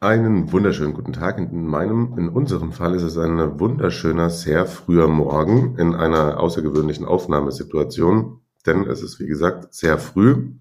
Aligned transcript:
Einen 0.00 0.52
wunderschönen 0.52 0.94
guten 0.94 1.12
Tag. 1.12 1.38
In 1.38 1.66
meinem, 1.66 2.16
in 2.16 2.28
unserem 2.28 2.70
Fall 2.70 2.94
ist 2.94 3.02
es 3.02 3.18
ein 3.18 3.58
wunderschöner, 3.58 4.30
sehr 4.30 4.64
früher 4.66 5.08
Morgen 5.08 5.76
in 5.76 5.96
einer 5.96 6.38
außergewöhnlichen 6.38 7.04
Aufnahmesituation, 7.04 8.40
denn 8.64 8.86
es 8.86 9.02
ist, 9.02 9.18
wie 9.18 9.26
gesagt, 9.26 9.74
sehr 9.74 9.98
früh 9.98 10.52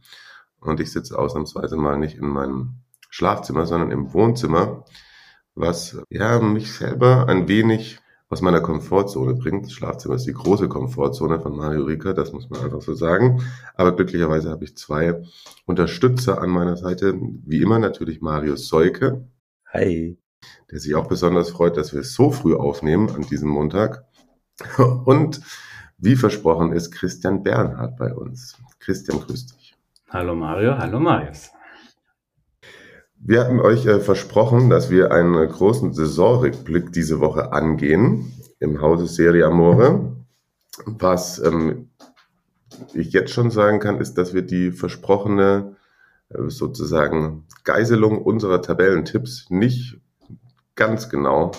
und 0.60 0.80
ich 0.80 0.92
sitze 0.92 1.20
ausnahmsweise 1.20 1.78
mal 1.78 2.00
nicht 2.00 2.18
in 2.18 2.26
meinem 2.28 2.78
Schlafzimmer, 3.12 3.68
sondern 3.68 3.92
im 3.92 4.12
Wohnzimmer, 4.12 4.86
was 5.54 6.02
ja 6.10 6.40
mich 6.40 6.74
selber 6.74 7.30
ein 7.30 7.48
wenig 7.48 8.00
aus 8.30 8.42
meiner 8.42 8.62
Komfortzone 8.62 9.36
bringt. 9.36 9.66
Das 9.66 9.74
Schlafzimmer 9.74 10.16
ist 10.16 10.26
die 10.26 10.34
große 10.34 10.68
Komfortzone 10.68 11.40
von 11.40 11.56
Mario 11.56 11.84
Rika, 11.84 12.14
das 12.14 12.34
muss 12.34 12.50
man 12.50 12.62
einfach 12.62 12.82
so 12.82 12.94
sagen. 12.94 13.42
Aber 13.76 13.96
glücklicherweise 13.96 14.50
habe 14.50 14.66
ich 14.66 14.76
zwei 14.76 15.22
Unterstützer 15.66 16.42
an 16.42 16.50
meiner 16.50 16.76
Seite. 16.76 17.18
Wie 17.46 17.62
immer 17.62 17.80
natürlich 17.80 18.22
Mario 18.22 18.56
Seuke. 18.56 19.28
Hi. 19.72 20.18
Der 20.72 20.80
sich 20.80 20.96
auch 20.96 21.08
besonders 21.08 21.50
freut, 21.50 21.78
dass 21.78 21.94
wir 21.94 22.02
es 22.02 22.14
so 22.14 22.32
früh 22.32 22.56
aufnehmen 22.56 23.10
an 23.10 23.22
diesem 23.22 23.50
Montag. 23.50 24.06
Und 25.06 25.42
wie 25.98 26.16
versprochen 26.16 26.74
ist 26.74 26.92
Christian 26.92 27.44
Bernhard 27.44 27.98
bei 27.98 28.14
uns. 28.14 28.58
Christian, 28.80 29.20
grüß 29.20 29.48
dich. 29.48 29.76
Hallo 30.10 30.36
Mario, 30.36 30.78
hallo 30.78 31.00
Marius. 31.00 31.52
Wir 33.20 33.42
hatten 33.42 33.60
euch 33.60 33.86
äh, 33.86 34.00
versprochen, 34.00 34.70
dass 34.70 34.90
wir 34.90 35.12
einen 35.12 35.48
großen 35.50 35.94
Saisonrückblick 35.94 36.92
diese 36.92 37.20
Woche 37.20 37.52
angehen 37.52 38.32
im 38.60 38.82
Hause 38.82 39.08
Serie 39.08 39.46
Amore. 39.46 40.16
Was 40.86 41.40
ähm, 41.40 41.90
ich 42.94 43.12
jetzt 43.14 43.32
schon 43.32 43.50
sagen 43.50 43.80
kann, 43.80 44.00
ist, 44.00 44.16
dass 44.16 44.34
wir 44.34 44.44
die 44.44 44.72
versprochene 44.72 45.76
äh, 46.30 46.50
sozusagen 46.50 47.46
Geiselung 47.64 48.22
unserer 48.22 48.62
Tabellentipps 48.62 49.48
nicht 49.50 50.00
ganz 50.76 51.10
genau 51.10 51.52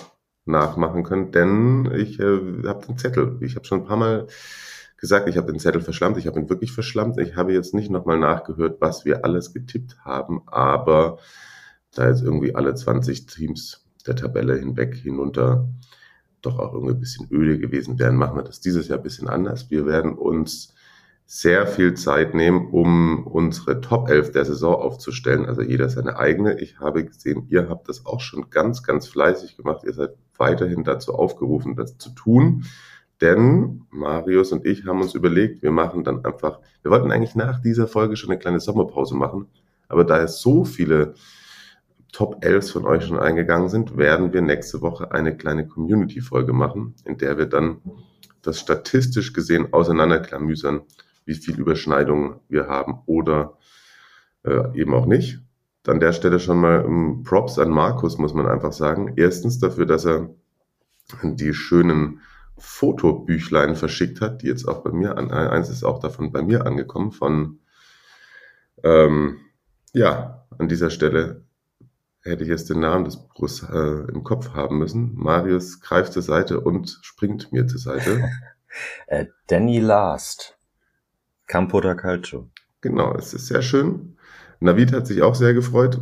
nachmachen 0.45 1.03
können, 1.03 1.31
denn 1.31 1.91
ich 1.93 2.19
äh, 2.19 2.63
habe 2.65 2.85
den 2.87 2.97
Zettel. 2.97 3.37
Ich 3.41 3.55
habe 3.55 3.65
schon 3.65 3.81
ein 3.81 3.85
paar 3.85 3.97
Mal 3.97 4.27
gesagt, 4.97 5.27
ich 5.27 5.37
habe 5.37 5.51
den 5.51 5.59
Zettel 5.59 5.81
verschlammt. 5.81 6.17
Ich 6.17 6.27
habe 6.27 6.39
ihn 6.39 6.49
wirklich 6.49 6.71
verschlammt. 6.71 7.19
Ich 7.19 7.35
habe 7.35 7.53
jetzt 7.53 7.73
nicht 7.73 7.89
nochmal 7.89 8.17
nachgehört, 8.17 8.77
was 8.79 9.05
wir 9.05 9.23
alles 9.23 9.53
getippt 9.53 9.97
haben, 10.03 10.41
aber 10.47 11.19
da 11.99 12.09
jetzt 12.09 12.23
irgendwie 12.23 12.55
alle 12.55 12.73
20 12.73 13.25
Teams 13.25 13.85
der 14.07 14.15
Tabelle 14.15 14.57
hinweg 14.57 14.95
hinunter 14.95 15.69
doch 16.41 16.57
auch 16.59 16.73
irgendwie 16.73 16.93
ein 16.93 16.99
bisschen 16.99 17.27
öde 17.31 17.59
gewesen 17.59 17.99
wären, 17.99 18.15
machen 18.15 18.37
wir 18.37 18.43
das 18.43 18.61
dieses 18.61 18.87
Jahr 18.87 18.99
ein 18.99 19.03
bisschen 19.03 19.27
anders. 19.27 19.69
Wir 19.69 19.85
werden 19.85 20.13
uns 20.13 20.73
sehr 21.25 21.67
viel 21.67 21.93
Zeit 21.93 22.33
nehmen, 22.33 22.69
um 22.71 23.27
unsere 23.27 23.81
Top 23.81 24.09
11 24.09 24.31
der 24.31 24.45
Saison 24.45 24.75
aufzustellen. 24.75 25.45
Also 25.45 25.61
jeder 25.61 25.89
seine 25.89 26.17
eigene. 26.17 26.59
Ich 26.59 26.79
habe 26.79 27.05
gesehen, 27.05 27.45
ihr 27.49 27.69
habt 27.69 27.87
das 27.87 28.05
auch 28.05 28.19
schon 28.19 28.49
ganz, 28.49 28.81
ganz 28.81 29.07
fleißig 29.07 29.55
gemacht. 29.55 29.83
Ihr 29.85 29.93
seid 29.93 30.15
weiterhin 30.37 30.83
dazu 30.83 31.13
aufgerufen, 31.13 31.75
das 31.75 31.97
zu 31.97 32.09
tun. 32.11 32.65
Denn 33.21 33.83
Marius 33.91 34.53
und 34.53 34.65
ich 34.65 34.85
haben 34.85 35.01
uns 35.01 35.13
überlegt, 35.13 35.61
wir 35.61 35.71
machen 35.71 36.03
dann 36.03 36.25
einfach, 36.25 36.61
wir 36.81 36.89
wollten 36.89 37.11
eigentlich 37.11 37.35
nach 37.35 37.59
dieser 37.59 37.87
Folge 37.87 38.15
schon 38.15 38.31
eine 38.31 38.39
kleine 38.39 38.59
Sommerpause 38.59 39.15
machen. 39.15 39.47
Aber 39.87 40.05
da 40.05 40.21
es 40.21 40.41
so 40.41 40.63
viele 40.63 41.13
Top 42.11 42.43
11 42.43 42.71
von 42.71 42.85
euch 42.85 43.05
schon 43.05 43.19
eingegangen 43.19 43.69
sind, 43.69 43.97
werden 43.97 44.33
wir 44.33 44.41
nächste 44.41 44.81
Woche 44.81 45.11
eine 45.11 45.37
kleine 45.37 45.67
Community-Folge 45.67 46.53
machen, 46.53 46.95
in 47.05 47.17
der 47.17 47.37
wir 47.37 47.45
dann 47.45 47.81
das 48.41 48.59
statistisch 48.59 49.33
gesehen 49.33 49.73
auseinanderklamüsern, 49.73 50.81
wie 51.25 51.35
viel 51.35 51.59
Überschneidungen 51.59 52.39
wir 52.47 52.67
haben 52.67 53.01
oder 53.05 53.57
äh, 54.43 54.79
eben 54.79 54.93
auch 54.93 55.05
nicht. 55.05 55.39
An 55.87 55.99
der 55.99 56.13
Stelle 56.13 56.39
schon 56.39 56.59
mal 56.59 56.83
um, 56.83 56.93
ähm, 56.93 57.23
Props 57.23 57.57
an 57.57 57.69
Markus, 57.69 58.17
muss 58.17 58.33
man 58.33 58.47
einfach 58.47 58.73
sagen. 58.73 59.13
Erstens 59.15 59.59
dafür, 59.59 59.85
dass 59.85 60.05
er 60.05 60.29
die 61.23 61.53
schönen 61.53 62.21
Fotobüchlein 62.57 63.75
verschickt 63.75 64.21
hat, 64.21 64.41
die 64.41 64.47
jetzt 64.47 64.67
auch 64.67 64.83
bei 64.83 64.91
mir 64.91 65.17
an, 65.17 65.31
eins 65.31 65.69
ist 65.69 65.83
auch 65.83 65.99
davon 65.99 66.31
bei 66.31 66.41
mir 66.41 66.65
angekommen, 66.65 67.11
von, 67.11 67.59
ähm, 68.83 69.37
ja, 69.93 70.45
an 70.57 70.67
dieser 70.67 70.89
Stelle 70.89 71.43
hätte 72.23 72.43
ich 72.43 72.49
jetzt 72.49 72.69
den 72.69 72.79
Namen 72.79 73.05
des 73.05 73.17
Buches 73.17 73.63
äh, 73.63 74.11
im 74.11 74.23
Kopf 74.23 74.53
haben 74.53 74.77
müssen. 74.77 75.15
Marius 75.15 75.79
greift 75.79 76.13
zur 76.13 76.21
Seite 76.21 76.59
und 76.59 76.99
springt 77.01 77.51
mir 77.51 77.67
zur 77.67 77.79
Seite. 77.79 78.29
äh, 79.07 79.25
Danny 79.47 79.79
Last. 79.79 80.57
Campo 81.47 81.81
da 81.81 81.95
Calcio. 81.95 82.49
Genau, 82.81 83.15
es 83.15 83.33
ist 83.33 83.47
sehr 83.47 83.61
schön. 83.61 84.17
Navid 84.59 84.93
hat 84.93 85.07
sich 85.07 85.21
auch 85.21 85.35
sehr 85.35 85.53
gefreut. 85.53 85.99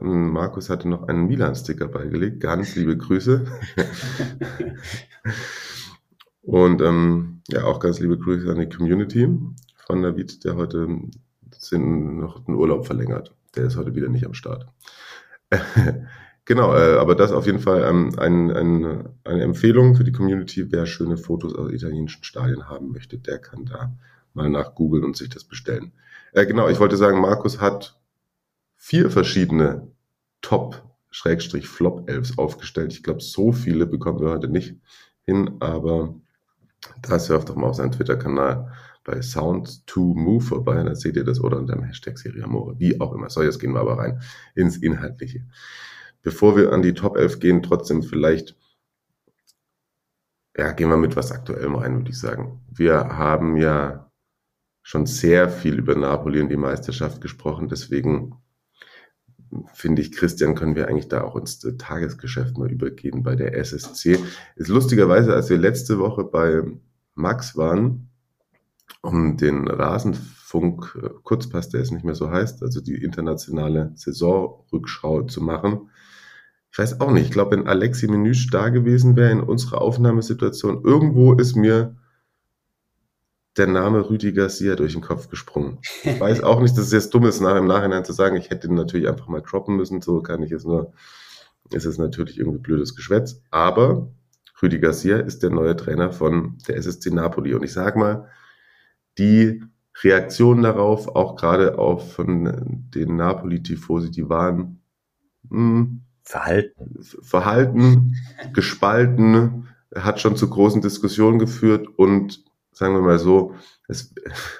Ähm, 0.00 0.30
Markus 0.30 0.70
hatte 0.70 0.88
noch 0.88 1.08
einen 1.08 1.26
Milan-Sticker 1.26 1.88
beigelegt. 1.88 2.40
Ganz 2.40 2.74
liebe 2.76 2.96
Grüße. 2.96 3.44
und 6.42 6.80
ähm, 6.80 7.42
ja, 7.48 7.64
auch 7.64 7.80
ganz 7.80 8.00
liebe 8.00 8.18
Grüße 8.18 8.50
an 8.50 8.60
die 8.60 8.68
Community 8.68 9.28
von 9.86 10.00
Navid, 10.00 10.44
der 10.44 10.56
heute 10.56 10.88
noch 11.72 12.44
den 12.44 12.54
Urlaub 12.54 12.86
verlängert. 12.86 13.34
Der 13.56 13.64
ist 13.64 13.76
heute 13.76 13.94
wieder 13.94 14.08
nicht 14.08 14.24
am 14.24 14.34
Start. 14.34 14.66
genau, 16.44 16.74
äh, 16.74 16.98
aber 16.98 17.14
das 17.14 17.32
auf 17.32 17.46
jeden 17.46 17.60
Fall 17.60 17.82
ähm, 17.88 18.18
ein, 18.18 18.50
ein, 18.50 19.08
eine 19.24 19.42
Empfehlung 19.42 19.94
für 19.94 20.04
die 20.04 20.12
Community. 20.12 20.70
Wer 20.70 20.86
schöne 20.86 21.16
Fotos 21.16 21.54
aus 21.54 21.72
italienischen 21.72 22.24
Stadien 22.24 22.68
haben 22.68 22.92
möchte, 22.92 23.18
der 23.18 23.38
kann 23.38 23.64
da 23.64 23.96
mal 24.34 24.50
nach 24.50 24.74
googeln 24.74 25.04
und 25.04 25.16
sich 25.16 25.28
das 25.28 25.44
bestellen. 25.44 25.92
Äh, 26.32 26.46
genau, 26.46 26.68
ich 26.68 26.80
wollte 26.80 26.96
sagen, 26.96 27.20
Markus 27.20 27.60
hat 27.60 27.98
vier 28.76 29.10
verschiedene 29.10 29.90
Top-Flop-Elves 30.42 32.38
aufgestellt. 32.38 32.92
Ich 32.92 33.02
glaube, 33.02 33.20
so 33.20 33.52
viele 33.52 33.86
bekommen 33.86 34.20
wir 34.20 34.30
heute 34.30 34.48
nicht 34.48 34.76
hin, 35.22 35.56
aber 35.60 36.14
da 37.02 37.18
surft 37.18 37.48
doch 37.48 37.56
mal 37.56 37.68
auf 37.68 37.76
seinen 37.76 37.92
Twitter-Kanal 37.92 38.72
bei 39.08 39.22
Sound 39.22 39.86
to 39.86 40.00
Move 40.00 40.44
vorbei, 40.44 40.82
da 40.82 40.94
seht 40.94 41.16
ihr 41.16 41.24
das 41.24 41.40
oder 41.40 41.56
unter 41.56 41.74
dem 41.74 41.84
Hashtag 41.84 42.18
Serie 42.18 42.44
Amore, 42.44 42.78
wie 42.78 43.00
auch 43.00 43.14
immer. 43.14 43.30
So, 43.30 43.42
jetzt 43.42 43.58
gehen 43.58 43.72
wir 43.72 43.80
aber 43.80 43.96
rein 43.98 44.20
ins 44.54 44.76
Inhaltliche. 44.76 45.46
Bevor 46.22 46.58
wir 46.58 46.72
an 46.72 46.82
die 46.82 46.92
Top 46.92 47.16
11 47.16 47.40
gehen, 47.40 47.62
trotzdem 47.62 48.02
vielleicht, 48.02 48.54
ja, 50.58 50.72
gehen 50.72 50.90
wir 50.90 50.98
mit 50.98 51.16
was 51.16 51.32
Aktuellem 51.32 51.76
rein, 51.76 51.96
würde 51.96 52.10
ich 52.10 52.18
sagen. 52.18 52.60
Wir 52.70 52.96
haben 53.08 53.56
ja 53.56 54.10
schon 54.82 55.06
sehr 55.06 55.48
viel 55.48 55.78
über 55.78 55.94
Napoli 55.94 56.42
und 56.42 56.50
die 56.50 56.56
Meisterschaft 56.56 57.22
gesprochen, 57.22 57.68
deswegen 57.68 58.34
finde 59.72 60.02
ich, 60.02 60.12
Christian, 60.12 60.54
können 60.54 60.76
wir 60.76 60.88
eigentlich 60.88 61.08
da 61.08 61.22
auch 61.22 61.34
ins 61.34 61.60
Tagesgeschäft 61.78 62.58
mal 62.58 62.70
übergehen 62.70 63.22
bei 63.22 63.36
der 63.36 63.56
SSC. 63.56 64.18
Ist 64.56 64.68
lustigerweise, 64.68 65.34
als 65.34 65.48
wir 65.48 65.56
letzte 65.56 65.98
Woche 65.98 66.24
bei 66.24 66.62
Max 67.14 67.56
waren, 67.56 68.07
um 69.02 69.36
den 69.36 69.68
Rasenfunk 69.68 70.98
äh, 71.02 71.68
der 71.72 71.80
es 71.80 71.90
nicht 71.90 72.04
mehr 72.04 72.14
so 72.14 72.30
heißt, 72.30 72.62
also 72.62 72.80
die 72.80 73.02
internationale 73.02 73.92
Saisonrückschau 73.94 75.22
zu 75.22 75.42
machen. 75.42 75.90
Ich 76.70 76.78
weiß 76.78 77.00
auch 77.00 77.10
nicht, 77.10 77.26
ich 77.26 77.30
glaube, 77.30 77.56
wenn 77.56 77.66
Alexi 77.66 78.08
Menüsch 78.08 78.50
da 78.50 78.68
gewesen 78.68 79.16
wäre 79.16 79.30
in 79.30 79.40
unserer 79.40 79.80
Aufnahmesituation, 79.80 80.84
irgendwo 80.84 81.32
ist 81.34 81.56
mir 81.56 81.96
der 83.56 83.66
Name 83.66 84.08
Rüdi 84.08 84.32
Garcia 84.32 84.76
durch 84.76 84.92
den 84.92 85.02
Kopf 85.02 85.28
gesprungen. 85.28 85.78
Ich 86.04 86.20
weiß 86.20 86.42
auch 86.42 86.60
nicht, 86.60 86.76
dass 86.76 86.86
es 86.86 86.92
jetzt 86.92 87.14
dumm 87.14 87.26
ist, 87.26 87.40
nach, 87.40 87.56
im 87.56 87.66
Nachhinein 87.66 88.04
zu 88.04 88.12
sagen, 88.12 88.36
ich 88.36 88.50
hätte 88.50 88.68
ihn 88.68 88.74
natürlich 88.74 89.08
einfach 89.08 89.28
mal 89.28 89.42
droppen 89.42 89.76
müssen, 89.76 90.00
so 90.00 90.22
kann 90.22 90.42
ich 90.42 90.52
es 90.52 90.64
nur, 90.64 90.92
ist 91.72 91.84
es 91.84 91.98
natürlich 91.98 92.38
irgendwie 92.38 92.58
blödes 92.58 92.94
Geschwätz, 92.94 93.42
aber 93.50 94.08
Rüdi 94.62 94.78
Garcia 94.78 95.18
ist 95.18 95.42
der 95.42 95.50
neue 95.50 95.76
Trainer 95.76 96.12
von 96.12 96.58
der 96.66 96.76
SSC 96.76 97.10
Napoli 97.10 97.54
und 97.54 97.64
ich 97.64 97.72
sage 97.72 97.98
mal, 97.98 98.28
die 99.18 99.62
Reaktionen 100.02 100.62
darauf, 100.62 101.08
auch 101.08 101.36
gerade 101.36 101.78
auf 101.78 102.12
von 102.14 102.88
den 102.94 103.16
Napoli-Tifosi, 103.16 104.10
die 104.10 104.28
waren 104.28 104.80
mh, 105.48 105.58
hm, 105.58 106.00
verhalten, 106.22 107.02
verhalten, 107.02 108.16
gespalten, 108.52 109.68
hat 109.94 110.20
schon 110.20 110.36
zu 110.36 110.48
großen 110.48 110.82
Diskussionen 110.82 111.38
geführt 111.38 111.88
und 111.96 112.44
sagen 112.72 112.94
wir 112.94 113.00
mal 113.00 113.18
so, 113.18 113.54
es, 113.88 114.14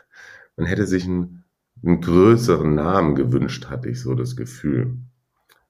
man 0.57 0.67
hätte 0.67 0.87
sich 0.87 1.05
einen, 1.05 1.45
einen 1.85 2.01
größeren 2.01 2.75
Namen 2.75 3.15
gewünscht, 3.15 3.67
hatte 3.69 3.89
ich 3.89 4.01
so 4.01 4.15
das 4.15 4.35
Gefühl. 4.35 4.97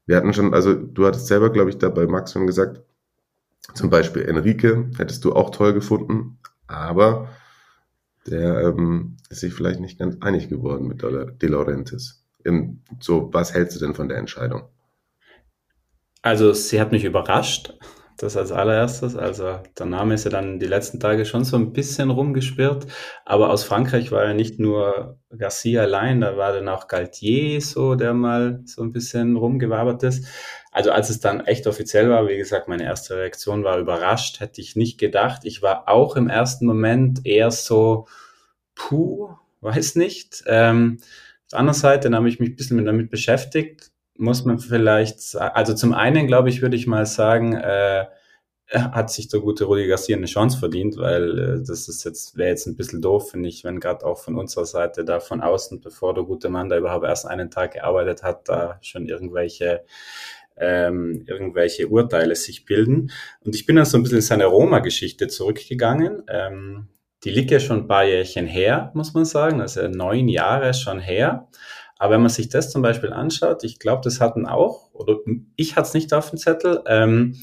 Wir 0.06 0.16
hatten 0.16 0.32
schon, 0.32 0.54
also 0.54 0.74
du 0.74 1.04
hattest 1.04 1.26
selber, 1.26 1.50
glaube 1.50 1.68
ich, 1.68 1.76
da 1.76 1.90
bei 1.90 2.06
Max 2.06 2.32
schon 2.32 2.46
gesagt, 2.46 2.80
zum 3.74 3.90
Beispiel 3.90 4.22
Enrique 4.22 4.88
hättest 4.96 5.24
du 5.24 5.34
auch 5.34 5.50
toll 5.50 5.74
gefunden, 5.74 6.38
aber 6.66 7.28
der 8.30 8.60
ähm, 8.60 9.16
ist 9.30 9.40
sich 9.40 9.54
vielleicht 9.54 9.80
nicht 9.80 9.98
ganz 9.98 10.16
einig 10.20 10.48
geworden 10.48 10.88
mit 10.88 11.02
De 11.02 11.48
Laurentiis. 11.48 12.24
so, 13.00 13.30
was 13.32 13.54
hältst 13.54 13.76
du 13.76 13.84
denn 13.84 13.94
von 13.94 14.08
der 14.08 14.18
Entscheidung? 14.18 14.62
Also, 16.22 16.52
sie 16.52 16.80
hat 16.80 16.92
mich 16.92 17.04
überrascht. 17.04 17.74
Das 18.20 18.36
als 18.36 18.50
allererstes. 18.50 19.14
Also 19.14 19.60
der 19.78 19.86
Name 19.86 20.14
ist 20.14 20.24
ja 20.24 20.30
dann 20.32 20.58
die 20.58 20.66
letzten 20.66 20.98
Tage 20.98 21.24
schon 21.24 21.44
so 21.44 21.56
ein 21.56 21.72
bisschen 21.72 22.10
rumgespürt. 22.10 22.88
Aber 23.24 23.50
aus 23.50 23.62
Frankreich 23.62 24.10
war 24.10 24.24
ja 24.24 24.34
nicht 24.34 24.58
nur 24.58 25.20
Garcia 25.30 25.82
allein, 25.82 26.20
da 26.20 26.36
war 26.36 26.52
dann 26.52 26.68
auch 26.68 26.88
Galtier 26.88 27.60
so, 27.60 27.94
der 27.94 28.14
mal 28.14 28.60
so 28.64 28.82
ein 28.82 28.90
bisschen 28.90 29.36
rumgewabert 29.36 30.02
ist. 30.02 30.26
Also 30.78 30.92
als 30.92 31.10
es 31.10 31.18
dann 31.18 31.44
echt 31.44 31.66
offiziell 31.66 32.08
war, 32.08 32.28
wie 32.28 32.36
gesagt, 32.36 32.68
meine 32.68 32.84
erste 32.84 33.16
Reaktion 33.16 33.64
war 33.64 33.78
überrascht, 33.78 34.38
hätte 34.38 34.60
ich 34.60 34.76
nicht 34.76 34.96
gedacht. 34.96 35.44
Ich 35.44 35.60
war 35.60 35.88
auch 35.88 36.14
im 36.14 36.28
ersten 36.28 36.66
Moment 36.66 37.26
eher 37.26 37.50
so, 37.50 38.06
puh, 38.76 39.30
weiß 39.60 39.96
nicht. 39.96 40.44
Ähm, 40.46 40.98
auf 41.00 41.48
der 41.50 41.58
anderen 41.58 41.78
Seite 41.80 42.08
dann 42.08 42.14
habe 42.14 42.28
ich 42.28 42.38
mich 42.38 42.50
ein 42.50 42.56
bisschen 42.56 42.84
damit 42.84 43.10
beschäftigt 43.10 43.90
muss 44.18 44.44
man 44.44 44.58
vielleicht, 44.58 45.36
also 45.36 45.74
zum 45.74 45.94
einen, 45.94 46.26
glaube 46.26 46.48
ich, 46.48 46.60
würde 46.60 46.76
ich 46.76 46.86
mal 46.86 47.06
sagen, 47.06 47.54
äh, 47.54 48.06
hat 48.70 49.10
sich 49.10 49.28
der 49.28 49.40
gute 49.40 49.64
Rudi 49.64 49.86
Garcia 49.86 50.16
eine 50.16 50.26
Chance 50.26 50.58
verdient, 50.58 50.98
weil 50.98 51.38
äh, 51.38 51.66
das 51.66 51.88
ist 51.88 52.04
jetzt, 52.04 52.36
wäre 52.36 52.50
jetzt 52.50 52.66
ein 52.66 52.76
bisschen 52.76 53.00
doof, 53.00 53.30
finde 53.30 53.48
ich, 53.48 53.64
wenn 53.64 53.80
gerade 53.80 54.04
auch 54.04 54.18
von 54.18 54.36
unserer 54.36 54.66
Seite 54.66 55.04
da 55.04 55.20
von 55.20 55.40
außen, 55.40 55.80
bevor 55.80 56.12
der 56.12 56.24
gute 56.24 56.50
Mann 56.50 56.68
da 56.68 56.76
überhaupt 56.76 57.06
erst 57.06 57.26
einen 57.26 57.50
Tag 57.50 57.72
gearbeitet 57.72 58.22
hat, 58.22 58.48
da 58.48 58.78
schon 58.82 59.06
irgendwelche 59.06 59.84
ähm, 60.60 61.24
irgendwelche 61.26 61.88
Urteile 61.88 62.34
sich 62.36 62.64
bilden. 62.64 63.10
Und 63.40 63.54
ich 63.54 63.66
bin 63.66 63.76
dann 63.76 63.84
so 63.84 63.96
ein 63.96 64.02
bisschen 64.02 64.18
in 64.18 64.22
seine 64.22 64.46
Roma-Geschichte 64.46 65.28
zurückgegangen. 65.28 66.22
Ähm, 66.28 66.88
die 67.24 67.30
liegt 67.30 67.50
ja 67.50 67.60
schon 67.60 67.78
ein 67.78 67.88
paar 67.88 68.04
Jährchen 68.04 68.46
her, 68.46 68.92
muss 68.94 69.14
man 69.14 69.24
sagen, 69.24 69.60
also 69.60 69.88
neun 69.88 70.28
Jahre 70.28 70.72
schon 70.74 71.00
her. 71.00 71.48
Aber 71.98 72.14
wenn 72.14 72.20
man 72.20 72.30
sich 72.30 72.48
das 72.48 72.70
zum 72.70 72.80
Beispiel 72.80 73.12
anschaut, 73.12 73.64
ich 73.64 73.80
glaube, 73.80 74.02
das 74.04 74.20
hatten 74.20 74.46
auch, 74.46 74.92
oder 74.92 75.18
ich 75.56 75.74
hatte 75.74 75.88
es 75.88 75.94
nicht 75.94 76.14
auf 76.14 76.30
dem 76.30 76.38
Zettel, 76.38 76.82
ähm, 76.86 77.36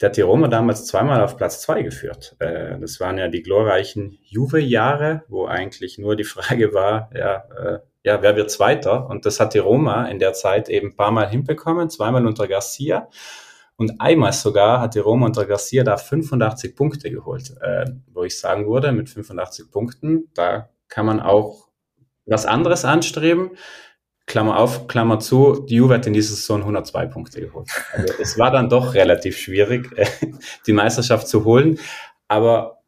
der 0.00 0.08
hat 0.08 0.16
die 0.16 0.22
Roma 0.22 0.48
damals 0.48 0.86
zweimal 0.86 1.22
auf 1.22 1.36
Platz 1.36 1.60
zwei 1.60 1.82
geführt. 1.82 2.34
Äh, 2.38 2.78
das 2.80 3.00
waren 3.00 3.18
ja 3.18 3.28
die 3.28 3.42
glorreichen 3.42 4.18
Juve-Jahre, 4.24 5.24
wo 5.28 5.46
eigentlich 5.46 5.98
nur 5.98 6.16
die 6.16 6.24
Frage 6.24 6.72
war, 6.72 7.10
ja, 7.14 7.44
äh, 7.56 7.78
ja, 8.04 8.20
wer 8.22 8.36
wird 8.36 8.50
Zweiter? 8.50 9.08
Und 9.08 9.26
das 9.26 9.40
hat 9.40 9.54
die 9.54 9.58
Roma 9.58 10.06
in 10.06 10.18
der 10.18 10.32
Zeit 10.32 10.68
eben 10.68 10.88
ein 10.88 10.96
paar 10.96 11.12
Mal 11.12 11.28
hinbekommen, 11.28 11.90
zweimal 11.90 12.26
unter 12.26 12.48
Garcia. 12.48 13.08
Und 13.76 14.00
einmal 14.00 14.32
sogar 14.32 14.80
hat 14.80 14.94
die 14.94 15.00
Roma 15.00 15.26
unter 15.26 15.46
Garcia 15.46 15.84
da 15.84 15.96
85 15.96 16.76
Punkte 16.76 17.10
geholt, 17.10 17.54
äh, 17.60 17.86
wo 18.12 18.24
ich 18.24 18.38
sagen 18.38 18.68
würde, 18.68 18.92
mit 18.92 19.08
85 19.08 19.70
Punkten, 19.70 20.28
da 20.34 20.68
kann 20.88 21.06
man 21.06 21.20
auch 21.20 21.68
was 22.26 22.46
anderes 22.46 22.84
anstreben. 22.84 23.52
Klammer 24.26 24.58
auf, 24.58 24.86
Klammer 24.86 25.18
zu, 25.18 25.66
die 25.68 25.76
Juve 25.76 25.94
hat 25.94 26.06
in 26.06 26.12
dieser 26.12 26.34
Saison 26.34 26.60
102 26.60 27.06
Punkte 27.06 27.40
geholt. 27.40 27.68
Also 27.92 28.14
es 28.20 28.38
war 28.38 28.50
dann 28.50 28.68
doch 28.68 28.94
relativ 28.94 29.36
schwierig, 29.36 29.90
die 30.66 30.72
Meisterschaft 30.72 31.26
zu 31.26 31.44
holen. 31.44 31.78
Aber 32.28 32.81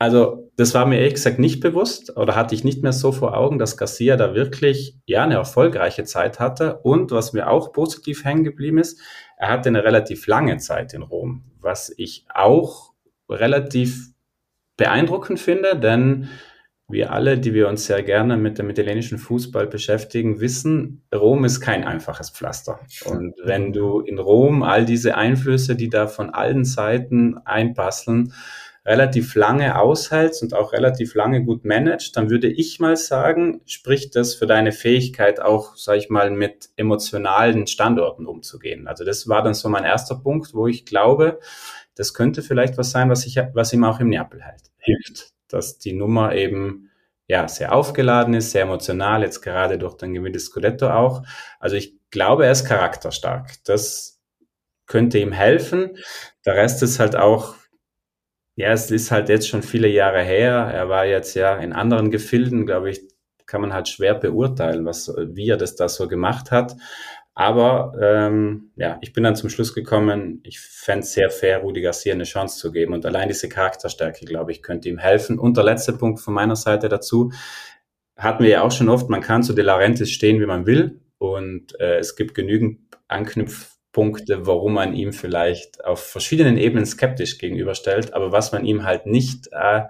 also 0.00 0.50
das 0.56 0.72
war 0.72 0.86
mir 0.86 0.98
ehrlich 0.98 1.14
gesagt 1.14 1.38
nicht 1.38 1.60
bewusst 1.60 2.16
oder 2.16 2.34
hatte 2.34 2.54
ich 2.54 2.64
nicht 2.64 2.82
mehr 2.82 2.92
so 2.92 3.12
vor 3.12 3.36
Augen, 3.36 3.58
dass 3.58 3.76
Garcia 3.76 4.16
da 4.16 4.34
wirklich 4.34 4.96
ja 5.04 5.24
eine 5.24 5.34
erfolgreiche 5.34 6.04
Zeit 6.04 6.40
hatte. 6.40 6.78
Und 6.78 7.10
was 7.10 7.34
mir 7.34 7.50
auch 7.50 7.72
positiv 7.72 8.24
hängen 8.24 8.42
geblieben 8.42 8.78
ist, 8.78 8.98
er 9.36 9.48
hatte 9.48 9.68
eine 9.68 9.84
relativ 9.84 10.26
lange 10.26 10.56
Zeit 10.56 10.94
in 10.94 11.02
Rom, 11.02 11.44
was 11.60 11.92
ich 11.94 12.24
auch 12.32 12.94
relativ 13.28 14.08
beeindruckend 14.78 15.38
finde, 15.38 15.78
denn 15.78 16.30
wir 16.88 17.12
alle, 17.12 17.38
die 17.38 17.52
wir 17.52 17.68
uns 17.68 17.84
sehr 17.84 18.02
gerne 18.02 18.38
mit 18.38 18.58
dem 18.58 18.70
italienischen 18.70 19.18
Fußball 19.18 19.66
beschäftigen, 19.66 20.40
wissen, 20.40 21.02
Rom 21.14 21.44
ist 21.44 21.60
kein 21.60 21.84
einfaches 21.84 22.30
Pflaster. 22.30 22.80
Und 23.04 23.34
wenn 23.44 23.74
du 23.74 24.00
in 24.00 24.18
Rom 24.18 24.62
all 24.62 24.86
diese 24.86 25.14
Einflüsse, 25.14 25.76
die 25.76 25.90
da 25.90 26.06
von 26.06 26.30
allen 26.30 26.64
Seiten 26.64 27.36
einpasseln, 27.44 28.32
relativ 28.84 29.34
lange 29.34 29.78
aushältst 29.78 30.42
und 30.42 30.54
auch 30.54 30.72
relativ 30.72 31.14
lange 31.14 31.44
gut 31.44 31.64
managst, 31.64 32.16
dann 32.16 32.30
würde 32.30 32.48
ich 32.48 32.80
mal 32.80 32.96
sagen, 32.96 33.60
spricht 33.66 34.16
das 34.16 34.34
für 34.34 34.46
deine 34.46 34.72
Fähigkeit 34.72 35.40
auch, 35.40 35.76
sag 35.76 35.98
ich 35.98 36.10
mal, 36.10 36.30
mit 36.30 36.70
emotionalen 36.76 37.66
Standorten 37.66 38.26
umzugehen. 38.26 38.88
Also 38.88 39.04
das 39.04 39.28
war 39.28 39.42
dann 39.42 39.54
so 39.54 39.68
mein 39.68 39.84
erster 39.84 40.16
Punkt, 40.16 40.54
wo 40.54 40.66
ich 40.66 40.86
glaube, 40.86 41.40
das 41.94 42.14
könnte 42.14 42.42
vielleicht 42.42 42.78
was 42.78 42.90
sein, 42.90 43.10
was, 43.10 43.26
ich, 43.26 43.36
was 43.52 43.72
ihm 43.72 43.84
auch 43.84 44.00
im 44.00 44.08
Neapel 44.08 44.42
hilft 44.78 45.30
dass 45.52 45.78
die 45.78 45.92
Nummer 45.92 46.34
eben 46.34 46.90
ja 47.26 47.46
sehr 47.48 47.74
aufgeladen 47.74 48.34
ist, 48.34 48.50
sehr 48.50 48.62
emotional, 48.62 49.22
jetzt 49.22 49.42
gerade 49.42 49.78
durch 49.78 49.96
den 49.96 50.14
Gewinn 50.14 50.32
des 50.32 50.46
Scudetto 50.46 50.90
auch. 50.90 51.22
Also 51.58 51.76
ich 51.76 51.98
glaube, 52.10 52.46
er 52.46 52.52
ist 52.52 52.66
charakterstark. 52.66 53.52
Das 53.64 54.20
könnte 54.86 55.18
ihm 55.18 55.32
helfen. 55.32 55.96
Der 56.44 56.56
Rest 56.56 56.82
ist 56.82 56.98
halt 56.98 57.14
auch, 57.14 57.54
ja, 58.56 58.72
es 58.72 58.90
ist 58.90 59.10
halt 59.10 59.28
jetzt 59.28 59.48
schon 59.48 59.62
viele 59.62 59.88
Jahre 59.88 60.22
her. 60.22 60.52
Er 60.52 60.88
war 60.88 61.06
jetzt 61.06 61.34
ja 61.34 61.56
in 61.56 61.72
anderen 61.72 62.10
Gefilden, 62.10 62.66
glaube 62.66 62.90
ich, 62.90 63.00
kann 63.46 63.60
man 63.60 63.72
halt 63.72 63.88
schwer 63.88 64.14
beurteilen, 64.14 64.84
was, 64.84 65.12
wie 65.16 65.48
er 65.48 65.56
das 65.56 65.76
da 65.76 65.88
so 65.88 66.08
gemacht 66.08 66.50
hat. 66.50 66.76
Aber 67.34 67.92
ähm, 68.00 68.72
ja, 68.76 68.98
ich 69.00 69.12
bin 69.12 69.24
dann 69.24 69.36
zum 69.36 69.50
Schluss 69.50 69.74
gekommen, 69.74 70.40
ich 70.42 70.60
fände 70.60 71.04
es 71.04 71.12
sehr 71.12 71.30
fair, 71.30 71.58
Rudi 71.58 71.80
Garcia 71.80 72.12
eine 72.12 72.24
Chance 72.24 72.58
zu 72.58 72.70
geben. 72.70 72.92
Und 72.92 73.06
allein 73.06 73.28
diese 73.28 73.48
Charakterstärke, 73.48 74.26
glaube 74.26 74.52
ich, 74.52 74.62
könnte 74.62 74.88
ihm 74.88 74.98
helfen. 74.98 75.38
Und 75.38 75.56
der 75.56 75.64
letzte 75.64 75.92
Punkt 75.94 76.20
von 76.20 76.34
meiner 76.34 76.56
Seite 76.56 76.88
dazu, 76.88 77.32
hatten 78.16 78.44
wir 78.44 78.50
ja 78.50 78.62
auch 78.62 78.72
schon 78.72 78.88
oft, 78.88 79.08
man 79.08 79.22
kann 79.22 79.42
zu 79.42 79.54
De 79.54 79.64
Laurentiis 79.64 80.10
stehen, 80.10 80.40
wie 80.40 80.46
man 80.46 80.66
will. 80.66 81.00
Und 81.18 81.78
äh, 81.80 81.98
es 81.98 82.16
gibt 82.16 82.34
genügend 82.34 82.80
Anknüpfpunkte, 83.90 84.46
warum 84.46 84.74
man 84.74 84.94
ihm 84.94 85.12
vielleicht 85.12 85.84
auf 85.84 86.00
verschiedenen 86.00 86.56
Ebenen 86.56 86.86
skeptisch 86.86 87.38
gegenüberstellt. 87.38 88.14
Aber 88.14 88.32
was 88.32 88.52
man 88.52 88.64
ihm 88.64 88.84
halt 88.84 89.06
nicht 89.06 89.48
äh, 89.52 89.82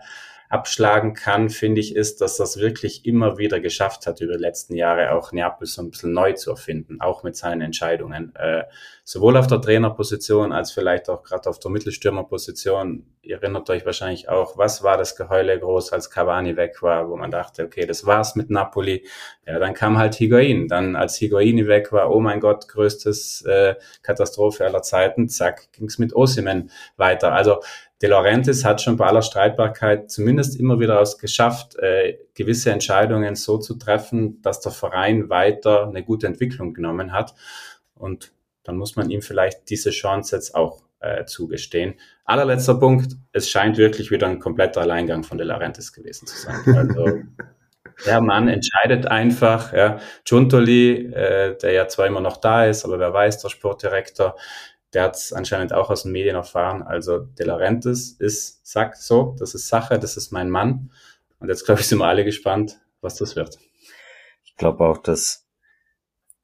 abschlagen 0.51 1.15
kann, 1.15 1.49
finde 1.49 1.81
ich, 1.81 1.95
ist, 1.95 2.21
dass 2.21 2.37
das 2.37 2.59
wirklich 2.59 3.07
immer 3.07 3.39
wieder 3.39 3.61
geschafft 3.61 4.09
hat, 4.09 4.21
über 4.21 4.33
die 4.35 4.41
letzten 4.41 4.75
Jahre 4.75 5.13
auch 5.13 5.31
Neapel 5.31 5.69
so 5.69 5.81
ein 5.81 5.93
bisschen 5.93 6.13
neu 6.13 6.33
zu 6.33 6.51
erfinden, 6.51 7.01
auch 7.01 7.23
mit 7.23 7.37
seinen 7.37 7.61
Entscheidungen. 7.61 8.35
Äh, 8.35 8.65
sowohl 9.05 9.37
auf 9.37 9.47
der 9.47 9.61
Trainerposition 9.61 10.53
als 10.53 10.73
vielleicht 10.73 11.09
auch 11.09 11.23
gerade 11.23 11.49
auf 11.49 11.61
der 11.61 11.71
Mittelstürmerposition. 11.71 13.07
Ihr 13.23 13.37
erinnert 13.37 13.71
euch 13.71 13.87
wahrscheinlich 13.87 14.29
auch, 14.29 14.59
was 14.59 14.83
war 14.83 14.97
das 14.97 15.15
Geheule 15.15 15.57
groß, 15.59 15.93
als 15.93 16.11
Cavani 16.11 16.57
weg 16.57 16.83
war, 16.83 17.09
wo 17.09 17.17
man 17.17 17.31
dachte, 17.31 17.65
okay, 17.65 17.87
das 17.87 18.05
war's 18.05 18.35
mit 18.35 18.51
Napoli. 18.51 19.07
Ja, 19.47 19.61
dann 19.61 19.75
kam 19.75 19.99
halt 19.99 20.17
Higuain. 20.17 20.67
Dann, 20.67 20.97
als 20.97 21.17
Higuain 21.17 21.69
weg 21.69 21.93
war, 21.93 22.11
oh 22.11 22.19
mein 22.19 22.41
Gott, 22.41 22.67
größtes 22.67 23.43
äh, 23.43 23.77
Katastrophe 24.03 24.65
aller 24.65 24.83
Zeiten, 24.83 25.29
zack, 25.29 25.73
ging's 25.73 25.99
mit 25.99 26.13
Osimen 26.15 26.73
weiter. 26.97 27.33
Also 27.33 27.61
De 28.03 28.09
Laurentiis 28.09 28.65
hat 28.65 28.81
schon 28.81 28.97
bei 28.97 29.07
aller 29.07 29.23
Streitbarkeit 29.23 30.11
zumindest 30.11 30.59
immer 30.59 30.81
wieder 30.81 31.01
es 31.01 31.19
geschafft, 31.19 31.77
äh, 31.77 32.19
gewisse 32.35 32.71
Entscheidungen 32.71 33.35
so 33.35 33.59
zu 33.59 33.75
treffen, 33.75 34.41
dass 34.41 34.61
der 34.61 34.73
Verein 34.73 35.29
weiter 35.29 35.87
eine 35.87 36.03
gute 36.03 36.27
Entwicklung 36.27 36.73
genommen 36.73 37.13
hat. 37.13 37.35
Und 37.95 38.33
dann 38.63 38.77
muss 38.77 38.97
man 38.97 39.11
ihm 39.11 39.21
vielleicht 39.21 39.69
diese 39.69 39.91
Chance 39.91 40.35
jetzt 40.35 40.55
auch 40.55 40.83
äh, 41.01 41.25
zugestehen. 41.27 41.95
Allerletzter 42.25 42.75
Punkt, 42.75 43.17
es 43.33 43.51
scheint 43.51 43.77
wirklich 43.77 44.11
wieder 44.11 44.29
ein 44.29 44.39
kompletter 44.39 44.83
Alleingang 44.83 45.23
von 45.23 45.39
De 45.39 45.47
Laurentiis 45.47 45.93
gewesen 45.93 46.27
zu 46.27 46.37
sein. 46.37 46.57
Also 46.77 47.23
der 48.07 48.21
Mann 48.23 48.49
entscheidet 48.49 49.07
einfach, 49.07 49.73
ja. 49.75 49.99
Giuntoli, 50.25 51.13
äh, 51.13 51.57
der 51.59 51.73
ja 51.73 51.89
zwar 51.89 52.07
immer 52.07 52.21
noch 52.21 52.39
da 52.39 52.65
ist, 52.65 52.85
aber 52.85 52.99
wer 52.99 53.13
weiß, 53.13 53.43
der 53.43 53.51
Sportdirektor, 53.51 54.37
der 54.93 55.05
hat 55.05 55.17
es 55.17 55.33
anscheinend 55.33 55.73
auch 55.73 55.91
aus 55.91 56.03
den 56.03 56.13
Medien 56.13 56.37
erfahren. 56.37 56.83
Also 56.83 57.19
De 57.19 57.47
Laurentiis 57.47 58.13
ist, 58.13 58.67
sagt 58.67 58.97
so, 58.97 59.37
das 59.39 59.55
ist 59.55 59.69
Sache, 59.69 59.99
das 59.99 60.17
ist 60.17 60.33
mein 60.33 60.51
Mann. 60.51 60.91
Und 61.39 61.49
jetzt, 61.49 61.65
glaube 61.65 61.81
ich, 61.81 61.87
sind 61.87 61.99
wir 61.99 62.07
alle 62.07 62.25
gespannt, 62.25 62.81
was 63.01 63.17
das 63.17 63.37
wird. 63.37 63.59
Ich 64.45 64.57
glaube 64.57 64.85
auch, 64.85 64.99
dass, 64.99 65.47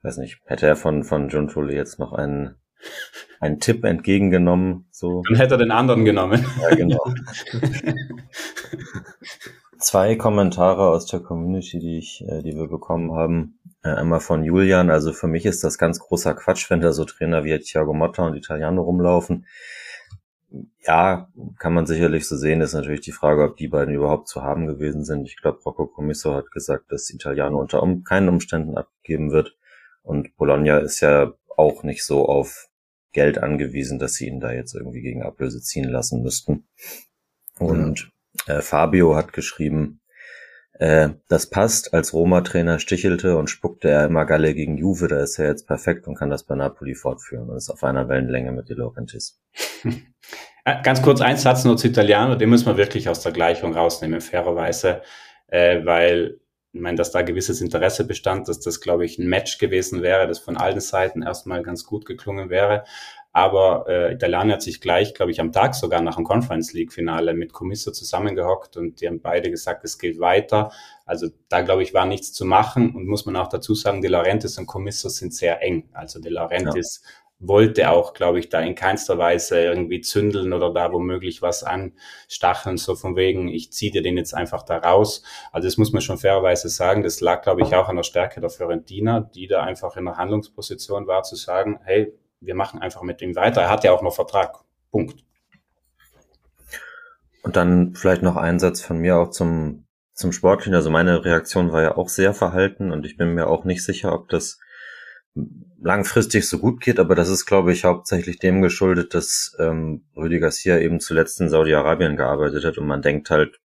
weiß 0.03 0.19
nicht, 0.19 0.41
hätte 0.47 0.67
er 0.67 0.76
von, 0.76 1.05
von 1.05 1.29
John 1.29 1.49
Tully 1.49 1.75
jetzt 1.75 1.99
noch 1.99 2.12
einen, 2.12 2.57
einen 3.41 3.61
Tipp 3.61 3.85
entgegengenommen, 3.85 4.87
so. 4.91 5.23
Dann 5.29 5.38
hätte 5.38 5.55
er 5.55 5.59
den 5.59 5.73
anderen 5.73 6.05
genommen. 6.05 6.47
Ja, 6.62 6.75
genau. 6.75 7.05
Zwei 9.79 10.17
Kommentare 10.17 10.88
aus 10.88 11.07
der 11.07 11.21
Community, 11.21 11.79
die 11.79 11.99
ich, 11.99 12.25
äh, 12.26 12.43
die 12.43 12.57
wir 12.57 12.69
bekommen 12.69 13.12
haben. 13.12 13.59
Äh, 13.87 13.90
einmal 13.95 14.21
von 14.21 14.43
Julian, 14.43 14.90
also 14.90 15.12
für 15.12 15.28
mich 15.28 15.47
ist 15.47 15.62
das 15.62 15.78
ganz 15.78 16.00
großer 16.00 16.35
Quatsch, 16.35 16.69
wenn 16.71 16.81
da 16.81 16.93
so 16.93 17.05
Trainer 17.05 17.45
wie 17.45 17.57
Thiago 17.59 17.95
Motta 17.95 18.26
und 18.26 18.35
Italiano 18.35 18.83
rumlaufen. 18.83 19.47
Ja, 20.85 21.28
kann 21.59 21.73
man 21.73 21.87
sicherlich 21.87 22.26
so 22.26 22.37
sehen, 22.37 22.61
ist 22.61 22.73
natürlich 22.73 23.02
die 23.02 23.12
Frage, 23.12 23.45
ob 23.45 23.57
die 23.57 23.69
beiden 23.69 23.95
überhaupt 23.95 24.28
zu 24.28 24.43
haben 24.43 24.66
gewesen 24.66 25.05
sind. 25.05 25.28
Ich 25.28 25.37
glaube, 25.37 25.61
Rocco 25.64 25.87
Commisso 25.87 26.35
hat 26.35 26.50
gesagt, 26.50 26.90
dass 26.90 27.11
Italiano 27.11 27.61
unter 27.61 27.83
um, 27.83 28.02
keinen 28.02 28.28
Umständen 28.28 28.76
abgegeben 28.76 29.31
wird. 29.31 29.57
Und 30.02 30.37
Bologna 30.37 30.78
ist 30.78 31.00
ja 31.00 31.33
auch 31.57 31.83
nicht 31.83 32.05
so 32.05 32.26
auf 32.26 32.69
Geld 33.12 33.38
angewiesen, 33.38 33.99
dass 33.99 34.14
sie 34.14 34.26
ihn 34.26 34.40
da 34.40 34.52
jetzt 34.52 34.75
irgendwie 34.75 35.02
gegen 35.02 35.23
Ablöse 35.23 35.61
ziehen 35.61 35.88
lassen 35.88 36.23
müssten. 36.23 36.66
Und 37.59 38.11
äh, 38.47 38.62
Fabio 38.62 39.14
hat 39.14 39.33
geschrieben, 39.33 40.00
äh, 40.78 41.11
das 41.28 41.49
passt, 41.49 41.95
als 41.95 42.12
Roma-Trainer 42.12 42.78
stichelte 42.78 43.37
und 43.37 43.49
spuckte 43.49 43.88
er 43.88 44.06
immer 44.06 44.26
Galle 44.26 44.54
gegen 44.54 44.76
Juve, 44.76 45.09
da 45.09 45.21
ist 45.21 45.38
er 45.38 45.49
jetzt 45.49 45.66
perfekt 45.66 46.06
und 46.06 46.16
kann 46.16 46.30
das 46.30 46.45
bei 46.45 46.54
Napoli 46.54 46.95
fortführen 46.95 47.49
und 47.49 47.56
ist 47.56 47.71
auf 47.71 47.83
einer 47.85 48.09
Wellenlänge 48.09 48.52
mit 48.52 48.68
De 48.68 48.76
Laurentiis. 48.76 49.40
Äh, 50.68 50.83
ganz 50.83 51.00
kurz 51.00 51.21
ein 51.21 51.37
Satz 51.37 51.64
nur 51.64 51.76
zu 51.76 51.87
Italiano, 51.87 52.35
den 52.35 52.49
muss 52.49 52.66
man 52.66 52.76
wirklich 52.76 53.09
aus 53.09 53.21
der 53.21 53.30
Gleichung 53.30 53.73
rausnehmen, 53.73 54.21
fairerweise, 54.21 55.00
äh, 55.47 55.85
weil 55.85 56.40
ich 56.73 56.80
meine, 56.80 56.97
dass 56.97 57.12
da 57.12 57.23
gewisses 57.23 57.61
Interesse 57.61 58.04
bestand, 58.04 58.49
dass 58.49 58.59
das, 58.59 58.80
glaube 58.80 59.04
ich, 59.04 59.16
ein 59.18 59.28
Match 59.28 59.59
gewesen 59.59 60.02
wäre, 60.02 60.26
das 60.26 60.40
von 60.40 60.56
allen 60.56 60.80
Seiten 60.80 61.23
erstmal 61.23 61.62
ganz 61.62 61.85
gut 61.85 62.04
geklungen 62.04 62.50
wäre. 62.50 62.85
Aber 63.37 63.85
äh, 63.87 64.14
Italiano 64.14 64.55
hat 64.55 64.62
sich 64.62 64.81
gleich, 64.81 65.12
glaube 65.12 65.31
ich, 65.31 65.43
am 65.43 65.52
Tag 65.52 65.75
sogar 65.75 66.00
nach 66.00 66.16
dem 66.16 66.25
Conference 66.25 66.73
League 66.73 66.90
Finale 66.90 67.35
mit 67.35 67.52
Commisso 67.52 67.90
zusammengehockt 67.90 68.78
und 68.78 69.02
die 69.02 69.07
haben 69.07 69.21
beide 69.21 69.50
gesagt, 69.50 69.85
es 69.85 69.99
geht 69.99 70.19
weiter. 70.19 70.73
Also 71.05 71.28
da, 71.50 71.61
glaube 71.61 71.83
ich, 71.83 71.93
war 71.93 72.07
nichts 72.07 72.33
zu 72.33 72.47
machen 72.47 72.95
und 72.97 73.07
muss 73.07 73.26
man 73.26 73.37
auch 73.37 73.49
dazu 73.49 73.75
sagen, 73.75 74.00
De 74.00 74.11
Laurentiis 74.11 74.57
und 74.57 74.64
Commisso 74.64 75.11
sind 75.11 75.35
sehr 75.35 75.62
eng. 75.62 75.90
Also 75.93 76.19
De 76.19 76.33
Laurentiis 76.33 77.02
ja. 77.05 77.47
wollte 77.47 77.90
auch, 77.90 78.14
glaube 78.14 78.38
ich, 78.38 78.49
da 78.49 78.61
in 78.61 78.75
keinster 78.75 79.19
Weise 79.19 79.61
irgendwie 79.61 80.00
zündeln 80.00 80.55
oder 80.55 80.73
da 80.73 80.90
womöglich 80.90 81.43
was 81.43 81.62
anstacheln, 81.62 82.78
so 82.78 82.95
von 82.95 83.16
wegen, 83.16 83.49
ich 83.49 83.71
ziehe 83.71 83.93
dir 83.93 84.00
den 84.00 84.16
jetzt 84.16 84.33
einfach 84.33 84.62
da 84.62 84.78
raus. 84.78 85.23
Also 85.52 85.69
das 85.69 85.76
muss 85.76 85.93
man 85.93 86.00
schon 86.00 86.16
fairerweise 86.16 86.71
sagen. 86.71 87.02
Das 87.02 87.21
lag, 87.21 87.43
glaube 87.43 87.61
ich, 87.61 87.75
auch 87.75 87.90
an 87.90 87.97
der 87.97 88.02
Stärke 88.02 88.40
der 88.40 88.49
Fiorentina, 88.49 89.21
die 89.21 89.47
da 89.47 89.62
einfach 89.62 89.99
in 89.99 90.07
der 90.07 90.16
Handlungsposition 90.16 91.07
war, 91.07 91.23
zu 91.23 91.37
sagen, 91.37 91.81
hey, 91.85 92.14
wir 92.47 92.55
machen 92.55 92.81
einfach 92.81 93.03
mit 93.03 93.21
ihm 93.21 93.37
weiter. 93.37 93.62
Er 93.62 93.71
hat 93.71 93.85
ja 93.85 93.93
auch 93.93 94.03
noch 94.03 94.15
Vertrag. 94.15 94.57
Punkt. 94.91 95.23
Und 97.43 97.57
dann 97.57 97.95
vielleicht 97.95 98.23
noch 98.23 98.37
ein 98.37 98.59
Satz 98.59 98.83
von 98.83 98.99
mir 98.99 99.17
auch 99.17 99.31
zum, 99.31 99.87
zum 100.15 100.33
Sportlichen. 100.33 100.75
Also 100.75 100.91
meine 100.91 101.25
Reaktion 101.25 101.73
war 101.73 101.83
ja 101.83 101.97
auch 101.97 102.09
sehr 102.09 102.35
verhalten 102.35 102.91
und 102.91 103.05
ich 103.07 103.17
bin 103.17 103.35
mir 103.35 103.47
auch 103.47 103.65
nicht 103.65 103.85
sicher, 103.85 104.12
ob 104.12 104.29
das 104.29 104.59
langfristig 105.81 106.49
so 106.49 106.59
gut 106.59 106.81
geht, 106.81 106.99
aber 106.99 107.15
das 107.15 107.29
ist, 107.29 107.45
glaube 107.45 107.73
ich, 107.73 107.85
hauptsächlich 107.85 108.38
dem 108.38 108.62
geschuldet, 108.62 109.15
dass 109.15 109.55
ähm, 109.59 110.07
Rüdi 110.17 110.41
Garcia 110.41 110.79
eben 110.79 110.99
zuletzt 110.99 111.41
in 111.41 111.50
Saudi-Arabien 111.50 112.17
gearbeitet 112.17 112.65
hat 112.65 112.79
und 112.79 112.87
man 112.87 113.03
denkt 113.03 113.31
halt, 113.31 113.61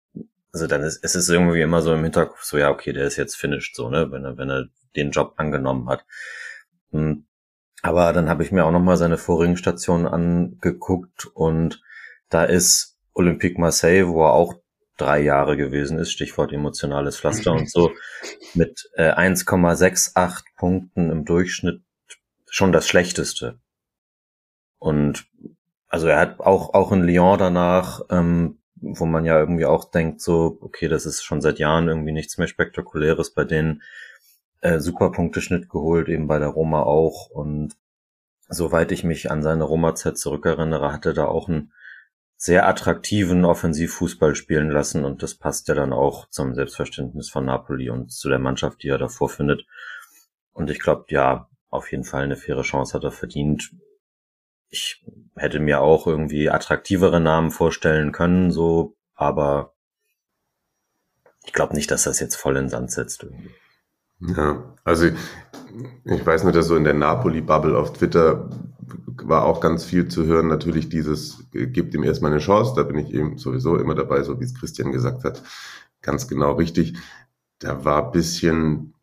also 0.52 0.68
dann 0.68 0.84
ist 0.84 1.00
es 1.04 1.16
ist 1.16 1.30
irgendwie 1.30 1.62
immer 1.62 1.82
so 1.82 1.94
im 1.94 2.04
Hinterkopf 2.04 2.44
so, 2.44 2.58
ja, 2.58 2.70
okay, 2.70 2.92
der 2.92 3.06
ist 3.06 3.16
jetzt 3.16 3.38
finished, 3.38 3.76
so, 3.76 3.90
ne, 3.90 4.12
wenn 4.12 4.26
er, 4.26 4.38
wenn 4.38 4.50
er 4.50 4.66
den 4.96 5.12
Job 5.12 5.34
angenommen 5.38 5.88
hat. 5.90 6.06
Und 6.92 7.26
aber 7.82 8.14
dann 8.14 8.30
habe 8.30 8.44
ich 8.44 8.52
mir 8.52 8.66
auch 8.66 8.72
nochmal 8.72 8.98
seine 8.98 9.18
vorigen 9.18 9.58
Stationen 9.58 10.08
angeguckt 10.08 11.26
und 11.34 11.82
da 12.30 12.44
ist 12.44 12.98
Olympique 13.14 13.60
Marseille, 13.60 14.08
wo 14.08 14.24
er 14.24 14.34
auch 14.34 14.56
drei 14.98 15.22
Jahre 15.22 15.58
gewesen 15.58 15.98
ist, 15.98 16.12
Stichwort 16.12 16.54
emotionales 16.54 17.20
Pflaster 17.20 17.52
und 17.52 17.70
so, 17.70 17.92
mit 18.54 18.90
äh, 18.96 19.12
1,68 19.12 20.44
Punkten 20.58 21.10
im 21.10 21.26
Durchschnitt 21.26 21.82
schon 22.50 22.72
das 22.72 22.88
Schlechteste. 22.88 23.60
Und 24.78 25.26
also 25.88 26.08
er 26.08 26.20
hat 26.20 26.40
auch, 26.40 26.74
auch 26.74 26.92
in 26.92 27.04
Lyon 27.04 27.38
danach, 27.38 28.02
ähm, 28.10 28.60
wo 28.76 29.06
man 29.06 29.26
ja 29.26 29.40
irgendwie 29.40 29.66
auch 29.66 29.90
denkt, 29.92 30.22
so, 30.22 30.58
okay, 30.62 30.88
das 30.88 31.06
ist 31.06 31.24
schon 31.24 31.42
seit 31.42 31.60
Jahren 31.60 31.88
irgendwie 31.88 32.12
nichts 32.12 32.38
mehr 32.38 32.48
Spektakuläres 32.48 33.34
bei 33.34 33.44
denen, 33.44 33.82
äh, 34.62 34.80
super 34.80 35.12
Punkteschnitt 35.12 35.70
geholt, 35.70 36.08
eben 36.08 36.28
bei 36.28 36.40
der 36.40 36.50
Roma 36.50 36.84
auch. 36.84 37.30
Und 37.30 37.76
soweit 38.48 38.92
ich 38.92 39.04
mich 39.04 39.30
an 39.32 39.44
seine 39.44 39.64
Roma-Zeit 39.64 40.18
zurückerinnere, 40.18 40.92
hatte 40.94 41.14
da 41.14 41.26
auch 41.26 41.50
einen 41.50 41.74
sehr 42.38 42.68
attraktiven 42.68 43.46
Offensivfußball 43.46 44.34
spielen 44.34 44.72
lassen 44.72 45.06
und 45.06 45.22
das 45.22 45.36
passt 45.36 45.68
ja 45.68 45.76
dann 45.76 45.94
auch 45.94 46.28
zum 46.30 46.56
Selbstverständnis 46.56 47.30
von 47.30 47.46
Napoli 47.46 47.92
und 47.92 48.12
zu 48.12 48.30
der 48.30 48.40
Mannschaft, 48.40 48.82
die 48.82 48.88
er 48.88 48.98
davor 48.98 49.30
findet. 49.30 49.68
Und 50.52 50.72
ich 50.72 50.80
glaube, 50.80 51.06
ja, 51.10 51.50
auf 51.70 51.92
jeden 51.92 52.04
Fall 52.04 52.24
eine 52.24 52.36
faire 52.36 52.64
Chance 52.64 52.96
hat 52.96 53.04
er 53.04 53.12
verdient. 53.12 53.72
Ich 54.70 55.06
hätte 55.36 55.60
mir 55.60 55.82
auch 55.82 56.08
irgendwie 56.08 56.50
attraktivere 56.50 57.22
Namen 57.22 57.52
vorstellen 57.52 58.12
können, 58.12 58.50
so, 58.50 58.96
aber 59.14 59.76
ich 61.46 61.54
glaube 61.54 61.76
nicht, 61.76 61.92
dass 61.92 62.04
das 62.04 62.20
jetzt 62.20 62.36
voll 62.36 62.58
in 62.58 62.70
Sand 62.70 62.92
setzt 62.92 63.22
irgendwie. 63.22 63.54
Ja, 64.22 64.76
also 64.84 65.08
ich 65.08 66.26
weiß 66.26 66.44
nur, 66.44 66.52
dass 66.52 66.68
so 66.68 66.76
in 66.76 66.84
der 66.84 66.94
Napoli-Bubble 66.94 67.78
auf 67.78 67.94
Twitter 67.94 68.50
war 69.24 69.46
auch 69.46 69.62
ganz 69.62 69.84
viel 69.84 70.08
zu 70.08 70.26
hören. 70.26 70.48
Natürlich 70.48 70.90
dieses, 70.90 71.46
gibt 71.52 71.94
ihm 71.94 72.04
erstmal 72.04 72.32
eine 72.32 72.40
Chance, 72.40 72.74
da 72.76 72.84
bin 72.84 72.98
ich 72.98 73.14
eben 73.14 73.38
sowieso 73.38 73.78
immer 73.78 73.96
dabei, 73.96 74.24
so 74.24 74.40
wie 74.40 74.44
es 74.44 74.56
Christian 74.56 74.92
gesagt 74.92 75.24
hat. 75.24 75.42
Ganz 76.02 76.28
genau 76.28 76.54
richtig. 76.54 76.98
Da 77.60 77.86
war 77.86 78.12
bisschen, 78.12 78.94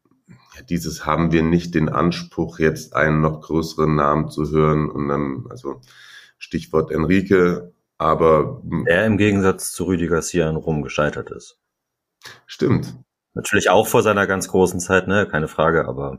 ja, 0.57 0.63
dieses 0.69 1.07
haben 1.07 1.33
wir 1.33 1.43
nicht 1.43 1.75
den 1.75 1.89
Anspruch, 1.89 2.59
jetzt 2.59 2.95
einen 2.95 3.21
noch 3.21 3.41
größeren 3.41 3.95
Namen 3.95 4.29
zu 4.29 4.51
hören 4.51 4.91
und 4.91 5.09
dann, 5.09 5.47
also 5.49 5.81
Stichwort 6.39 6.91
Enrique, 6.91 7.73
aber. 7.99 8.63
Er 8.87 9.07
im 9.07 9.17
Gegensatz 9.17 9.73
zu 9.73 9.85
Rüdiger 9.85 10.17
Garcia 10.17 10.49
in 10.49 10.57
Rom 10.57 10.83
gescheitert 10.83 11.31
ist. 11.31 11.59
Stimmt, 12.47 12.97
Natürlich 13.39 13.71
auch 13.71 13.87
vor 13.87 14.03
seiner 14.03 14.27
ganz 14.27 14.49
großen 14.49 14.81
Zeit, 14.81 15.07
ne? 15.07 15.25
Keine 15.31 15.47
Frage, 15.47 15.87
aber. 15.87 16.19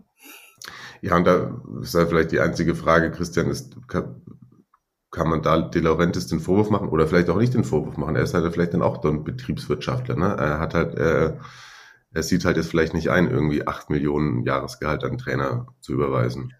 Ja, 1.02 1.18
und 1.18 1.28
da 1.28 1.62
ist 1.82 1.94
halt 1.94 2.08
vielleicht 2.08 2.32
die 2.32 2.40
einzige 2.40 2.76
Frage, 2.76 3.12
Christian, 3.12 3.50
ist, 3.50 3.76
kann, 3.90 4.22
kann 5.12 5.28
man 5.28 5.42
da 5.42 5.60
De 5.60 5.82
Laurentiis 5.82 6.28
den 6.28 6.40
Vorwurf 6.40 6.70
machen 6.70 6.88
oder 6.88 7.08
vielleicht 7.08 7.30
auch 7.30 7.38
nicht 7.38 7.54
den 7.54 7.66
Vorwurf 7.66 7.98
machen? 7.98 8.16
Er 8.16 8.24
ist 8.24 8.34
halt 8.34 8.50
vielleicht 8.54 8.74
dann 8.74 8.82
auch 8.82 9.04
so 9.04 9.10
ein 9.10 9.26
Betriebswirtschaftler, 9.26 10.16
ne? 10.16 10.38
Er 10.40 10.62
hat 10.62 10.74
halt, 10.74 10.96
er, 10.96 11.40
er 12.14 12.24
sieht 12.24 12.46
halt 12.46 12.56
jetzt 12.56 12.70
vielleicht 12.70 12.94
nicht 12.94 13.10
ein, 13.10 13.30
irgendwie 13.30 13.68
acht 13.68 13.90
Millionen 13.90 14.46
Jahresgehalt 14.46 15.04
an 15.04 15.18
Trainer 15.18 15.68
zu 15.82 15.92
überweisen. 15.92 16.54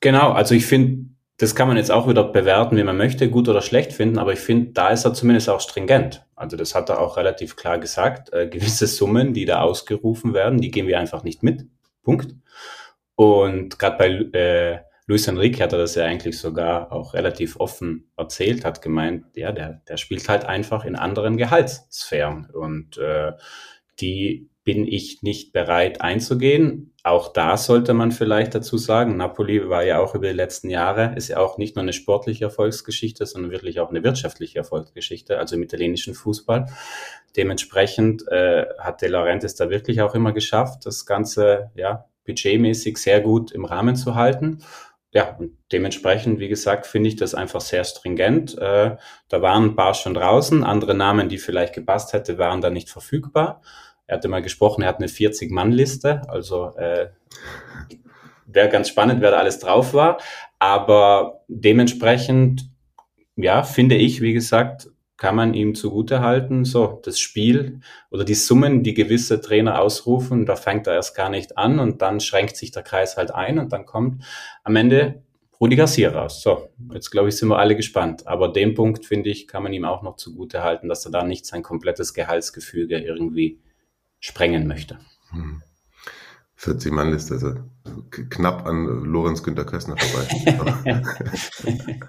Genau, 0.00 0.32
also 0.32 0.54
ich 0.54 0.66
finde, 0.66 1.11
das 1.42 1.56
kann 1.56 1.66
man 1.66 1.76
jetzt 1.76 1.90
auch 1.90 2.08
wieder 2.08 2.22
bewerten, 2.22 2.76
wie 2.76 2.84
man 2.84 2.96
möchte, 2.96 3.28
gut 3.28 3.48
oder 3.48 3.62
schlecht 3.62 3.92
finden, 3.92 4.18
aber 4.18 4.32
ich 4.32 4.38
finde, 4.38 4.70
da 4.70 4.90
ist 4.90 5.04
er 5.04 5.12
zumindest 5.12 5.48
auch 5.48 5.60
stringent. 5.60 6.24
Also 6.36 6.56
das 6.56 6.76
hat 6.76 6.88
er 6.88 7.00
auch 7.00 7.16
relativ 7.16 7.56
klar 7.56 7.80
gesagt. 7.80 8.32
Äh, 8.32 8.46
gewisse 8.46 8.86
Summen, 8.86 9.34
die 9.34 9.44
da 9.44 9.60
ausgerufen 9.60 10.34
werden, 10.34 10.60
die 10.60 10.70
gehen 10.70 10.86
wir 10.86 11.00
einfach 11.00 11.24
nicht 11.24 11.42
mit. 11.42 11.66
Punkt. 12.04 12.36
Und 13.16 13.76
gerade 13.80 13.98
bei 13.98 14.38
äh, 14.38 14.78
Luis 15.06 15.26
Enrique 15.26 15.60
hat 15.60 15.72
er 15.72 15.80
das 15.80 15.96
ja 15.96 16.04
eigentlich 16.04 16.38
sogar 16.38 16.92
auch 16.92 17.12
relativ 17.12 17.58
offen 17.58 18.12
erzählt, 18.16 18.64
hat 18.64 18.80
gemeint, 18.80 19.24
ja, 19.34 19.50
der, 19.50 19.82
der 19.88 19.96
spielt 19.96 20.28
halt 20.28 20.44
einfach 20.44 20.84
in 20.84 20.94
anderen 20.94 21.36
Gehaltssphären. 21.36 22.50
Und 22.52 22.98
äh, 22.98 23.32
die 23.98 24.48
bin 24.64 24.86
ich 24.86 25.22
nicht 25.22 25.52
bereit 25.52 26.00
einzugehen. 26.00 26.94
Auch 27.02 27.32
da 27.32 27.56
sollte 27.56 27.94
man 27.94 28.12
vielleicht 28.12 28.54
dazu 28.54 28.78
sagen, 28.78 29.16
Napoli 29.16 29.68
war 29.68 29.82
ja 29.84 29.98
auch 29.98 30.14
über 30.14 30.28
die 30.28 30.36
letzten 30.36 30.70
Jahre, 30.70 31.14
ist 31.16 31.28
ja 31.28 31.38
auch 31.38 31.58
nicht 31.58 31.74
nur 31.74 31.82
eine 31.82 31.92
sportliche 31.92 32.44
Erfolgsgeschichte, 32.44 33.26
sondern 33.26 33.50
wirklich 33.50 33.80
auch 33.80 33.90
eine 33.90 34.04
wirtschaftliche 34.04 34.58
Erfolgsgeschichte, 34.58 35.38
also 35.38 35.56
im 35.56 35.64
italienischen 35.64 36.14
Fußball. 36.14 36.66
Dementsprechend 37.36 38.26
äh, 38.28 38.66
hat 38.78 39.02
De 39.02 39.08
Laurentiis 39.08 39.56
da 39.56 39.68
wirklich 39.68 40.00
auch 40.00 40.14
immer 40.14 40.32
geschafft, 40.32 40.86
das 40.86 41.06
Ganze 41.06 41.72
ja 41.74 42.04
budgetmäßig 42.24 42.98
sehr 42.98 43.20
gut 43.20 43.50
im 43.50 43.64
Rahmen 43.64 43.96
zu 43.96 44.14
halten. 44.14 44.62
Ja, 45.14 45.36
und 45.36 45.58
dementsprechend, 45.72 46.38
wie 46.38 46.48
gesagt, 46.48 46.86
finde 46.86 47.08
ich 47.08 47.16
das 47.16 47.34
einfach 47.34 47.60
sehr 47.60 47.84
stringent. 47.84 48.56
Äh, 48.56 48.96
da 49.28 49.42
waren 49.42 49.64
ein 49.64 49.76
paar 49.76 49.94
schon 49.94 50.14
draußen, 50.14 50.64
andere 50.64 50.94
Namen, 50.94 51.28
die 51.28 51.38
vielleicht 51.38 51.74
gepasst 51.74 52.12
hätte, 52.12 52.38
waren 52.38 52.60
da 52.60 52.70
nicht 52.70 52.88
verfügbar. 52.88 53.60
Er 54.06 54.16
hatte 54.16 54.28
mal 54.28 54.42
gesprochen, 54.42 54.82
er 54.82 54.88
hat 54.88 54.98
eine 54.98 55.06
40-Mann-Liste, 55.06 56.22
also 56.28 56.74
äh, 56.76 57.08
wäre 58.46 58.68
ganz 58.68 58.88
spannend, 58.88 59.20
wer 59.20 59.30
da 59.30 59.38
alles 59.38 59.58
drauf 59.58 59.94
war. 59.94 60.18
Aber 60.58 61.44
dementsprechend, 61.48 62.70
ja, 63.36 63.62
finde 63.62 63.96
ich, 63.96 64.20
wie 64.20 64.32
gesagt, 64.32 64.88
kann 65.16 65.36
man 65.36 65.54
ihm 65.54 65.76
zugute 65.76 66.20
halten, 66.20 66.64
so 66.64 67.00
das 67.04 67.20
Spiel 67.20 67.80
oder 68.10 68.24
die 68.24 68.34
Summen, 68.34 68.82
die 68.82 68.92
gewisse 68.92 69.40
Trainer 69.40 69.80
ausrufen, 69.80 70.46
da 70.46 70.56
fängt 70.56 70.88
er 70.88 70.94
erst 70.94 71.14
gar 71.14 71.30
nicht 71.30 71.56
an 71.56 71.78
und 71.78 72.02
dann 72.02 72.18
schränkt 72.18 72.56
sich 72.56 72.72
der 72.72 72.82
Kreis 72.82 73.16
halt 73.16 73.32
ein 73.32 73.60
und 73.60 73.72
dann 73.72 73.86
kommt 73.86 74.24
am 74.64 74.74
Ende 74.74 75.22
Rudi 75.60 75.76
Garcia 75.76 76.10
raus. 76.10 76.42
So, 76.42 76.70
jetzt 76.92 77.10
glaube 77.10 77.28
ich, 77.28 77.36
sind 77.36 77.48
wir 77.48 77.58
alle 77.58 77.76
gespannt. 77.76 78.26
Aber 78.26 78.48
den 78.48 78.74
Punkt, 78.74 79.06
finde 79.06 79.30
ich, 79.30 79.46
kann 79.46 79.62
man 79.62 79.72
ihm 79.72 79.84
auch 79.84 80.02
noch 80.02 80.16
zugute 80.16 80.64
halten, 80.64 80.88
dass 80.88 81.04
er 81.04 81.12
da 81.12 81.22
nicht 81.22 81.46
sein 81.46 81.62
komplettes 81.62 82.14
Gehaltsgefüge 82.14 82.98
irgendwie 82.98 83.60
sprengen 84.22 84.66
möchte. 84.66 84.98
40 86.54 86.92
Mann 86.92 87.10
Liste, 87.10 87.34
also 87.34 87.54
knapp 88.30 88.66
an 88.66 89.04
Lorenz 89.04 89.42
Günter 89.42 89.64
Köstner 89.64 89.96
vorbei. 89.98 91.02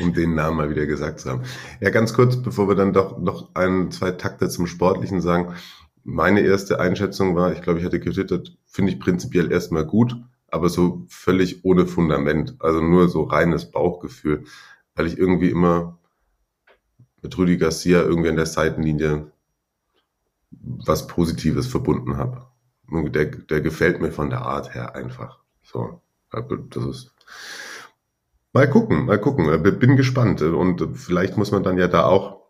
um 0.00 0.12
den 0.12 0.34
Namen 0.34 0.56
mal 0.56 0.70
wieder 0.70 0.84
gesagt 0.84 1.20
zu 1.20 1.30
haben. 1.30 1.44
Ja, 1.80 1.90
ganz 1.90 2.12
kurz, 2.12 2.42
bevor 2.42 2.68
wir 2.68 2.74
dann 2.74 2.92
doch 2.92 3.18
noch 3.18 3.54
ein, 3.54 3.92
zwei 3.92 4.10
Takte 4.10 4.48
zum 4.48 4.66
Sportlichen 4.66 5.20
sagen. 5.20 5.54
Meine 6.02 6.40
erste 6.40 6.80
Einschätzung 6.80 7.36
war, 7.36 7.52
ich 7.52 7.62
glaube, 7.62 7.78
ich 7.78 7.84
hatte 7.84 8.00
getwittert, 8.00 8.56
finde 8.66 8.90
ich 8.90 8.98
prinzipiell 8.98 9.52
erstmal 9.52 9.86
gut, 9.86 10.16
aber 10.48 10.68
so 10.68 11.06
völlig 11.08 11.64
ohne 11.64 11.86
Fundament, 11.86 12.56
also 12.58 12.80
nur 12.80 13.08
so 13.08 13.22
reines 13.22 13.70
Bauchgefühl, 13.70 14.44
weil 14.96 15.06
ich 15.06 15.16
irgendwie 15.16 15.50
immer 15.50 16.00
mit 17.22 17.38
Rüdi 17.38 17.58
Garcia 17.58 18.02
irgendwie 18.02 18.30
an 18.30 18.36
der 18.36 18.46
Seitenlinie 18.46 19.31
was 20.60 21.06
Positives 21.06 21.66
verbunden 21.66 22.16
habe. 22.16 22.46
Der, 22.90 23.26
der 23.26 23.60
gefällt 23.60 24.00
mir 24.00 24.12
von 24.12 24.30
der 24.30 24.42
Art 24.42 24.74
her 24.74 24.94
einfach. 24.94 25.38
So, 25.62 26.00
das 26.30 26.84
ist. 26.84 27.14
Mal 28.52 28.68
gucken, 28.68 29.06
mal 29.06 29.18
gucken. 29.18 29.62
Bin 29.78 29.96
gespannt. 29.96 30.42
Und 30.42 30.96
vielleicht 30.98 31.36
muss 31.36 31.52
man 31.52 31.62
dann 31.62 31.78
ja 31.78 31.88
da 31.88 32.04
auch 32.04 32.42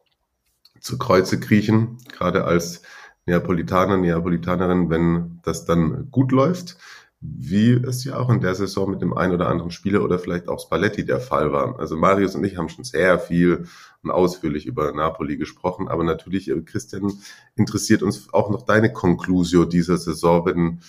zu 0.81 0.99
Kreuze 0.99 1.39
kriechen, 1.39 1.99
gerade 2.11 2.45
als 2.45 2.83
Neapolitaner, 3.27 3.99
Neapolitanerin, 3.99 4.91
wenn 4.91 5.41
das 5.45 5.65
dann 5.65 6.11
gut 6.11 6.33
läuft 6.33 6.77
wie 7.25 7.75
es 7.75 8.03
ja 8.03 8.19
auch 8.19 8.31
in 8.31 8.41
der 8.41 8.57
Saison 8.57 8.91
mit 8.91 9.01
dem 9.01 9.17
einen 9.17 9.33
oder 9.33 9.49
anderen 9.49 9.71
Spieler 9.71 10.03
oder 10.03 10.19
vielleicht 10.19 10.49
auch 10.49 10.59
Spalletti 10.59 11.07
der 11.07 11.21
Fall 11.21 11.53
war. 11.53 11.79
Also 11.79 11.97
Marius 11.97 12.35
und 12.35 12.43
ich 12.43 12.57
haben 12.57 12.69
schon 12.69 12.83
sehr 12.83 13.21
viel 13.21 13.67
und 14.03 14.11
ausführlich 14.11 14.67
über 14.67 14.93
Napoli 14.93 15.37
gesprochen, 15.37 15.87
aber 15.87 16.03
natürlich, 16.03 16.51
äh, 16.51 16.61
Christian, 16.63 17.13
interessiert 17.55 18.03
uns 18.03 18.35
auch 18.35 18.51
noch 18.51 18.63
deine 18.63 18.93
Conclusio 18.93 19.65
dieser 19.65 19.99
Saison. 19.99 20.45
Wenn, 20.47 20.81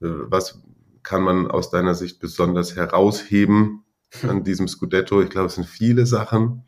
äh, 0.00 0.30
was 0.30 0.62
kann 1.02 1.22
man 1.22 1.50
aus 1.50 1.70
deiner 1.70 1.96
Sicht 1.96 2.20
besonders 2.20 2.76
herausheben 2.76 3.82
an 4.22 4.44
diesem 4.44 4.68
Scudetto? 4.68 5.20
Ich 5.20 5.30
glaube, 5.30 5.46
es 5.46 5.56
sind 5.56 5.66
viele 5.66 6.06
Sachen. 6.06 6.62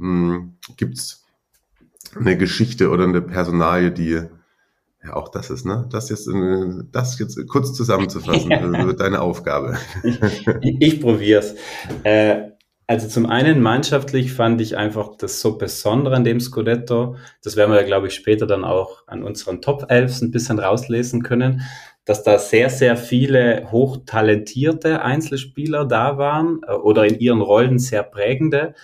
Hm, 0.00 0.56
Gibt 0.76 0.98
es 0.98 1.24
eine 2.16 2.36
Geschichte 2.36 2.90
oder 2.90 3.04
eine 3.04 3.22
Personalie, 3.22 3.92
die 3.92 4.22
ja, 5.02 5.14
auch 5.14 5.28
das 5.28 5.50
ist, 5.50 5.64
ne? 5.64 5.88
Das 5.90 6.10
jetzt, 6.10 6.28
äh, 6.28 6.84
das 6.92 7.18
jetzt 7.18 7.38
kurz 7.48 7.72
zusammenzufassen, 7.72 8.50
ja. 8.50 8.92
deine 8.92 9.22
Aufgabe. 9.22 9.78
Ich, 10.02 10.76
ich 10.80 11.00
probiere 11.00 11.42
Äh, 12.04 12.50
also 12.86 13.06
zum 13.06 13.26
einen 13.26 13.62
mannschaftlich 13.62 14.32
fand 14.32 14.60
ich 14.60 14.76
einfach 14.76 15.16
das 15.16 15.40
so 15.40 15.56
Besondere 15.56 16.16
an 16.16 16.24
dem 16.24 16.40
Scudetto, 16.40 17.14
das 17.40 17.54
werden 17.54 17.70
wir 17.70 17.80
ja, 17.80 17.86
glaube 17.86 18.08
ich, 18.08 18.14
später 18.14 18.48
dann 18.48 18.64
auch 18.64 19.06
an 19.06 19.22
unseren 19.22 19.62
Top 19.62 19.86
Elves 19.88 20.20
ein 20.22 20.32
bisschen 20.32 20.58
rauslesen 20.58 21.22
können, 21.22 21.62
dass 22.04 22.24
da 22.24 22.38
sehr, 22.40 22.68
sehr 22.68 22.96
viele 22.96 23.70
hochtalentierte 23.70 25.02
Einzelspieler 25.02 25.84
da 25.84 26.18
waren 26.18 26.62
äh, 26.66 26.72
oder 26.72 27.06
in 27.06 27.20
ihren 27.20 27.40
Rollen 27.40 27.78
sehr 27.78 28.02
prägende 28.02 28.74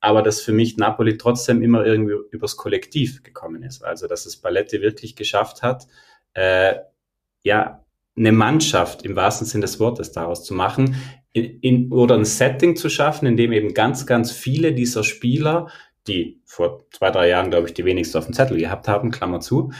aber 0.00 0.22
dass 0.22 0.40
für 0.40 0.52
mich 0.52 0.76
Napoli 0.76 1.16
trotzdem 1.16 1.62
immer 1.62 1.84
irgendwie 1.84 2.14
übers 2.30 2.56
Kollektiv 2.56 3.22
gekommen 3.22 3.62
ist. 3.62 3.84
Also 3.84 4.06
dass 4.06 4.26
es 4.26 4.36
Balletti 4.36 4.80
wirklich 4.82 5.16
geschafft 5.16 5.62
hat, 5.62 5.86
äh, 6.34 6.76
ja, 7.42 7.84
eine 8.16 8.32
Mannschaft 8.32 9.02
im 9.02 9.14
wahrsten 9.14 9.46
Sinn 9.46 9.60
des 9.60 9.78
Wortes 9.78 10.12
daraus 10.12 10.44
zu 10.44 10.54
machen 10.54 10.96
in, 11.32 11.60
in, 11.60 11.92
oder 11.92 12.14
ein 12.14 12.24
Setting 12.24 12.76
zu 12.76 12.88
schaffen, 12.88 13.26
in 13.26 13.36
dem 13.36 13.52
eben 13.52 13.74
ganz, 13.74 14.06
ganz 14.06 14.32
viele 14.32 14.72
dieser 14.72 15.04
Spieler, 15.04 15.68
die 16.06 16.40
vor 16.44 16.86
zwei, 16.90 17.10
drei 17.10 17.28
Jahren, 17.28 17.50
glaube 17.50 17.68
ich, 17.68 17.74
die 17.74 17.84
wenigsten 17.84 18.18
auf 18.18 18.24
dem 18.24 18.32
Zettel 18.32 18.58
gehabt 18.58 18.88
haben, 18.88 19.10
Klammer 19.10 19.40
zu, 19.40 19.72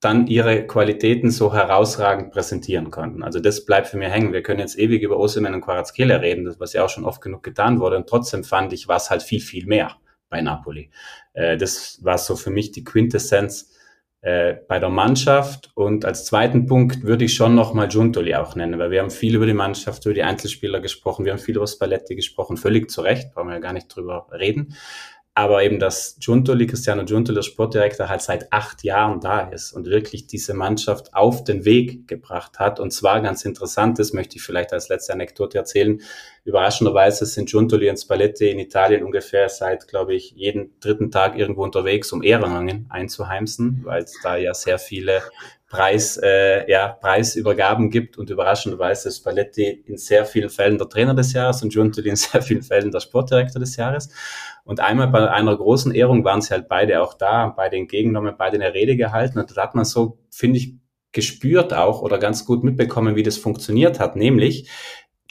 dann 0.00 0.26
ihre 0.26 0.66
Qualitäten 0.66 1.30
so 1.30 1.52
herausragend 1.52 2.32
präsentieren 2.32 2.90
konnten. 2.90 3.22
Also 3.22 3.38
das 3.38 3.66
bleibt 3.66 3.88
für 3.88 3.98
mich 3.98 4.08
hängen. 4.08 4.32
Wir 4.32 4.42
können 4.42 4.60
jetzt 4.60 4.78
ewig 4.78 5.02
über 5.02 5.18
Osimhen 5.18 5.54
und 5.54 5.60
Quarazkela 5.60 6.16
reden, 6.16 6.54
was 6.58 6.72
ja 6.72 6.84
auch 6.84 6.88
schon 6.88 7.04
oft 7.04 7.20
genug 7.20 7.42
getan 7.42 7.80
wurde. 7.80 7.96
Und 7.96 8.08
trotzdem 8.08 8.42
fand 8.42 8.72
ich, 8.72 8.88
war 8.88 8.96
es 8.96 9.10
halt 9.10 9.22
viel, 9.22 9.40
viel 9.40 9.66
mehr 9.66 9.96
bei 10.30 10.40
Napoli. 10.40 10.90
Äh, 11.34 11.58
das 11.58 12.02
war 12.02 12.16
so 12.16 12.34
für 12.34 12.50
mich 12.50 12.72
die 12.72 12.82
Quintessenz 12.82 13.74
äh, 14.22 14.54
bei 14.68 14.78
der 14.78 14.88
Mannschaft. 14.88 15.70
Und 15.74 16.06
als 16.06 16.24
zweiten 16.24 16.64
Punkt 16.64 17.02
würde 17.02 17.26
ich 17.26 17.34
schon 17.34 17.54
nochmal 17.54 17.88
Giuntoli 17.88 18.34
auch 18.34 18.54
nennen, 18.54 18.78
weil 18.78 18.90
wir 18.90 19.00
haben 19.00 19.10
viel 19.10 19.34
über 19.34 19.46
die 19.46 19.52
Mannschaft, 19.52 20.06
über 20.06 20.14
die 20.14 20.22
Einzelspieler 20.22 20.80
gesprochen, 20.80 21.26
wir 21.26 21.32
haben 21.32 21.38
viel 21.38 21.56
über 21.56 21.66
Spalletti 21.66 22.16
gesprochen, 22.16 22.56
völlig 22.56 22.90
zu 22.90 23.02
Recht, 23.02 23.34
brauchen 23.34 23.48
wir 23.48 23.54
ja 23.54 23.60
gar 23.60 23.74
nicht 23.74 23.94
drüber 23.94 24.28
reden 24.32 24.74
aber 25.34 25.62
eben, 25.62 25.78
dass 25.78 26.16
Giuntoli, 26.18 26.66
Cristiano 26.66 27.04
Giuntoli, 27.04 27.36
der 27.36 27.42
Sportdirektor, 27.42 28.08
halt 28.08 28.20
seit 28.20 28.52
acht 28.52 28.82
Jahren 28.82 29.20
da 29.20 29.40
ist 29.40 29.72
und 29.72 29.86
wirklich 29.86 30.26
diese 30.26 30.54
Mannschaft 30.54 31.14
auf 31.14 31.44
den 31.44 31.64
Weg 31.64 32.08
gebracht 32.08 32.58
hat. 32.58 32.80
Und 32.80 32.90
zwar 32.90 33.20
ganz 33.20 33.44
interessant, 33.44 33.98
das 33.98 34.12
möchte 34.12 34.36
ich 34.36 34.42
vielleicht 34.42 34.72
als 34.72 34.88
letzte 34.88 35.12
Anekdote 35.12 35.56
erzählen. 35.56 36.00
Überraschenderweise 36.44 37.26
sind 37.26 37.48
Giuntoli 37.48 37.88
und 37.88 37.96
Spalletti 37.96 38.50
in 38.50 38.58
Italien 38.58 39.04
ungefähr 39.04 39.48
seit, 39.48 39.86
glaube 39.86 40.14
ich, 40.14 40.32
jeden 40.32 40.78
dritten 40.80 41.10
Tag 41.12 41.38
irgendwo 41.38 41.62
unterwegs, 41.62 42.12
um 42.12 42.22
Ehrenrangen 42.22 42.86
einzuheimsen, 42.88 43.82
weil 43.84 44.02
es 44.02 44.18
da 44.22 44.36
ja 44.36 44.52
sehr 44.52 44.78
viele 44.78 45.22
Preis, 45.70 46.18
äh, 46.20 46.68
ja, 46.68 46.88
Preisübergaben 46.88 47.90
gibt 47.90 48.18
und 48.18 48.28
überraschenderweise 48.28 49.08
ist 49.08 49.18
Spalletti 49.18 49.84
in 49.86 49.96
sehr 49.96 50.26
vielen 50.26 50.50
Fällen 50.50 50.78
der 50.78 50.88
Trainer 50.88 51.14
des 51.14 51.32
Jahres 51.32 51.62
und 51.62 51.72
Giuntoli 51.72 52.08
in 52.10 52.16
sehr 52.16 52.42
vielen 52.42 52.62
Fällen 52.62 52.90
der 52.90 52.98
Sportdirektor 52.98 53.60
des 53.60 53.76
Jahres. 53.76 54.10
Und 54.64 54.80
einmal 54.80 55.06
bei 55.08 55.30
einer 55.30 55.56
großen 55.56 55.94
Ehrung 55.94 56.24
waren 56.24 56.42
sie 56.42 56.50
halt 56.50 56.68
beide 56.68 57.00
auch 57.00 57.14
da, 57.14 57.54
beide 57.56 57.76
entgegengenommen, 57.76 58.34
beide 58.36 58.56
eine 58.56 58.74
Rede 58.74 58.96
gehalten. 58.96 59.38
Und 59.38 59.56
da 59.56 59.62
hat 59.62 59.76
man 59.76 59.84
so, 59.84 60.18
finde 60.28 60.58
ich, 60.58 60.74
gespürt 61.12 61.72
auch 61.72 62.02
oder 62.02 62.18
ganz 62.18 62.44
gut 62.44 62.64
mitbekommen, 62.64 63.14
wie 63.14 63.22
das 63.22 63.36
funktioniert 63.36 64.00
hat. 64.00 64.16
Nämlich, 64.16 64.68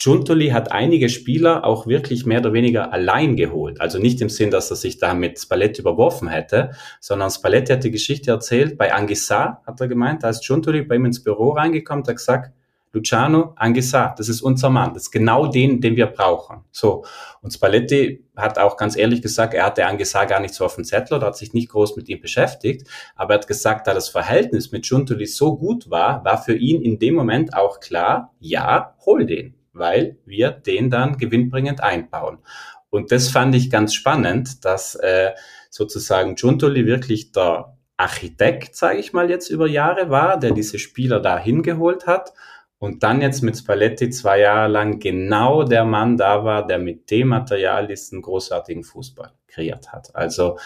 Giuntoli 0.02 0.48
hat 0.48 0.72
einige 0.72 1.10
Spieler 1.10 1.66
auch 1.66 1.86
wirklich 1.86 2.24
mehr 2.24 2.40
oder 2.40 2.54
weniger 2.54 2.90
allein 2.90 3.36
geholt. 3.36 3.82
Also 3.82 3.98
nicht 3.98 4.22
im 4.22 4.30
Sinn, 4.30 4.50
dass 4.50 4.70
er 4.70 4.76
sich 4.76 4.96
da 4.96 5.12
mit 5.12 5.38
Spalletti 5.38 5.82
überworfen 5.82 6.28
hätte, 6.28 6.70
sondern 7.00 7.30
Spalletti 7.30 7.74
hat 7.74 7.84
die 7.84 7.90
Geschichte 7.90 8.30
erzählt. 8.30 8.78
Bei 8.78 8.94
Anguissa 8.94 9.60
hat 9.66 9.78
er 9.78 9.88
gemeint, 9.88 10.22
da 10.22 10.30
ist 10.30 10.42
Giuntoli 10.42 10.82
bei 10.82 10.94
ihm 10.94 11.04
ins 11.04 11.22
Büro 11.22 11.50
reingekommen, 11.50 12.06
hat 12.06 12.16
gesagt, 12.16 12.50
Luciano 12.94 13.52
Anguissa, 13.56 14.14
das 14.16 14.30
ist 14.30 14.40
unser 14.40 14.70
Mann, 14.70 14.94
das 14.94 15.04
ist 15.04 15.10
genau 15.10 15.46
den, 15.46 15.82
den 15.82 15.96
wir 15.96 16.06
brauchen. 16.06 16.64
So. 16.72 17.04
Und 17.42 17.52
Spalletti 17.52 18.24
hat 18.34 18.58
auch 18.58 18.78
ganz 18.78 18.96
ehrlich 18.96 19.20
gesagt, 19.20 19.52
er 19.52 19.66
hatte 19.66 19.84
Anguissa 19.84 20.24
gar 20.24 20.40
nicht 20.40 20.54
so 20.54 20.64
auf 20.64 20.76
dem 20.76 20.84
Zettel 20.84 21.18
oder 21.18 21.26
hat 21.26 21.36
sich 21.36 21.52
nicht 21.52 21.68
groß 21.68 21.96
mit 21.96 22.08
ihm 22.08 22.22
beschäftigt, 22.22 22.88
aber 23.16 23.34
er 23.34 23.40
hat 23.40 23.46
gesagt, 23.46 23.86
da 23.86 23.92
das 23.92 24.08
Verhältnis 24.08 24.72
mit 24.72 24.88
Giuntoli 24.88 25.26
so 25.26 25.58
gut 25.58 25.90
war, 25.90 26.24
war 26.24 26.42
für 26.42 26.54
ihn 26.54 26.80
in 26.80 26.98
dem 26.98 27.14
Moment 27.14 27.54
auch 27.54 27.80
klar, 27.80 28.32
ja, 28.40 28.96
hol 29.04 29.26
den, 29.26 29.59
weil 29.72 30.18
wir 30.24 30.50
den 30.50 30.90
dann 30.90 31.18
gewinnbringend 31.18 31.82
einbauen. 31.82 32.38
Und 32.90 33.12
das 33.12 33.28
fand 33.28 33.54
ich 33.54 33.70
ganz 33.70 33.94
spannend, 33.94 34.64
dass 34.64 34.96
äh, 34.96 35.30
sozusagen 35.70 36.34
Giuntoli 36.34 36.86
wirklich 36.86 37.32
der 37.32 37.76
Architekt, 37.96 38.74
sage 38.74 38.98
ich 38.98 39.12
mal 39.12 39.30
jetzt 39.30 39.50
über 39.50 39.68
Jahre 39.68 40.10
war, 40.10 40.38
der 40.38 40.52
diese 40.52 40.78
Spieler 40.78 41.20
da 41.20 41.38
hingeholt 41.38 42.06
hat 42.06 42.32
und 42.78 43.02
dann 43.02 43.20
jetzt 43.20 43.42
mit 43.42 43.58
Spalletti 43.58 44.08
zwei 44.08 44.40
Jahre 44.40 44.68
lang 44.68 44.98
genau 44.98 45.64
der 45.64 45.84
Mann 45.84 46.16
da 46.16 46.44
war, 46.44 46.66
der 46.66 46.78
mit 46.78 47.10
dem 47.10 47.28
Material 47.28 47.86
diesen 47.86 48.22
großartigen 48.22 48.84
Fußball 48.84 49.32
kreiert 49.46 49.92
hat. 49.92 50.16
Also 50.16 50.58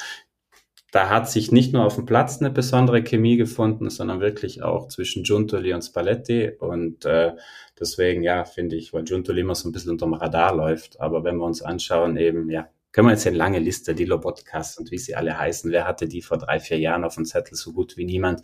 da 0.92 1.08
hat 1.08 1.28
sich 1.28 1.50
nicht 1.50 1.72
nur 1.72 1.84
auf 1.84 1.96
dem 1.96 2.06
Platz 2.06 2.38
eine 2.38 2.50
besondere 2.50 3.02
Chemie 3.02 3.36
gefunden, 3.36 3.90
sondern 3.90 4.20
wirklich 4.20 4.62
auch 4.62 4.86
zwischen 4.86 5.24
Giuntoli 5.24 5.74
und 5.74 5.82
Spalletti. 5.82 6.52
Und 6.56 7.04
äh, 7.04 7.32
deswegen, 7.78 8.22
ja, 8.22 8.44
finde 8.44 8.76
ich, 8.76 8.92
weil 8.92 9.04
Giuntoli 9.04 9.40
immer 9.40 9.54
so 9.54 9.68
ein 9.68 9.72
bisschen 9.72 9.92
unterm 9.92 10.14
Radar 10.14 10.54
läuft. 10.54 11.00
Aber 11.00 11.24
wenn 11.24 11.37
wir 11.37 11.44
uns 11.44 11.62
anschauen, 11.62 12.16
eben, 12.16 12.50
ja, 12.50 12.68
können 12.94 13.08
wir 13.08 13.12
jetzt 13.12 13.26
eine 13.26 13.37
lange 13.37 13.58
Liste, 13.58 13.92
die 13.92 14.04
Lobotkast 14.04 14.78
und 14.78 14.92
wie 14.92 14.98
sie 14.98 15.16
alle 15.16 15.37
heißen. 15.37 15.72
Wer 15.72 15.84
hatte 15.84 16.06
die 16.06 16.22
vor 16.22 16.38
drei, 16.38 16.60
vier 16.60 16.78
Jahren 16.78 17.02
auf 17.02 17.16
dem 17.16 17.24
Zettel? 17.24 17.56
So 17.56 17.72
gut 17.72 17.96
wie 17.96 18.04
niemand. 18.04 18.42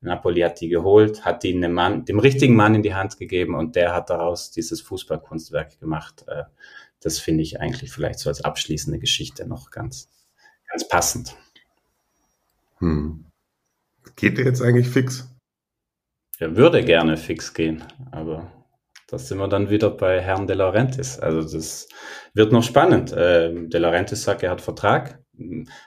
Napoli 0.00 0.40
hat 0.40 0.60
die 0.60 0.68
geholt, 0.68 1.24
hat 1.24 1.44
die 1.44 1.54
einem 1.54 1.72
Mann, 1.72 2.04
dem 2.04 2.18
richtigen 2.18 2.56
Mann 2.56 2.74
in 2.74 2.82
die 2.82 2.94
Hand 2.94 3.18
gegeben 3.18 3.54
und 3.54 3.76
der 3.76 3.94
hat 3.94 4.10
daraus 4.10 4.50
dieses 4.50 4.80
Fußballkunstwerk 4.80 5.78
gemacht. 5.78 6.24
Äh, 6.26 6.42
das 7.00 7.20
finde 7.20 7.42
ich 7.44 7.60
eigentlich 7.60 7.92
vielleicht 7.92 8.18
so 8.18 8.30
als 8.30 8.40
abschließende 8.40 8.98
Geschichte 8.98 9.46
noch 9.46 9.70
ganz, 9.70 10.08
ganz 10.68 10.88
passend. 10.88 11.36
Hm. 12.78 13.26
Geht 14.16 14.38
der 14.38 14.44
jetzt 14.44 14.60
eigentlich 14.60 14.88
fix? 14.88 15.28
Er 16.38 16.56
würde 16.56 16.84
gerne 16.84 17.16
fix 17.16 17.54
gehen, 17.54 17.84
aber 18.10 18.50
da 19.08 19.18
sind 19.18 19.38
wir 19.38 19.48
dann 19.48 19.70
wieder 19.70 19.90
bei 19.90 20.20
Herrn 20.20 20.46
De 20.46 20.56
Laurentiis. 20.56 21.18
Also 21.18 21.42
das 21.42 21.88
wird 22.32 22.52
noch 22.52 22.62
spannend. 22.62 23.14
Ähm, 23.16 23.70
De 23.70 23.80
Laurentiis 23.80 24.22
sagt, 24.22 24.42
er 24.42 24.50
hat 24.50 24.60
Vertrag, 24.60 25.22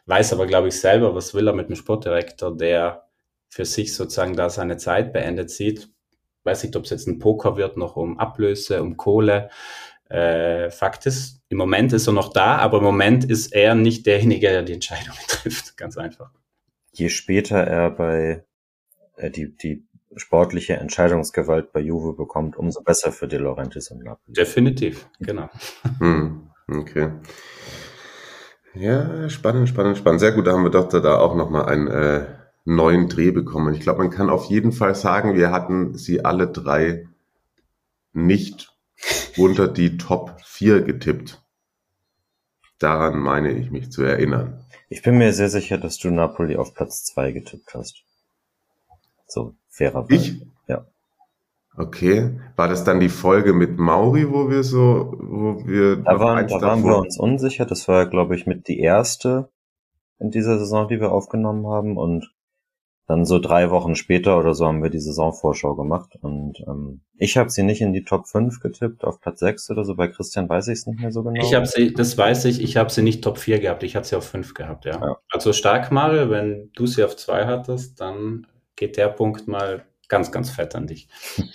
weiß 0.05 0.33
aber, 0.33 0.47
glaube 0.47 0.67
ich, 0.67 0.79
selber, 0.79 1.15
was 1.15 1.33
will 1.33 1.47
er 1.47 1.53
mit 1.53 1.69
dem 1.69 1.75
Sportdirektor, 1.75 2.55
der 2.55 3.07
für 3.49 3.65
sich 3.65 3.95
sozusagen 3.95 4.35
da 4.35 4.49
seine 4.49 4.77
Zeit 4.77 5.13
beendet 5.13 5.49
sieht. 5.49 5.89
Weiß 6.43 6.63
nicht, 6.63 6.75
ob 6.75 6.83
es 6.83 6.91
jetzt 6.91 7.07
ein 7.07 7.19
Poker 7.19 7.57
wird, 7.57 7.77
noch 7.77 7.95
um 7.95 8.19
Ablöse, 8.19 8.81
um 8.81 8.97
Kohle. 8.97 9.49
Äh, 10.09 10.69
Fakt 10.69 11.05
ist, 11.05 11.41
im 11.49 11.57
Moment 11.57 11.91
ist 11.93 12.07
er 12.07 12.13
noch 12.13 12.31
da, 12.31 12.57
aber 12.57 12.77
im 12.77 12.83
Moment 12.83 13.25
ist 13.25 13.53
er 13.53 13.75
nicht 13.75 14.05
derjenige, 14.05 14.47
der 14.47 14.63
die 14.63 14.73
Entscheidungen 14.73 15.17
trifft. 15.27 15.75
Ganz 15.75 15.97
einfach. 15.97 16.31
Je 16.91 17.09
später 17.09 17.57
er 17.57 17.91
bei 17.91 18.45
äh, 19.17 19.29
die, 19.29 19.55
die 19.55 19.86
sportliche 20.17 20.75
Entscheidungsgewalt 20.75 21.71
bei 21.71 21.79
Juve 21.79 22.13
bekommt, 22.13 22.57
umso 22.57 22.81
besser 22.81 23.11
für 23.11 23.27
De 23.27 23.39
Laurentiis 23.39 23.91
und 23.91 24.03
Napoli. 24.03 24.33
Definitiv, 24.33 25.07
genau. 25.19 25.49
Hm, 25.99 26.49
okay. 26.67 27.11
Ja, 28.73 29.29
spannend, 29.29 29.69
spannend, 29.69 29.97
spannend. 29.97 30.19
Sehr 30.19 30.33
gut, 30.33 30.45
da 30.45 30.53
haben 30.53 30.63
wir 30.63 30.69
doch 30.69 30.89
da 30.89 31.17
auch 31.17 31.35
nochmal 31.35 31.65
einen 31.65 31.87
äh, 31.87 32.25
neuen 32.65 33.09
Dreh 33.09 33.31
bekommen. 33.31 33.73
Ich 33.73 33.79
glaube, 33.79 33.99
man 33.99 34.11
kann 34.11 34.29
auf 34.29 34.45
jeden 34.45 34.71
Fall 34.71 34.93
sagen, 34.93 35.35
wir 35.35 35.51
hatten 35.51 35.97
sie 35.97 36.25
alle 36.25 36.47
drei 36.47 37.07
nicht 38.13 38.73
unter 39.37 39.67
die 39.67 39.97
Top 39.97 40.37
4 40.45 40.81
getippt. 40.81 41.41
Daran 42.79 43.19
meine 43.19 43.51
ich 43.51 43.71
mich 43.71 43.91
zu 43.91 44.03
erinnern. 44.03 44.65
Ich 44.89 45.01
bin 45.01 45.17
mir 45.17 45.33
sehr 45.33 45.49
sicher, 45.49 45.77
dass 45.77 45.97
du 45.97 46.09
Napoli 46.09 46.55
auf 46.57 46.73
Platz 46.73 47.03
2 47.05 47.31
getippt 47.31 47.73
hast. 47.73 48.03
So, 49.27 49.55
fairer 49.77 50.05
Ich? 50.09 50.41
Ja. 50.67 50.85
Okay. 51.75 52.39
War 52.55 52.67
das 52.67 52.83
dann 52.83 52.99
die 52.99 53.09
Folge 53.09 53.53
mit 53.53 53.77
Mauri, 53.77 54.31
wo 54.31 54.49
wir 54.49 54.63
so, 54.63 55.13
wo 55.17 55.65
wir. 55.65 55.97
Da 55.97 56.19
waren, 56.19 56.47
da 56.47 56.61
waren 56.61 56.83
wir 56.83 56.97
uns 56.97 57.19
unsicher. 57.19 57.65
Das 57.65 57.87
war, 57.87 58.07
glaube 58.07 58.35
ich, 58.35 58.45
mit 58.45 58.67
die 58.67 58.79
erste 58.79 59.49
in 60.19 60.31
dieser 60.31 60.57
Saison, 60.57 60.87
die 60.87 60.99
wir 60.99 61.11
aufgenommen 61.11 61.67
haben. 61.67 61.97
Und 61.97 62.33
dann 63.07 63.23
so 63.23 63.39
drei 63.39 63.69
Wochen 63.69 63.95
später 63.95 64.37
oder 64.37 64.53
so 64.53 64.65
haben 64.65 64.83
wir 64.83 64.89
die 64.89 64.99
Saisonvorschau 64.99 65.75
gemacht. 65.75 66.17
Und 66.19 66.59
ähm, 66.67 67.01
ich 67.15 67.37
habe 67.37 67.49
sie 67.49 67.63
nicht 67.63 67.79
in 67.79 67.93
die 67.93 68.03
Top 68.03 68.27
5 68.27 68.59
getippt, 68.59 69.05
auf 69.05 69.21
Platz 69.21 69.39
6 69.39 69.69
oder 69.69 69.85
so. 69.85 69.95
Bei 69.95 70.09
Christian 70.09 70.49
weiß 70.49 70.67
ich 70.67 70.79
es 70.79 70.87
nicht 70.87 70.99
mehr 70.99 71.11
so 71.11 71.23
genau. 71.23 71.41
Ich 71.41 71.53
habe 71.53 71.65
sie, 71.65 71.93
das 71.93 72.17
weiß 72.17 72.45
ich, 72.45 72.61
ich 72.61 72.75
habe 72.75 72.91
sie 72.91 73.03
nicht 73.03 73.23
Top 73.23 73.37
4 73.37 73.59
gehabt, 73.59 73.83
ich 73.83 73.95
hatte 73.95 74.09
sie 74.09 74.17
auf 74.17 74.27
5 74.27 74.53
gehabt, 74.53 74.83
ja. 74.85 74.99
Ja. 74.99 75.17
Also 75.29 75.53
stark, 75.53 75.89
Mario, 75.91 76.29
wenn 76.29 76.69
du 76.75 76.85
sie 76.85 77.03
auf 77.03 77.15
2 77.15 77.45
hattest, 77.45 78.01
dann 78.01 78.45
geht 78.77 78.95
der 78.95 79.09
Punkt 79.09 79.47
mal 79.47 79.83
ganz, 80.07 80.31
ganz 80.31 80.49
fett 80.49 80.75
an 80.75 80.87
dich. 80.87 81.09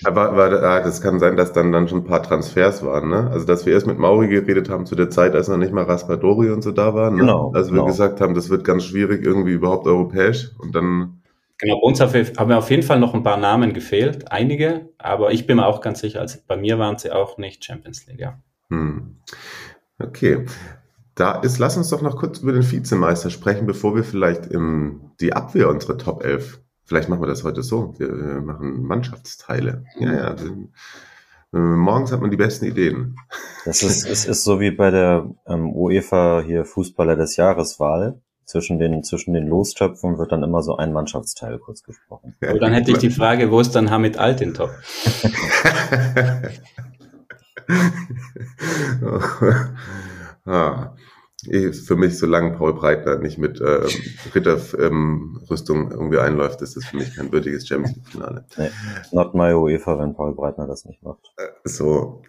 Aber 0.04 0.36
war, 0.36 0.52
ah, 0.62 0.80
das 0.80 1.00
kann 1.00 1.18
sein, 1.18 1.36
dass 1.36 1.52
dann, 1.52 1.72
dann 1.72 1.88
schon 1.88 2.00
ein 2.00 2.04
paar 2.04 2.22
Transfers 2.22 2.84
waren, 2.84 3.08
ne? 3.08 3.30
Also, 3.30 3.46
dass 3.46 3.64
wir 3.64 3.72
erst 3.72 3.86
mit 3.86 3.98
Mauri 3.98 4.28
geredet 4.28 4.68
haben 4.68 4.84
zu 4.84 4.94
der 4.94 5.08
Zeit, 5.08 5.34
als 5.34 5.48
noch 5.48 5.56
nicht 5.56 5.72
mal 5.72 5.84
Raspadori 5.84 6.50
und 6.50 6.62
so 6.62 6.70
da 6.72 6.94
waren, 6.94 7.14
ne? 7.14 7.20
Genau, 7.22 7.50
Also 7.54 7.70
wir 7.70 7.78
genau. 7.78 7.86
gesagt 7.86 8.20
haben, 8.20 8.34
das 8.34 8.50
wird 8.50 8.64
ganz 8.64 8.84
schwierig 8.84 9.24
irgendwie 9.24 9.52
überhaupt 9.52 9.86
europäisch 9.86 10.50
und 10.58 10.74
dann, 10.74 11.18
Genau, 11.58 11.80
bei 11.80 11.86
uns 11.86 12.00
haben 12.00 12.48
wir 12.48 12.58
auf 12.58 12.70
jeden 12.70 12.82
Fall 12.82 12.98
noch 12.98 13.14
ein 13.14 13.22
paar 13.22 13.36
Namen 13.36 13.72
gefehlt, 13.72 14.32
einige, 14.32 14.88
aber 14.98 15.30
ich 15.32 15.46
bin 15.46 15.58
mir 15.58 15.66
auch 15.66 15.80
ganz 15.80 16.00
sicher, 16.00 16.20
also 16.20 16.38
bei 16.48 16.56
mir 16.56 16.78
waren 16.78 16.98
sie 16.98 17.12
auch 17.12 17.38
nicht 17.38 17.64
Champions 17.64 18.06
League, 18.06 18.18
ja. 18.20 18.42
hm. 18.68 19.16
Okay. 19.98 20.44
Da 21.14 21.38
ist, 21.40 21.58
lass 21.58 21.76
uns 21.76 21.90
doch 21.90 22.02
noch 22.02 22.16
kurz 22.16 22.38
über 22.38 22.52
den 22.52 22.68
Vizemeister 22.68 23.30
sprechen, 23.30 23.66
bevor 23.66 23.94
wir 23.94 24.02
vielleicht 24.02 24.46
im, 24.46 25.12
die 25.20 25.34
Abwehr 25.34 25.68
unsere 25.68 25.98
Top 25.98 26.24
11, 26.24 26.60
vielleicht 26.84 27.08
machen 27.08 27.22
wir 27.22 27.28
das 27.28 27.44
heute 27.44 27.62
so, 27.62 27.94
wir, 27.98 28.08
wir 28.08 28.40
machen 28.40 28.82
Mannschaftsteile. 28.82 29.84
Ja, 29.98 30.12
ja. 30.12 30.30
äh, 30.32 31.58
Morgens 31.58 32.12
hat 32.12 32.20
man 32.20 32.30
die 32.30 32.36
besten 32.36 32.64
Ideen. 32.64 33.16
Das 33.64 33.82
ist, 33.82 34.06
es 34.06 34.24
ist 34.24 34.44
so 34.44 34.60
wie 34.60 34.70
bei 34.70 34.90
der 34.90 35.30
ähm, 35.46 35.74
UEFA 35.74 36.42
hier 36.44 36.64
Fußballer 36.64 37.16
des 37.16 37.36
Jahreswahl. 37.36 38.20
Zwischen 38.44 38.78
den, 38.78 39.04
zwischen 39.04 39.34
den 39.34 39.46
Lostöpfen 39.46 40.18
wird 40.18 40.32
dann 40.32 40.42
immer 40.42 40.62
so 40.62 40.76
ein 40.76 40.92
Mannschaftsteil 40.92 41.58
kurz 41.58 41.84
gesprochen. 41.84 42.34
Aber 42.44 42.58
dann 42.58 42.72
hätte 42.72 42.90
ich 42.90 42.98
die 42.98 43.10
Frage, 43.10 43.50
wo 43.50 43.60
ist 43.60 43.74
dann 43.74 43.90
Hamid 43.90 44.18
Altin 44.18 44.52
top? 44.52 44.70
ah, 50.44 50.46
eh, 50.46 50.88
für 51.44 51.96
mich, 51.96 52.18
solange 52.18 52.56
Paul 52.56 52.74
Breitner 52.74 53.18
nicht 53.18 53.36
mit 53.36 53.60
ähm, 53.60 53.90
Ritterrüstung 54.32 55.90
irgendwie 55.90 56.18
einläuft, 56.18 56.62
ist 56.62 56.76
das 56.76 56.84
für 56.84 56.96
mich 56.96 57.16
kein 57.16 57.32
würdiges 57.32 57.66
Champions 57.66 57.96
League-Finale. 57.96 58.46
Nee, 58.56 58.70
not 59.10 59.34
my 59.34 59.52
UEFA, 59.52 59.98
wenn 59.98 60.14
Paul 60.14 60.34
Breitner 60.34 60.68
das 60.68 60.84
nicht 60.84 61.02
macht. 61.02 61.34
So, 61.64 62.22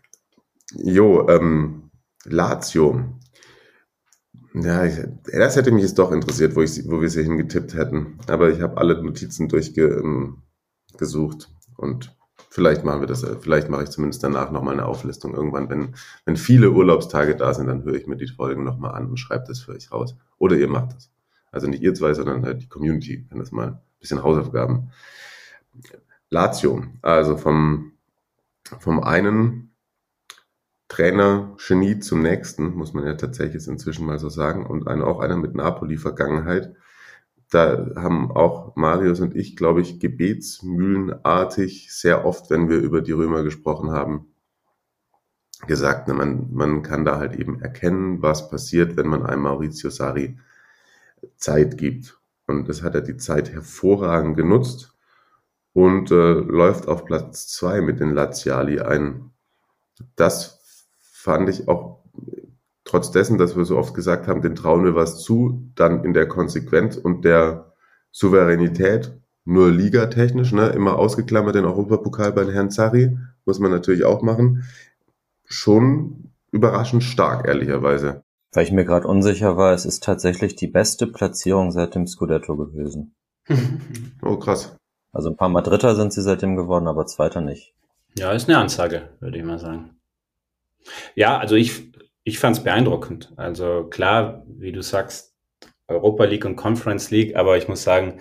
jo, 0.74 1.28
ähm, 1.30 1.92
Lazio. 2.26 3.20
Ja, 4.56 4.86
ich, 4.86 4.96
das 5.32 5.56
hätte 5.56 5.72
mich 5.72 5.84
jetzt 5.84 6.00
doch 6.00 6.12
interessiert, 6.12 6.56
wo, 6.56 6.62
ich, 6.62 6.88
wo 6.88 7.02
wir 7.02 7.10
sie 7.10 7.24
hingetippt 7.24 7.76
hätten. 7.76 8.20
Aber 8.28 8.50
ich 8.50 8.62
habe 8.62 8.78
alle 8.78 9.04
Notizen 9.04 9.48
durchgesucht 9.48 10.00
ähm, 10.02 10.44
und 11.78 12.16
vielleicht 12.54 12.84
machen 12.84 13.02
wir 13.02 13.08
das, 13.08 13.24
äh, 13.24 13.36
vielleicht 13.40 13.70
mache 13.70 13.84
ich 13.84 13.90
zumindest 13.90 14.24
danach 14.24 14.52
nochmal 14.52 14.74
eine 14.74 14.86
Auflistung. 14.86 15.34
Irgendwann, 15.34 15.70
wenn, 15.70 15.96
wenn 16.26 16.38
viele 16.38 16.70
Urlaubstage 16.70 17.36
da 17.36 17.52
sind, 17.54 17.66
dann 17.66 17.84
höre 17.84 17.96
ich 17.96 18.06
mir 18.06 18.16
die 18.16 18.28
Folgen 18.28 18.64
nochmal 18.64 18.94
an 18.94 19.10
und 19.10 19.18
schreibe 19.18 19.46
das 19.48 19.62
für 19.62 19.72
euch 19.72 19.92
raus. 19.92 20.16
Oder 20.38 20.56
ihr 20.56 20.68
macht 20.68 20.94
das. 20.94 21.12
Also 21.52 21.68
nicht 21.68 21.82
ihr 21.82 21.96
zwei, 21.96 22.14
sondern 22.14 22.46
halt 22.46 22.62
die 22.62 22.70
Community 22.70 23.26
kann 23.28 23.40
das 23.40 23.52
mal 23.52 23.68
ein 23.68 23.80
bisschen 24.00 24.22
Hausaufgaben. 24.22 24.92
Lazio, 26.30 26.84
also 27.02 27.38
vom, 27.38 27.94
vom 28.80 29.04
einen 29.04 29.76
Trainer 30.90 31.56
Genie 31.58 32.00
zum 32.00 32.22
nächsten, 32.22 32.76
muss 32.76 32.94
man 32.94 33.04
ja 33.04 33.16
tatsächlich 33.16 33.68
inzwischen 33.68 34.06
mal 34.06 34.20
so 34.20 34.30
sagen, 34.30 34.68
und 34.68 34.88
auch 34.88 35.20
einer 35.22 35.38
mit 35.38 35.56
Napoli-Vergangenheit. 35.56 36.76
Da 37.54 37.92
haben 37.96 38.32
auch 38.32 38.76
Marius 38.76 39.20
und 39.20 39.36
ich, 39.36 39.56
glaube 39.56 39.82
ich, 39.82 40.00
gebetsmühlenartig 40.00 41.94
sehr 41.94 42.26
oft, 42.26 42.50
wenn 42.50 42.68
wir 42.68 42.78
über 42.78 43.02
die 43.02 43.12
Römer 43.12 43.44
gesprochen 43.44 43.92
haben, 43.92 44.34
gesagt, 45.68 46.08
ne, 46.08 46.16
man, 46.16 46.52
man 46.52 46.82
kann 46.82 47.06
da 47.06 47.20
halt 47.20 47.36
eben 47.36 47.62
erkennen, 47.62 48.24
was 48.24 48.50
passiert, 48.50 48.98
wenn 48.98 49.08
man 49.08 49.24
einem 49.24 49.44
Maurizio 49.44 49.92
Sarri 49.92 50.40
Zeit 51.38 51.78
gibt. 51.78 52.20
Und 52.48 52.68
das 52.70 52.82
hat 52.82 52.96
er 52.96 53.02
die 53.02 53.18
Zeit 53.18 53.52
hervorragend 53.52 54.36
genutzt 54.36 54.96
und 55.74 56.10
äh, 56.10 56.34
läuft 56.34 56.88
auf 56.88 57.06
Platz 57.06 57.48
zwei 57.50 57.82
mit 57.82 58.00
den 58.00 58.16
Laziali 58.16 58.80
ein. 58.80 59.32
Das 60.16 60.60
fand 61.02 61.50
ich 61.50 61.68
auch, 61.68 62.03
trotz 62.94 63.10
dessen, 63.10 63.40
dass 63.40 63.58
wir 63.58 63.66
so 63.66 63.76
oft 63.76 63.96
gesagt 63.96 64.28
haben, 64.28 64.44
den 64.44 64.54
trauen 64.54 64.84
wir 64.84 64.94
was 64.94 65.24
zu, 65.24 65.72
dann 65.74 66.04
in 66.04 66.14
der 66.14 66.28
Konsequenz 66.28 66.96
und 66.96 67.26
der 67.26 67.74
Souveränität, 68.12 69.14
nur 69.46 69.72
ligatechnisch, 69.72 70.52
ne, 70.52 70.68
immer 70.70 71.00
ausgeklammert 71.00 71.56
den 71.56 71.66
Europapokal 71.66 72.32
bei 72.34 72.46
Herrn 72.46 72.70
Zari, 72.70 73.18
muss 73.46 73.58
man 73.58 73.72
natürlich 73.72 74.04
auch 74.04 74.22
machen, 74.22 74.64
schon 75.46 76.30
überraschend 76.52 77.04
stark, 77.04 77.48
ehrlicherweise. 77.48 78.22
Weil 78.52 78.66
ich 78.66 78.72
mir 78.72 78.86
gerade 78.86 79.08
unsicher 79.08 79.58
war, 79.58 79.74
es 79.74 79.86
ist 79.86 80.04
tatsächlich 80.04 80.56
die 80.56 80.68
beste 80.68 81.08
Platzierung 81.08 81.72
seit 81.72 81.96
dem 81.96 82.06
Scudetto 82.06 82.56
gewesen. 82.56 83.16
Oh, 84.22 84.38
krass. 84.38 84.78
Also 85.12 85.30
ein 85.30 85.36
paar 85.36 85.50
Mal 85.50 85.64
Dritter 85.64 85.96
sind 85.96 86.14
sie 86.14 86.22
seitdem 86.22 86.56
geworden, 86.56 86.88
aber 86.88 87.08
Zweiter 87.08 87.42
nicht. 87.42 87.74
Ja, 88.18 88.32
ist 88.32 88.48
eine 88.48 88.60
Ansage, 88.60 89.10
würde 89.20 89.38
ich 89.38 89.44
mal 89.44 89.60
sagen. 89.60 89.98
Ja, 91.16 91.38
also 91.38 91.56
ich, 91.56 91.93
ich 92.24 92.40
fand 92.40 92.58
es 92.58 92.64
beeindruckend. 92.64 93.34
Also 93.36 93.86
klar, 93.86 94.44
wie 94.48 94.72
du 94.72 94.82
sagst, 94.82 95.36
Europa 95.88 96.24
League 96.26 96.46
und 96.46 96.56
Conference 96.56 97.12
League, 97.12 97.36
aber 97.36 97.58
ich 97.58 97.68
muss 97.68 97.84
sagen, 97.84 98.20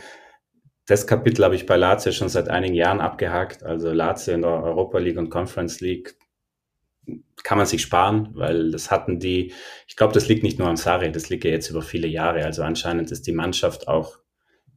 das 0.86 1.06
Kapitel 1.06 1.44
habe 1.44 1.54
ich 1.54 1.66
bei 1.66 1.76
Lazio 1.76 2.12
schon 2.12 2.28
seit 2.28 2.48
einigen 2.48 2.74
Jahren 2.74 3.00
abgehakt. 3.00 3.62
Also 3.62 3.92
Lazio 3.92 4.34
in 4.34 4.42
der 4.42 4.50
Europa 4.50 4.98
League 4.98 5.18
und 5.18 5.30
Conference 5.30 5.80
League 5.80 6.16
kann 7.44 7.58
man 7.58 7.66
sich 7.66 7.82
sparen, 7.82 8.30
weil 8.34 8.70
das 8.70 8.90
hatten 8.90 9.18
die, 9.18 9.52
ich 9.86 9.96
glaube, 9.96 10.12
das 10.12 10.28
liegt 10.28 10.42
nicht 10.42 10.58
nur 10.58 10.68
an 10.68 10.76
Sarri, 10.76 11.10
das 11.10 11.28
liegt 11.28 11.44
ja 11.44 11.50
jetzt 11.50 11.70
über 11.70 11.82
viele 11.82 12.08
Jahre. 12.08 12.44
Also 12.44 12.62
anscheinend 12.62 13.10
ist 13.10 13.26
die 13.26 13.32
Mannschaft 13.32 13.88
auch 13.88 14.18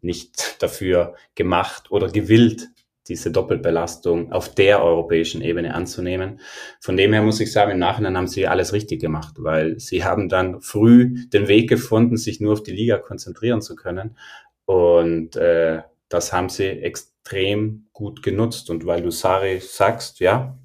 nicht 0.02 0.58
dafür 0.62 1.16
gemacht 1.34 1.92
oder 1.92 2.10
gewillt, 2.10 2.70
diese 3.08 3.32
Doppelbelastung 3.32 4.32
auf 4.32 4.54
der 4.54 4.84
europäischen 4.84 5.42
Ebene 5.42 5.74
anzunehmen. 5.74 6.40
Von 6.80 6.98
dem 6.98 7.14
her 7.14 7.22
muss 7.22 7.40
ich 7.40 7.52
sagen, 7.52 7.72
im 7.72 7.80
Nachhinein 7.80 8.18
haben 8.18 8.28
sie 8.28 8.48
alles 8.48 8.74
richtig 8.74 9.00
gemacht, 9.02 9.36
weil 9.38 9.80
sie 9.80 10.04
haben 10.04 10.28
dann 10.30 10.62
früh 10.62 11.28
den 11.28 11.48
Weg 11.48 11.70
gefunden, 11.70 12.18
sich 12.18 12.40
nur 12.40 12.54
auf 12.54 12.64
die 12.64 12.72
Liga 12.72 12.98
konzentrieren 12.98 13.62
zu 13.62 13.76
können. 13.76 14.18
Und 14.66 15.36
äh, 15.36 15.84
das 16.10 16.34
haben 16.34 16.50
sie 16.50 16.66
extrem 16.66 17.88
gut 17.94 18.24
genutzt. 18.24 18.70
Und 18.70 18.86
weil 18.86 19.02
du 19.02 19.12
Sari 19.12 19.60
sagst, 19.60 20.20
ja, 20.20 20.58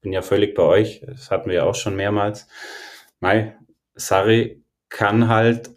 bin 0.00 0.12
ja 0.12 0.22
völlig 0.22 0.54
bei 0.54 0.62
euch, 0.62 1.02
das 1.04 1.30
hatten 1.30 1.50
wir 1.50 1.56
ja 1.56 1.64
auch 1.64 1.74
schon 1.74 1.96
mehrmals. 1.96 2.46
Mai, 3.20 3.56
Sari 3.94 4.62
kann 4.88 5.28
halt 5.28 5.70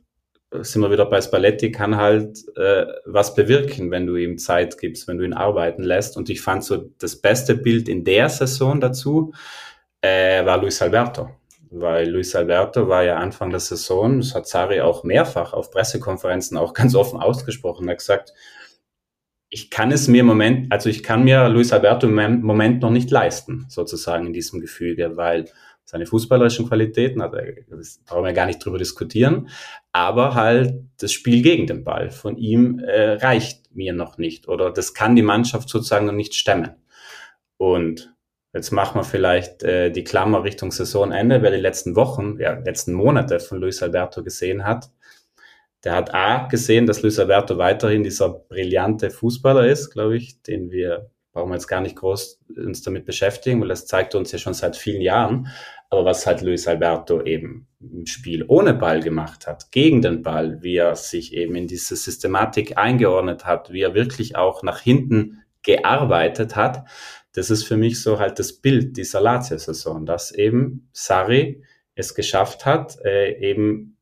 sind 0.51 0.81
wir 0.81 0.91
wieder 0.91 1.05
bei 1.05 1.21
Spalletti, 1.21 1.71
kann 1.71 1.95
halt 1.95 2.37
äh, 2.57 2.85
was 3.05 3.35
bewirken, 3.35 3.89
wenn 3.89 4.05
du 4.05 4.17
ihm 4.17 4.37
Zeit 4.37 4.77
gibst, 4.77 5.07
wenn 5.07 5.17
du 5.17 5.23
ihn 5.23 5.33
arbeiten 5.33 5.83
lässt. 5.83 6.17
Und 6.17 6.29
ich 6.29 6.41
fand 6.41 6.63
so 6.63 6.89
das 6.99 7.15
beste 7.15 7.55
Bild 7.55 7.87
in 7.87 8.03
der 8.03 8.27
Saison 8.29 8.81
dazu 8.81 9.33
äh, 10.01 10.45
war 10.45 10.57
Luis 10.57 10.81
Alberto. 10.81 11.29
Weil 11.69 12.09
Luis 12.09 12.35
Alberto 12.35 12.89
war 12.89 13.03
ja 13.03 13.15
Anfang 13.15 13.49
der 13.49 13.61
Saison, 13.61 14.17
das 14.17 14.35
hat 14.35 14.45
Sari 14.45 14.81
auch 14.81 15.05
mehrfach 15.05 15.53
auf 15.53 15.71
Pressekonferenzen 15.71 16.57
auch 16.57 16.73
ganz 16.73 16.95
offen 16.95 17.21
ausgesprochen, 17.21 17.87
er 17.87 17.91
hat 17.91 17.99
gesagt, 17.99 18.33
ich 19.53 19.69
kann 19.69 19.91
es 19.91 20.07
mir 20.07 20.21
im 20.21 20.27
Moment, 20.27 20.71
also 20.71 20.89
ich 20.89 21.03
kann 21.03 21.23
mir 21.23 21.47
Luis 21.49 21.73
Alberto 21.73 22.07
im 22.07 22.41
Moment 22.41 22.81
noch 22.81 22.89
nicht 22.89 23.11
leisten, 23.11 23.65
sozusagen 23.69 24.27
in 24.27 24.33
diesem 24.33 24.59
Gefüge, 24.61 25.17
weil 25.17 25.45
seine 25.91 26.05
fußballerischen 26.05 26.69
Qualitäten, 26.69 27.21
also 27.21 27.37
das 27.69 27.99
brauchen 28.05 28.23
wir 28.23 28.31
gar 28.31 28.45
nicht 28.45 28.63
drüber 28.63 28.77
diskutieren, 28.77 29.49
aber 29.91 30.35
halt 30.35 30.85
das 30.97 31.11
Spiel 31.11 31.41
gegen 31.41 31.67
den 31.67 31.83
Ball 31.83 32.11
von 32.11 32.37
ihm 32.37 32.79
äh, 32.79 33.15
reicht 33.15 33.75
mir 33.75 33.91
noch 33.91 34.17
nicht 34.17 34.47
oder 34.47 34.71
das 34.71 34.93
kann 34.93 35.17
die 35.17 35.21
Mannschaft 35.21 35.67
sozusagen 35.67 36.05
noch 36.05 36.13
nicht 36.13 36.33
stemmen. 36.33 36.77
Und 37.57 38.15
jetzt 38.53 38.71
machen 38.71 39.01
wir 39.01 39.03
vielleicht 39.03 39.63
äh, 39.63 39.91
die 39.91 40.05
Klammer 40.05 40.45
Richtung 40.45 40.71
Saisonende, 40.71 41.41
wer 41.41 41.51
die 41.51 41.57
letzten 41.57 41.97
Wochen, 41.97 42.37
ja, 42.39 42.53
letzten 42.53 42.93
Monate 42.93 43.41
von 43.41 43.59
Luis 43.59 43.83
Alberto 43.83 44.23
gesehen 44.23 44.63
hat. 44.63 44.89
Der 45.83 45.93
hat 45.93 46.13
A 46.13 46.47
gesehen, 46.47 46.85
dass 46.85 47.01
Luis 47.01 47.19
Alberto 47.19 47.57
weiterhin 47.57 48.03
dieser 48.03 48.29
brillante 48.29 49.09
Fußballer 49.09 49.67
ist, 49.67 49.89
glaube 49.89 50.15
ich, 50.15 50.41
den 50.41 50.71
wir 50.71 51.11
brauchen 51.33 51.49
wir 51.49 51.55
jetzt 51.55 51.67
gar 51.67 51.81
nicht 51.81 51.95
groß 51.95 52.39
uns 52.57 52.81
damit 52.81 53.05
beschäftigen, 53.05 53.61
weil 53.61 53.69
das 53.69 53.85
zeigt 53.85 54.15
uns 54.15 54.31
ja 54.31 54.39
schon 54.39 54.53
seit 54.53 54.75
vielen 54.75 55.01
Jahren. 55.01 55.47
Aber 55.91 56.05
was 56.05 56.25
halt 56.25 56.41
Luis 56.41 56.67
Alberto 56.67 57.21
eben 57.21 57.67
im 57.81 58.05
Spiel 58.05 58.45
ohne 58.47 58.73
Ball 58.73 59.01
gemacht 59.01 59.45
hat, 59.45 59.71
gegen 59.71 60.01
den 60.01 60.23
Ball, 60.23 60.63
wie 60.63 60.77
er 60.77 60.95
sich 60.95 61.33
eben 61.33 61.55
in 61.55 61.67
diese 61.67 61.97
Systematik 61.97 62.77
eingeordnet 62.77 63.45
hat, 63.45 63.71
wie 63.73 63.81
er 63.81 63.93
wirklich 63.93 64.37
auch 64.37 64.63
nach 64.63 64.79
hinten 64.79 65.43
gearbeitet 65.63 66.55
hat, 66.55 66.87
das 67.33 67.49
ist 67.49 67.63
für 67.63 67.77
mich 67.77 68.01
so 68.01 68.19
halt 68.19 68.39
das 68.39 68.53
Bild 68.53 68.97
dieser 68.97 69.21
Lazio-Saison, 69.21 70.05
dass 70.05 70.31
eben 70.31 70.89
Sari 70.93 71.63
es 71.95 72.15
geschafft 72.15 72.65
hat, 72.65 72.97
äh, 73.03 73.37
eben, 73.39 73.97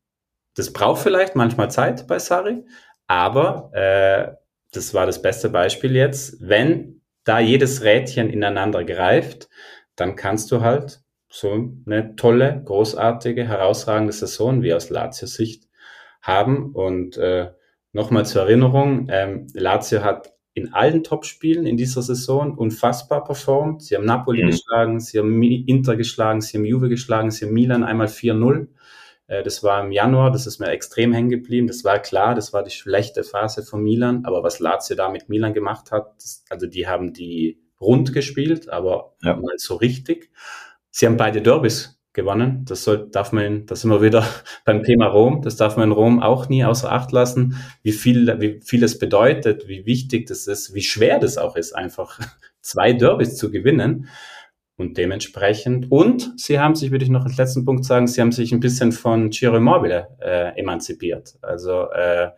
das 0.55 0.71
braucht 0.71 1.01
vielleicht 1.01 1.35
manchmal 1.35 1.71
Zeit 1.71 2.07
bei 2.07 2.19
Sari, 2.19 2.63
aber 3.07 3.71
äh, 3.73 4.35
das 4.71 4.93
war 4.93 5.07
das 5.07 5.21
beste 5.21 5.49
Beispiel 5.49 5.95
jetzt, 5.95 6.37
wenn 6.39 7.01
da 7.23 7.39
jedes 7.39 7.83
Rädchen 7.83 8.29
ineinander 8.29 8.83
greift, 8.83 9.49
dann 9.95 10.15
kannst 10.15 10.51
du 10.51 10.61
halt 10.61 11.01
so 11.29 11.71
eine 11.85 12.15
tolle, 12.15 12.61
großartige, 12.65 13.47
herausragende 13.47 14.13
Saison 14.13 14.63
wie 14.63 14.73
aus 14.73 14.89
Lazio 14.89 15.27
Sicht 15.27 15.67
haben. 16.21 16.73
Und 16.73 17.17
äh, 17.17 17.51
nochmal 17.93 18.25
zur 18.25 18.43
Erinnerung, 18.43 19.07
ähm, 19.09 19.47
Lazio 19.53 20.03
hat 20.03 20.33
in 20.53 20.73
allen 20.73 21.03
Topspielen 21.03 21.65
in 21.65 21.77
dieser 21.77 22.01
Saison 22.01 22.57
unfassbar 22.57 23.23
performt. 23.23 23.83
Sie 23.83 23.95
haben 23.95 24.05
Napoli 24.05 24.43
mhm. 24.43 24.47
geschlagen, 24.47 24.99
sie 24.99 25.19
haben 25.19 25.41
Inter 25.41 25.95
geschlagen, 25.95 26.41
sie 26.41 26.57
haben 26.57 26.65
Juve 26.65 26.89
geschlagen, 26.89 27.31
sie 27.31 27.45
haben 27.45 27.53
Milan 27.53 27.83
einmal 27.83 28.07
4-0. 28.07 28.67
Äh, 29.27 29.43
das 29.43 29.63
war 29.63 29.83
im 29.83 29.91
Januar, 29.91 30.31
das 30.31 30.47
ist 30.47 30.59
mir 30.59 30.69
extrem 30.69 31.13
hängen 31.13 31.29
geblieben. 31.29 31.67
Das 31.67 31.83
war 31.83 31.99
klar, 31.99 32.35
das 32.35 32.51
war 32.51 32.63
die 32.63 32.71
schlechte 32.71 33.23
Phase 33.23 33.63
von 33.63 33.83
Milan. 33.83 34.25
Aber 34.25 34.43
was 34.43 34.59
Lazio 34.59 34.95
da 34.95 35.09
mit 35.09 35.29
Milan 35.29 35.53
gemacht 35.53 35.91
hat, 35.91 36.11
also 36.49 36.65
die 36.65 36.87
haben 36.87 37.13
die 37.13 37.61
rund 37.79 38.11
gespielt, 38.11 38.69
aber 38.69 39.15
ja. 39.21 39.35
mal 39.35 39.53
so 39.57 39.75
richtig. 39.75 40.31
Sie 40.99 41.05
haben 41.05 41.15
beide 41.15 41.41
Derbys 41.41 41.97
gewonnen. 42.11 42.65
Das 42.67 42.83
soll, 42.83 43.09
darf 43.09 43.31
man, 43.31 43.65
das 43.67 43.79
sind 43.81 43.89
wir 43.89 44.01
wieder 44.01 44.27
beim 44.65 44.83
Thema 44.83 45.07
Rom. 45.07 45.41
Das 45.41 45.55
darf 45.55 45.77
man 45.77 45.87
in 45.87 45.91
Rom 45.93 46.21
auch 46.21 46.49
nie 46.49 46.65
außer 46.65 46.91
Acht 46.91 47.13
lassen, 47.13 47.55
wie 47.83 47.93
viel, 47.93 48.35
wie 48.41 48.59
viel 48.61 48.83
es 48.83 48.99
bedeutet, 48.99 49.69
wie 49.69 49.85
wichtig 49.85 50.27
das 50.27 50.45
ist, 50.45 50.73
wie 50.73 50.81
schwer 50.81 51.17
das 51.17 51.37
auch 51.37 51.55
ist, 51.55 51.71
einfach 51.71 52.19
zwei 52.61 52.91
Derbys 52.91 53.37
zu 53.37 53.49
gewinnen. 53.49 54.09
Und 54.75 54.97
dementsprechend, 54.97 55.89
und 55.89 56.37
sie 56.37 56.59
haben 56.59 56.75
sich, 56.75 56.91
würde 56.91 57.05
ich 57.05 57.11
noch 57.11 57.23
als 57.23 57.37
letzten 57.37 57.63
Punkt 57.63 57.85
sagen, 57.85 58.07
sie 58.07 58.19
haben 58.19 58.33
sich 58.33 58.51
ein 58.51 58.59
bisschen 58.59 58.91
von 58.91 59.31
Ciro 59.31 59.55
Immobile 59.55 60.09
äh, 60.19 60.59
emanzipiert. 60.59 61.35
Also 61.41 61.89
äh, 61.91 62.31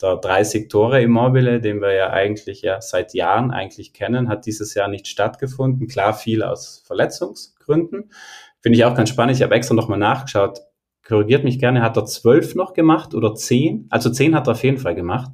der 0.00 0.16
30 0.16 0.68
Tore 0.68 1.02
Immobile, 1.02 1.60
den 1.60 1.80
wir 1.80 1.92
ja 1.92 2.10
eigentlich 2.10 2.62
ja 2.62 2.80
seit 2.80 3.14
Jahren 3.14 3.50
eigentlich 3.50 3.92
kennen, 3.92 4.28
hat 4.28 4.46
dieses 4.46 4.74
Jahr 4.74 4.88
nicht 4.88 5.08
stattgefunden. 5.08 5.88
Klar, 5.88 6.14
viel 6.14 6.42
aus 6.42 6.82
Verletzungsgründen. 6.86 8.10
Finde 8.60 8.78
ich 8.78 8.84
auch 8.84 8.94
ganz 8.94 9.08
spannend. 9.08 9.36
Ich 9.36 9.42
habe 9.42 9.54
extra 9.54 9.74
nochmal 9.74 9.98
nachgeschaut. 9.98 10.60
Korrigiert 11.06 11.44
mich 11.44 11.58
gerne, 11.58 11.82
hat 11.82 11.96
er 11.96 12.04
zwölf 12.04 12.54
noch 12.54 12.74
gemacht 12.74 13.14
oder 13.14 13.34
zehn? 13.34 13.86
Also 13.90 14.10
zehn 14.10 14.34
hat 14.34 14.48
er 14.48 14.52
auf 14.52 14.64
jeden 14.64 14.78
Fall 14.78 14.94
gemacht. 14.94 15.30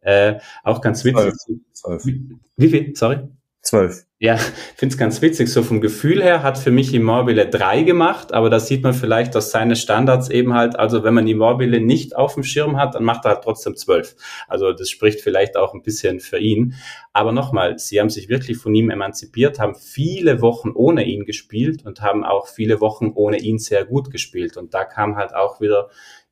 Äh, 0.00 0.38
auch 0.62 0.80
ganz 0.80 1.04
witzig. 1.04 1.34
Zwölf. 1.72 2.06
Wie, 2.06 2.36
wie 2.56 2.68
viel? 2.68 2.94
Sorry? 2.94 3.28
Zwölf. 3.62 4.04
Ja, 4.20 4.36
finde 4.36 4.92
es 4.92 4.98
ganz 4.98 5.22
witzig. 5.22 5.48
So 5.48 5.62
vom 5.62 5.80
Gefühl 5.80 6.22
her 6.22 6.42
hat 6.42 6.58
für 6.58 6.70
mich 6.70 6.92
Immobile 6.92 7.48
drei 7.48 7.82
gemacht, 7.82 8.32
aber 8.32 8.50
das 8.50 8.66
sieht 8.66 8.82
man 8.82 8.94
vielleicht 8.94 9.36
aus 9.36 9.50
seine 9.52 9.76
Standards 9.76 10.28
eben 10.28 10.54
halt. 10.54 10.76
Also 10.76 11.04
wenn 11.04 11.14
man 11.14 11.28
Immobile 11.28 11.80
nicht 11.80 12.16
auf 12.16 12.34
dem 12.34 12.42
Schirm 12.42 12.76
hat, 12.76 12.94
dann 12.94 13.04
macht 13.04 13.24
er 13.24 13.34
halt 13.34 13.44
trotzdem 13.44 13.76
zwölf. 13.76 14.16
Also 14.48 14.72
das 14.72 14.90
spricht 14.90 15.20
vielleicht 15.20 15.56
auch 15.56 15.72
ein 15.74 15.82
bisschen 15.82 16.18
für 16.18 16.38
ihn. 16.38 16.74
Aber 17.12 17.30
nochmal, 17.30 17.78
sie 17.78 18.00
haben 18.00 18.10
sich 18.10 18.28
wirklich 18.28 18.58
von 18.58 18.74
ihm 18.74 18.90
emanzipiert, 18.90 19.58
haben 19.58 19.76
viele 19.76 20.40
Wochen 20.40 20.70
ohne 20.74 21.04
ihn 21.04 21.24
gespielt 21.24 21.84
und 21.84 22.00
haben 22.00 22.24
auch 22.24 22.48
viele 22.48 22.80
Wochen 22.80 23.12
ohne 23.14 23.38
ihn 23.38 23.58
sehr 23.58 23.84
gut 23.84 24.10
gespielt. 24.10 24.56
Und 24.56 24.74
da 24.74 24.84
kam 24.84 25.16
halt 25.16 25.34
auch 25.34 25.60
wieder 25.60 25.90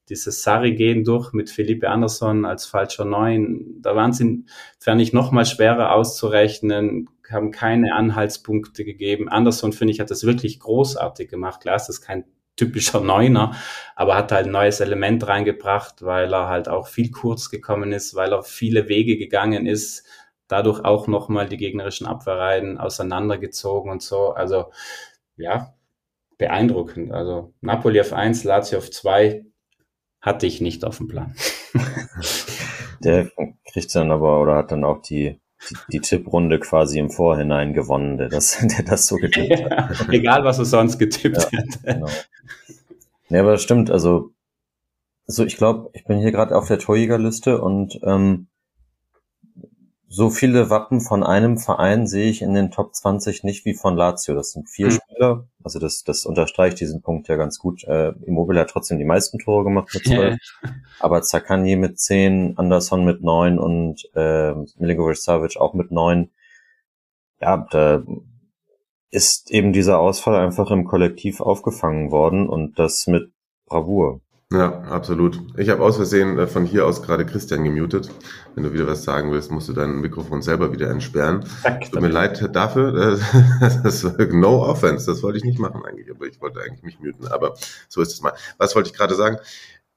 dieses 0.08 0.42
Sari-Gehen 0.42 1.04
durch 1.04 1.32
mit 1.32 1.50
Felipe 1.50 1.88
Anderson 1.88 2.44
als 2.44 2.66
falscher 2.66 3.04
Neun. 3.04 3.80
Da 3.80 3.96
waren 3.96 4.12
sie, 4.12 4.44
fern 4.78 5.00
ich 5.00 5.12
noch 5.12 5.32
mal 5.32 5.44
schwerer 5.44 5.92
auszurechnen, 5.92 7.08
haben 7.30 7.50
keine 7.50 7.94
Anhaltspunkte 7.94 8.84
gegeben. 8.84 9.28
Anderson, 9.28 9.72
finde 9.72 9.92
ich, 9.92 10.00
hat 10.00 10.10
das 10.10 10.24
wirklich 10.24 10.60
großartig 10.60 11.28
gemacht. 11.28 11.60
Klar 11.60 11.76
ist 11.76 11.88
das 11.88 12.00
kein 12.00 12.24
typischer 12.56 13.00
Neuner, 13.02 13.54
aber 13.94 14.16
hat 14.16 14.32
halt 14.32 14.46
ein 14.46 14.52
neues 14.52 14.80
Element 14.80 15.26
reingebracht, 15.26 16.02
weil 16.02 16.32
er 16.32 16.48
halt 16.48 16.68
auch 16.68 16.88
viel 16.88 17.10
kurz 17.10 17.50
gekommen 17.50 17.92
ist, 17.92 18.14
weil 18.14 18.32
er 18.32 18.42
viele 18.42 18.88
Wege 18.88 19.16
gegangen 19.16 19.66
ist, 19.66 20.04
dadurch 20.48 20.84
auch 20.84 21.06
nochmal 21.06 21.48
die 21.48 21.56
gegnerischen 21.56 22.06
Abwehrreihen 22.06 22.78
auseinandergezogen 22.78 23.90
und 23.90 24.02
so. 24.02 24.30
Also, 24.30 24.70
ja, 25.36 25.74
beeindruckend. 26.38 27.12
Also 27.12 27.54
Napoli 27.60 28.00
auf 28.00 28.12
1, 28.12 28.44
Lazio 28.44 28.78
auf 28.78 28.90
2 28.90 29.44
hatte 30.20 30.46
ich 30.46 30.60
nicht 30.60 30.84
auf 30.84 30.98
dem 30.98 31.08
Plan. 31.08 31.34
Der 33.00 33.30
kriegt 33.70 33.94
dann 33.94 34.10
aber 34.10 34.40
oder 34.40 34.56
hat 34.56 34.72
dann 34.72 34.84
auch 34.84 35.02
die 35.02 35.40
die, 35.92 36.00
Tipprunde 36.00 36.58
quasi 36.58 36.98
im 36.98 37.10
Vorhinein 37.10 37.72
gewonnen, 37.72 38.16
der 38.18 38.28
das, 38.28 38.58
der 38.76 38.84
das 38.84 39.06
so 39.06 39.16
getippt 39.16 39.60
ja, 39.60 39.88
hat. 39.88 40.08
Egal, 40.10 40.44
was 40.44 40.58
er 40.58 40.64
sonst 40.64 40.98
getippt 40.98 41.48
ja, 41.52 41.58
hat. 41.58 41.82
Genau. 41.82 42.08
Ja, 43.28 43.40
aber 43.40 43.52
das 43.52 43.62
stimmt, 43.62 43.90
also, 43.90 44.30
so 45.26 45.44
ich 45.44 45.56
glaube, 45.56 45.90
ich 45.94 46.04
bin 46.04 46.18
hier 46.18 46.32
gerade 46.32 46.56
auf 46.56 46.68
der 46.68 46.78
Torjägerliste 46.78 47.60
und 47.60 47.98
ähm, 48.04 48.46
so 50.08 50.30
viele 50.30 50.70
Wappen 50.70 51.00
von 51.00 51.24
einem 51.24 51.58
Verein 51.58 52.06
sehe 52.06 52.30
ich 52.30 52.40
in 52.40 52.54
den 52.54 52.70
Top 52.70 52.94
20 52.94 53.42
nicht 53.42 53.64
wie 53.64 53.74
von 53.74 53.96
Lazio. 53.96 54.34
Das 54.34 54.52
sind 54.52 54.68
vier 54.68 54.86
mhm. 54.86 54.90
Spieler. 54.92 55.48
Also 55.64 55.78
das, 55.78 56.04
das 56.04 56.24
unterstreicht 56.24 56.78
diesen 56.80 57.02
Punkt 57.02 57.28
ja 57.28 57.36
ganz 57.36 57.58
gut. 57.58 57.82
Äh, 57.84 58.12
Immobile 58.24 58.60
hat 58.60 58.70
trotzdem 58.70 58.98
die 58.98 59.04
meisten 59.04 59.38
Tore 59.38 59.64
gemacht 59.64 59.90
mit 59.92 60.04
zwölf. 60.04 60.38
aber 61.00 61.22
Zakani 61.22 61.76
mit 61.76 61.98
zehn, 61.98 62.56
Anderson 62.56 63.04
mit 63.04 63.22
neun 63.22 63.58
und 63.58 64.08
äh, 64.14 64.54
Milinkovic 64.78 65.16
Savic 65.16 65.56
auch 65.56 65.74
mit 65.74 65.90
neun. 65.90 66.30
Ja, 67.40 67.66
da 67.70 68.04
ist 69.10 69.50
eben 69.50 69.72
dieser 69.72 69.98
Ausfall 69.98 70.36
einfach 70.36 70.70
im 70.70 70.84
Kollektiv 70.84 71.40
aufgefangen 71.40 72.10
worden 72.10 72.48
und 72.48 72.78
das 72.78 73.06
mit 73.06 73.32
Bravour. 73.66 74.20
Ja, 74.52 74.82
absolut. 74.82 75.42
Ich 75.56 75.70
habe 75.70 75.82
aus 75.82 75.96
Versehen 75.96 76.38
äh, 76.38 76.46
von 76.46 76.64
hier 76.64 76.86
aus 76.86 77.02
gerade 77.02 77.26
Christian 77.26 77.64
gemutet. 77.64 78.10
Wenn 78.54 78.62
du 78.62 78.72
wieder 78.72 78.86
was 78.86 79.02
sagen 79.02 79.32
willst, 79.32 79.50
musst 79.50 79.68
du 79.68 79.72
dein 79.72 80.00
Mikrofon 80.00 80.40
selber 80.40 80.72
wieder 80.72 80.88
entsperren. 80.88 81.44
Zack, 81.62 81.90
Tut 81.90 82.00
mir 82.00 82.08
leid 82.08 82.54
dafür. 82.54 83.18
Das, 83.82 84.04
no 84.30 84.62
offense, 84.62 85.06
das 85.06 85.22
wollte 85.24 85.38
ich 85.38 85.44
nicht 85.44 85.58
machen 85.58 85.84
eigentlich, 85.84 86.08
aber 86.10 86.26
ich 86.26 86.40
wollte 86.40 86.60
eigentlich 86.60 86.84
mich 86.84 87.00
muten. 87.00 87.26
Aber 87.26 87.54
so 87.88 88.00
ist 88.00 88.12
es 88.12 88.22
mal. 88.22 88.34
Was 88.58 88.76
wollte 88.76 88.88
ich 88.90 88.96
gerade 88.96 89.16
sagen? 89.16 89.38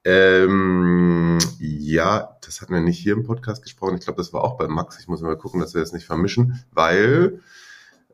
Ähm, 0.03 1.37
ja, 1.59 2.37
das 2.43 2.61
hatten 2.61 2.73
wir 2.73 2.81
nicht 2.81 2.97
hier 2.97 3.13
im 3.13 3.23
Podcast 3.23 3.61
gesprochen. 3.61 3.97
Ich 3.97 4.05
glaube, 4.05 4.17
das 4.17 4.33
war 4.33 4.43
auch 4.43 4.57
bei 4.57 4.67
Max. 4.67 4.99
Ich 4.99 5.07
muss 5.07 5.21
mal 5.21 5.37
gucken, 5.37 5.59
dass 5.59 5.75
wir 5.75 5.81
das 5.81 5.93
nicht 5.93 6.05
vermischen, 6.05 6.63
weil 6.71 7.41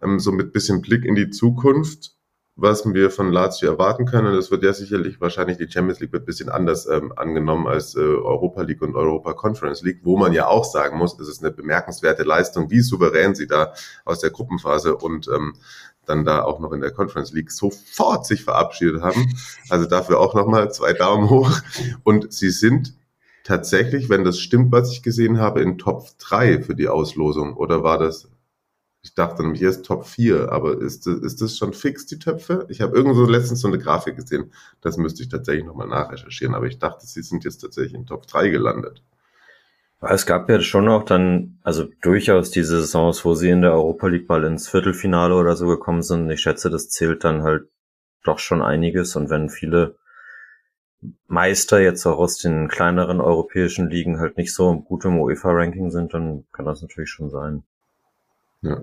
ähm, 0.02 0.20
so 0.20 0.34
mit 0.34 0.52
bisschen 0.52 0.82
Blick 0.82 1.06
in 1.06 1.16
die 1.16 1.30
Zukunft 1.30 2.16
was 2.58 2.86
wir 2.86 3.12
von 3.12 3.32
Lazio 3.32 3.70
erwarten 3.70 4.06
können. 4.06 4.28
Und 4.28 4.36
das 4.36 4.50
wird 4.50 4.64
ja 4.64 4.74
sicherlich 4.74 5.20
wahrscheinlich 5.20 5.58
die 5.58 5.70
Champions 5.70 6.00
League 6.00 6.14
wird 6.14 6.24
ein 6.24 6.26
bisschen 6.26 6.50
anders 6.50 6.88
ähm, 6.88 7.12
angenommen 7.16 7.68
als 7.68 7.96
äh, 7.96 8.00
Europa 8.00 8.62
League 8.62 8.82
und 8.82 8.96
Europa 8.96 9.34
Conference 9.34 9.82
League, 9.82 10.02
wo 10.04 10.18
man 10.18 10.32
ja 10.32 10.48
auch 10.48 10.64
sagen 10.64 10.98
muss, 10.98 11.20
es 11.20 11.28
ist 11.28 11.44
eine 11.44 11.52
bemerkenswerte 11.52 12.24
Leistung, 12.24 12.70
wie 12.72 12.80
souverän 12.80 13.36
sie 13.36 13.48
da 13.48 13.74
aus 14.06 14.20
der 14.22 14.30
Gruppenphase 14.30 14.96
und 14.96 15.28
ähm, 15.28 15.56
dann 16.06 16.24
da 16.24 16.44
auch 16.44 16.60
noch 16.60 16.72
in 16.72 16.82
der 16.82 16.92
Conference 16.92 17.34
League 17.34 17.52
sofort 17.52 18.26
sich 18.26 18.44
verabschiedet 18.44 19.02
haben. 19.02 19.34
Also 19.70 19.86
dafür 19.86 20.20
auch 20.20 20.34
nochmal 20.34 20.72
zwei 20.72 20.94
Daumen 20.94 21.30
hoch. 21.30 21.52
Und 22.04 22.32
sie 22.32 22.52
sind 22.52 22.94
tatsächlich, 23.44 24.10
wenn 24.10 24.24
das 24.24 24.40
stimmt, 24.40 24.72
was 24.72 24.92
ich 24.92 25.04
gesehen 25.04 25.40
habe, 25.40 25.62
in 25.62 25.78
Top 25.78 26.08
3 26.20 26.62
für 26.62 26.76
die 26.76 26.88
Auslosung. 26.88 27.56
Oder 27.56 27.84
war 27.84 27.98
das 27.98 28.30
ich 29.06 29.14
dachte 29.14 29.44
nämlich 29.44 29.62
erst 29.62 29.86
Top 29.86 30.08
4, 30.08 30.52
aber 30.52 30.82
ist, 30.82 31.06
ist 31.06 31.40
das 31.40 31.56
schon 31.56 31.74
fix, 31.74 32.08
die 32.08 32.18
Töpfe? 32.18 32.66
Ich 32.70 32.82
habe 32.82 32.98
irgendwo 32.98 33.22
letztens 33.26 33.62
so 33.62 33.68
eine 33.68 33.78
Grafik 33.78 34.16
gesehen. 34.16 34.52
Das 34.82 34.98
müsste 34.98 35.22
ich 35.22 35.30
tatsächlich 35.30 35.64
nochmal 35.64 35.88
nachrecherchieren, 35.88 36.56
aber 36.56 36.66
ich 36.66 36.80
dachte, 36.80 37.06
sie 37.06 37.22
sind 37.22 37.44
jetzt 37.44 37.60
tatsächlich 37.60 37.94
in 37.94 38.08
Top 38.08 38.26
3 38.26 38.50
gelandet. 38.50 39.04
Es 40.02 40.26
gab 40.26 40.50
ja 40.50 40.60
schon 40.60 40.90
auch 40.90 41.04
dann, 41.04 41.60
also 41.62 41.86
durchaus 42.02 42.50
diese 42.50 42.80
Saisons, 42.80 43.24
wo 43.26 43.36
sie 43.36 43.52
in 43.52 43.62
der 43.62 43.74
Europa 43.74 44.08
League 44.08 44.28
mal 44.28 44.44
ins 44.44 44.68
Viertelfinale 44.68 45.36
oder 45.36 45.56
so 45.56 45.68
gekommen 45.68 46.02
sind. 46.02 46.28
Ich 46.32 46.42
schätze, 46.42 46.72
das 46.72 46.90
zählt 46.90 47.24
dann 47.24 47.44
halt 47.44 47.68
doch 48.24 48.40
schon 48.40 48.64
einiges. 48.64 49.16
Und 49.16 49.30
wenn 49.30 49.50
viele 49.50 49.98
Meister 51.28 51.80
jetzt 51.80 52.08
auch 52.08 52.18
aus 52.18 52.40
den 52.40 52.70
kleineren 52.70 53.22
europäischen 53.22 53.88
Ligen 53.88 54.20
halt 54.20 54.38
nicht 54.38 54.54
so 54.54 54.74
gut 54.80 55.06
im 55.06 55.20
UEFA-Ranking 55.20 55.92
sind, 55.92 56.16
dann 56.16 56.46
kann 56.52 56.66
das 56.66 56.82
natürlich 56.82 57.12
schon 57.12 57.30
sein. 57.30 57.64
Ja. 58.66 58.82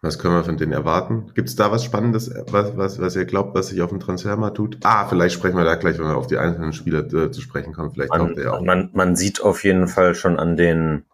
Was 0.00 0.18
können 0.18 0.34
wir 0.34 0.42
von 0.42 0.56
denen 0.56 0.72
erwarten? 0.72 1.30
Gibt 1.34 1.48
es 1.48 1.54
da 1.54 1.70
was 1.70 1.84
Spannendes, 1.84 2.28
was, 2.48 2.76
was, 2.76 2.98
was 3.00 3.14
ihr 3.14 3.24
glaubt, 3.24 3.54
was 3.54 3.68
sich 3.68 3.82
auf 3.82 3.90
dem 3.90 4.00
Transfermarkt 4.00 4.56
tut? 4.56 4.78
Ah, 4.82 5.06
vielleicht 5.06 5.36
sprechen 5.36 5.56
wir 5.56 5.64
da 5.64 5.76
gleich, 5.76 5.96
wenn 5.98 6.06
wir 6.06 6.16
auf 6.16 6.26
die 6.26 6.38
einzelnen 6.38 6.72
Spieler 6.72 7.04
äh, 7.12 7.30
zu 7.30 7.40
sprechen 7.40 7.72
kommen. 7.72 7.92
Vielleicht 7.92 8.10
man, 8.10 8.20
kommt 8.20 8.36
der 8.36 8.52
auch. 8.52 8.60
Man, 8.60 8.90
man 8.94 9.14
sieht 9.14 9.40
auf 9.40 9.62
jeden 9.62 9.86
Fall 9.86 10.16
schon 10.16 10.40
an 10.40 10.56
den 10.56 11.04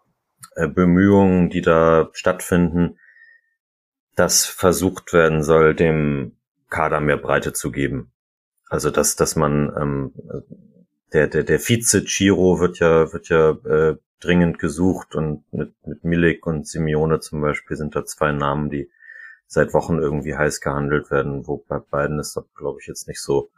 äh, 0.55 0.67
Bemühungen, 0.67 1.51
die 1.51 1.61
da 1.61 2.09
stattfinden, 2.13 2.97
dass 4.15 4.45
versucht 4.45 5.13
werden 5.13 5.43
soll, 5.43 5.75
dem 5.75 6.35
Kader 6.69 6.99
mehr 6.99 7.17
Breite 7.17 7.53
zu 7.53 7.71
geben. 7.71 8.11
Also 8.69 8.89
dass, 8.89 9.15
dass 9.15 9.35
man 9.35 9.71
ähm, 9.79 10.13
der, 11.13 11.27
der, 11.27 11.43
der 11.43 11.59
Vize-Chiro 11.59 12.59
wird 12.59 12.79
ja, 12.79 13.13
wird 13.13 13.29
ja 13.29 13.51
äh, 13.51 13.97
dringend 14.19 14.59
gesucht 14.59 15.15
und 15.15 15.43
mit, 15.51 15.73
mit 15.85 16.03
Milik 16.03 16.45
und 16.45 16.67
Simeone 16.67 17.19
zum 17.19 17.41
Beispiel 17.41 17.77
sind 17.77 17.95
da 17.95 18.05
zwei 18.05 18.31
Namen, 18.31 18.69
die 18.69 18.91
seit 19.47 19.73
Wochen 19.73 19.97
irgendwie 19.97 20.35
heiß 20.35 20.61
gehandelt 20.61 21.09
werden, 21.09 21.47
wo 21.47 21.57
bei 21.57 21.79
beiden 21.79 22.19
ist 22.19 22.35
das, 22.35 22.45
glaube 22.55 22.79
ich, 22.81 22.87
jetzt 22.87 23.07
nicht 23.07 23.21
so, 23.21 23.49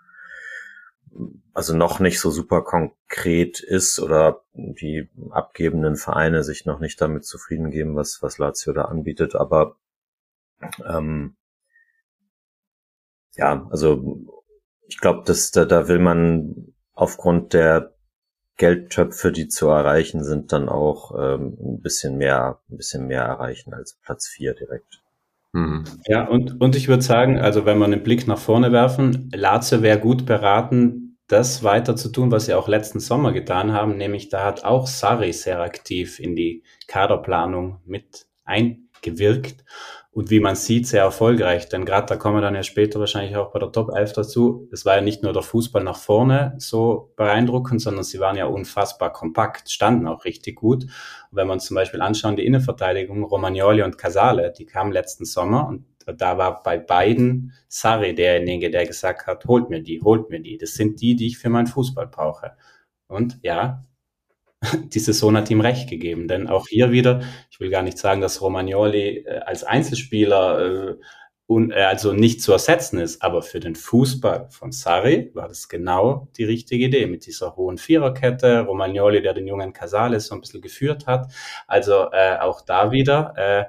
also 1.53 1.75
noch 1.75 1.99
nicht 1.99 2.19
so 2.21 2.31
super 2.31 2.61
konkret 2.61 3.59
ist 3.59 3.99
oder 3.99 4.43
die 4.53 5.09
abgebenden 5.31 5.97
Vereine 5.97 6.43
sich 6.43 6.65
noch 6.65 6.79
nicht 6.79 7.01
damit 7.01 7.25
zufrieden 7.25 7.71
geben, 7.71 7.95
was, 7.95 8.21
was 8.21 8.37
Lazio 8.37 8.71
da 8.71 8.83
anbietet, 8.85 9.35
aber 9.35 9.75
ähm, 10.87 11.35
ja, 13.35 13.67
also 13.69 14.17
ich 14.87 14.99
glaube, 14.99 15.23
dass 15.25 15.51
da, 15.51 15.65
da 15.65 15.87
will 15.87 15.99
man 15.99 16.73
aufgrund 16.93 17.53
der 17.53 17.93
Geldtöpfe, 18.61 19.31
die 19.31 19.47
zu 19.47 19.69
erreichen 19.69 20.23
sind, 20.23 20.53
dann 20.53 20.69
auch 20.69 21.15
ähm, 21.17 21.57
ein 21.59 21.81
bisschen 21.81 22.17
mehr, 22.17 22.59
ein 22.69 22.77
bisschen 22.77 23.07
mehr 23.07 23.23
erreichen 23.23 23.73
als 23.73 23.97
Platz 24.05 24.27
vier 24.27 24.53
direkt. 24.53 25.01
Mhm. 25.51 25.83
Ja, 26.05 26.27
und, 26.27 26.61
und 26.61 26.75
ich 26.75 26.87
würde 26.87 27.01
sagen, 27.01 27.39
also 27.39 27.65
wenn 27.65 27.79
wir 27.79 27.85
einen 27.85 28.03
Blick 28.03 28.27
nach 28.27 28.37
vorne 28.37 28.71
werfen, 28.71 29.31
Lazio 29.33 29.81
wäre 29.81 29.99
gut 29.99 30.27
beraten, 30.27 31.17
das 31.25 31.63
weiter 31.63 31.95
zu 31.95 32.09
tun, 32.09 32.29
was 32.29 32.45
sie 32.45 32.53
auch 32.53 32.67
letzten 32.67 32.99
Sommer 32.99 33.33
getan 33.33 33.73
haben, 33.73 33.97
nämlich 33.97 34.29
da 34.29 34.45
hat 34.45 34.63
auch 34.63 34.85
Sari 34.85 35.33
sehr 35.33 35.59
aktiv 35.61 36.19
in 36.19 36.35
die 36.35 36.61
Kaderplanung 36.85 37.79
mit 37.87 38.27
eingewirkt 38.45 39.63
und 40.13 40.29
wie 40.29 40.41
man 40.41 40.55
sieht, 40.55 40.87
sehr 40.87 41.03
erfolgreich. 41.03 41.69
Denn 41.69 41.85
gerade 41.85 42.07
da 42.07 42.15
kommen 42.17 42.37
wir 42.37 42.41
dann 42.41 42.55
ja 42.55 42.63
später 42.63 42.99
wahrscheinlich 42.99 43.37
auch 43.37 43.51
bei 43.51 43.59
der 43.59 43.71
Top 43.71 43.91
11 43.95 44.13
dazu. 44.13 44.67
Es 44.71 44.85
war 44.85 44.95
ja 44.95 45.01
nicht 45.01 45.23
nur 45.23 45.31
der 45.31 45.41
Fußball 45.41 45.83
nach 45.83 45.97
vorne 45.97 46.53
so 46.57 47.13
beeindruckend, 47.15 47.81
sondern 47.81 48.03
sie 48.03 48.19
waren 48.19 48.35
ja 48.35 48.45
unfassbar 48.45 49.13
kompakt, 49.13 49.71
standen 49.71 50.07
auch 50.07 50.25
richtig 50.25 50.57
gut. 50.57 50.83
Und 50.83 50.91
wenn 51.31 51.49
uns 51.49 51.65
zum 51.65 51.75
Beispiel 51.75 52.01
anschauen, 52.01 52.35
die 52.35 52.45
Innenverteidigung, 52.45 53.23
Romagnoli 53.23 53.83
und 53.83 53.97
Casale, 53.97 54.51
die 54.51 54.65
kamen 54.65 54.91
letzten 54.91 55.23
Sommer 55.23 55.67
und 55.67 55.85
da 56.17 56.37
war 56.37 56.61
bei 56.61 56.77
beiden 56.77 57.53
Sarri 57.69 58.13
derjenige, 58.13 58.69
der 58.69 58.85
gesagt 58.85 59.27
hat, 59.27 59.45
holt 59.45 59.69
mir 59.69 59.81
die, 59.81 60.01
holt 60.01 60.29
mir 60.29 60.41
die. 60.41 60.57
Das 60.57 60.73
sind 60.73 60.99
die, 60.99 61.15
die 61.15 61.27
ich 61.27 61.37
für 61.37 61.49
meinen 61.49 61.67
Fußball 61.67 62.07
brauche. 62.07 62.57
Und 63.07 63.39
ja, 63.43 63.85
die 64.93 64.99
Saison 64.99 65.35
hat 65.37 65.49
ihm 65.49 65.61
recht 65.61 65.89
gegeben. 65.89 66.27
Denn 66.27 66.47
auch 66.47 66.67
hier 66.67 66.91
wieder, 66.91 67.21
ich 67.49 67.59
will 67.59 67.69
gar 67.69 67.81
nicht 67.81 67.97
sagen, 67.97 68.21
dass 68.21 68.41
Romagnoli 68.41 69.25
äh, 69.25 69.39
als 69.39 69.63
Einzelspieler 69.63 70.91
äh, 70.91 70.95
un, 71.47 71.71
äh, 71.71 71.83
also 71.83 72.13
nicht 72.13 72.41
zu 72.41 72.51
ersetzen 72.51 72.99
ist, 72.99 73.21
aber 73.21 73.41
für 73.41 73.59
den 73.59 73.75
Fußball 73.75 74.47
von 74.49 74.71
Sarri 74.71 75.31
war 75.33 75.47
das 75.47 75.67
genau 75.67 76.29
die 76.37 76.43
richtige 76.43 76.85
Idee 76.85 77.07
mit 77.07 77.25
dieser 77.25 77.55
hohen 77.55 77.77
Viererkette. 77.77 78.61
Romagnoli, 78.61 79.21
der 79.21 79.33
den 79.33 79.47
jungen 79.47 79.73
Casales 79.73 80.27
so 80.27 80.35
ein 80.35 80.41
bisschen 80.41 80.61
geführt 80.61 81.07
hat. 81.07 81.31
Also 81.67 82.11
äh, 82.11 82.37
auch 82.39 82.61
da 82.61 82.91
wieder 82.91 83.33
äh, 83.35 83.65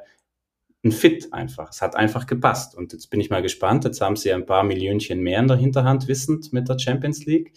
ein 0.85 0.93
Fit 0.93 1.33
einfach. 1.33 1.71
Es 1.71 1.81
hat 1.81 1.97
einfach 1.97 2.27
gepasst. 2.27 2.75
Und 2.75 2.93
jetzt 2.93 3.09
bin 3.09 3.21
ich 3.21 3.31
mal 3.31 3.43
gespannt. 3.43 3.85
Jetzt 3.85 4.01
haben 4.01 4.17
sie 4.17 4.33
ein 4.33 4.47
paar 4.47 4.65
Millionchen 4.65 5.21
mehr 5.21 5.39
in 5.39 5.49
der 5.49 5.57
Hinterhand 5.57 6.09
wissend 6.09 6.53
mit 6.53 6.69
der 6.69 6.79
Champions 6.79 7.25
League 7.25 7.53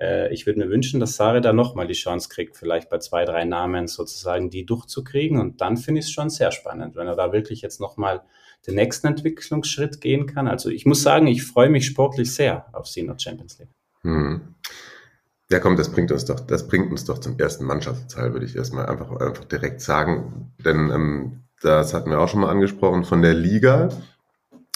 äh, 0.00 0.32
ich 0.32 0.46
würde 0.46 0.60
mir 0.60 0.70
wünschen, 0.70 1.00
dass 1.00 1.16
Sare 1.16 1.40
da 1.40 1.52
nochmal 1.52 1.86
die 1.86 1.94
Chance 1.94 2.28
kriegt, 2.28 2.56
vielleicht 2.56 2.88
bei 2.88 2.98
zwei, 2.98 3.24
drei 3.24 3.44
Namen 3.44 3.86
sozusagen 3.86 4.50
die 4.50 4.64
durchzukriegen. 4.64 5.40
Und 5.40 5.60
dann 5.60 5.76
finde 5.76 6.00
ich 6.00 6.06
es 6.06 6.12
schon 6.12 6.30
sehr 6.30 6.52
spannend, 6.52 6.96
wenn 6.96 7.06
er 7.06 7.16
da 7.16 7.32
wirklich 7.32 7.62
jetzt 7.62 7.80
nochmal 7.80 8.22
den 8.66 8.74
nächsten 8.74 9.06
Entwicklungsschritt 9.06 10.00
gehen 10.00 10.26
kann. 10.26 10.48
Also 10.48 10.68
ich 10.70 10.86
muss 10.86 11.02
sagen, 11.02 11.26
ich 11.26 11.44
freue 11.44 11.70
mich 11.70 11.86
sportlich 11.86 12.32
sehr 12.34 12.66
auf 12.72 12.90
der 12.92 13.18
Champions 13.18 13.58
League. 13.58 13.68
Hm. 14.02 14.54
Ja, 15.50 15.60
komm, 15.60 15.76
das 15.76 15.90
bringt 15.90 16.12
uns 16.12 16.26
doch, 16.26 16.40
das 16.40 16.68
bringt 16.68 16.90
uns 16.90 17.06
doch 17.06 17.18
zum 17.18 17.38
ersten 17.38 17.64
Mannschaftsteil, 17.64 18.34
würde 18.34 18.44
ich 18.44 18.54
erstmal 18.54 18.86
einfach, 18.86 19.10
einfach 19.12 19.44
direkt 19.44 19.80
sagen. 19.80 20.52
Denn 20.62 20.90
ähm, 20.90 21.42
das 21.62 21.94
hatten 21.94 22.10
wir 22.10 22.20
auch 22.20 22.28
schon 22.28 22.40
mal 22.40 22.50
angesprochen 22.50 23.04
von 23.04 23.22
der 23.22 23.34
Liga. 23.34 23.88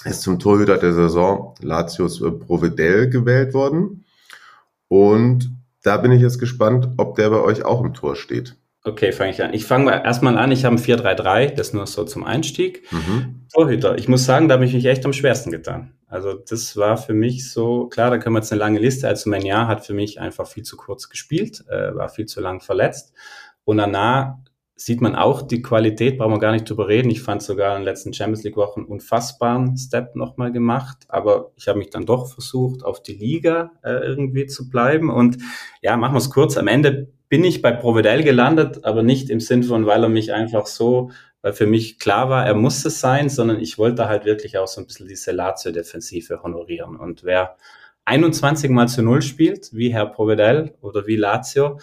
Ist 0.04 0.22
zum 0.22 0.38
Torhüter 0.38 0.78
der 0.78 0.94
Saison 0.94 1.54
Latius 1.60 2.20
Provedel 2.20 3.10
gewählt 3.10 3.54
worden. 3.54 4.01
Und 4.92 5.56
da 5.82 5.96
bin 5.96 6.12
ich 6.12 6.20
jetzt 6.20 6.38
gespannt, 6.38 6.86
ob 6.98 7.14
der 7.14 7.30
bei 7.30 7.40
euch 7.40 7.64
auch 7.64 7.82
im 7.82 7.94
Tor 7.94 8.14
steht. 8.14 8.58
Okay, 8.84 9.10
fange 9.12 9.30
ich 9.30 9.42
an. 9.42 9.54
Ich 9.54 9.64
fange 9.64 9.86
mal 9.86 10.02
erstmal 10.04 10.36
an. 10.36 10.52
Ich 10.52 10.66
habe 10.66 10.76
ein 10.76 10.78
4-3-3, 10.78 11.54
das 11.54 11.72
nur 11.72 11.86
so 11.86 12.04
zum 12.04 12.24
Einstieg. 12.24 12.82
Mhm. 12.92 13.46
Torhüter. 13.54 13.96
Ich 13.96 14.06
muss 14.06 14.26
sagen, 14.26 14.48
da 14.48 14.56
habe 14.56 14.66
ich 14.66 14.74
mich 14.74 14.84
echt 14.84 15.06
am 15.06 15.14
schwersten 15.14 15.50
getan. 15.50 15.94
Also 16.08 16.34
das 16.34 16.76
war 16.76 16.98
für 16.98 17.14
mich 17.14 17.50
so, 17.50 17.86
klar, 17.86 18.10
da 18.10 18.18
können 18.18 18.34
wir 18.34 18.40
jetzt 18.40 18.52
eine 18.52 18.58
lange 18.58 18.80
Liste. 18.80 19.08
Also 19.08 19.30
mein 19.30 19.46
Jahr 19.46 19.66
hat 19.66 19.86
für 19.86 19.94
mich 19.94 20.20
einfach 20.20 20.46
viel 20.46 20.62
zu 20.62 20.76
kurz 20.76 21.08
gespielt, 21.08 21.64
äh, 21.70 21.94
war 21.94 22.10
viel 22.10 22.26
zu 22.26 22.42
lang 22.42 22.60
verletzt. 22.60 23.14
Und 23.64 23.78
danach 23.78 24.34
sieht 24.84 25.00
man 25.00 25.14
auch 25.14 25.42
die 25.42 25.62
Qualität, 25.62 26.18
brauchen 26.18 26.32
wir 26.32 26.38
gar 26.38 26.52
nicht 26.52 26.68
drüber 26.68 26.88
reden. 26.88 27.10
Ich 27.10 27.22
fand 27.22 27.42
sogar 27.42 27.76
in 27.76 27.82
den 27.82 27.84
letzten 27.84 28.12
Champions 28.12 28.42
League 28.42 28.56
Wochen 28.56 28.82
unfassbaren 28.82 29.76
Step 29.76 30.16
nochmal 30.16 30.52
gemacht, 30.52 30.98
aber 31.08 31.52
ich 31.56 31.68
habe 31.68 31.78
mich 31.78 31.90
dann 31.90 32.06
doch 32.06 32.32
versucht, 32.32 32.84
auf 32.84 33.02
die 33.02 33.14
Liga 33.14 33.72
äh, 33.82 33.92
irgendwie 33.92 34.46
zu 34.46 34.68
bleiben 34.68 35.10
und 35.10 35.38
ja, 35.82 35.96
machen 35.96 36.14
wir 36.14 36.18
es 36.18 36.30
kurz. 36.30 36.56
Am 36.56 36.68
Ende 36.68 37.12
bin 37.28 37.44
ich 37.44 37.62
bei 37.62 37.72
Provedel 37.72 38.24
gelandet, 38.24 38.84
aber 38.84 39.02
nicht 39.02 39.30
im 39.30 39.40
Sinn 39.40 39.62
von, 39.62 39.86
weil 39.86 40.02
er 40.02 40.08
mich 40.08 40.32
einfach 40.32 40.66
so, 40.66 41.10
weil 41.42 41.52
für 41.52 41.66
mich 41.66 41.98
klar 41.98 42.28
war, 42.28 42.46
er 42.46 42.54
muss 42.54 42.84
es 42.84 43.00
sein, 43.00 43.28
sondern 43.28 43.60
ich 43.60 43.78
wollte 43.78 44.08
halt 44.08 44.24
wirklich 44.24 44.58
auch 44.58 44.68
so 44.68 44.80
ein 44.80 44.86
bisschen 44.86 45.08
diese 45.08 45.32
Lazio-Defensive 45.32 46.42
honorieren 46.42 46.96
und 46.96 47.24
wer 47.24 47.56
21 48.04 48.70
mal 48.70 48.88
zu 48.88 49.02
Null 49.02 49.22
spielt, 49.22 49.72
wie 49.72 49.92
Herr 49.92 50.06
Provedel 50.06 50.74
oder 50.80 51.06
wie 51.06 51.16
Lazio, 51.16 51.78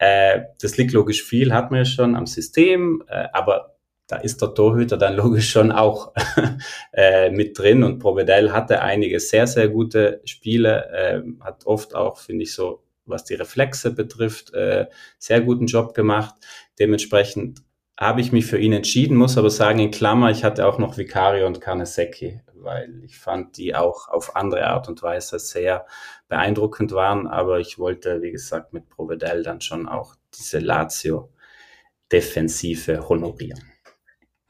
äh, 0.00 0.44
das 0.60 0.78
liegt 0.78 0.92
logisch 0.92 1.22
viel, 1.22 1.52
hat 1.52 1.70
man 1.70 1.80
ja 1.80 1.84
schon 1.84 2.16
am 2.16 2.26
System, 2.26 3.04
äh, 3.06 3.28
aber 3.34 3.76
da 4.06 4.16
ist 4.16 4.40
der 4.40 4.54
Torhüter 4.54 4.96
dann 4.96 5.14
logisch 5.16 5.50
schon 5.50 5.70
auch 5.70 6.14
äh, 6.92 7.30
mit 7.30 7.58
drin 7.58 7.84
und 7.84 7.98
Provedel 7.98 8.50
hatte 8.52 8.80
einige 8.80 9.20
sehr, 9.20 9.46
sehr 9.46 9.68
gute 9.68 10.22
Spiele, 10.24 10.88
äh, 10.90 11.44
hat 11.44 11.66
oft 11.66 11.94
auch, 11.94 12.18
finde 12.18 12.44
ich 12.44 12.54
so, 12.54 12.82
was 13.04 13.24
die 13.24 13.34
Reflexe 13.34 13.92
betrifft, 13.92 14.54
äh, 14.54 14.86
sehr 15.18 15.42
guten 15.42 15.66
Job 15.66 15.92
gemacht. 15.92 16.34
Dementsprechend 16.78 17.60
habe 18.00 18.20
ich 18.22 18.32
mich 18.32 18.46
für 18.46 18.58
ihn 18.58 18.72
entschieden, 18.72 19.16
muss 19.16 19.36
aber 19.36 19.50
sagen, 19.50 19.78
in 19.78 19.90
Klammer, 19.90 20.30
ich 20.30 20.42
hatte 20.42 20.66
auch 20.66 20.78
noch 20.78 20.96
Vicario 20.96 21.46
und 21.46 21.60
Carnesecchi, 21.60 22.40
weil 22.54 23.04
ich 23.04 23.18
fand 23.18 23.58
die 23.58 23.74
auch 23.74 24.08
auf 24.08 24.36
andere 24.36 24.66
Art 24.66 24.88
und 24.88 25.02
Weise 25.02 25.38
sehr 25.38 25.84
beeindruckend 26.28 26.92
waren, 26.92 27.26
aber 27.26 27.60
ich 27.60 27.78
wollte, 27.78 28.22
wie 28.22 28.30
gesagt, 28.30 28.72
mit 28.72 28.88
Provedel 28.88 29.42
dann 29.42 29.60
schon 29.60 29.86
auch 29.86 30.14
diese 30.34 30.60
Lazio-Defensive 30.60 33.06
honorieren. 33.06 33.60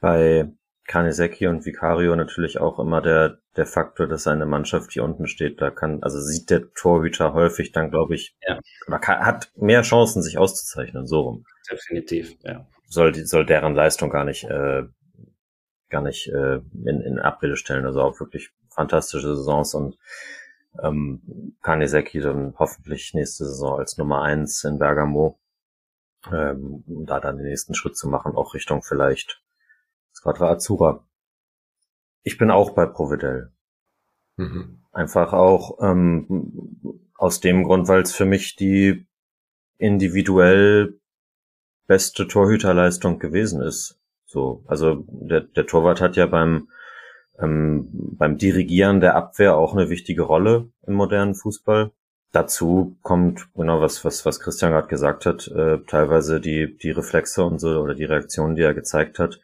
Bei 0.00 0.48
Carnesecchi 0.86 1.48
und 1.48 1.66
Vicario 1.66 2.14
natürlich 2.14 2.60
auch 2.60 2.78
immer 2.78 3.02
der, 3.02 3.40
der 3.56 3.66
Faktor, 3.66 4.06
dass 4.06 4.22
seine 4.22 4.46
Mannschaft 4.46 4.92
hier 4.92 5.02
unten 5.02 5.26
steht. 5.26 5.60
Da 5.60 5.70
kann, 5.70 6.04
also 6.04 6.20
sieht 6.20 6.50
der 6.50 6.72
Torhüter 6.74 7.34
häufig 7.34 7.72
dann, 7.72 7.90
glaube 7.90 8.14
ich, 8.14 8.36
ja. 8.46 8.60
kann, 8.98 9.26
hat 9.26 9.50
mehr 9.56 9.82
Chancen, 9.82 10.22
sich 10.22 10.38
auszuzeichnen, 10.38 11.08
so 11.08 11.22
rum. 11.22 11.44
Definitiv, 11.68 12.36
ja 12.44 12.64
soll, 12.90 13.14
soll 13.14 13.46
deren 13.46 13.74
Leistung 13.74 14.10
gar 14.10 14.24
nicht, 14.24 14.44
äh, 14.44 14.82
gar 15.88 16.02
nicht 16.02 16.28
äh, 16.28 16.56
in, 16.56 17.00
in 17.00 17.18
Abrede 17.18 17.56
stellen. 17.56 17.86
Also 17.86 18.02
auch 18.02 18.20
wirklich 18.20 18.50
fantastische 18.68 19.36
Saisons 19.36 19.74
und 19.74 19.96
ähm, 20.82 21.56
Kaneseki 21.62 22.20
dann 22.20 22.54
hoffentlich 22.58 23.14
nächste 23.14 23.44
Saison 23.46 23.78
als 23.78 23.96
Nummer 23.96 24.22
eins 24.22 24.64
in 24.64 24.78
Bergamo, 24.78 25.38
ähm, 26.30 26.84
um 26.86 27.06
da 27.06 27.20
dann 27.20 27.38
den 27.38 27.46
nächsten 27.46 27.74
Schritt 27.74 27.96
zu 27.96 28.08
machen, 28.08 28.34
auch 28.34 28.54
Richtung 28.54 28.82
vielleicht 28.82 29.42
Squadra 30.14 30.50
Azura. 30.50 31.06
Ich 32.22 32.38
bin 32.38 32.50
auch 32.50 32.70
bei 32.70 32.86
Providel. 32.86 33.52
Mhm. 34.36 34.82
Einfach 34.92 35.32
auch 35.32 35.78
ähm, 35.80 37.08
aus 37.14 37.40
dem 37.40 37.64
Grund, 37.64 37.88
weil 37.88 38.02
es 38.02 38.12
für 38.12 38.24
mich 38.24 38.56
die 38.56 39.06
individuell 39.78 40.99
beste 41.90 42.28
Torhüterleistung 42.28 43.18
gewesen 43.18 43.60
ist. 43.62 43.98
So, 44.24 44.62
also 44.68 45.04
der, 45.08 45.40
der 45.40 45.66
Torwart 45.66 46.00
hat 46.00 46.14
ja 46.14 46.26
beim 46.26 46.68
ähm, 47.40 47.88
beim 48.16 48.38
Dirigieren 48.38 49.00
der 49.00 49.16
Abwehr 49.16 49.56
auch 49.56 49.74
eine 49.74 49.90
wichtige 49.90 50.22
Rolle 50.22 50.68
im 50.86 50.94
modernen 50.94 51.34
Fußball. 51.34 51.90
Dazu 52.30 52.96
kommt 53.02 53.48
genau 53.56 53.80
was 53.80 54.04
was 54.04 54.24
was 54.24 54.38
Christian 54.38 54.70
gerade 54.70 54.86
gesagt 54.86 55.26
hat, 55.26 55.48
äh, 55.48 55.78
teilweise 55.88 56.40
die 56.40 56.78
die 56.78 56.92
Reflexe 56.92 57.42
und 57.42 57.58
so 57.58 57.70
oder 57.80 57.96
die 57.96 58.04
Reaktionen, 58.04 58.54
die 58.54 58.62
er 58.62 58.74
gezeigt 58.74 59.18
hat. 59.18 59.40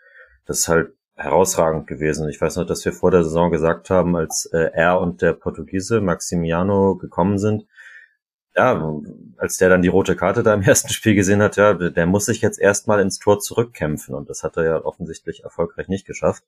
Das 0.47 0.61
ist 0.61 0.69
halt 0.69 0.93
herausragend 1.17 1.89
gewesen. 1.89 2.29
Ich 2.29 2.41
weiß 2.41 2.55
noch, 2.59 2.67
dass 2.67 2.85
wir 2.85 2.93
vor 2.93 3.11
der 3.11 3.25
Saison 3.25 3.51
gesagt 3.51 3.91
haben, 3.91 4.15
als 4.15 4.47
äh, 4.53 4.71
er 4.73 5.01
und 5.01 5.21
der 5.21 5.33
Portugiese 5.33 6.01
Maximiano 6.01 6.95
gekommen 6.95 7.41
sind, 7.41 7.67
ja, 8.57 9.01
als 9.37 9.59
der 9.59 9.69
dann 9.69 9.83
die 9.83 9.89
rote 9.89 10.17
Karte 10.17 10.43
da 10.43 10.55
im 10.55 10.63
ersten 10.67 10.89
Spiel 10.89 11.15
gesehen 11.15 11.43
hat, 11.43 11.57
ja, 11.57 11.75
der 11.75 12.07
muss 12.07 12.27
sich 12.27 12.41
jetzt 12.41 12.59
erstmal 12.59 13.01
ins 13.01 13.19
Tor 13.19 13.39
zurückkämpfen 13.39 14.15
und 14.15 14.31
das 14.31 14.43
hat 14.43 14.57
er 14.57 14.65
ja 14.65 14.85
offensichtlich 14.85 15.45
erfolgreich 15.45 15.89
nicht 15.89 16.07
geschafft. 16.07 16.45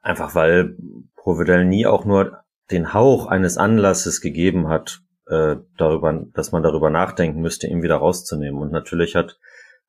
Einfach 0.00 0.34
weil 0.34 0.76
Providel 1.16 1.64
nie 1.64 1.86
auch 1.86 2.04
nur 2.04 2.44
den 2.70 2.94
Hauch 2.94 3.26
eines 3.26 3.58
Anlasses 3.58 4.20
gegeben 4.20 4.68
hat, 4.68 5.02
äh, 5.28 5.56
darüber, 5.76 6.24
dass 6.32 6.52
man 6.52 6.62
darüber 6.62 6.90
nachdenken 6.90 7.40
müsste, 7.40 7.66
ihn 7.66 7.82
wieder 7.82 7.96
rauszunehmen. 7.96 8.60
Und 8.60 8.72
natürlich 8.72 9.14
hat 9.14 9.38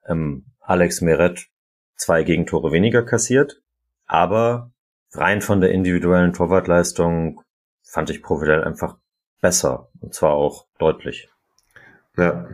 ähm, 0.07 0.45
Alex 0.59 1.01
Meret 1.01 1.47
zwei 1.95 2.23
Gegentore 2.23 2.71
weniger 2.71 3.03
kassiert, 3.03 3.61
aber 4.05 4.71
rein 5.11 5.41
von 5.41 5.61
der 5.61 5.71
individuellen 5.71 6.33
Torwartleistung 6.33 7.41
fand 7.83 8.09
ich 8.09 8.21
Providel 8.21 8.63
einfach 8.63 8.97
besser 9.41 9.89
und 9.99 10.13
zwar 10.13 10.33
auch 10.33 10.67
deutlich. 10.79 11.29
Ja, 12.17 12.47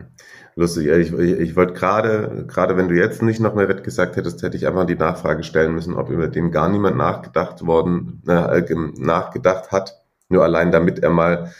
lustig. 0.54 0.86
Ich, 0.86 1.12
ich, 1.12 1.38
ich 1.38 1.56
wollte 1.56 1.74
gerade, 1.74 2.46
gerade 2.48 2.76
wenn 2.76 2.88
du 2.88 2.94
jetzt 2.94 3.22
nicht 3.22 3.40
noch 3.40 3.54
Meret 3.54 3.84
gesagt 3.84 4.16
hättest, 4.16 4.42
hätte 4.42 4.56
ich 4.56 4.66
einfach 4.66 4.86
die 4.86 4.94
Nachfrage 4.94 5.42
stellen 5.42 5.74
müssen, 5.74 5.94
ob 5.94 6.08
über 6.10 6.28
den 6.28 6.50
gar 6.50 6.68
niemand 6.68 6.96
nachgedacht 6.96 7.66
worden, 7.66 8.22
äh, 8.26 8.62
nachgedacht 8.98 9.70
hat. 9.70 10.02
Nur 10.28 10.44
allein 10.44 10.70
damit 10.72 11.00
er 11.00 11.10
mal 11.10 11.52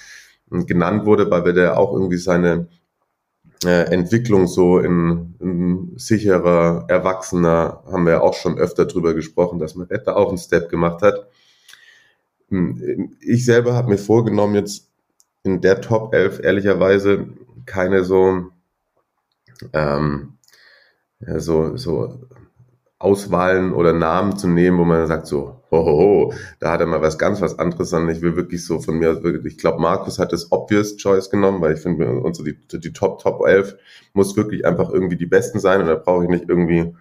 genannt 0.50 1.04
wurde, 1.04 1.30
weil 1.30 1.44
wir 1.44 1.52
da 1.52 1.76
auch 1.76 1.92
irgendwie 1.92 2.16
seine 2.16 2.68
äh, 3.64 3.92
Entwicklung 3.92 4.46
so 4.48 4.78
in, 4.78 5.36
in 5.40 5.92
sicherer, 5.98 6.86
erwachsener, 6.88 7.82
haben 7.90 8.06
wir 8.06 8.22
auch 8.22 8.34
schon 8.34 8.58
öfter 8.58 8.86
drüber 8.86 9.14
gesprochen, 9.14 9.58
dass 9.58 9.74
man 9.76 9.88
da 9.88 10.14
auch 10.16 10.30
einen 10.30 10.38
Step 10.38 10.70
gemacht 10.70 11.02
hat. 11.02 11.28
Hm, 12.48 13.16
ich 13.20 13.44
selber 13.44 13.74
habe 13.74 13.90
mir 13.90 13.98
vorgenommen, 13.98 14.54
jetzt 14.54 14.89
in 15.42 15.60
der 15.60 15.80
Top 15.80 16.14
11 16.14 16.40
ehrlicherweise 16.42 17.28
keine 17.66 18.04
so, 18.04 18.50
ähm, 19.72 20.38
ja, 21.20 21.40
so, 21.40 21.76
so 21.76 22.28
Auswahlen 22.98 23.72
oder 23.72 23.92
Namen 23.92 24.36
zu 24.36 24.48
nehmen, 24.48 24.78
wo 24.78 24.84
man 24.84 25.06
sagt 25.06 25.26
so, 25.26 25.62
hohoho, 25.70 26.34
da 26.58 26.72
hat 26.72 26.80
er 26.80 26.86
mal 26.86 27.00
was 27.00 27.18
ganz 27.18 27.40
was 27.40 27.58
anderes, 27.58 27.90
sondern 27.90 28.14
ich 28.14 28.22
will 28.22 28.36
wirklich 28.36 28.64
so 28.64 28.80
von 28.80 28.98
mir, 28.98 29.22
ich 29.44 29.56
glaube, 29.56 29.80
Markus 29.80 30.18
hat 30.18 30.32
das 30.32 30.52
Obvious 30.52 30.96
Choice 30.96 31.30
genommen, 31.30 31.60
weil 31.60 31.74
ich 31.74 31.80
finde, 31.80 32.10
unsere, 32.20 32.52
die, 32.52 32.80
die 32.80 32.92
Top, 32.92 33.20
Top 33.22 33.46
11 33.46 33.76
muss 34.12 34.36
wirklich 34.36 34.66
einfach 34.66 34.90
irgendwie 34.90 35.16
die 35.16 35.26
Besten 35.26 35.60
sein 35.60 35.80
und 35.80 35.86
da 35.86 35.94
brauche 35.94 36.24
ich 36.24 36.30
nicht 36.30 36.48
irgendwie 36.48 36.94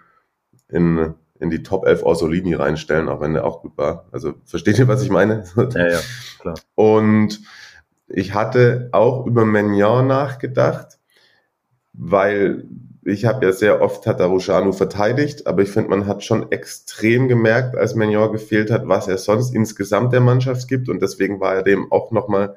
in, 0.70 1.16
in 1.40 1.50
die 1.50 1.64
Top 1.64 1.86
11 1.86 2.04
Orsolini 2.04 2.54
reinstellen, 2.54 3.10
auch 3.10 3.20
wenn 3.20 3.34
der 3.34 3.46
auch 3.46 3.62
gut 3.62 3.78
war. 3.78 4.06
Also 4.12 4.36
versteht 4.46 4.80
ihr, 4.80 4.88
was 4.88 5.02
ich 5.02 5.10
meine? 5.10 5.44
Ja, 5.76 5.88
ja, 5.88 6.00
klar. 6.40 6.56
Und 6.76 7.42
ich 8.10 8.34
hatte 8.34 8.90
auch 8.92 9.26
über 9.26 9.46
Mignon 9.46 10.08
nachgedacht, 10.08 11.00
weil 11.94 12.66
ich 13.04 13.26
habe 13.26 13.46
ja 13.46 13.52
sehr 13.52 13.82
oft 13.82 14.04
Tatarushanu 14.04 14.72
verteidigt, 14.74 15.48
aber 15.48 15.62
ich 15.62 15.70
finde, 15.70 15.90
man 15.90 16.06
hat 16.06 16.24
schon 16.24 16.52
extrem 16.52 17.28
gemerkt, 17.28 17.76
als 17.76 17.96
Mignon 17.96 18.32
gefehlt 18.32 18.72
hat, 18.72 18.88
was 18.88 19.08
er 19.08 19.18
sonst 19.18 19.54
insgesamt 19.54 20.14
der 20.14 20.22
Mannschaft 20.22 20.68
gibt 20.68 20.90
und 20.90 21.02
deswegen 21.02 21.40
war 21.40 21.56
er 21.56 21.64
dem 21.64 21.92
auch 21.92 22.12
nochmal 22.12 22.56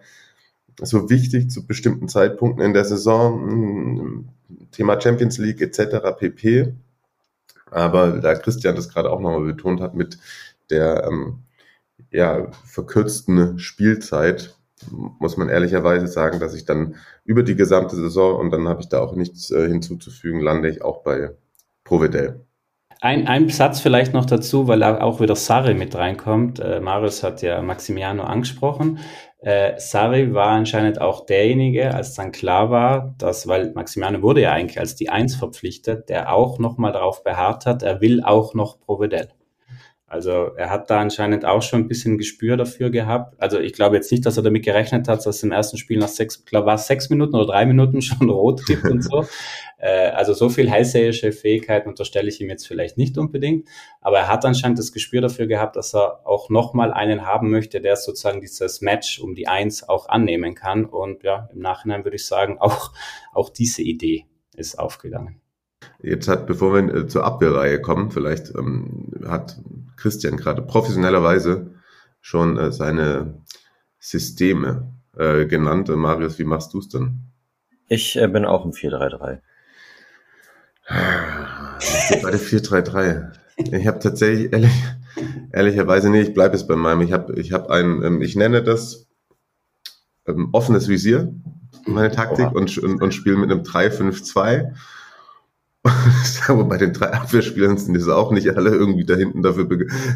so 0.80 1.10
wichtig 1.10 1.50
zu 1.50 1.66
bestimmten 1.66 2.08
Zeitpunkten 2.08 2.64
in 2.64 2.72
der 2.72 2.84
Saison, 2.84 3.50
hm, 3.50 4.28
Thema 4.72 5.00
Champions 5.00 5.38
League 5.38 5.60
etc. 5.60 6.16
pp. 6.18 6.74
Aber 7.70 8.20
da 8.20 8.34
Christian 8.34 8.76
das 8.76 8.88
gerade 8.88 9.10
auch 9.10 9.20
nochmal 9.20 9.44
betont 9.44 9.80
hat 9.80 9.94
mit 9.94 10.18
der 10.70 11.04
ähm, 11.04 11.38
ja, 12.10 12.50
verkürzten 12.64 13.58
Spielzeit, 13.58 14.56
muss 14.90 15.36
man 15.36 15.48
ehrlicherweise 15.48 16.06
sagen, 16.06 16.40
dass 16.40 16.54
ich 16.54 16.64
dann 16.64 16.96
über 17.24 17.42
die 17.42 17.56
gesamte 17.56 17.96
Saison 17.96 18.38
und 18.38 18.50
dann 18.50 18.68
habe 18.68 18.80
ich 18.80 18.88
da 18.88 19.00
auch 19.00 19.14
nichts 19.14 19.50
äh, 19.50 19.68
hinzuzufügen, 19.68 20.40
lande 20.40 20.68
ich 20.68 20.82
auch 20.82 21.02
bei 21.02 21.30
Provedel. 21.84 22.46
Ein, 23.00 23.26
ein 23.26 23.48
Satz 23.48 23.80
vielleicht 23.80 24.14
noch 24.14 24.26
dazu, 24.26 24.68
weil 24.68 24.82
auch 24.84 25.20
wieder 25.20 25.34
Sarri 25.34 25.74
mit 25.74 25.96
reinkommt. 25.96 26.60
Äh, 26.60 26.80
Marius 26.80 27.24
hat 27.24 27.42
ja 27.42 27.60
Maximiano 27.60 28.22
angesprochen. 28.22 29.00
Äh, 29.40 29.72
Sarri 29.78 30.32
war 30.32 30.50
anscheinend 30.50 31.00
auch 31.00 31.26
derjenige, 31.26 31.92
als 31.92 32.14
dann 32.14 32.30
klar 32.30 32.70
war, 32.70 33.16
dass, 33.18 33.48
weil 33.48 33.72
Maximiano 33.72 34.22
wurde 34.22 34.42
ja 34.42 34.52
eigentlich 34.52 34.78
als 34.78 34.94
die 34.94 35.08
Eins 35.08 35.34
verpflichtet, 35.34 36.08
der 36.08 36.32
auch 36.32 36.60
nochmal 36.60 36.92
darauf 36.92 37.24
beharrt 37.24 37.66
hat, 37.66 37.82
er 37.82 38.00
will 38.00 38.22
auch 38.22 38.54
noch 38.54 38.78
Provedel. 38.78 39.30
Also 40.12 40.50
er 40.56 40.68
hat 40.68 40.90
da 40.90 41.00
anscheinend 41.00 41.46
auch 41.46 41.62
schon 41.62 41.80
ein 41.80 41.88
bisschen 41.88 42.18
Gespür 42.18 42.58
dafür 42.58 42.90
gehabt. 42.90 43.34
Also 43.40 43.58
ich 43.58 43.72
glaube 43.72 43.96
jetzt 43.96 44.12
nicht, 44.12 44.26
dass 44.26 44.36
er 44.36 44.42
damit 44.42 44.62
gerechnet 44.62 45.08
hat, 45.08 45.24
dass 45.24 45.42
im 45.42 45.52
ersten 45.52 45.78
Spiel 45.78 45.98
nach 45.98 46.08
sechs, 46.08 46.44
glaube 46.44 46.66
war 46.66 46.74
es 46.74 46.86
sechs 46.86 47.08
Minuten 47.08 47.34
oder 47.34 47.46
drei 47.46 47.64
Minuten 47.64 48.02
schon 48.02 48.28
rot 48.28 48.62
gibt 48.66 48.84
und 48.84 49.02
so. 49.02 49.24
Äh, 49.78 50.10
also 50.10 50.34
so 50.34 50.50
viel 50.50 50.70
heißerische 50.70 51.32
Fähigkeiten 51.32 51.88
unterstelle 51.88 52.28
ich 52.28 52.42
ihm 52.42 52.50
jetzt 52.50 52.68
vielleicht 52.68 52.98
nicht 52.98 53.16
unbedingt. 53.16 53.66
Aber 54.02 54.18
er 54.18 54.28
hat 54.28 54.44
anscheinend 54.44 54.78
das 54.78 54.92
Gespür 54.92 55.22
dafür 55.22 55.46
gehabt, 55.46 55.76
dass 55.76 55.94
er 55.94 56.26
auch 56.26 56.50
nochmal 56.50 56.92
einen 56.92 57.24
haben 57.24 57.50
möchte, 57.50 57.80
der 57.80 57.96
sozusagen 57.96 58.42
dieses 58.42 58.82
Match 58.82 59.18
um 59.18 59.34
die 59.34 59.48
Eins 59.48 59.88
auch 59.88 60.10
annehmen 60.10 60.54
kann. 60.54 60.84
Und 60.84 61.22
ja, 61.22 61.48
im 61.54 61.60
Nachhinein 61.60 62.04
würde 62.04 62.16
ich 62.16 62.26
sagen, 62.26 62.58
auch, 62.60 62.92
auch 63.32 63.48
diese 63.48 63.80
Idee 63.80 64.26
ist 64.54 64.78
aufgegangen. 64.78 65.41
Jetzt 66.02 66.28
hat, 66.28 66.46
bevor 66.46 66.74
wir 66.74 66.94
äh, 66.94 67.06
zur 67.06 67.24
Abwehrreihe 67.24 67.80
kommen, 67.80 68.10
vielleicht 68.10 68.54
ähm, 68.54 69.12
hat 69.26 69.58
Christian 69.96 70.36
gerade 70.36 70.62
professionellerweise 70.62 71.74
schon 72.20 72.56
äh, 72.58 72.72
seine 72.72 73.42
Systeme 73.98 74.92
äh, 75.16 75.46
genannt. 75.46 75.88
Äh, 75.88 75.96
Marius, 75.96 76.38
wie 76.38 76.44
machst 76.44 76.74
du 76.74 76.78
es 76.78 76.88
denn? 76.88 77.20
Ich 77.88 78.16
äh, 78.20 78.26
bin 78.28 78.44
auch 78.44 78.64
im 78.64 78.72
4-3-3. 78.72 79.38
Bei 80.88 82.30
der 82.30 82.40
4-3-3. 82.40 83.32
Ich 83.56 83.86
habe 83.86 83.98
tatsächlich 83.98 84.52
ehrlich, 84.52 84.72
ehrlicherweise 85.52 86.10
nee, 86.10 86.22
ich 86.22 86.34
bleibe 86.34 86.56
es 86.56 86.66
bei 86.66 86.76
meinem. 86.76 87.02
Ich 87.02 87.12
habe 87.12 87.38
ich 87.38 87.52
hab 87.52 87.70
ein, 87.70 88.02
ähm, 88.02 88.22
ich 88.22 88.34
nenne 88.34 88.62
das 88.62 89.08
ähm, 90.26 90.48
offenes 90.52 90.88
Visier, 90.88 91.34
meine 91.86 92.10
Taktik, 92.10 92.52
und, 92.52 92.76
und, 92.78 93.02
und 93.02 93.14
spiele 93.14 93.36
mit 93.36 93.50
einem 93.50 93.62
3-5-2 93.62 94.74
aber 96.48 96.64
bei 96.64 96.78
den 96.78 96.92
drei 96.92 97.12
Abwehrspielern 97.12 97.76
sind 97.76 97.96
es 97.96 98.08
auch 98.08 98.30
nicht 98.30 98.48
alle 98.56 98.70
irgendwie 98.70 99.04
da 99.04 99.14
hinten 99.14 99.42
dafür, 99.42 99.68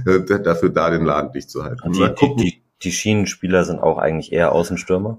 äh, 0.07 0.43
dafür 0.43 0.71
da, 0.71 0.91
den 0.91 1.05
Laden 1.05 1.33
dicht 1.33 1.51
zu 1.51 1.65
halten. 1.65 1.93
Die, 1.93 2.09
die, 2.21 2.37
die, 2.37 2.63
die 2.83 2.93
Schienenspieler 2.93 3.65
sind 3.65 3.81
auch 3.81 3.99
eigentlich 3.99 4.33
eher 4.33 4.53
Außenstürmer. 4.53 5.19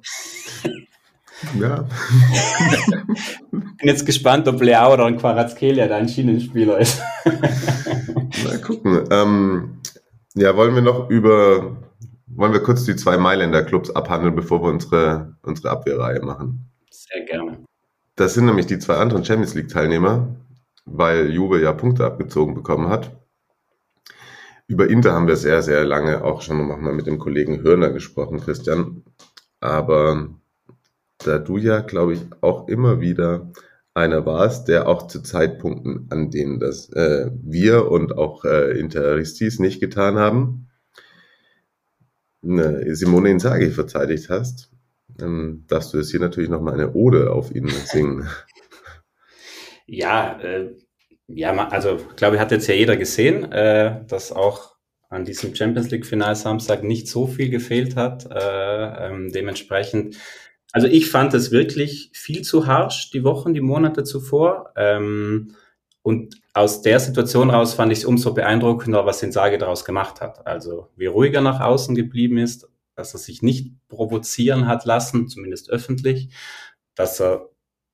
Ja. 1.60 1.86
Bin 3.52 3.76
jetzt 3.82 4.06
gespannt, 4.06 4.48
ob 4.48 4.62
Leao 4.62 4.94
oder 4.94 5.06
ein 5.06 5.18
Quarazkelia 5.18 5.88
da 5.88 5.98
ein 5.98 6.10
Schienenspieler 6.10 6.80
ist. 6.80 7.02
Mal 7.26 8.62
gucken. 8.62 9.04
Ähm, 9.12 9.82
ja, 10.34 10.56
wollen 10.56 10.74
wir 10.74 10.82
noch 10.82 11.10
über, 11.10 11.78
wollen 12.28 12.54
wir 12.54 12.64
kurz 12.64 12.86
die 12.86 12.96
zwei 12.96 13.18
Mailänder 13.18 13.64
Clubs 13.64 13.92
abhandeln, 13.92 14.36
bevor 14.36 14.64
wir 14.64 14.70
unsere, 14.70 15.36
unsere 15.44 15.70
Abwehrreihe 15.70 16.22
machen? 16.22 16.72
Sehr 16.90 17.24
gerne. 17.26 17.67
Das 18.18 18.34
sind 18.34 18.46
nämlich 18.46 18.66
die 18.66 18.80
zwei 18.80 18.96
anderen 18.96 19.24
Champions 19.24 19.54
League 19.54 19.70
Teilnehmer, 19.70 20.36
weil 20.86 21.30
Juve 21.30 21.62
ja 21.62 21.72
Punkte 21.72 22.04
abgezogen 22.04 22.56
bekommen 22.56 22.90
hat. 22.90 23.16
Über 24.66 24.90
Inter 24.90 25.14
haben 25.14 25.28
wir 25.28 25.36
sehr, 25.36 25.62
sehr 25.62 25.86
lange 25.86 26.24
auch 26.24 26.42
schon 26.42 26.68
nochmal 26.68 26.94
mit 26.94 27.06
dem 27.06 27.20
Kollegen 27.20 27.62
Hörner 27.62 27.92
gesprochen, 27.92 28.40
Christian. 28.40 29.04
Aber 29.60 30.30
da 31.20 31.38
du 31.38 31.58
ja, 31.58 31.82
glaube 31.82 32.14
ich, 32.14 32.26
auch 32.42 32.68
immer 32.68 33.02
wieder 33.02 33.52
einer 33.94 34.26
warst, 34.26 34.68
der 34.68 34.88
auch 34.88 35.08
zu 35.08 35.22
Zeitpunkten, 35.22 36.08
an 36.10 36.32
denen 36.32 36.60
das 36.60 36.90
äh, 36.94 37.30
wir 37.44 37.92
und 37.92 38.18
auch 38.18 38.46
äh, 38.46 38.80
Interistis 38.80 39.60
nicht 39.60 39.80
getan 39.80 40.18
haben, 40.18 40.70
ne, 42.42 42.96
Simone 42.96 43.30
Inzaghi 43.30 43.70
verteidigt 43.70 44.30
hast, 44.32 44.72
ähm, 45.22 45.66
darfst 45.68 45.94
du 45.94 45.98
jetzt 45.98 46.12
hier 46.12 46.20
natürlich 46.20 46.50
nochmal 46.50 46.74
eine 46.74 46.94
Ode 46.94 47.32
auf 47.32 47.54
ihn 47.54 47.68
singen. 47.68 48.28
Ja, 49.90 50.38
äh, 50.42 50.76
ja, 51.28 51.54
also 51.70 51.96
ich 51.96 52.16
glaube, 52.18 52.42
hat 52.42 52.52
jetzt 52.52 52.68
ja 52.68 52.74
jeder 52.74 52.98
gesehen, 52.98 53.50
äh, 53.54 54.04
dass 54.06 54.34
auch 54.34 54.76
an 55.10 55.26
diesem 55.26 55.56
Champions 55.56 55.90
League 55.90 56.06
Final 56.06 56.36
Samstag 56.36 56.84
nicht 56.84 57.08
so 57.08 57.28
viel 57.28 57.50
gefehlt 57.50 57.96
hat. 57.96 58.30
Äh, 58.30 59.08
ähm, 59.08 59.32
dementsprechend, 59.32 60.18
also 60.74 60.88
ich 60.88 61.10
fand 61.10 61.34
es 61.34 61.52
wirklich 61.52 62.12
viel 62.14 62.42
zu 62.42 62.68
harsch 62.68 63.12
die 63.12 63.24
Wochen, 63.24 63.54
die 63.54 63.62
Monate 63.62 64.04
zuvor. 64.04 64.74
Ähm, 64.76 65.56
und 66.02 66.36
aus 66.54 66.82
der 66.82 67.00
Situation 67.00 67.50
raus 67.50 67.74
fand 67.74 67.92
ich 67.92 68.00
es 68.00 68.06
umso 68.06 68.34
beeindruckender, 68.34 69.06
was 69.06 69.20
Sage 69.20 69.58
daraus 69.58 69.86
gemacht 69.86 70.22
hat. 70.22 70.46
Also 70.48 70.90
wie 70.96 71.08
ruhiger 71.08 71.42
nach 71.42 71.60
außen 71.60 71.96
geblieben 71.96 72.38
ist, 72.38 72.70
dass 72.98 73.14
er 73.14 73.20
sich 73.20 73.42
nicht 73.42 73.74
provozieren 73.88 74.68
hat 74.68 74.84
lassen, 74.84 75.28
zumindest 75.30 75.70
öffentlich, 75.70 76.34
dass 76.96 77.22
er 77.22 77.50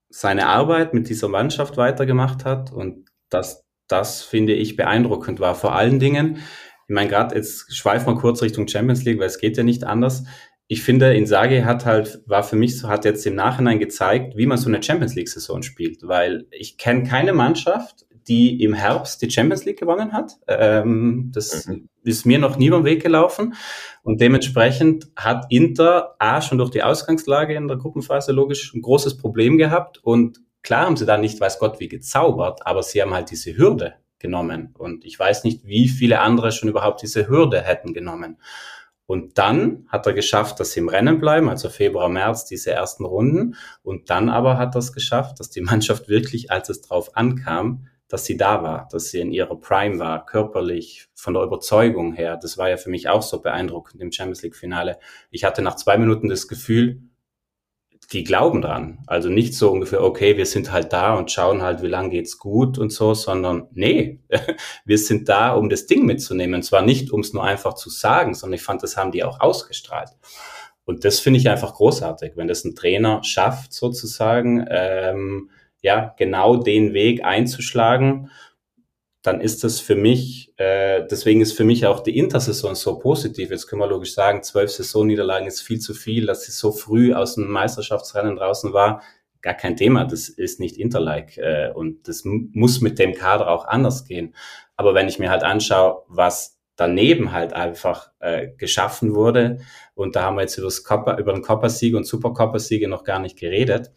seine 0.10 0.48
Arbeit 0.48 0.94
mit 0.94 1.10
dieser 1.10 1.28
Mannschaft 1.28 1.76
weitergemacht 1.78 2.46
hat 2.46 2.72
und 2.72 3.10
dass 3.30 3.66
das, 3.88 4.22
finde 4.24 4.54
ich, 4.54 4.76
beeindruckend 4.78 5.40
war. 5.40 5.56
Vor 5.56 5.76
allen 5.76 6.00
Dingen, 6.00 6.38
ich 6.88 6.96
meine, 6.96 7.10
gerade 7.10 7.36
jetzt 7.36 7.76
schweifen 7.76 8.08
wir 8.08 8.20
kurz 8.20 8.42
Richtung 8.42 8.68
Champions 8.68 9.04
League, 9.04 9.20
weil 9.20 9.28
es 9.28 9.40
geht 9.40 9.58
ja 9.58 9.64
nicht 9.64 9.84
anders. 9.84 10.24
ich 10.68 10.82
finde, 10.82 11.14
Insagi 11.14 11.62
hat 11.62 11.86
halt, 11.86 12.22
war 12.26 12.44
für 12.44 12.56
mich 12.56 12.80
so, 12.80 12.88
hat 12.88 13.06
jetzt 13.06 13.26
im 13.26 13.36
Nachhinein 13.36 13.80
gezeigt, 13.80 14.38
wie 14.38 14.46
man 14.46 14.58
so 14.58 14.70
eine 14.70 14.82
Champions 14.82 15.16
League 15.16 15.30
Saison 15.30 15.62
spielt, 15.62 16.00
weil 16.04 16.48
ich 16.52 16.78
kenne 16.78 17.04
keine 17.04 17.34
Mannschaft, 17.34 18.03
die 18.28 18.64
im 18.64 18.74
Herbst 18.74 19.22
die 19.22 19.30
Champions 19.30 19.66
League 19.66 19.80
gewonnen 19.80 20.14
hat. 20.14 20.38
Ähm, 20.48 21.32
das 21.34 21.68
mhm. 21.68 21.90
ist 22.04 22.26
mir 22.26 22.40
noch 22.40 22.58
nie 22.58 22.68
über 22.68 22.78
den 22.78 22.86
Weg 22.86 23.02
gelaufen. 23.02 23.54
Und 24.04 24.22
dementsprechend 24.22 25.08
hat 25.16 25.46
Inter 25.50 26.16
A 26.20 26.42
schon 26.42 26.58
durch 26.58 26.72
die 26.72 26.84
Ausgangslage 26.84 27.56
in 27.56 27.68
der 27.68 27.78
Gruppenphase 27.78 28.32
logisch 28.32 28.74
ein 28.74 28.82
großes 28.82 29.18
Problem 29.18 29.58
gehabt. 29.58 30.00
Und 30.04 30.40
klar 30.62 30.86
haben 30.86 30.98
sie 30.98 31.06
da 31.06 31.18
nicht, 31.18 31.40
weiß 31.40 31.60
Gott, 31.60 31.80
wie 31.80 31.88
gezaubert, 31.88 32.66
aber 32.66 32.84
sie 32.84 33.02
haben 33.02 33.14
halt 33.14 33.32
diese 33.32 33.58
Hürde 33.58 33.96
genommen. 34.20 34.74
Und 34.78 35.06
ich 35.06 35.20
weiß 35.20 35.44
nicht, 35.44 35.66
wie 35.66 35.88
viele 35.88 36.20
andere 36.20 36.52
schon 36.52 36.70
überhaupt 36.70 37.02
diese 37.02 37.28
Hürde 37.28 37.62
hätten 37.62 37.94
genommen. 37.94 38.38
Und 39.06 39.38
dann 39.38 39.86
hat 39.90 40.08
er 40.08 40.14
geschafft, 40.14 40.60
dass 40.60 40.72
sie 40.72 40.80
im 40.80 40.88
Rennen 40.88 41.20
bleiben, 41.20 41.50
also 41.50 41.70
Februar, 41.70 42.08
März, 42.10 42.46
diese 42.46 42.72
ersten 42.72 43.06
Runden. 43.06 43.56
Und 43.84 44.10
dann 44.10 44.30
aber 44.30 44.58
hat 44.58 44.76
er 44.76 44.80
es 44.80 44.94
geschafft, 44.94 45.40
dass 45.40 45.50
die 45.50 45.62
Mannschaft 45.62 46.08
wirklich, 46.08 46.52
als 46.52 46.70
es 46.70 46.82
drauf 46.82 47.16
ankam, 47.16 47.88
dass 48.14 48.26
sie 48.26 48.38
da 48.38 48.62
war, 48.62 48.88
dass 48.92 49.10
sie 49.10 49.22
in 49.22 49.32
ihrer 49.32 49.60
Prime 49.60 49.98
war, 49.98 50.24
körperlich, 50.24 51.08
von 51.16 51.34
der 51.34 51.42
Überzeugung 51.42 52.14
her. 52.14 52.38
Das 52.40 52.60
war 52.60 52.70
ja 52.70 52.78
für 52.78 52.92
mich 52.92 53.10
auch 53.10 53.24
so 53.24 53.42
beeindruckend 53.42 54.00
im 54.04 54.12
Champions 54.12 54.44
League 54.44 54.56
Finale. 54.56 55.00
Ich 55.32 55.44
hatte 55.44 55.64
nach 55.64 55.78
zwei 55.78 55.98
Minuten 55.98 56.30
das 56.30 56.48
Gefühl, 56.48 57.02
die 58.12 58.24
glauben 58.24 58.62
dran. 58.62 59.00
Also 59.08 59.30
nicht 59.30 59.56
so 59.56 59.72
ungefähr, 59.72 60.04
okay, 60.04 60.38
wir 60.38 60.46
sind 60.46 60.72
halt 60.72 60.94
da 60.94 61.16
und 61.16 61.32
schauen 61.32 61.64
halt, 61.64 61.82
wie 61.82 61.88
lange 61.88 62.12
geht's 62.12 62.38
gut 62.38 62.78
und 62.78 62.92
so, 62.92 63.16
sondern 63.16 63.68
nee, 63.72 64.20
wir 64.86 65.00
sind 65.00 65.28
da, 65.28 65.56
um 65.56 65.68
das 65.68 65.88
Ding 65.88 66.06
mitzunehmen. 66.06 66.54
Und 66.54 66.64
zwar 66.64 66.84
nicht, 66.84 67.10
um 67.10 67.22
es 67.22 67.34
nur 67.34 67.44
einfach 67.44 67.74
zu 67.74 67.90
sagen, 67.90 68.36
sondern 68.36 68.58
ich 68.60 68.64
fand, 68.64 68.84
das 68.84 68.96
haben 68.96 69.12
die 69.12 69.24
auch 69.24 69.40
ausgestrahlt. 69.40 70.12
Und 70.86 71.04
das 71.04 71.20
finde 71.20 71.40
ich 71.40 71.50
einfach 71.50 71.74
großartig, 71.74 72.34
wenn 72.36 72.48
das 72.48 72.64
ein 72.64 72.76
Trainer 72.76 73.24
schafft, 73.24 73.74
sozusagen, 73.74 74.68
ähm, 74.70 75.50
ja, 75.84 76.16
genau 76.18 76.56
den 76.56 76.94
Weg 76.94 77.24
einzuschlagen 77.24 78.32
dann 79.24 79.40
ist 79.40 79.64
das 79.64 79.80
für 79.80 79.96
mich, 79.96 80.54
äh, 80.58 81.08
deswegen 81.10 81.40
ist 81.40 81.54
für 81.54 81.64
mich 81.64 81.86
auch 81.86 82.02
die 82.02 82.18
Intersaison 82.18 82.76
so 82.76 83.00
positiv. 83.00 83.52
Jetzt 83.52 83.68
können 83.68 83.82
wir 83.82 83.88
logisch 83.88 84.14
sagen, 84.14 84.44
zwölf 84.44 84.70
Saisonniederlagen 84.70 85.48
ist 85.48 85.62
viel 85.62 85.80
zu 85.80 85.94
viel, 85.94 86.26
dass 86.26 86.44
sie 86.44 86.52
so 86.52 86.74
früh 86.74 87.14
aus 87.14 87.36
dem 87.36 87.50
Meisterschaftsrennen 87.50 88.36
draußen 88.36 88.74
war. 88.74 89.02
Gar 89.42 89.54
kein 89.54 89.78
Thema, 89.78 90.04
das 90.04 90.28
ist 90.28 90.60
nicht 90.60 90.78
Interlike 90.78 91.42
äh, 91.42 91.72
und 91.72 92.08
das 92.10 92.24
muss 92.26 92.82
mit 92.82 93.00
dem 93.00 93.14
Kader 93.14 93.50
auch 93.50 93.66
anders 93.66 94.04
gehen. 94.04 94.36
Aber 94.76 94.94
wenn 94.94 95.08
ich 95.08 95.20
mir 95.20 95.30
halt 95.30 95.44
anschaue, 95.44 96.04
was 96.08 96.60
daneben 96.76 97.32
halt 97.32 97.54
einfach 97.54 98.12
äh, 98.20 98.50
geschaffen 98.58 99.16
wurde, 99.16 99.60
und 99.96 100.18
da 100.18 100.24
haben 100.24 100.36
wir 100.36 100.42
jetzt 100.42 100.58
über, 100.58 100.68
das 100.68 100.84
Copper, 100.84 101.18
über 101.18 101.32
den 101.32 101.44
Copper-Sieg 101.44 101.96
und 101.96 102.06
Super-Copper-Siege 102.06 102.90
noch 102.90 103.06
gar 103.06 103.20
nicht 103.20 103.40
geredet, 103.40 103.92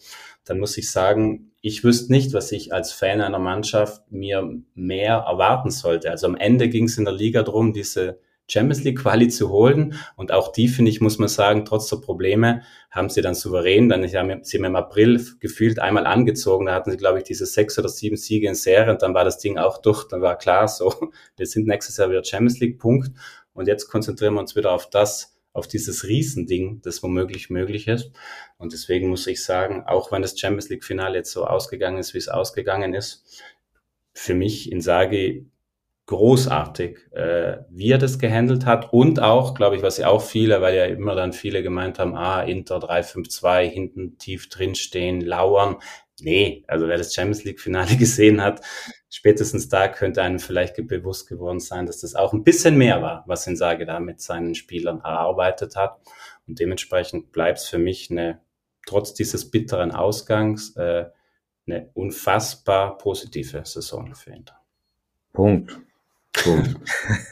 dann 0.45 0.61
muss 0.61 0.78
ich 0.78 0.89
sagen, 0.91 1.53
ich 1.67 1.83
wüsste 1.83 2.12
nicht, 2.12 2.33
was 2.33 2.53
ich 2.53 2.73
als 2.73 2.93
Fan 2.93 3.21
einer 3.21 3.41
Mannschaft 3.41 4.12
mir 4.12 4.49
mehr 4.77 5.25
erwarten 5.27 5.73
sollte. 5.73 6.12
Also 6.12 6.29
am 6.29 6.37
Ende 6.37 6.69
ging 6.69 6.85
es 6.85 6.97
in 6.97 7.05
der 7.05 7.12
Liga 7.12 7.43
drum, 7.43 7.73
diese 7.73 8.21
Champions 8.49 8.85
League 8.85 9.01
Quali 9.01 9.27
zu 9.27 9.51
holen. 9.51 9.95
Und 10.14 10.31
auch 10.31 10.53
die, 10.53 10.69
finde 10.69 10.93
ich, 10.93 11.01
muss 11.01 11.19
man 11.19 11.29
sagen, 11.29 11.64
trotz 11.64 11.89
der 11.89 11.97
Probleme, 11.97 12.62
haben 12.93 13.11
sie 13.11 13.21
dann 13.21 13.35
souverän, 13.35 13.89
dann 13.89 14.07
haben 14.07 14.45
sie 14.45 14.59
im 14.59 14.77
April 14.77 15.21
gefühlt 15.41 15.81
einmal 15.81 16.07
angezogen. 16.07 16.67
Da 16.67 16.75
hatten 16.75 16.93
sie, 16.93 16.99
glaube 16.99 17.19
ich, 17.19 17.25
diese 17.25 17.47
sechs 17.47 17.77
oder 17.81 17.89
sieben 17.89 18.17
Siege 18.17 18.47
in 18.47 18.55
Serie 18.55 18.93
und 18.93 19.03
dann 19.03 19.12
war 19.12 19.25
das 19.25 19.39
Ding 19.39 19.59
auch 19.59 19.79
durch. 19.79 20.07
Dann 20.07 20.23
war 20.23 20.39
klar, 20.39 20.69
so, 20.69 20.95
wir 21.37 21.47
sind 21.47 21.67
nächstes 21.67 21.97
Jahr 21.97 22.11
wieder 22.11 22.23
Champions 22.23 22.61
League 22.61 22.79
Punkt. 22.79 23.11
Und 23.55 23.67
jetzt 23.67 23.89
konzentrieren 23.89 24.35
wir 24.35 24.41
uns 24.41 24.55
wieder 24.55 24.71
auf 24.71 24.89
das, 24.89 25.36
auf 25.57 25.67
dieses 25.67 26.05
Riesending, 26.05 26.81
das 26.83 27.03
womöglich 27.03 27.51
möglich 27.51 27.89
ist. 27.89 28.13
Und 28.59 28.73
deswegen 28.73 29.09
muss 29.09 29.27
ich 29.27 29.43
sagen, 29.43 29.85
auch 29.87 30.13
wenn 30.13 30.23
das 30.23 30.39
Champions 30.39 30.69
League 30.69 30.85
Finale 30.85 31.19
jetzt 31.19 31.33
so 31.33 31.47
ausgegangen 31.47 31.99
ist, 31.99 32.15
wie 32.15 32.19
es 32.19 32.29
ausgegangen 32.29 32.95
ist, 32.95 33.43
für 34.13 34.35
mich 34.35 34.71
in 34.71 34.81
Sage 34.81 35.47
großartig, 36.07 36.99
äh, 37.13 37.59
wie 37.69 37.91
er 37.91 37.99
das 37.99 38.19
gehandelt 38.19 38.65
hat 38.65 38.93
und 38.93 39.21
auch, 39.21 39.55
glaube 39.55 39.77
ich, 39.77 39.83
was 39.83 39.99
ja 39.99 40.09
auch 40.09 40.23
viele, 40.23 40.61
weil 40.61 40.77
ja 40.77 40.85
immer 40.85 41.17
dann 41.17 41.33
viele 41.33 41.63
gemeint 41.63 41.99
haben, 41.99 42.15
ah, 42.15 42.43
Inter 42.43 42.79
3-5-2, 42.79 43.69
hinten 43.69 44.17
tief 44.17 44.49
drinstehen, 44.49 45.21
lauern. 45.21 45.77
Nee, 46.21 46.64
also 46.67 46.89
wer 46.89 46.97
das 46.97 47.14
Champions 47.14 47.45
League 47.45 47.61
Finale 47.61 47.97
gesehen 47.99 48.43
hat, 48.43 48.62
spätestens 49.11 49.69
da 49.69 49.89
könnte 49.89 50.23
einem 50.23 50.39
vielleicht 50.39 50.77
bewusst 50.87 51.29
geworden 51.29 51.61
sein, 51.61 51.87
dass 51.87 52.01
das 52.01 52.14
auch 52.14 52.33
ein 52.33 52.45
bisschen 52.45 52.77
mehr 52.79 53.03
war, 53.03 53.25
was 53.27 53.47
Insage 53.47 53.85
da 53.87 54.01
mit 54.01 54.21
seinen 54.21 54.55
Spielern 54.55 55.01
erarbeitet 55.01 55.77
hat. 55.77 56.01
Und 56.47 56.59
dementsprechend 56.59 57.33
bleibt 57.33 57.59
es 57.59 57.67
für 57.67 57.79
mich 57.79 58.11
eine, 58.11 58.41
trotz 58.87 59.14
dieses 59.14 59.51
bitteren 59.51 59.91
Ausgangs, 59.91 60.75
äh, 60.77 61.07
eine 61.67 61.91
unfassbar 61.95 62.97
positive 62.99 63.62
Saison 63.64 64.14
für 64.14 64.31
Inter. 64.31 64.61
Punkt. 65.33 65.79
Punkt. 66.33 66.77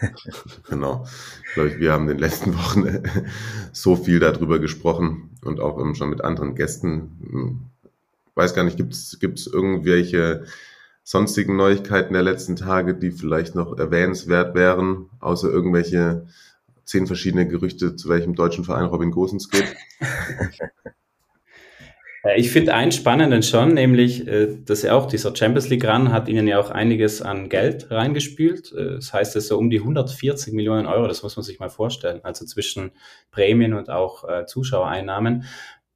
genau. 0.69 1.07
Ich 1.47 1.55
glaube, 1.55 1.79
wir 1.79 1.93
haben 1.93 2.03
in 2.03 2.17
den 2.17 2.19
letzten 2.19 2.55
Wochen 2.55 3.03
so 3.73 3.97
viel 3.97 4.19
darüber 4.19 4.59
gesprochen 4.59 5.39
und 5.45 5.61
auch 5.61 5.79
schon 5.95 6.11
mit 6.11 6.23
anderen 6.23 6.55
Gästen. 6.55 7.71
Weiß 8.35 8.55
gar 8.55 8.65
nicht, 8.65 8.77
gibt 8.77 8.95
es 8.95 9.47
irgendwelche 9.47 10.45
sonstigen 11.03 11.57
Neuigkeiten 11.57 12.15
der 12.15 12.23
letzten 12.23 12.57
Tage, 12.57 12.95
die 12.95 13.11
vielleicht 13.11 13.55
noch 13.55 13.79
erwähnenswert 13.79 14.55
wären, 14.55 15.11
außer 15.21 15.51
irgendwelche 15.51 16.27
zehn 16.85 17.07
verschiedene 17.07 17.47
Gerüchte, 17.47 17.97
zu 17.97 18.09
welchem 18.09 18.35
deutschen 18.35 18.65
Verein 18.65 18.87
Robin 18.87 19.11
Gosens 19.11 19.51
geht? 19.51 19.75
Äh, 22.25 22.41
ich 22.41 22.51
finde 22.51 22.75
einen 22.75 22.93
spannenden 22.93 23.43
schon, 23.43 23.75
nämlich, 23.75 24.27
äh, 24.27 24.57
dass 24.65 24.83
ja 24.83 24.95
auch 24.95 25.07
dieser 25.07 25.35
Champions 25.37 25.69
League 25.69 25.85
Run 25.85 26.13
hat 26.13 26.29
ihnen 26.29 26.49
ja 26.49 26.59
auch 26.59 26.71
einiges 26.71 27.23
an 27.23 27.49
Geld 27.49 27.91
reingespült. 27.91 28.73
Äh, 28.73 28.95
das 28.97 29.13
heißt, 29.13 29.37
es 29.37 29.49
so 29.49 29.59
um 29.59 29.71
die 29.71 29.79
140 29.79 30.53
Millionen 30.55 30.87
Euro, 30.87 31.07
das 31.07 31.23
muss 31.23 31.37
man 31.37 31.45
sich 31.45 31.61
mal 31.61 31.71
vorstellen. 31.71 32.21
Also 32.25 32.45
zwischen 32.47 32.93
Prämien 33.31 33.75
und 33.75 33.91
auch 33.91 34.25
Zuschauereinnahmen. 34.47 35.45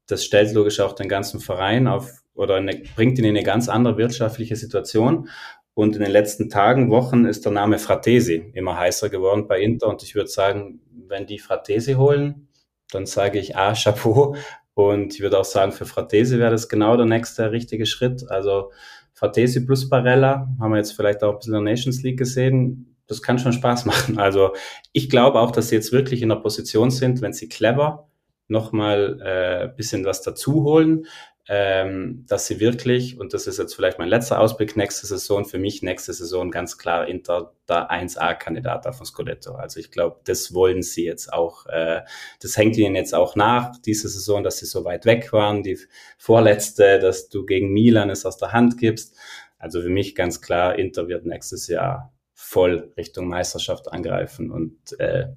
Das 0.06 0.24
stellt 0.24 0.52
logisch 0.52 0.80
auch 0.80 0.94
den 0.94 1.08
ganzen 1.08 1.40
Verein 1.40 1.86
auf 1.86 2.17
oder 2.38 2.54
eine, 2.54 2.80
bringt 2.94 3.18
ihn 3.18 3.24
in 3.24 3.36
eine 3.36 3.44
ganz 3.44 3.68
andere 3.68 3.96
wirtschaftliche 3.98 4.56
Situation. 4.56 5.28
Und 5.74 5.96
in 5.96 6.02
den 6.02 6.10
letzten 6.10 6.48
Tagen, 6.48 6.90
Wochen 6.90 7.24
ist 7.24 7.44
der 7.44 7.52
Name 7.52 7.78
Fratesi 7.78 8.50
immer 8.54 8.78
heißer 8.78 9.10
geworden 9.10 9.46
bei 9.46 9.60
Inter. 9.60 9.88
Und 9.88 10.02
ich 10.02 10.14
würde 10.14 10.28
sagen, 10.28 10.80
wenn 11.08 11.26
die 11.26 11.38
Fratesi 11.38 11.94
holen, 11.94 12.48
dann 12.90 13.06
sage 13.06 13.38
ich 13.38 13.56
A, 13.56 13.74
Chapeau. 13.74 14.36
Und 14.74 15.14
ich 15.14 15.20
würde 15.20 15.38
auch 15.38 15.44
sagen, 15.44 15.72
für 15.72 15.86
Fratesi 15.86 16.38
wäre 16.38 16.52
das 16.52 16.68
genau 16.68 16.96
der 16.96 17.06
nächste 17.06 17.50
richtige 17.50 17.86
Schritt. 17.86 18.28
Also 18.28 18.70
Fratesi 19.14 19.66
plus 19.66 19.88
Barella 19.88 20.48
haben 20.60 20.70
wir 20.70 20.78
jetzt 20.78 20.92
vielleicht 20.92 21.24
auch 21.24 21.32
ein 21.32 21.38
bisschen 21.38 21.54
in 21.54 21.64
der 21.64 21.72
Nations 21.74 22.02
League 22.02 22.18
gesehen. 22.18 22.96
Das 23.08 23.20
kann 23.20 23.38
schon 23.40 23.52
Spaß 23.52 23.84
machen. 23.84 24.18
Also 24.18 24.52
ich 24.92 25.10
glaube 25.10 25.40
auch, 25.40 25.50
dass 25.50 25.70
sie 25.70 25.74
jetzt 25.74 25.92
wirklich 25.92 26.22
in 26.22 26.28
der 26.28 26.36
Position 26.36 26.90
sind, 26.90 27.20
wenn 27.20 27.32
sie 27.32 27.48
clever 27.48 28.08
nochmal 28.48 29.20
äh, 29.20 29.76
bisschen 29.76 30.04
was 30.04 30.22
dazu 30.22 30.64
holen, 30.64 31.06
ähm, 31.50 32.26
dass 32.28 32.46
sie 32.46 32.60
wirklich, 32.60 33.18
und 33.18 33.32
das 33.32 33.46
ist 33.46 33.58
jetzt 33.58 33.74
vielleicht 33.74 33.98
mein 33.98 34.08
letzter 34.08 34.38
Ausblick 34.38 34.76
nächste 34.76 35.06
Saison, 35.06 35.46
für 35.46 35.58
mich 35.58 35.82
nächste 35.82 36.12
Saison 36.12 36.50
ganz 36.50 36.76
klar 36.76 37.08
Inter 37.08 37.54
der 37.66 37.90
1A-Kandidat 37.90 38.86
auf 38.86 38.98
den 38.98 39.06
Scudetto. 39.06 39.54
Also 39.54 39.80
ich 39.80 39.90
glaube, 39.90 40.20
das 40.24 40.52
wollen 40.52 40.82
sie 40.82 41.06
jetzt 41.06 41.32
auch, 41.32 41.64
äh, 41.66 42.02
das 42.42 42.58
hängt 42.58 42.76
ihnen 42.76 42.94
jetzt 42.94 43.14
auch 43.14 43.34
nach, 43.34 43.72
diese 43.78 44.10
Saison, 44.10 44.44
dass 44.44 44.58
sie 44.58 44.66
so 44.66 44.84
weit 44.84 45.06
weg 45.06 45.32
waren, 45.32 45.62
die 45.62 45.78
vorletzte, 46.18 46.98
dass 46.98 47.30
du 47.30 47.46
gegen 47.46 47.72
Milan 47.72 48.10
es 48.10 48.26
aus 48.26 48.36
der 48.36 48.52
Hand 48.52 48.76
gibst. 48.76 49.16
Also 49.58 49.80
für 49.80 49.88
mich 49.88 50.14
ganz 50.14 50.42
klar, 50.42 50.78
Inter 50.78 51.08
wird 51.08 51.24
nächstes 51.24 51.66
Jahr 51.66 52.12
voll 52.34 52.92
Richtung 52.98 53.26
Meisterschaft 53.26 53.90
angreifen 53.90 54.50
und 54.50 54.76
äh, 55.00 55.28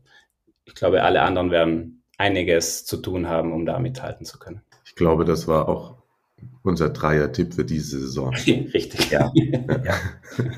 ich 0.65 0.75
glaube, 0.75 1.03
alle 1.03 1.21
anderen 1.21 1.51
werden 1.51 2.03
einiges 2.17 2.85
zu 2.85 2.97
tun 2.97 3.29
haben, 3.29 3.53
um 3.53 3.65
da 3.65 3.79
mithalten 3.79 4.25
zu 4.25 4.39
können. 4.39 4.61
Ich 4.85 4.95
glaube, 4.95 5.25
das 5.25 5.47
war 5.47 5.67
auch 5.69 6.00
unser 6.63 6.89
Dreier-Tipp 6.89 7.53
für 7.53 7.65
diese 7.65 7.99
Saison. 7.99 8.33
Richtig, 8.73 9.11
ja. 9.11 9.31
ja. 9.33 9.95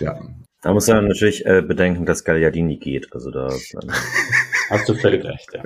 ja. 0.00 0.18
Da 0.60 0.72
muss 0.72 0.88
man 0.88 1.06
natürlich 1.06 1.46
äh, 1.46 1.62
bedenken, 1.62 2.04
dass 2.04 2.24
Gagliardini 2.24 2.78
geht. 2.78 3.12
Also 3.12 3.30
da 3.30 3.48
hast 4.70 4.88
du 4.88 4.94
völlig 4.94 5.24
recht, 5.24 5.48
ja. 5.54 5.62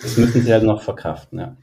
Das 0.00 0.16
müssen 0.16 0.42
sie 0.42 0.52
halt 0.52 0.64
noch 0.64 0.82
verkraften, 0.82 1.38
ja. 1.38 1.56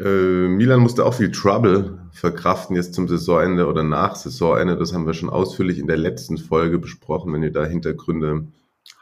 Äh, 0.00 0.48
Milan 0.48 0.80
musste 0.80 1.04
auch 1.04 1.14
viel 1.14 1.30
Trouble 1.30 1.98
verkraften 2.12 2.76
jetzt 2.76 2.94
zum 2.94 3.08
Saisonende 3.08 3.66
oder 3.66 3.82
nach 3.82 4.16
Saisonende. 4.16 4.76
Das 4.76 4.92
haben 4.92 5.06
wir 5.06 5.14
schon 5.14 5.30
ausführlich 5.30 5.78
in 5.78 5.86
der 5.86 5.96
letzten 5.96 6.38
Folge 6.38 6.78
besprochen. 6.78 7.32
Wenn 7.32 7.42
ihr 7.42 7.52
da 7.52 7.64
Hintergründe 7.64 8.46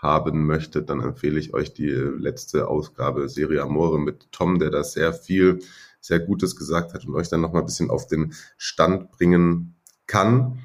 haben 0.01 0.47
möchtet, 0.47 0.91
dann 0.91 1.01
empfehle 1.01 1.39
ich 1.39 1.55
euch 1.55 1.73
die 1.73 1.91
letzte 1.91 2.69
Ausgabe 2.69 3.29
Serie 3.29 3.63
Amore 3.63 3.99
mit 3.99 4.33
Tom, 4.33 4.59
der 4.59 4.71
da 4.71 4.83
sehr 4.83 5.13
viel, 5.13 5.61
sehr 6.01 6.21
Gutes 6.21 6.57
gesagt 6.57 6.95
hat 6.95 7.05
und 7.07 7.15
euch 7.15 7.29
dann 7.29 7.41
nochmal 7.41 7.63
ein 7.63 7.67
bisschen 7.67 7.91
auf 7.91 8.07
den 8.07 8.33
Stand 8.57 9.11
bringen 9.11 9.75
kann. 10.07 10.61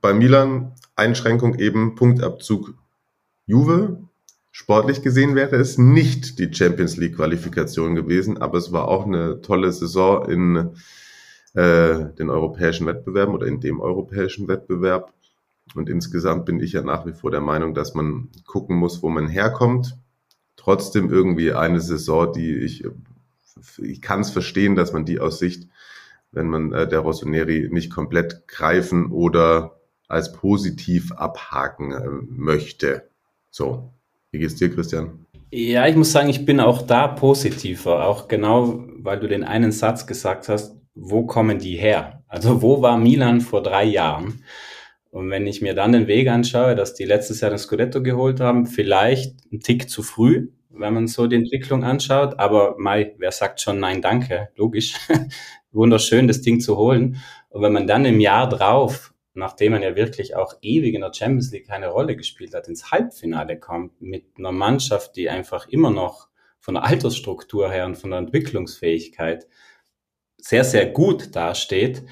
Bei 0.00 0.14
Milan 0.14 0.72
Einschränkung 0.96 1.58
eben 1.58 1.94
Punktabzug 1.94 2.74
Juve, 3.46 4.10
Sportlich 4.52 5.02
gesehen 5.02 5.36
wäre 5.36 5.56
es 5.56 5.78
nicht 5.78 6.38
die 6.38 6.52
Champions 6.52 6.96
League 6.96 7.16
Qualifikation 7.16 7.94
gewesen, 7.94 8.38
aber 8.38 8.58
es 8.58 8.72
war 8.72 8.88
auch 8.88 9.06
eine 9.06 9.40
tolle 9.42 9.72
Saison 9.72 10.28
in 10.28 10.70
äh, 11.54 12.12
den 12.18 12.30
europäischen 12.30 12.86
Wettbewerben 12.86 13.34
oder 13.34 13.46
in 13.46 13.60
dem 13.60 13.80
europäischen 13.80 14.48
Wettbewerb. 14.48 15.14
Und 15.74 15.88
insgesamt 15.88 16.46
bin 16.46 16.60
ich 16.60 16.72
ja 16.72 16.82
nach 16.82 17.06
wie 17.06 17.12
vor 17.12 17.30
der 17.30 17.40
Meinung, 17.40 17.74
dass 17.74 17.94
man 17.94 18.28
gucken 18.46 18.76
muss, 18.76 19.02
wo 19.02 19.08
man 19.08 19.28
herkommt. 19.28 19.96
Trotzdem 20.56 21.10
irgendwie 21.10 21.52
eine 21.52 21.80
Saison, 21.80 22.32
die 22.32 22.54
ich, 22.56 22.84
ich 23.78 24.02
kann 24.02 24.20
es 24.20 24.30
verstehen, 24.30 24.76
dass 24.76 24.92
man 24.92 25.04
die 25.04 25.20
aus 25.20 25.38
Sicht, 25.38 25.68
wenn 26.32 26.48
man 26.48 26.72
äh, 26.72 26.88
der 26.88 27.00
Rossoneri 27.00 27.68
nicht 27.70 27.90
komplett 27.90 28.46
greifen 28.46 29.10
oder 29.10 29.80
als 30.08 30.32
positiv 30.32 31.12
abhaken 31.12 31.92
äh, 31.92 32.08
möchte. 32.28 33.08
So, 33.50 33.92
wie 34.30 34.38
geht's 34.38 34.56
dir, 34.56 34.74
Christian? 34.74 35.26
Ja, 35.52 35.86
ich 35.86 35.96
muss 35.96 36.12
sagen, 36.12 36.28
ich 36.28 36.44
bin 36.44 36.60
auch 36.60 36.82
da 36.82 37.08
positiver, 37.08 38.06
auch 38.06 38.28
genau, 38.28 38.84
weil 38.98 39.18
du 39.18 39.26
den 39.26 39.42
einen 39.42 39.72
Satz 39.72 40.06
gesagt 40.06 40.48
hast, 40.48 40.76
wo 40.94 41.26
kommen 41.26 41.58
die 41.58 41.76
her? 41.76 42.22
Also 42.28 42.62
wo 42.62 42.82
war 42.82 42.98
Milan 42.98 43.40
vor 43.40 43.62
drei 43.62 43.84
Jahren? 43.84 44.44
Und 45.10 45.30
wenn 45.30 45.46
ich 45.46 45.60
mir 45.60 45.74
dann 45.74 45.92
den 45.92 46.06
Weg 46.06 46.28
anschaue, 46.28 46.74
dass 46.74 46.94
die 46.94 47.04
letztes 47.04 47.40
Jahr 47.40 47.50
den 47.50 47.58
Scudetto 47.58 48.02
geholt 48.02 48.40
haben, 48.40 48.66
vielleicht 48.66 49.36
ein 49.52 49.60
Tick 49.60 49.90
zu 49.90 50.02
früh, 50.02 50.50
wenn 50.70 50.94
man 50.94 51.08
so 51.08 51.26
die 51.26 51.36
Entwicklung 51.36 51.84
anschaut, 51.84 52.38
aber 52.38 52.76
Mai, 52.78 53.14
wer 53.18 53.32
sagt 53.32 53.60
schon 53.60 53.80
nein, 53.80 54.02
danke? 54.02 54.50
Logisch. 54.56 54.94
Wunderschön, 55.72 56.28
das 56.28 56.42
Ding 56.42 56.60
zu 56.60 56.76
holen. 56.76 57.16
Und 57.48 57.62
wenn 57.62 57.72
man 57.72 57.86
dann 57.86 58.04
im 58.04 58.20
Jahr 58.20 58.48
drauf 58.48 59.10
nachdem 59.34 59.72
man 59.72 59.82
ja 59.82 59.96
wirklich 59.96 60.36
auch 60.36 60.54
ewig 60.60 60.94
in 60.94 61.02
der 61.02 61.12
Champions 61.12 61.50
League 61.52 61.66
keine 61.66 61.88
Rolle 61.88 62.16
gespielt 62.16 62.54
hat, 62.54 62.68
ins 62.68 62.90
Halbfinale 62.90 63.58
kommt 63.58 64.00
mit 64.00 64.26
einer 64.38 64.52
Mannschaft, 64.52 65.16
die 65.16 65.28
einfach 65.30 65.68
immer 65.68 65.90
noch 65.90 66.28
von 66.58 66.74
der 66.74 66.84
Altersstruktur 66.84 67.70
her 67.70 67.86
und 67.86 67.96
von 67.96 68.10
der 68.10 68.18
Entwicklungsfähigkeit 68.18 69.46
sehr, 70.36 70.64
sehr 70.64 70.86
gut 70.86 71.34
dasteht, 71.36 72.02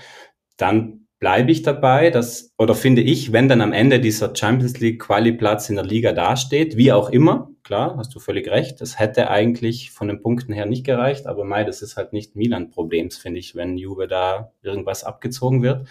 dann 0.57 0.98
bleibe 1.19 1.51
ich 1.51 1.63
dabei, 1.63 2.11
dass, 2.11 2.55
oder 2.59 2.75
finde 2.75 3.03
ich, 3.03 3.33
wenn 3.33 3.49
dann 3.49 3.61
am 3.61 3.73
Ende 3.73 4.01
dieser 4.01 4.35
Champions 4.35 4.79
League 4.79 5.01
Quali-Platz 5.01 5.69
in 5.69 5.77
der 5.77 5.85
Liga 5.85 6.13
dasteht, 6.13 6.77
wie 6.77 6.93
auch 6.93 7.11
immer, 7.11 7.51
klar, 7.65 7.97
hast 7.97 8.15
du 8.15 8.21
völlig 8.21 8.49
recht, 8.49 8.81
das 8.81 8.99
hätte 8.99 9.29
eigentlich 9.31 9.91
von 9.91 10.09
den 10.09 10.23
Punkten 10.23 10.53
her 10.53 10.67
nicht 10.67 10.85
gereicht, 10.85 11.27
aber 11.27 11.45
Mai, 11.45 11.65
das 11.65 11.83
ist 11.83 11.97
halt 11.97 12.13
nicht 12.13 12.37
Milan-Problems, 12.37 13.17
finde 13.19 13.41
ich, 13.41 13.57
wenn 13.57 13.77
Juve 13.77 14.07
da 14.07 14.53
irgendwas 14.63 15.03
abgezogen 15.03 15.63
wird. 15.63 15.89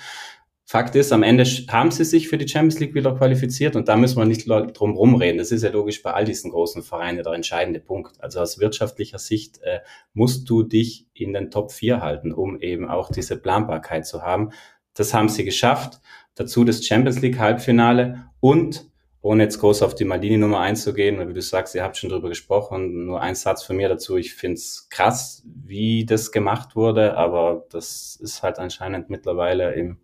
Fakt 0.69 0.95
ist, 0.95 1.13
am 1.13 1.23
Ende 1.23 1.45
haben 1.45 1.91
sie 1.91 2.03
sich 2.03 2.27
für 2.27 2.37
die 2.37 2.47
Champions 2.47 2.81
League 2.81 2.93
wieder 2.93 3.15
qualifiziert 3.15 3.77
und 3.77 3.87
da 3.87 3.95
müssen 3.95 4.17
wir 4.17 4.25
nicht 4.25 4.49
drum 4.49 4.97
rumreden. 4.97 5.37
Das 5.37 5.53
ist 5.53 5.63
ja 5.63 5.69
logisch 5.69 6.03
bei 6.03 6.11
all 6.11 6.25
diesen 6.25 6.51
großen 6.51 6.83
Vereinen 6.83 7.23
der 7.23 7.31
entscheidende 7.31 7.79
Punkt. 7.79 8.21
Also 8.21 8.41
aus 8.41 8.59
wirtschaftlicher 8.59 9.17
Sicht 9.17 9.61
äh, 9.61 9.79
musst 10.13 10.49
du 10.49 10.63
dich 10.63 11.07
in 11.13 11.31
den 11.31 11.51
Top 11.51 11.71
4 11.71 12.01
halten, 12.01 12.33
um 12.33 12.59
eben 12.59 12.89
auch 12.89 13.09
diese 13.09 13.37
Planbarkeit 13.37 14.05
zu 14.05 14.23
haben. 14.23 14.51
Das 14.97 15.13
haben 15.13 15.29
sie 15.29 15.45
geschafft. 15.45 16.01
Dazu 16.35 16.63
das 16.63 16.85
Champions 16.85 17.21
League 17.21 17.39
Halbfinale 17.39 18.25
und 18.39 18.89
ohne 19.21 19.43
jetzt 19.43 19.59
groß 19.59 19.81
auf 19.81 19.95
die 19.95 20.05
Maldini-Nummer 20.05 20.59
einzugehen, 20.59 21.17
weil 21.17 21.27
wie 21.27 21.33
du 21.33 21.41
sagst, 21.41 21.75
ihr 21.75 21.83
habt 21.83 21.97
schon 21.97 22.09
drüber 22.09 22.29
gesprochen, 22.29 23.05
nur 23.05 23.21
ein 23.21 23.35
Satz 23.35 23.63
von 23.63 23.75
mir 23.75 23.89
dazu. 23.89 24.15
Ich 24.15 24.33
finde 24.33 24.55
es 24.55 24.87
krass, 24.89 25.43
wie 25.45 26.05
das 26.05 26.31
gemacht 26.31 26.75
wurde, 26.75 27.17
aber 27.17 27.65
das 27.69 28.17
ist 28.21 28.43
halt 28.43 28.57
anscheinend 28.59 29.09
mittlerweile 29.09 29.73
im, 29.73 29.97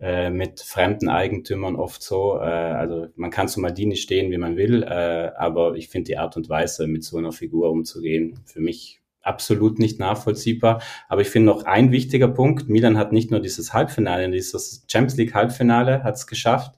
äh, 0.00 0.30
mit 0.30 0.60
fremden 0.60 1.08
Eigentümern 1.08 1.76
oft 1.76 2.02
so. 2.02 2.36
Äh, 2.36 2.42
also 2.42 3.06
man 3.14 3.30
kann 3.30 3.48
zu 3.48 3.60
Maldini 3.60 3.96
stehen, 3.96 4.30
wie 4.30 4.38
man 4.38 4.56
will, 4.56 4.82
äh, 4.82 5.30
aber 5.36 5.74
ich 5.76 5.88
finde 5.88 6.08
die 6.08 6.18
Art 6.18 6.36
und 6.36 6.48
Weise, 6.48 6.86
mit 6.86 7.04
so 7.04 7.16
einer 7.16 7.32
Figur 7.32 7.70
umzugehen, 7.70 8.40
für 8.44 8.60
mich 8.60 9.00
absolut 9.24 9.78
nicht 9.78 9.98
nachvollziehbar. 9.98 10.82
Aber 11.08 11.20
ich 11.20 11.28
finde 11.28 11.46
noch 11.46 11.64
ein 11.64 11.92
wichtiger 11.92 12.28
Punkt, 12.28 12.68
Milan 12.68 12.98
hat 12.98 13.12
nicht 13.12 13.30
nur 13.30 13.40
dieses 13.40 13.72
Halbfinale, 13.72 14.30
dieses 14.30 14.84
Champions 14.90 15.16
League 15.16 15.34
Halbfinale 15.34 16.02
hat 16.02 16.14
es 16.14 16.26
geschafft, 16.26 16.74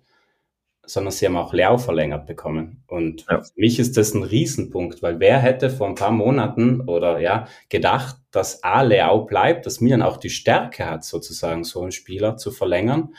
sondern 0.85 1.13
sie 1.13 1.27
haben 1.27 1.37
auch 1.37 1.53
Leao 1.53 1.79
verlängert 1.79 2.27
bekommen. 2.27 2.83
Und 2.87 3.27
ja. 3.29 3.43
für 3.43 3.53
mich 3.61 3.79
ist 3.79 3.97
das 3.97 4.15
ein 4.15 4.23
Riesenpunkt, 4.23 5.03
weil 5.03 5.21
wer 5.21 5.39
hätte 5.39 5.69
vor 5.69 5.89
ein 5.89 5.97
paar 5.97 6.13
Monaten 6.13 6.83
oder 6.83 7.19
ja 7.19 7.49
gedacht, 7.69 8.17
dass 8.31 8.63
A 8.63 8.83
Leao 8.83 9.25
bleibt, 9.25 9.67
dass 9.67 9.81
Milan 9.81 10.03
auch 10.03 10.17
die 10.17 10.31
Stärke 10.31 10.87
hat, 10.87 11.05
sozusagen 11.05 11.65
so 11.65 11.83
einen 11.83 11.93
Spieler 11.93 12.37
zu 12.37 12.53
verlängern. 12.53 13.15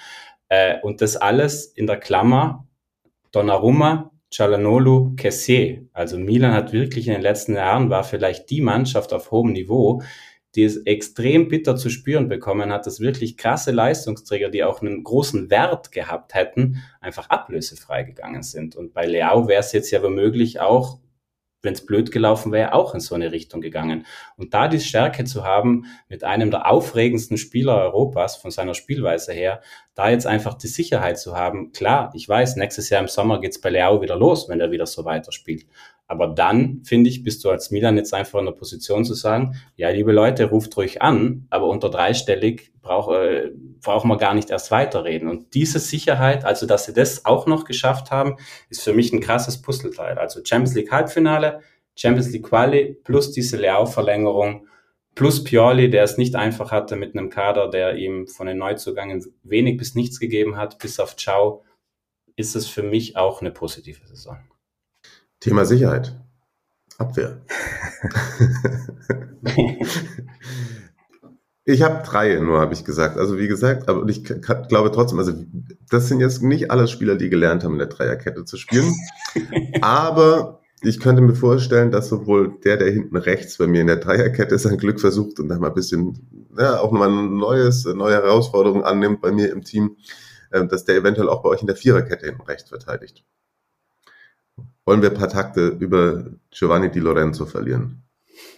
Äh, 0.49 0.79
und 0.81 1.01
das 1.01 1.17
alles 1.17 1.65
in 1.65 1.87
der 1.87 1.97
Klammer 1.97 2.67
Donnarumma, 3.31 4.11
Cialanolu, 4.31 5.15
Kessier. 5.15 5.87
Also 5.93 6.17
Milan 6.17 6.53
hat 6.53 6.73
wirklich 6.73 7.07
in 7.07 7.13
den 7.13 7.21
letzten 7.21 7.55
Jahren 7.55 7.89
war 7.89 8.03
vielleicht 8.03 8.49
die 8.49 8.61
Mannschaft 8.61 9.13
auf 9.13 9.31
hohem 9.31 9.53
Niveau, 9.53 10.01
die 10.55 10.63
es 10.63 10.77
extrem 10.77 11.47
bitter 11.47 11.75
zu 11.75 11.89
spüren 11.89 12.27
bekommen 12.27 12.71
hat, 12.71 12.85
dass 12.85 12.99
wirklich 12.99 13.37
krasse 13.37 13.71
Leistungsträger, 13.71 14.49
die 14.49 14.63
auch 14.63 14.81
einen 14.81 15.03
großen 15.03 15.49
Wert 15.49 15.91
gehabt 15.91 16.33
hätten, 16.33 16.83
einfach 16.99 17.29
ablösefrei 17.29 18.03
gegangen 18.03 18.43
sind. 18.43 18.75
Und 18.75 18.93
bei 18.93 19.05
Leao 19.05 19.47
wäre 19.47 19.59
es 19.59 19.71
jetzt 19.71 19.91
ja 19.91 20.01
womöglich 20.01 20.59
auch 20.59 20.99
wenn 21.67 21.73
es 21.73 21.85
blöd 21.85 22.11
gelaufen 22.11 22.53
wäre, 22.53 22.73
auch 22.73 22.93
in 22.93 23.01
so 23.01 23.13
eine 23.13 23.33
Richtung 23.33 23.59
gegangen. 23.59 24.05
Und 24.37 24.53
da 24.53 24.69
die 24.69 24.79
Stärke 24.79 25.25
zu 25.25 25.43
haben, 25.43 25.85
mit 26.07 26.23
einem 26.23 26.49
der 26.49 26.71
aufregendsten 26.71 27.37
Spieler 27.37 27.75
Europas 27.75 28.37
von 28.37 28.51
seiner 28.51 28.73
Spielweise 28.73 29.33
her, 29.33 29.61
da 29.93 30.09
jetzt 30.09 30.25
einfach 30.25 30.53
die 30.53 30.67
Sicherheit 30.67 31.19
zu 31.19 31.35
haben, 31.35 31.73
klar, 31.73 32.11
ich 32.15 32.27
weiß, 32.27 32.55
nächstes 32.55 32.89
Jahr 32.89 33.01
im 33.01 33.09
Sommer 33.09 33.41
geht's 33.41 33.59
bei 33.59 33.69
Leao 33.69 34.01
wieder 34.01 34.15
los, 34.15 34.47
wenn 34.47 34.61
er 34.61 34.71
wieder 34.71 34.87
so 34.87 35.03
weiterspielt. 35.03 35.65
Aber 36.09 36.27
dann, 36.27 36.83
finde 36.85 37.09
ich, 37.09 37.23
bist 37.23 37.43
du 37.43 37.49
als 37.49 37.69
Milan 37.69 37.97
jetzt 37.97 38.13
einfach 38.13 38.39
in 38.39 38.45
der 38.45 38.53
Position 38.53 39.03
zu 39.03 39.13
sagen, 39.13 39.57
ja, 39.75 39.89
liebe 39.89 40.13
Leute, 40.13 40.45
ruft 40.45 40.77
ruhig 40.77 41.01
an, 41.01 41.47
aber 41.49 41.67
unter 41.67 41.89
dreistellig 41.89 42.71
brauch, 42.81 43.11
äh, 43.11 43.51
brauchen 43.81 44.09
wir 44.09 44.17
gar 44.17 44.33
nicht 44.33 44.49
erst 44.49 44.71
weiterreden. 44.71 45.27
Und 45.27 45.53
diese 45.53 45.79
Sicherheit, 45.79 46.45
also 46.45 46.65
dass 46.65 46.85
sie 46.85 46.93
das 46.93 47.25
auch 47.25 47.45
noch 47.45 47.65
geschafft 47.65 48.09
haben, 48.09 48.37
ist 48.69 48.83
für 48.83 48.93
mich 48.93 49.11
ein 49.11 49.19
krasses 49.19 49.61
Puzzleteil. 49.61 50.17
Also 50.17 50.39
Champions 50.43 50.75
League 50.75 50.91
Halbfinale, 50.91 51.59
Champions 51.95 52.31
League 52.31 52.45
Quali 52.45 52.97
plus 53.03 53.31
diese 53.31 53.57
Leao-Verlängerung 53.57 54.67
plus 55.13 55.43
Pioli, 55.43 55.89
der 55.89 56.03
es 56.03 56.17
nicht 56.17 56.35
einfach 56.35 56.71
hatte 56.71 56.95
mit 56.95 57.17
einem 57.17 57.29
Kader, 57.29 57.69
der 57.69 57.95
ihm 57.95 58.27
von 58.27 58.47
den 58.47 58.59
Neuzugängen 58.59 59.25
wenig 59.43 59.75
bis 59.75 59.95
nichts 59.95 60.19
gegeben 60.19 60.55
hat, 60.55 60.77
bis 60.77 60.99
auf 60.99 61.17
Ciao, 61.17 61.63
ist 62.35 62.55
es 62.55 62.67
für 62.67 62.83
mich 62.83 63.17
auch 63.17 63.41
eine 63.41 63.51
positive 63.51 64.07
Saison. 64.07 64.37
Thema 65.39 65.65
Sicherheit. 65.65 66.15
Abwehr. 66.97 67.41
ich 71.65 71.83
habe 71.83 72.03
drei 72.03 72.39
nur, 72.39 72.59
habe 72.59 72.73
ich 72.73 72.83
gesagt. 72.83 73.17
Also 73.17 73.37
wie 73.37 73.47
gesagt, 73.47 73.87
aber 73.87 74.07
ich 74.09 74.23
glaube 74.23 74.91
trotzdem, 74.91 75.19
also 75.19 75.33
das 75.89 76.07
sind 76.07 76.21
jetzt 76.21 76.41
nicht 76.41 76.71
alle 76.71 76.87
Spieler, 76.87 77.15
die 77.15 77.29
gelernt 77.29 77.63
haben, 77.63 77.73
in 77.73 77.79
der 77.79 77.87
Dreierkette 77.87 78.45
zu 78.45 78.57
spielen. 78.57 78.95
aber 79.81 80.61
ich 80.81 80.99
könnte 80.99 81.21
mir 81.21 81.35
vorstellen, 81.35 81.91
dass 81.91 82.09
sowohl 82.09 82.57
der, 82.63 82.77
der 82.77 82.91
hinten 82.91 83.17
rechts 83.17 83.57
bei 83.57 83.67
mir 83.67 83.81
in 83.81 83.87
der 83.87 83.97
Dreierkette 83.97 84.57
sein 84.57 84.77
Glück 84.77 84.99
versucht 84.99 85.39
und 85.39 85.49
dann 85.49 85.59
mal 85.59 85.67
ein 85.69 85.75
bisschen, 85.75 86.47
ja, 86.57 86.79
auch 86.79 86.91
nochmal 86.91 87.09
ein 87.09 87.37
neues, 87.37 87.85
neue 87.85 88.15
Herausforderung 88.15 88.83
annimmt 88.83 89.21
bei 89.21 89.31
mir 89.31 89.51
im 89.51 89.63
Team, 89.63 89.97
äh, 90.49 90.65
dass 90.65 90.85
der 90.85 90.95
eventuell 90.95 91.29
auch 91.29 91.43
bei 91.43 91.49
euch 91.49 91.61
in 91.61 91.67
der 91.67 91.75
Viererkette 91.75 92.25
hinten 92.25 92.41
rechts 92.41 92.69
verteidigt 92.69 93.23
wollen 94.87 95.01
wir 95.01 95.11
ein 95.11 95.17
paar 95.17 95.27
Takte 95.27 95.67
über 95.67 96.25
Giovanni 96.49 96.89
Di 96.89 96.99
Lorenzo 96.99 97.45
verlieren. 97.45 98.03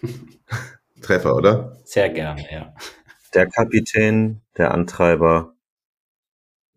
Treffer, 1.02 1.36
oder? 1.36 1.76
Sehr 1.86 2.10
gerne, 2.10 2.46
ja. 2.52 2.74
Der 3.34 3.48
Kapitän, 3.48 4.42
der 4.56 4.72
Antreiber, 4.72 5.56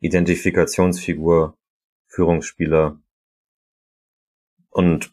Identifikationsfigur, 0.00 1.54
Führungsspieler 2.06 2.98
und 4.70 5.12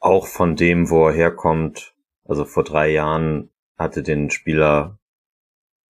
auch 0.00 0.26
von 0.26 0.54
dem, 0.54 0.90
wo 0.90 1.08
er 1.08 1.14
herkommt. 1.14 1.94
Also 2.24 2.44
vor 2.44 2.64
drei 2.64 2.90
Jahren 2.90 3.50
hatte 3.78 4.02
den 4.02 4.30
Spieler, 4.30 4.98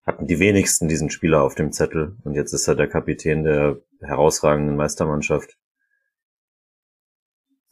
hatten 0.05 0.27
die 0.27 0.39
wenigsten 0.39 0.88
diesen 0.88 1.09
Spieler 1.09 1.41
auf 1.41 1.55
dem 1.55 1.71
Zettel 1.71 2.15
und 2.23 2.36
jetzt 2.36 2.53
ist 2.53 2.67
er 2.67 2.75
der 2.75 2.88
Kapitän 2.88 3.43
der 3.43 3.82
herausragenden 4.01 4.75
Meistermannschaft. 4.75 5.57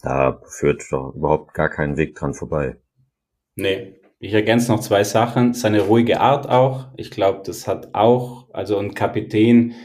Da 0.01 0.41
führt 0.45 0.83
doch 0.91 1.13
überhaupt 1.15 1.53
gar 1.53 1.69
kein 1.69 1.97
Weg 1.97 2.15
dran 2.15 2.33
vorbei. 2.33 2.77
Nee. 3.55 3.95
Ich 4.21 4.33
ergänze 4.33 4.71
noch 4.71 4.81
zwei 4.81 5.05
Sachen. 5.05 5.53
Seine 5.53 5.81
ruhige 5.81 6.19
Art 6.19 6.49
auch. 6.49 6.89
Ich 6.97 7.09
glaube, 7.09 7.41
das 7.45 7.67
hat 7.67 7.95
auch, 7.95 8.49
also 8.53 8.77
ein 8.77 8.93
Kapitän, 8.93 9.75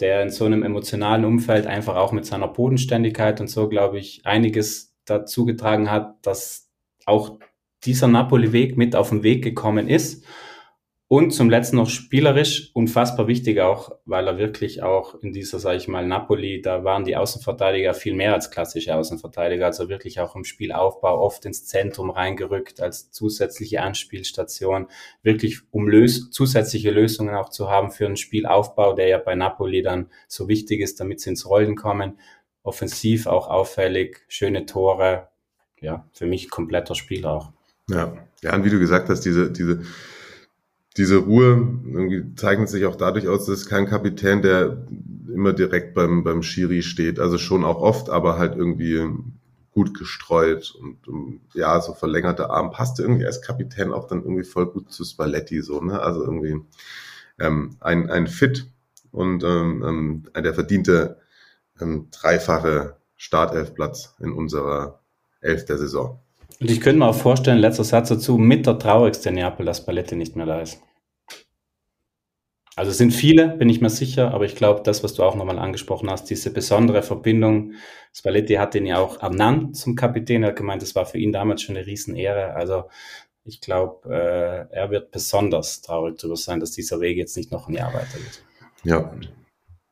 der 0.00 0.22
in 0.22 0.30
so 0.30 0.44
einem 0.44 0.62
emotionalen 0.62 1.24
Umfeld 1.24 1.66
einfach 1.66 1.96
auch 1.96 2.12
mit 2.12 2.26
seiner 2.26 2.48
Bodenständigkeit 2.48 3.40
und 3.40 3.48
so, 3.48 3.68
glaube 3.68 3.98
ich, 3.98 4.20
einiges 4.24 4.94
dazu 5.06 5.46
getragen 5.46 5.90
hat, 5.90 6.26
dass 6.26 6.70
auch 7.06 7.38
dieser 7.84 8.08
Napoli-Weg 8.08 8.76
mit 8.76 8.94
auf 8.94 9.08
den 9.08 9.22
Weg 9.22 9.42
gekommen 9.42 9.88
ist. 9.88 10.24
Und 11.10 11.30
zum 11.30 11.48
letzten 11.48 11.76
noch 11.76 11.88
spielerisch, 11.88 12.70
unfassbar 12.74 13.28
wichtig 13.28 13.60
auch, 13.60 13.92
weil 14.04 14.26
er 14.26 14.36
wirklich 14.36 14.82
auch 14.82 15.14
in 15.22 15.32
dieser, 15.32 15.58
sage 15.58 15.78
ich 15.78 15.88
mal, 15.88 16.06
Napoli, 16.06 16.60
da 16.60 16.84
waren 16.84 17.04
die 17.04 17.16
Außenverteidiger 17.16 17.94
viel 17.94 18.12
mehr 18.12 18.34
als 18.34 18.50
klassische 18.50 18.94
Außenverteidiger, 18.94 19.64
also 19.64 19.88
wirklich 19.88 20.20
auch 20.20 20.36
im 20.36 20.44
Spielaufbau 20.44 21.18
oft 21.18 21.46
ins 21.46 21.64
Zentrum 21.64 22.10
reingerückt 22.10 22.82
als 22.82 23.10
zusätzliche 23.10 23.80
Anspielstation, 23.80 24.88
wirklich 25.22 25.60
um 25.70 25.88
lös 25.88 26.30
zusätzliche 26.30 26.90
Lösungen 26.90 27.34
auch 27.34 27.48
zu 27.48 27.70
haben 27.70 27.90
für 27.90 28.04
einen 28.04 28.18
Spielaufbau, 28.18 28.92
der 28.92 29.08
ja 29.08 29.16
bei 29.16 29.34
Napoli 29.34 29.80
dann 29.80 30.10
so 30.26 30.46
wichtig 30.46 30.82
ist, 30.82 31.00
damit 31.00 31.20
sie 31.20 31.30
ins 31.30 31.48
Rollen 31.48 31.74
kommen. 31.74 32.18
Offensiv 32.62 33.26
auch 33.26 33.48
auffällig, 33.48 34.26
schöne 34.28 34.66
Tore, 34.66 35.28
ja, 35.80 36.06
für 36.12 36.26
mich 36.26 36.50
kompletter 36.50 36.94
Spieler 36.94 37.32
auch. 37.32 37.52
Ja, 37.88 38.12
ja, 38.42 38.54
und 38.54 38.66
wie 38.66 38.70
du 38.70 38.78
gesagt 38.78 39.08
hast, 39.08 39.22
diese, 39.22 39.50
diese, 39.50 39.80
diese 40.98 41.18
Ruhe 41.18 41.78
irgendwie 41.84 42.34
zeichnet 42.34 42.68
sich 42.68 42.84
auch 42.84 42.96
dadurch 42.96 43.28
aus, 43.28 43.46
dass 43.46 43.66
kein 43.66 43.86
Kapitän, 43.86 44.42
der 44.42 44.84
immer 45.32 45.52
direkt 45.52 45.94
beim, 45.94 46.24
beim 46.24 46.42
Schiri 46.42 46.82
steht. 46.82 47.20
Also 47.20 47.38
schon 47.38 47.64
auch 47.64 47.80
oft, 47.80 48.10
aber 48.10 48.36
halt 48.36 48.56
irgendwie 48.56 49.06
gut 49.70 49.96
gestreut 49.96 50.74
und 50.74 51.40
ja, 51.54 51.80
so 51.80 51.94
verlängerte 51.94 52.50
Arm 52.50 52.72
passte 52.72 53.02
irgendwie 53.02 53.26
als 53.26 53.42
Kapitän 53.42 53.92
auch 53.92 54.08
dann 54.08 54.22
irgendwie 54.22 54.42
voll 54.42 54.66
gut 54.66 54.90
zu 54.90 55.04
Spalletti 55.04 55.62
so, 55.62 55.80
ne? 55.80 56.00
Also 56.00 56.24
irgendwie 56.24 56.60
ähm, 57.38 57.76
ein, 57.78 58.10
ein 58.10 58.26
Fit 58.26 58.66
und 59.12 59.44
ähm, 59.44 59.84
ähm 60.34 60.42
der 60.42 60.54
verdiente 60.54 61.18
ähm, 61.80 62.08
dreifache 62.10 62.96
Startelfplatz 63.16 64.16
in 64.18 64.32
unserer 64.32 64.98
Elf 65.40 65.64
der 65.64 65.78
Saison. 65.78 66.18
Und 66.60 66.70
ich 66.70 66.80
könnte 66.80 66.98
mir 66.98 67.06
auch 67.06 67.14
vorstellen, 67.14 67.58
letzter 67.58 67.84
Satz 67.84 68.08
dazu, 68.08 68.36
mit 68.36 68.66
der 68.66 68.80
traurigste 68.80 69.30
Neapel, 69.30 69.64
dass 69.64 69.78
Spalletti 69.78 70.16
nicht 70.16 70.34
mehr 70.34 70.46
da 70.46 70.60
ist. 70.60 70.80
Also 72.78 72.92
es 72.92 72.98
sind 72.98 73.10
viele, 73.10 73.48
bin 73.56 73.68
ich 73.68 73.80
mir 73.80 73.90
sicher, 73.90 74.32
aber 74.32 74.44
ich 74.44 74.54
glaube, 74.54 74.82
das, 74.84 75.02
was 75.02 75.12
du 75.12 75.24
auch 75.24 75.34
nochmal 75.34 75.58
angesprochen 75.58 76.08
hast, 76.08 76.30
diese 76.30 76.52
besondere 76.52 77.02
Verbindung, 77.02 77.72
Spalletti 78.12 78.54
hat 78.54 78.76
ihn 78.76 78.86
ja 78.86 78.98
auch 78.98 79.20
ernannt 79.20 79.76
zum 79.76 79.96
Kapitän, 79.96 80.44
er 80.44 80.50
hat 80.50 80.56
gemeint, 80.56 80.80
das 80.80 80.94
war 80.94 81.04
für 81.04 81.18
ihn 81.18 81.32
damals 81.32 81.62
schon 81.62 81.76
eine 81.76 81.84
Riesenehre. 81.84 82.54
Also 82.54 82.84
ich 83.42 83.60
glaube, 83.60 84.08
äh, 84.14 84.72
er 84.72 84.90
wird 84.90 85.10
besonders 85.10 85.82
traurig 85.82 86.18
darüber 86.18 86.36
sein, 86.36 86.60
dass 86.60 86.70
dieser 86.70 87.00
Weg 87.00 87.16
jetzt 87.16 87.36
nicht 87.36 87.50
noch 87.50 87.66
ein 87.68 87.74
Jahr 87.74 87.92
weitergeht. 87.92 88.44
Ja. 88.84 89.12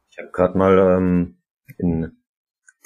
Ich 0.09 0.19
habe 0.19 0.31
gerade 0.31 0.57
mal 0.57 0.79
ähm, 0.79 1.39
in 1.79 2.13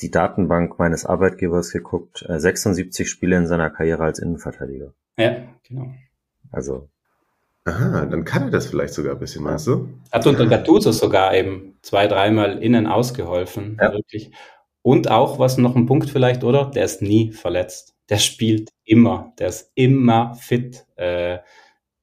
die 0.00 0.10
Datenbank 0.10 0.78
meines 0.78 1.04
Arbeitgebers 1.04 1.72
geguckt, 1.72 2.24
76 2.26 3.00
äh, 3.00 3.06
Spiele 3.06 3.36
in 3.36 3.46
seiner 3.46 3.68
Karriere 3.68 4.04
als 4.04 4.18
Innenverteidiger. 4.18 4.94
Ja, 5.18 5.46
genau. 5.68 5.92
Also 6.50 6.88
Aha, 7.64 8.06
dann 8.06 8.24
kann 8.24 8.44
er 8.44 8.50
das 8.50 8.66
vielleicht 8.66 8.94
sogar 8.94 9.12
ein 9.12 9.18
bisschen, 9.18 9.44
meinst 9.44 9.66
du? 9.66 9.88
Hat 10.10 10.26
unter 10.26 10.46
Gattuso 10.46 10.92
sogar 10.92 11.34
eben 11.34 11.78
zwei, 11.82 12.06
dreimal 12.06 12.62
innen 12.62 12.86
ausgeholfen. 12.86 13.76
Ja. 13.80 13.92
Wirklich. 13.92 14.32
Und 14.82 15.10
auch, 15.10 15.38
was 15.38 15.58
noch 15.58 15.76
ein 15.76 15.86
Punkt 15.86 16.08
vielleicht, 16.08 16.42
oder? 16.42 16.70
Der 16.70 16.84
ist 16.84 17.02
nie 17.02 17.32
verletzt. 17.32 17.94
Der 18.08 18.16
spielt 18.16 18.70
immer. 18.84 19.34
Der 19.38 19.48
ist 19.48 19.70
immer 19.74 20.34
fit. 20.34 20.86
Äh, 20.96 21.38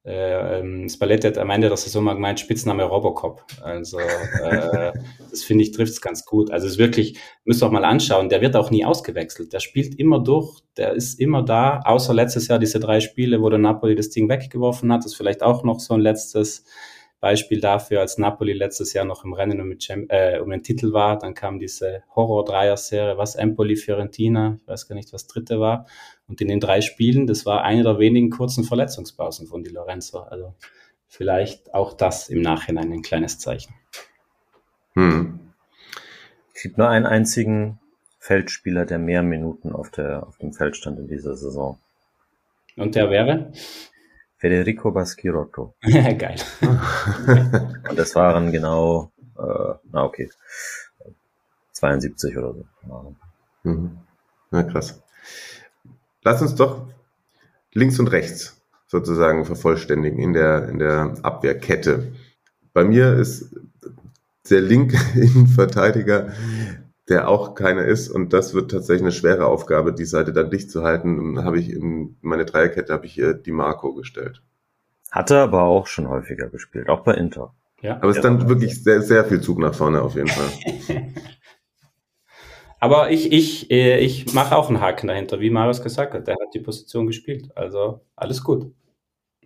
äh, 0.08 0.60
ähm, 0.60 0.88
Spalletti 0.88 1.28
hat 1.28 1.38
am 1.38 1.50
Ende 1.50 1.68
der 1.68 1.76
Saison 1.76 2.06
mal 2.06 2.14
gemeint, 2.14 2.40
Spitzname 2.40 2.84
Robocop. 2.84 3.44
Also 3.62 4.00
äh, 4.00 4.94
das 5.30 5.44
finde 5.44 5.66
ich 5.66 5.72
trifft 5.72 5.92
es 5.92 6.02
ganz 6.02 6.24
gut. 6.24 6.50
Also 6.50 6.66
es 6.66 6.74
ist 6.74 6.80
wirklich, 6.80 7.20
müsst 7.44 7.62
ihr 7.62 7.68
auch 7.68 7.72
mal 7.72 7.84
anschauen, 7.84 8.30
der 8.30 8.40
wird 8.40 8.56
auch 8.56 8.72
nie 8.72 8.86
ausgewechselt. 8.86 9.52
Der 9.52 9.60
spielt 9.60 10.00
immer 10.00 10.24
durch, 10.24 10.62
der 10.78 10.94
ist 10.94 11.20
immer 11.20 11.44
da, 11.44 11.82
außer 11.84 12.14
letztes 12.14 12.48
Jahr 12.48 12.58
diese 12.58 12.80
drei 12.80 13.02
Spiele, 13.02 13.42
wo 13.42 13.50
der 13.50 13.60
Napoli 13.60 13.96
das 13.96 14.10
Ding 14.10 14.30
weggeworfen 14.30 14.92
hat. 14.94 15.00
Das 15.00 15.12
ist 15.12 15.18
vielleicht 15.18 15.44
auch 15.44 15.64
noch 15.64 15.82
so 15.82 15.94
ein 15.94 16.02
letztes 16.02 16.64
Beispiel 17.20 17.60
dafür, 17.60 18.02
als 18.02 18.18
Napoli 18.18 18.54
letztes 18.54 18.94
Jahr 18.94 19.06
noch 19.06 19.26
im 19.26 19.34
Rennen 19.34 19.60
um, 19.60 19.76
äh, 20.10 20.40
um 20.40 20.50
den 20.50 20.62
Titel 20.62 20.94
war, 20.94 21.18
dann 21.18 21.34
kam 21.34 21.60
diese 21.60 22.04
Horror-Dreier-Serie, 22.16 23.18
was 23.18 23.36
Empoli, 23.36 23.76
Fiorentina, 23.76 24.60
ich 24.62 24.68
weiß 24.68 24.88
gar 24.88 24.96
nicht, 24.96 25.14
was 25.14 25.26
dritte 25.26 25.60
war. 25.60 25.88
Und 26.28 26.42
in 26.42 26.48
den 26.48 26.60
drei 26.60 26.82
Spielen, 26.82 27.26
das 27.26 27.46
war 27.46 27.64
eine 27.64 27.84
der 27.84 27.98
wenigen 27.98 28.30
kurzen 28.30 28.64
Verletzungspausen 28.64 29.48
von 29.48 29.64
Di 29.64 29.72
Lorenzo. 29.72 30.20
Also 30.20 30.54
vielleicht 31.08 31.74
auch 31.74 31.94
das 31.94 32.30
im 32.30 32.42
Nachhinein 32.42 32.92
ein 32.92 33.02
kleines 33.02 33.40
Zeichen. 33.40 33.74
Hm. 34.94 35.40
Es 36.54 36.62
gibt 36.62 36.78
nur 36.78 36.90
einen 36.90 37.06
einzigen 37.06 37.80
Feldspieler, 38.20 38.86
der 38.86 39.00
mehr 39.00 39.24
Minuten 39.24 39.72
auf, 39.72 39.90
der, 39.90 40.28
auf 40.28 40.38
dem 40.38 40.54
Feld 40.54 40.76
stand 40.76 41.00
in 41.00 41.08
dieser 41.08 41.36
Saison. 41.36 41.80
Und 42.76 42.94
der 42.96 43.10
wäre? 43.10 43.52
Federico 44.38 44.92
Baschirotto. 44.92 45.76
Geil. 45.82 46.38
Und 47.90 47.98
das 47.98 48.16
waren 48.16 48.52
genau, 48.52 49.12
äh, 49.38 49.74
na 49.92 50.04
okay, 50.04 50.30
72 51.72 52.38
oder 52.38 52.54
so. 52.54 53.16
Mhm. 53.64 53.98
Na 54.52 54.64
krass. 54.64 55.02
Lass 56.24 56.42
uns 56.42 56.56
doch 56.56 56.88
links 57.74 58.00
und 58.00 58.08
rechts 58.08 58.62
sozusagen 58.88 59.46
vervollständigen 59.46 60.20
in 60.20 60.34
der, 60.34 60.70
in 60.70 60.80
der 60.80 61.16
Abwehrkette. 61.22 62.14
Bei 62.74 62.84
mir 62.84 63.14
ist 63.14 63.56
der 64.50 64.62
linke 64.62 64.98
Innenverteidiger, 65.16 66.34
der 67.10 67.30
auch 67.30 67.56
keiner 67.56 67.86
ist, 67.86 68.10
und 68.10 68.34
das 68.34 68.54
wird 68.54 68.72
tatsächlich 68.72 69.04
eine 69.04 69.12
schwere 69.12 69.46
Aufgabe, 69.46 69.94
die 69.94 70.06
Seite 70.06 70.34
dann 70.34 70.50
dicht 70.50 70.70
zu 70.70 70.84
halten, 70.84 71.44
habe 71.44 71.60
ich 71.60 71.70
in 71.70 72.18
meine 72.22 72.46
Dreierkette 72.46 72.94
habe 72.94 73.06
ich 73.06 73.14
hier 73.14 73.34
die 73.34 73.52
Marco 73.52 73.94
gestellt. 73.94 74.44
Hatte 75.12 75.38
aber 75.40 75.64
auch 75.64 75.88
schon 75.88 76.10
häufiger 76.10 76.50
gespielt, 76.50 76.90
auch 76.90 77.02
bei 77.02 77.14
Inter. 77.14 77.54
Ja, 77.82 77.98
aber 77.98 78.10
es 78.10 78.18
ist 78.18 78.24
dann 78.24 78.50
wirklich 78.50 78.84
sehr, 78.84 79.02
sehr 79.02 79.24
viel 79.24 79.40
Zug 79.40 79.60
nach 79.60 79.74
vorne 79.74 80.02
auf 80.02 80.16
jeden 80.16 80.28
Fall. 80.28 80.50
Aber 82.80 83.10
ich, 83.10 83.32
ich, 83.32 83.72
äh, 83.72 83.98
ich 84.00 84.34
mache 84.34 84.56
auch 84.56 84.70
einen 84.70 84.82
Haken 84.82 85.08
dahinter, 85.08 85.40
wie 85.40 85.50
Marius 85.50 85.82
gesagt 85.82 86.14
hat. 86.14 86.28
Der 86.28 86.36
hat 86.36 86.54
die 86.54 86.60
Position 86.60 87.08
gespielt. 87.08 87.50
Also 87.56 88.02
alles 88.16 88.44
gut. 88.44 88.72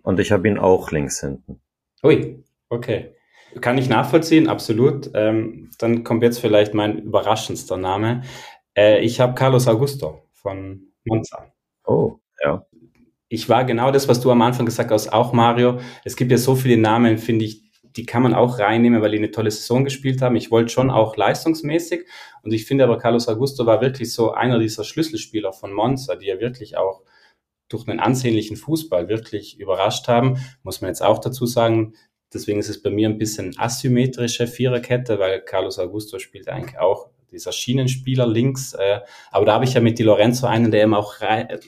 Und 0.02 0.20
ich 0.20 0.32
habe 0.32 0.48
ihn 0.48 0.58
auch 0.58 0.90
links 0.90 1.20
hinten. 1.20 1.60
Ui, 2.02 2.44
okay. 2.68 3.14
Kann 3.60 3.78
ich 3.78 3.88
nachvollziehen, 3.88 4.48
absolut. 4.48 5.10
Ähm, 5.14 5.70
dann 5.78 6.04
kommt 6.04 6.22
jetzt 6.22 6.38
vielleicht 6.38 6.74
mein 6.74 6.98
überraschendster 6.98 7.76
Name. 7.76 8.22
Äh, 8.76 9.00
ich 9.00 9.20
habe 9.20 9.34
Carlos 9.34 9.68
Augusto 9.68 10.22
von 10.32 10.92
Monza. 11.04 11.52
Oh, 11.84 12.16
ja. 12.42 12.66
Ich 13.28 13.48
war 13.48 13.64
genau 13.64 13.90
das, 13.90 14.08
was 14.08 14.20
du 14.20 14.30
am 14.30 14.42
Anfang 14.42 14.66
gesagt 14.66 14.90
hast, 14.90 15.12
auch 15.12 15.32
Mario. 15.32 15.78
Es 16.04 16.16
gibt 16.16 16.30
ja 16.30 16.38
so 16.38 16.54
viele 16.54 16.76
Namen, 16.76 17.18
finde 17.18 17.44
ich, 17.44 17.62
die 17.96 18.06
kann 18.06 18.22
man 18.22 18.34
auch 18.34 18.58
reinnehmen, 18.58 19.02
weil 19.02 19.10
die 19.10 19.18
eine 19.18 19.30
tolle 19.30 19.50
Saison 19.50 19.84
gespielt 19.84 20.22
haben. 20.22 20.36
Ich 20.36 20.50
wollte 20.50 20.72
schon 20.72 20.90
auch 20.90 21.16
leistungsmäßig 21.16 22.06
und 22.42 22.52
ich 22.52 22.66
finde 22.66 22.84
aber 22.84 22.98
Carlos 22.98 23.28
Augusto 23.28 23.66
war 23.66 23.80
wirklich 23.80 24.12
so 24.12 24.32
einer 24.32 24.58
dieser 24.58 24.84
Schlüsselspieler 24.84 25.52
von 25.52 25.72
Monza, 25.72 26.16
die 26.16 26.26
ja 26.26 26.40
wirklich 26.40 26.76
auch 26.76 27.02
durch 27.68 27.88
einen 27.88 28.00
ansehnlichen 28.00 28.56
Fußball 28.56 29.08
wirklich 29.08 29.58
überrascht 29.58 30.08
haben. 30.08 30.38
Muss 30.62 30.80
man 30.80 30.88
jetzt 30.88 31.02
auch 31.02 31.18
dazu 31.18 31.46
sagen, 31.46 31.94
deswegen 32.32 32.60
ist 32.60 32.68
es 32.68 32.82
bei 32.82 32.90
mir 32.90 33.08
ein 33.08 33.18
bisschen 33.18 33.54
asymmetrische 33.58 34.46
Viererkette, 34.46 35.18
weil 35.18 35.40
Carlos 35.40 35.78
Augusto 35.78 36.18
spielt 36.18 36.48
eigentlich 36.48 36.78
auch 36.78 37.08
dieser 37.32 37.52
Schienenspieler 37.52 38.26
links. 38.26 38.74
Äh, 38.74 39.00
aber 39.30 39.46
da 39.46 39.54
habe 39.54 39.64
ich 39.64 39.74
ja 39.74 39.80
mit 39.80 39.98
Di 39.98 40.02
Lorenzo 40.02 40.46
einen, 40.46 40.70
der 40.70 40.82
eben 40.82 40.94
auch 40.94 41.14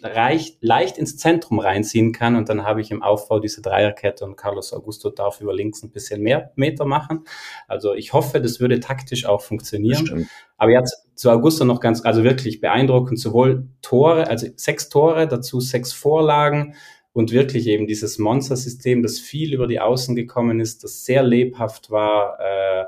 reich, 0.02 0.56
leicht 0.60 0.98
ins 0.98 1.16
Zentrum 1.16 1.58
reinziehen 1.58 2.12
kann. 2.12 2.36
Und 2.36 2.48
dann 2.48 2.64
habe 2.64 2.80
ich 2.80 2.90
im 2.90 3.02
Aufbau 3.02 3.40
diese 3.40 3.62
Dreierkette 3.62 4.24
und 4.24 4.36
Carlos 4.36 4.72
Augusto 4.72 5.10
darf 5.10 5.40
über 5.40 5.54
links 5.54 5.82
ein 5.82 5.90
bisschen 5.90 6.22
mehr 6.22 6.52
Meter 6.54 6.84
machen. 6.84 7.24
Also 7.66 7.94
ich 7.94 8.12
hoffe, 8.12 8.40
das 8.40 8.60
würde 8.60 8.78
taktisch 8.80 9.24
auch 9.24 9.40
funktionieren. 9.40 10.02
Bestimmt. 10.02 10.28
Aber 10.56 10.70
jetzt 10.70 11.08
zu 11.14 11.30
Augusto 11.30 11.64
noch 11.64 11.80
ganz, 11.80 12.04
also 12.04 12.22
wirklich 12.22 12.60
beeindruckend, 12.60 13.18
sowohl 13.18 13.66
Tore, 13.82 14.28
also 14.28 14.46
sechs 14.56 14.88
Tore, 14.88 15.26
dazu 15.26 15.60
sechs 15.60 15.92
Vorlagen 15.92 16.74
und 17.14 17.30
wirklich 17.32 17.68
eben 17.68 17.86
dieses 17.86 18.18
Monster-System, 18.18 19.02
das 19.02 19.20
viel 19.20 19.54
über 19.54 19.68
die 19.68 19.80
Außen 19.80 20.16
gekommen 20.16 20.60
ist, 20.60 20.82
das 20.84 21.04
sehr 21.04 21.22
lebhaft 21.22 21.90
war, 21.90 22.38
äh, 22.40 22.84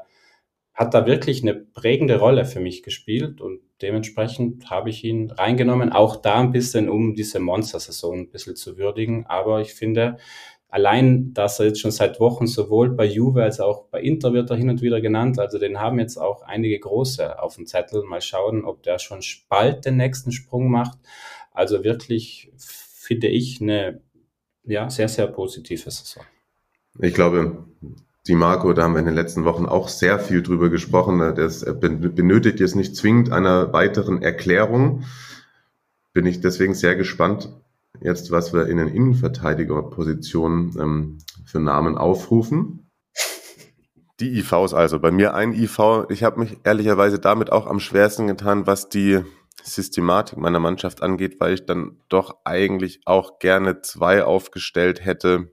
hat 0.74 0.92
da 0.92 1.06
wirklich 1.06 1.42
eine 1.42 1.54
prägende 1.54 2.18
Rolle 2.18 2.44
für 2.44 2.60
mich 2.60 2.82
gespielt 2.82 3.40
und 3.40 3.60
dementsprechend 3.80 4.68
habe 4.68 4.90
ich 4.90 5.04
ihn 5.04 5.30
reingenommen, 5.30 5.92
auch 5.92 6.16
da 6.16 6.40
ein 6.40 6.50
bisschen, 6.50 6.88
um 6.88 7.14
diese 7.14 7.38
Monster-Saison 7.38 8.18
ein 8.18 8.30
bisschen 8.30 8.56
zu 8.56 8.76
würdigen. 8.76 9.24
Aber 9.26 9.60
ich 9.60 9.74
finde, 9.74 10.16
allein, 10.68 11.32
dass 11.32 11.60
er 11.60 11.66
jetzt 11.66 11.80
schon 11.80 11.92
seit 11.92 12.18
Wochen 12.18 12.48
sowohl 12.48 12.90
bei 12.90 13.06
Juve 13.06 13.44
als 13.44 13.60
auch 13.60 13.84
bei 13.84 14.02
Inter 14.02 14.32
wird 14.32 14.50
er 14.50 14.56
hin 14.56 14.68
und 14.68 14.82
wieder 14.82 15.00
genannt, 15.00 15.38
also 15.38 15.58
den 15.58 15.78
haben 15.80 16.00
jetzt 16.00 16.16
auch 16.16 16.42
einige 16.42 16.78
große 16.80 17.40
auf 17.40 17.54
dem 17.54 17.66
Zettel. 17.66 18.02
Mal 18.02 18.20
schauen, 18.20 18.64
ob 18.64 18.82
der 18.82 18.98
schon 18.98 19.20
bald 19.48 19.84
den 19.86 19.96
nächsten 19.96 20.32
Sprung 20.32 20.68
macht. 20.68 20.98
Also 21.52 21.84
wirklich 21.84 22.50
finde 22.58 23.28
ich 23.28 23.60
eine 23.62 24.00
ja, 24.66 24.90
sehr, 24.90 25.08
sehr 25.08 25.26
positive 25.28 25.90
Saison. 25.90 26.22
Ich 26.98 27.14
glaube, 27.14 27.64
die 28.26 28.34
Marco, 28.34 28.72
da 28.72 28.82
haben 28.82 28.94
wir 28.94 29.00
in 29.00 29.06
den 29.06 29.14
letzten 29.14 29.44
Wochen 29.44 29.66
auch 29.66 29.88
sehr 29.88 30.18
viel 30.18 30.42
drüber 30.42 30.68
gesprochen. 30.68 31.18
Das 31.36 31.64
benötigt 31.80 32.60
jetzt 32.60 32.74
nicht 32.74 32.96
zwingend 32.96 33.30
einer 33.30 33.72
weiteren 33.72 34.22
Erklärung. 34.22 35.04
Bin 36.12 36.26
ich 36.26 36.40
deswegen 36.40 36.74
sehr 36.74 36.96
gespannt, 36.96 37.52
jetzt, 38.00 38.30
was 38.30 38.52
wir 38.52 38.66
in 38.66 38.78
den 38.78 38.88
Innenverteidigerpositionen 38.88 40.74
ähm, 40.78 41.18
für 41.44 41.60
Namen 41.60 41.96
aufrufen. 41.96 42.90
Die 44.18 44.38
IVs 44.38 44.72
also. 44.72 44.98
Bei 44.98 45.10
mir 45.10 45.34
ein 45.34 45.52
IV. 45.52 46.06
Ich 46.08 46.24
habe 46.24 46.40
mich 46.40 46.56
ehrlicherweise 46.64 47.18
damit 47.18 47.52
auch 47.52 47.66
am 47.66 47.80
schwersten 47.80 48.26
getan, 48.26 48.66
was 48.66 48.88
die 48.88 49.20
Systematik 49.62 50.38
meiner 50.38 50.60
Mannschaft 50.60 51.02
angeht, 51.02 51.40
weil 51.40 51.54
ich 51.54 51.66
dann 51.66 52.00
doch 52.08 52.38
eigentlich 52.44 53.00
auch 53.04 53.38
gerne 53.38 53.82
zwei 53.82 54.24
aufgestellt 54.24 55.04
hätte. 55.04 55.52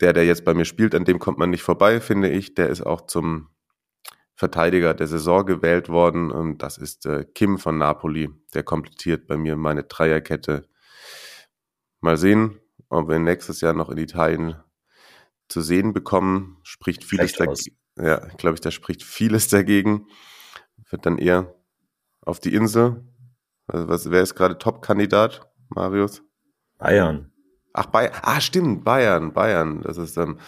Der, 0.00 0.12
der 0.12 0.26
jetzt 0.26 0.44
bei 0.44 0.52
mir 0.52 0.66
spielt, 0.66 0.94
an 0.94 1.04
dem 1.04 1.18
kommt 1.18 1.38
man 1.38 1.50
nicht 1.50 1.62
vorbei, 1.62 2.00
finde 2.00 2.30
ich. 2.30 2.54
Der 2.54 2.68
ist 2.68 2.82
auch 2.82 3.06
zum 3.06 3.48
Verteidiger 4.34 4.92
der 4.92 5.06
Saison 5.06 5.46
gewählt 5.46 5.88
worden 5.88 6.30
und 6.30 6.58
das 6.62 6.76
ist 6.76 7.06
äh, 7.06 7.24
Kim 7.34 7.56
von 7.56 7.78
Napoli. 7.78 8.28
Der 8.52 8.62
komplettiert 8.62 9.26
bei 9.26 9.38
mir 9.38 9.56
meine 9.56 9.84
Dreierkette. 9.84 10.68
Mal 12.00 12.18
sehen, 12.18 12.60
ob 12.90 13.08
wir 13.08 13.18
nächstes 13.18 13.62
Jahr 13.62 13.72
noch 13.72 13.88
in 13.88 13.96
Italien 13.96 14.56
zu 15.48 15.62
sehen 15.62 15.94
bekommen. 15.94 16.58
Spricht 16.64 17.02
vieles 17.02 17.32
dagegen. 17.32 17.76
Ja, 17.96 18.18
glaube 18.36 18.54
ich, 18.56 18.60
da 18.60 18.70
spricht 18.70 19.02
vieles 19.02 19.48
dagegen. 19.48 20.06
Wird 20.90 21.06
dann 21.06 21.16
eher 21.16 21.55
auf 22.26 22.40
die 22.40 22.54
Insel. 22.54 23.02
Also 23.66 23.88
was, 23.88 24.10
wer 24.10 24.20
ist 24.20 24.34
gerade 24.34 24.58
Top-Kandidat, 24.58 25.48
Marius? 25.70 26.22
Bayern. 26.78 27.32
Ach, 27.72 27.86
Bayern. 27.86 28.12
Ah, 28.22 28.40
stimmt, 28.40 28.84
Bayern, 28.84 29.32
Bayern. 29.32 29.82
Das 29.82 29.96
ist 29.96 30.16
ähm, 30.18 30.38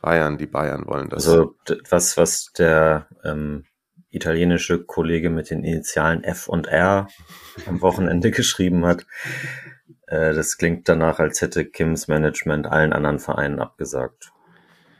Bayern, 0.00 0.36
die 0.38 0.46
Bayern 0.46 0.86
wollen 0.86 1.08
das. 1.08 1.26
Also 1.28 1.56
was, 1.88 2.16
was 2.16 2.52
der 2.58 3.08
ähm, 3.24 3.64
italienische 4.10 4.84
Kollege 4.84 5.30
mit 5.30 5.50
den 5.50 5.64
Initialen 5.64 6.24
F 6.24 6.48
und 6.48 6.66
R 6.66 7.08
am 7.66 7.80
Wochenende 7.80 8.30
geschrieben 8.32 8.84
hat, 8.84 9.06
äh, 10.06 10.34
das 10.34 10.58
klingt 10.58 10.88
danach, 10.88 11.20
als 11.20 11.40
hätte 11.40 11.64
Kims 11.64 12.08
Management 12.08 12.66
allen 12.66 12.92
anderen 12.92 13.18
Vereinen 13.18 13.60
abgesagt. 13.60 14.30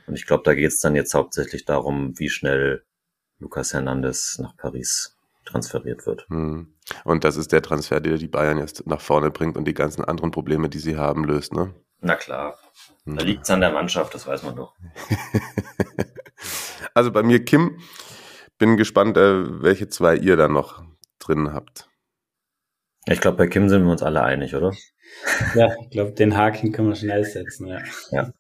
Und 0.07 0.15
ich 0.15 0.27
glaube, 0.27 0.43
da 0.45 0.55
geht 0.55 0.69
es 0.69 0.81
dann 0.81 0.95
jetzt 0.95 1.15
hauptsächlich 1.15 1.65
darum, 1.65 2.19
wie 2.19 2.29
schnell 2.29 2.85
Lucas 3.39 3.73
Hernandez 3.73 4.39
nach 4.39 4.57
Paris 4.57 5.14
transferiert 5.45 6.07
wird. 6.07 6.27
Hm. 6.29 6.75
Und 7.05 7.25
das 7.25 7.37
ist 7.37 7.53
der 7.53 7.63
Transfer, 7.63 8.01
der 8.01 8.19
die 8.19 8.29
Bayern 8.29 8.59
jetzt 8.59 8.87
nach 8.87 9.01
vorne 9.01 9.31
bringt 9.31 9.57
und 9.57 9.67
die 9.67 9.75
ganzen 9.75 10.05
anderen 10.05 10.31
Probleme, 10.31 10.69
die 10.69 10.79
sie 10.79 10.97
haben, 10.97 11.25
löst, 11.25 11.53
ne? 11.53 11.75
Na 12.01 12.17
klar. 12.17 12.59
Da 13.07 13.23
liegt 13.23 13.45
es 13.45 13.51
an 13.51 13.61
der 13.61 13.73
Mannschaft, 13.73 14.15
das 14.15 14.27
weiß 14.27 14.43
man 14.43 14.57
doch. 14.57 14.75
also 16.95 17.13
bei 17.13 17.23
mir 17.23 17.45
Kim, 17.45 17.79
bin 18.59 18.77
gespannt, 18.77 19.17
äh, 19.17 19.63
welche 19.63 19.89
zwei 19.89 20.17
ihr 20.17 20.37
da 20.37 20.49
noch 20.49 20.83
drin 21.19 21.53
habt. 21.53 21.89
Ich 23.07 23.21
glaube, 23.21 23.37
bei 23.37 23.47
Kim 23.47 23.69
sind 23.69 23.85
wir 23.85 23.93
uns 23.93 24.03
alle 24.03 24.23
einig, 24.23 24.55
oder? 24.55 24.73
Ja, 25.55 25.73
ich 25.81 25.91
glaube, 25.91 26.13
den 26.13 26.37
Haken 26.37 26.73
können 26.73 26.89
wir 26.89 26.97
schnell 26.97 27.25
setzen, 27.25 27.69
ja. 27.69 27.79
ja. 28.11 28.33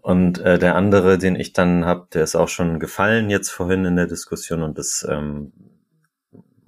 Und 0.00 0.38
äh, 0.40 0.58
der 0.58 0.74
andere, 0.74 1.18
den 1.18 1.36
ich 1.36 1.52
dann 1.52 1.84
habe, 1.84 2.08
der 2.12 2.24
ist 2.24 2.34
auch 2.34 2.48
schon 2.48 2.80
gefallen 2.80 3.30
jetzt 3.30 3.50
vorhin 3.50 3.84
in 3.84 3.96
der 3.96 4.06
Diskussion 4.06 4.62
und 4.62 4.78
das 4.78 5.06
ähm, 5.08 5.52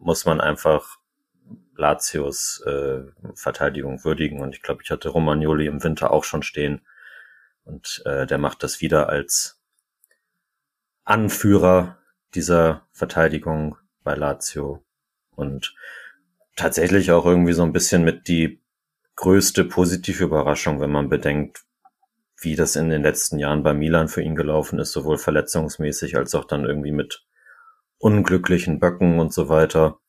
muss 0.02 0.24
man 0.24 0.40
einfach 0.40 0.98
Latios 1.76 2.62
äh, 2.66 3.00
Verteidigung 3.34 4.04
würdigen. 4.04 4.40
Und 4.40 4.54
ich 4.54 4.62
glaube, 4.62 4.82
ich 4.82 4.90
hatte 4.90 5.08
Romagnoli 5.08 5.66
im 5.66 5.82
Winter 5.82 6.10
auch 6.10 6.24
schon 6.24 6.42
stehen. 6.42 6.82
Und 7.64 8.02
äh, 8.04 8.26
der 8.26 8.38
macht 8.38 8.62
das 8.62 8.80
wieder 8.80 9.08
als 9.08 9.60
Anführer 11.04 11.98
dieser 12.34 12.86
Verteidigung 12.92 13.76
bei 14.02 14.14
Lazio. 14.14 14.84
Und 15.30 15.74
tatsächlich 16.56 17.10
auch 17.12 17.24
irgendwie 17.24 17.52
so 17.52 17.62
ein 17.62 17.72
bisschen 17.72 18.04
mit 18.04 18.28
die 18.28 18.60
größte 19.16 19.64
positive 19.64 20.24
Überraschung, 20.24 20.80
wenn 20.80 20.90
man 20.90 21.08
bedenkt, 21.08 21.64
wie 22.40 22.56
das 22.56 22.76
in 22.76 22.88
den 22.88 23.02
letzten 23.02 23.38
Jahren 23.38 23.62
bei 23.62 23.72
Milan 23.72 24.08
für 24.08 24.22
ihn 24.22 24.34
gelaufen 24.34 24.78
ist, 24.80 24.92
sowohl 24.92 25.16
verletzungsmäßig 25.16 26.16
als 26.16 26.34
auch 26.34 26.44
dann 26.44 26.64
irgendwie 26.64 26.90
mit 26.90 27.24
unglücklichen 28.02 28.80
Böcken 28.80 29.20
und 29.20 29.32
so 29.32 29.48
weiter, 29.48 30.00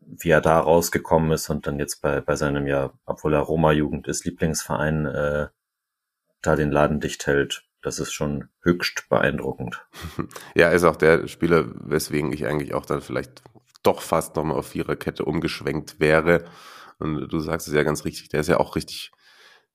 wie 0.00 0.28
er 0.28 0.42
da 0.42 0.60
rausgekommen 0.60 1.32
ist 1.32 1.48
und 1.48 1.66
dann 1.66 1.78
jetzt 1.78 2.02
bei, 2.02 2.20
bei 2.20 2.36
seinem 2.36 2.66
ja, 2.66 2.92
obwohl 3.06 3.32
er 3.32 3.40
Roma-Jugend 3.40 4.06
ist, 4.08 4.26
Lieblingsverein, 4.26 5.06
äh, 5.06 5.48
da 6.42 6.56
den 6.56 6.70
Laden 6.70 7.00
dicht 7.00 7.26
hält. 7.26 7.64
Das 7.80 7.98
ist 7.98 8.12
schon 8.12 8.48
höchst 8.62 9.08
beeindruckend. 9.08 9.84
Ja, 10.54 10.68
ist 10.68 10.84
auch 10.84 10.96
der 10.96 11.26
Spieler, 11.28 11.64
weswegen 11.74 12.32
ich 12.32 12.46
eigentlich 12.46 12.74
auch 12.74 12.84
dann 12.84 13.00
vielleicht 13.00 13.42
doch 13.82 14.02
fast 14.02 14.36
nochmal 14.36 14.58
auf 14.58 14.68
Viererkette 14.68 15.24
umgeschwenkt 15.24 15.98
wäre. 15.98 16.44
Und 16.98 17.28
du 17.28 17.40
sagst 17.40 17.68
es 17.68 17.74
ja 17.74 17.84
ganz 17.84 18.04
richtig, 18.04 18.28
der 18.28 18.40
ist 18.40 18.48
ja 18.48 18.60
auch 18.60 18.76
richtig, 18.76 19.12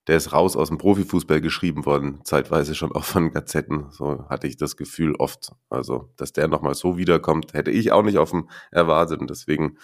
der 0.08 0.16
ist 0.16 0.32
raus 0.32 0.56
aus 0.56 0.70
dem 0.70 0.78
Profifußball 0.78 1.42
geschrieben 1.42 1.86
worden, 1.86 2.22
zeitweise 2.24 2.76
schon 2.76 2.94
auch 2.94 3.04
von 3.04 3.32
Gazetten. 3.32 3.88
So 3.92 4.26
hatte 4.30 4.48
ich 4.48 4.58
das 4.58 4.78
Gefühl 4.78 5.16
oft. 5.16 5.52
Also, 5.70 6.10
dass 6.16 6.32
der 6.32 6.48
nochmal 6.48 6.76
so 6.76 6.98
wiederkommt, 6.98 7.54
hätte 7.54 7.72
ich 7.72 7.92
auch 7.92 8.04
nicht 8.04 8.18
auf 8.18 8.32
dem 8.32 8.50
erwartet. 8.72 9.20
Und 9.20 9.30
deswegen 9.30 9.78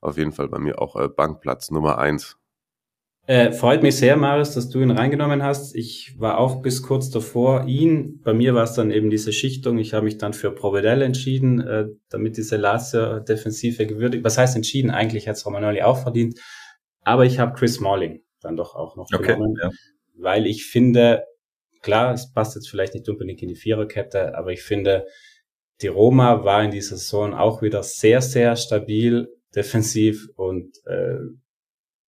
auf 0.00 0.16
jeden 0.16 0.32
Fall 0.32 0.48
bei 0.48 0.58
mir 0.58 0.80
auch 0.80 0.96
äh, 0.96 1.08
Bankplatz 1.08 1.70
Nummer 1.70 1.98
eins. 1.98 2.38
Äh, 3.26 3.50
freut 3.52 3.82
mich 3.82 3.96
sehr, 3.96 4.16
Marius, 4.16 4.54
dass 4.54 4.68
du 4.68 4.80
ihn 4.80 4.92
reingenommen 4.92 5.42
hast. 5.42 5.74
Ich 5.74 6.14
war 6.16 6.38
auch 6.38 6.62
bis 6.62 6.82
kurz 6.82 7.10
davor 7.10 7.66
ihn. 7.66 8.20
Bei 8.22 8.32
mir 8.32 8.54
war 8.54 8.62
es 8.62 8.74
dann 8.74 8.92
eben 8.92 9.10
diese 9.10 9.32
Schichtung. 9.32 9.78
Ich 9.78 9.94
habe 9.94 10.04
mich 10.04 10.16
dann 10.16 10.32
für 10.32 10.52
Provedel 10.52 11.02
entschieden, 11.02 11.60
äh, 11.60 11.86
damit 12.08 12.36
diese 12.36 12.56
Lazio-Defensive 12.56 13.86
gewürdigt. 13.86 14.24
Was 14.24 14.38
heißt 14.38 14.54
entschieden? 14.54 14.90
Eigentlich 14.90 15.28
hat 15.28 15.36
es 15.36 15.44
Romanoli 15.44 15.82
auch 15.82 15.98
verdient. 15.98 16.40
Aber 17.02 17.24
ich 17.24 17.40
habe 17.40 17.52
Chris 17.58 17.74
Smalling 17.74 18.20
dann 18.40 18.56
doch 18.56 18.74
auch 18.74 18.96
noch 18.96 19.06
okay, 19.12 19.34
genommen, 19.34 19.56
ja. 19.60 19.70
weil 20.14 20.46
ich 20.46 20.66
finde, 20.66 21.24
klar, 21.82 22.12
es 22.14 22.32
passt 22.32 22.54
jetzt 22.54 22.68
vielleicht 22.68 22.94
nicht 22.94 23.08
unbedingt 23.08 23.42
in 23.42 23.48
die 23.48 23.56
Viererkette, 23.56 24.36
aber 24.36 24.52
ich 24.52 24.62
finde, 24.62 25.06
die 25.82 25.88
Roma 25.88 26.44
war 26.44 26.64
in 26.64 26.70
dieser 26.70 26.96
Saison 26.96 27.34
auch 27.34 27.62
wieder 27.62 27.82
sehr, 27.82 28.22
sehr 28.22 28.56
stabil 28.56 29.28
defensiv 29.54 30.28
und 30.36 30.76
äh, 30.86 31.18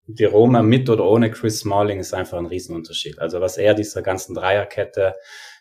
die 0.06 0.24
Roma 0.24 0.62
mit 0.62 0.88
oder 0.88 1.04
ohne 1.04 1.30
Chris 1.30 1.60
Smalling 1.60 2.00
ist 2.00 2.14
einfach 2.14 2.38
ein 2.38 2.46
Riesenunterschied. 2.46 3.18
Also 3.18 3.40
was 3.40 3.58
er 3.58 3.74
dieser 3.74 4.00
ganzen 4.00 4.34
Dreierkette 4.34 5.14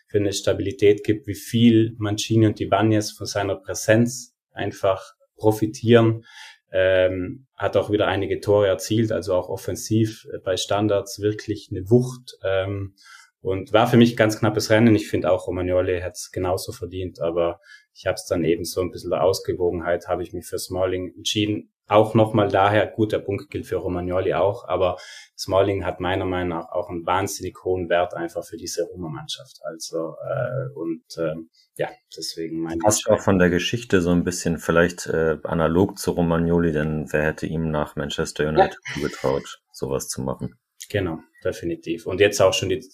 für 0.06 0.18
eine 0.18 0.32
Stabilität 0.32 1.04
gibt, 1.04 1.26
wie 1.26 1.34
viel 1.34 1.94
Mancini 1.98 2.46
und 2.46 2.58
die 2.58 2.66
Banyes 2.66 3.10
von 3.12 3.26
seiner 3.26 3.56
Präsenz 3.56 4.34
einfach 4.52 5.12
profitieren, 5.36 6.24
ähm, 6.72 7.46
hat 7.56 7.76
auch 7.76 7.90
wieder 7.90 8.06
einige 8.06 8.40
Tore 8.40 8.66
erzielt, 8.66 9.12
also 9.12 9.34
auch 9.34 9.48
offensiv 9.48 10.26
äh, 10.32 10.38
bei 10.38 10.56
Standards 10.56 11.20
wirklich 11.20 11.68
eine 11.70 11.88
Wucht 11.90 12.36
ähm, 12.44 12.94
und 13.40 13.72
war 13.72 13.86
für 13.86 13.96
mich 13.96 14.16
ganz 14.16 14.38
knappes 14.38 14.70
Rennen. 14.70 14.94
Ich 14.94 15.08
finde 15.08 15.30
auch 15.30 15.46
Romagnoli 15.46 16.00
hat 16.00 16.14
es 16.14 16.30
genauso 16.30 16.72
verdient, 16.72 17.20
aber 17.20 17.60
ich 17.94 18.06
habe 18.06 18.16
es 18.16 18.26
dann 18.26 18.44
eben 18.44 18.64
so 18.64 18.80
ein 18.80 18.90
bisschen 18.90 19.10
der 19.10 19.22
Ausgewogenheit, 19.22 20.08
habe 20.08 20.22
ich 20.22 20.32
mich 20.32 20.46
für 20.46 20.58
Smalling 20.58 21.14
entschieden 21.16 21.70
auch 21.88 22.14
nochmal 22.14 22.48
daher, 22.48 22.86
gut, 22.86 23.12
der 23.12 23.18
Punkt 23.18 23.50
gilt 23.50 23.66
für 23.66 23.76
Romagnoli 23.76 24.34
auch, 24.34 24.68
aber 24.68 24.98
Smalling 25.36 25.84
hat 25.84 26.00
meiner 26.00 26.26
Meinung 26.26 26.58
nach 26.58 26.70
auch 26.70 26.90
einen 26.90 27.06
wahnsinnig 27.06 27.56
hohen 27.64 27.88
Wert 27.88 28.14
einfach 28.14 28.44
für 28.44 28.58
diese 28.58 28.84
Roma-Mannschaft. 28.84 29.60
Also 29.64 30.14
äh, 30.22 30.74
und 30.74 31.04
äh, 31.16 31.34
ja, 31.76 31.88
deswegen 32.16 32.60
mein 32.60 32.78
Passt 32.78 33.08
auch 33.08 33.20
von 33.20 33.38
der 33.38 33.48
Geschichte 33.48 34.02
so 34.02 34.10
ein 34.10 34.22
bisschen 34.22 34.58
vielleicht 34.58 35.06
äh, 35.06 35.38
analog 35.44 35.98
zu 35.98 36.10
Romagnoli, 36.10 36.72
denn 36.72 37.06
wer 37.10 37.24
hätte 37.24 37.46
ihm 37.46 37.70
nach 37.70 37.96
Manchester 37.96 38.48
United 38.48 38.78
ja. 38.96 39.02
getraut, 39.02 39.60
sowas 39.72 40.08
zu 40.08 40.20
machen? 40.20 40.58
Genau, 40.90 41.20
definitiv. 41.42 42.06
Und 42.06 42.20
jetzt 42.20 42.40
auch 42.40 42.52
schon 42.52 42.68
die 42.68 42.84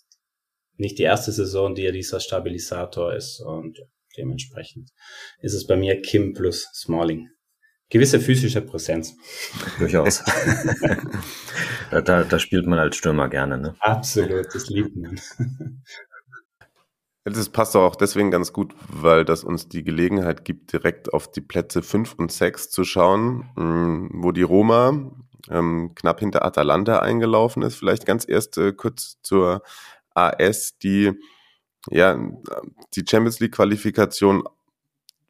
nicht 0.76 0.98
die 0.98 1.04
erste 1.04 1.32
Saison, 1.32 1.74
die 1.74 1.86
er 1.86 1.92
dieser 1.92 2.20
Stabilisator 2.20 3.14
ist 3.14 3.40
und 3.40 3.78
dementsprechend 4.16 4.90
ist 5.40 5.54
es 5.54 5.66
bei 5.66 5.76
mir 5.76 6.00
Kim 6.00 6.32
plus 6.32 6.68
Smalling 6.74 7.28
gewisse 7.94 8.18
physische 8.18 8.60
Präsenz. 8.60 9.16
Durchaus. 9.78 10.24
da, 11.92 12.00
da, 12.00 12.24
da, 12.24 12.38
spielt 12.40 12.66
man 12.66 12.80
als 12.80 12.96
Stürmer 12.96 13.28
gerne, 13.28 13.56
ne? 13.56 13.76
Absolut, 13.78 14.52
das 14.52 14.68
liebt 14.68 14.96
man. 14.96 15.20
Das 17.22 17.48
passt 17.50 17.76
auch 17.76 17.94
deswegen 17.94 18.32
ganz 18.32 18.52
gut, 18.52 18.74
weil 18.88 19.24
das 19.24 19.44
uns 19.44 19.68
die 19.68 19.84
Gelegenheit 19.84 20.44
gibt, 20.44 20.72
direkt 20.72 21.14
auf 21.14 21.30
die 21.30 21.40
Plätze 21.40 21.82
5 21.82 22.14
und 22.14 22.32
6 22.32 22.70
zu 22.70 22.82
schauen, 22.82 23.48
mm, 23.54 24.22
wo 24.24 24.32
die 24.32 24.42
Roma 24.42 25.12
ähm, 25.48 25.92
knapp 25.94 26.18
hinter 26.18 26.44
Atalanta 26.44 26.98
eingelaufen 26.98 27.62
ist. 27.62 27.76
Vielleicht 27.76 28.06
ganz 28.06 28.28
erst 28.28 28.58
äh, 28.58 28.72
kurz 28.72 29.22
zur 29.22 29.62
AS, 30.14 30.78
die 30.78 31.12
ja 31.90 32.18
die 32.96 33.04
Champions 33.08 33.38
League 33.38 33.54
Qualifikation 33.54 34.42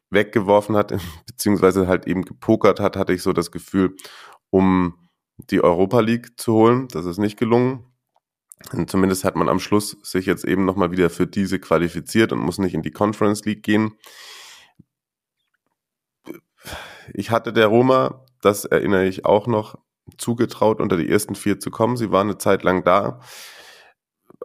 weggeworfen 0.09 0.75
hat, 0.75 0.93
beziehungsweise 1.27 1.87
halt 1.87 2.07
eben 2.07 2.23
gepokert 2.23 2.79
hat, 2.79 2.95
hatte 2.95 3.13
ich 3.13 3.21
so 3.21 3.33
das 3.33 3.51
Gefühl, 3.51 3.95
um 4.49 5.09
die 5.37 5.61
Europa 5.61 5.99
League 5.99 6.39
zu 6.39 6.53
holen. 6.53 6.87
Das 6.89 7.05
ist 7.05 7.17
nicht 7.17 7.37
gelungen. 7.37 7.85
Und 8.71 8.89
zumindest 8.89 9.25
hat 9.25 9.35
man 9.35 9.49
am 9.49 9.59
Schluss 9.59 9.97
sich 10.01 10.25
jetzt 10.25 10.45
eben 10.45 10.65
nochmal 10.65 10.91
wieder 10.91 11.09
für 11.09 11.27
diese 11.27 11.59
qualifiziert 11.59 12.31
und 12.31 12.39
muss 12.39 12.57
nicht 12.57 12.73
in 12.73 12.81
die 12.81 12.91
Conference 12.91 13.43
League 13.43 13.63
gehen. 13.63 13.97
Ich 17.13 17.31
hatte 17.31 17.53
der 17.53 17.67
Roma, 17.67 18.25
das 18.41 18.65
erinnere 18.65 19.05
ich 19.05 19.25
auch 19.25 19.47
noch, 19.47 19.77
zugetraut, 20.17 20.81
unter 20.81 20.97
die 20.97 21.09
ersten 21.09 21.35
vier 21.35 21.59
zu 21.59 21.71
kommen. 21.71 21.97
Sie 21.97 22.11
waren 22.11 22.27
eine 22.27 22.37
Zeit 22.37 22.63
lang 22.63 22.83
da. 22.83 23.19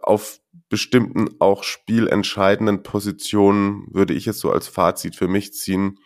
Auf 0.01 0.40
bestimmten 0.71 1.27
auch 1.39 1.63
spielentscheidenden 1.63 2.81
Positionen 2.81 3.85
würde 3.91 4.13
ich 4.13 4.25
es 4.25 4.39
so 4.39 4.51
als 4.51 4.69
Fazit 4.69 5.17
für 5.17 5.27
mich 5.27 5.53
ziehen, 5.53 5.99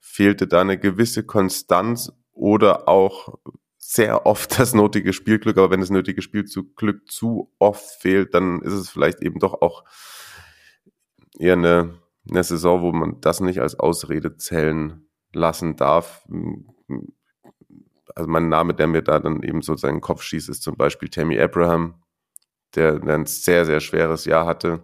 fehlte 0.00 0.48
da 0.48 0.60
eine 0.60 0.78
gewisse 0.78 1.24
Konstanz 1.24 2.12
oder 2.32 2.88
auch 2.88 3.38
sehr 3.78 4.26
oft 4.26 4.58
das 4.58 4.74
nötige 4.74 5.12
Spielglück. 5.12 5.56
Aber 5.56 5.70
wenn 5.70 5.80
das 5.80 5.90
nötige 5.90 6.22
Spielglück 6.22 7.08
zu 7.08 7.54
oft 7.60 8.02
fehlt, 8.02 8.34
dann 8.34 8.60
ist 8.62 8.72
es 8.72 8.90
vielleicht 8.90 9.22
eben 9.22 9.38
doch 9.38 9.62
auch 9.62 9.84
eher 11.38 11.52
eine, 11.52 11.94
eine 12.28 12.42
Saison, 12.42 12.82
wo 12.82 12.90
man 12.90 13.20
das 13.20 13.38
nicht 13.40 13.60
als 13.60 13.78
Ausrede 13.78 14.36
zählen 14.36 15.06
lassen 15.32 15.76
darf. 15.76 16.26
Also 18.16 18.28
mein 18.28 18.48
Name, 18.48 18.74
der 18.74 18.88
mir 18.88 19.02
da 19.02 19.20
dann 19.20 19.44
eben 19.44 19.62
so 19.62 19.76
seinen 19.76 20.00
Kopf 20.00 20.22
schießt, 20.22 20.48
ist 20.48 20.64
zum 20.64 20.76
Beispiel 20.76 21.08
Tammy 21.08 21.40
Abraham, 21.40 22.02
der 22.74 23.02
ein 23.02 23.26
sehr, 23.26 23.66
sehr 23.66 23.80
schweres 23.80 24.24
Jahr 24.24 24.46
hatte. 24.46 24.82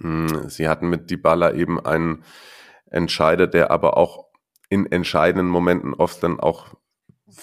Hm, 0.00 0.48
sie 0.48 0.68
hatten 0.68 0.88
mit 0.88 1.10
Dybala 1.10 1.52
eben 1.52 1.84
einen 1.84 2.24
Entscheider, 2.86 3.46
der 3.46 3.70
aber 3.70 3.96
auch 3.96 4.26
in 4.68 4.86
entscheidenden 4.86 5.48
Momenten 5.48 5.94
oft 5.94 6.22
dann 6.22 6.40
auch 6.40 6.74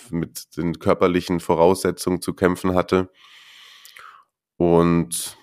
mit 0.09 0.57
den 0.57 0.79
körperlichen 0.79 1.39
Voraussetzungen 1.39 2.21
zu 2.21 2.33
kämpfen 2.33 2.75
hatte. 2.75 3.09
Und 4.57 5.37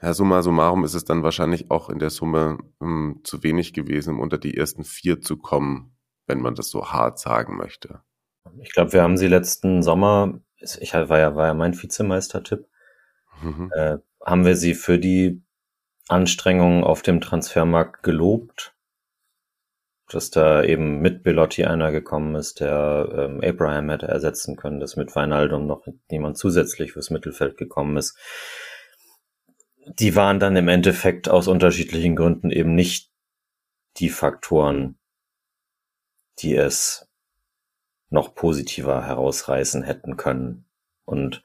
ja, 0.00 0.14
summa 0.14 0.42
summarum 0.42 0.84
ist 0.84 0.94
es 0.94 1.04
dann 1.04 1.22
wahrscheinlich 1.22 1.70
auch 1.70 1.90
in 1.90 1.98
der 1.98 2.10
Summe 2.10 2.58
um, 2.78 3.20
zu 3.24 3.42
wenig 3.42 3.72
gewesen, 3.72 4.14
um 4.14 4.20
unter 4.20 4.38
die 4.38 4.56
ersten 4.56 4.84
vier 4.84 5.20
zu 5.20 5.36
kommen, 5.36 5.96
wenn 6.26 6.40
man 6.40 6.54
das 6.54 6.70
so 6.70 6.92
hart 6.92 7.18
sagen 7.18 7.56
möchte. 7.56 8.02
Ich 8.60 8.72
glaube, 8.72 8.92
wir 8.92 9.02
haben 9.02 9.16
sie 9.16 9.26
letzten 9.26 9.82
Sommer, 9.82 10.40
ich 10.56 10.94
war 10.94 11.18
ja, 11.18 11.34
war 11.34 11.46
ja 11.46 11.54
mein 11.54 11.80
Vizemeistertipp, 11.80 12.66
mhm. 13.42 13.70
äh, 13.74 13.98
haben 14.24 14.44
wir 14.44 14.56
sie 14.56 14.74
für 14.74 14.98
die 14.98 15.42
Anstrengungen 16.08 16.84
auf 16.84 17.02
dem 17.02 17.20
Transfermarkt 17.20 18.02
gelobt, 18.02 18.74
dass 20.08 20.30
da 20.30 20.62
eben 20.62 21.00
mit 21.00 21.22
Belotti 21.22 21.64
einer 21.64 21.92
gekommen 21.92 22.34
ist, 22.34 22.60
der 22.60 23.08
ähm, 23.14 23.40
Abraham 23.44 23.90
hätte 23.90 24.08
ersetzen 24.08 24.56
können, 24.56 24.80
dass 24.80 24.96
mit 24.96 25.14
Weinaldum 25.14 25.66
noch 25.66 25.86
jemand 26.10 26.38
zusätzlich 26.38 26.92
fürs 26.92 27.10
Mittelfeld 27.10 27.58
gekommen 27.58 27.96
ist. 27.98 28.16
Die 29.98 30.16
waren 30.16 30.40
dann 30.40 30.56
im 30.56 30.68
Endeffekt 30.68 31.28
aus 31.28 31.46
unterschiedlichen 31.46 32.16
Gründen 32.16 32.50
eben 32.50 32.74
nicht 32.74 33.10
die 33.98 34.08
Faktoren, 34.08 34.98
die 36.38 36.54
es 36.54 37.08
noch 38.10 38.34
positiver 38.34 39.04
herausreißen 39.04 39.82
hätten 39.82 40.16
können. 40.16 40.66
Und 41.04 41.42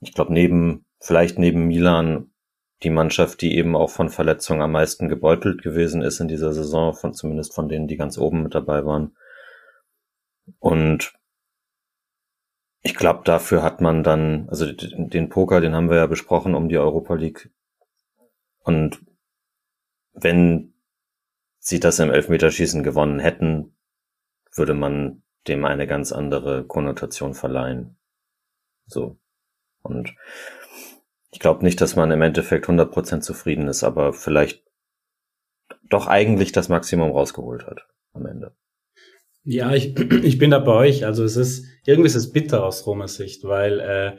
ich 0.00 0.12
glaube, 0.12 0.32
neben, 0.32 0.84
vielleicht 1.00 1.38
neben 1.38 1.66
Milan 1.66 2.30
die 2.82 2.90
Mannschaft, 2.90 3.40
die 3.40 3.56
eben 3.56 3.74
auch 3.74 3.90
von 3.90 4.08
Verletzungen 4.08 4.62
am 4.62 4.72
meisten 4.72 5.08
gebeutelt 5.08 5.62
gewesen 5.62 6.02
ist 6.02 6.20
in 6.20 6.28
dieser 6.28 6.52
Saison, 6.52 6.94
von, 6.94 7.12
zumindest 7.12 7.54
von 7.54 7.68
denen, 7.68 7.88
die 7.88 7.96
ganz 7.96 8.18
oben 8.18 8.42
mit 8.42 8.54
dabei 8.54 8.84
waren. 8.84 9.16
Und 10.60 11.12
ich 12.82 12.94
glaube, 12.94 13.22
dafür 13.24 13.62
hat 13.62 13.80
man 13.80 14.04
dann, 14.04 14.48
also 14.48 14.70
den 14.72 15.28
Poker, 15.28 15.60
den 15.60 15.74
haben 15.74 15.90
wir 15.90 15.96
ja 15.96 16.06
besprochen 16.06 16.54
um 16.54 16.68
die 16.68 16.78
Europa 16.78 17.14
League. 17.14 17.50
Und 18.60 19.00
wenn 20.12 20.74
sie 21.58 21.80
das 21.80 21.98
im 21.98 22.10
Elfmeterschießen 22.10 22.82
gewonnen 22.82 23.18
hätten, 23.18 23.76
würde 24.54 24.74
man 24.74 25.22
dem 25.48 25.64
eine 25.64 25.86
ganz 25.86 26.12
andere 26.12 26.64
Konnotation 26.64 27.34
verleihen. 27.34 27.98
So. 28.86 29.18
Und 29.82 30.14
ich 31.30 31.40
glaube 31.40 31.64
nicht, 31.64 31.80
dass 31.80 31.96
man 31.96 32.10
im 32.10 32.22
Endeffekt 32.22 32.66
100% 32.66 33.20
zufrieden 33.20 33.68
ist, 33.68 33.84
aber 33.84 34.12
vielleicht 34.12 34.62
doch 35.88 36.06
eigentlich 36.06 36.52
das 36.52 36.68
Maximum 36.68 37.10
rausgeholt 37.10 37.66
hat 37.66 37.86
am 38.12 38.26
Ende. 38.26 38.54
Ja, 39.44 39.74
ich, 39.74 39.98
ich 40.24 40.38
bin 40.38 40.50
da 40.50 40.58
bei 40.58 40.72
euch. 40.72 41.04
Also 41.04 41.24
es 41.24 41.36
ist, 41.36 41.66
irgendwie 41.86 42.06
ist 42.08 42.14
es 42.14 42.32
bitter 42.32 42.64
aus 42.64 42.86
Romas 42.86 43.16
Sicht, 43.16 43.44
weil 43.44 43.80
äh, 43.80 44.16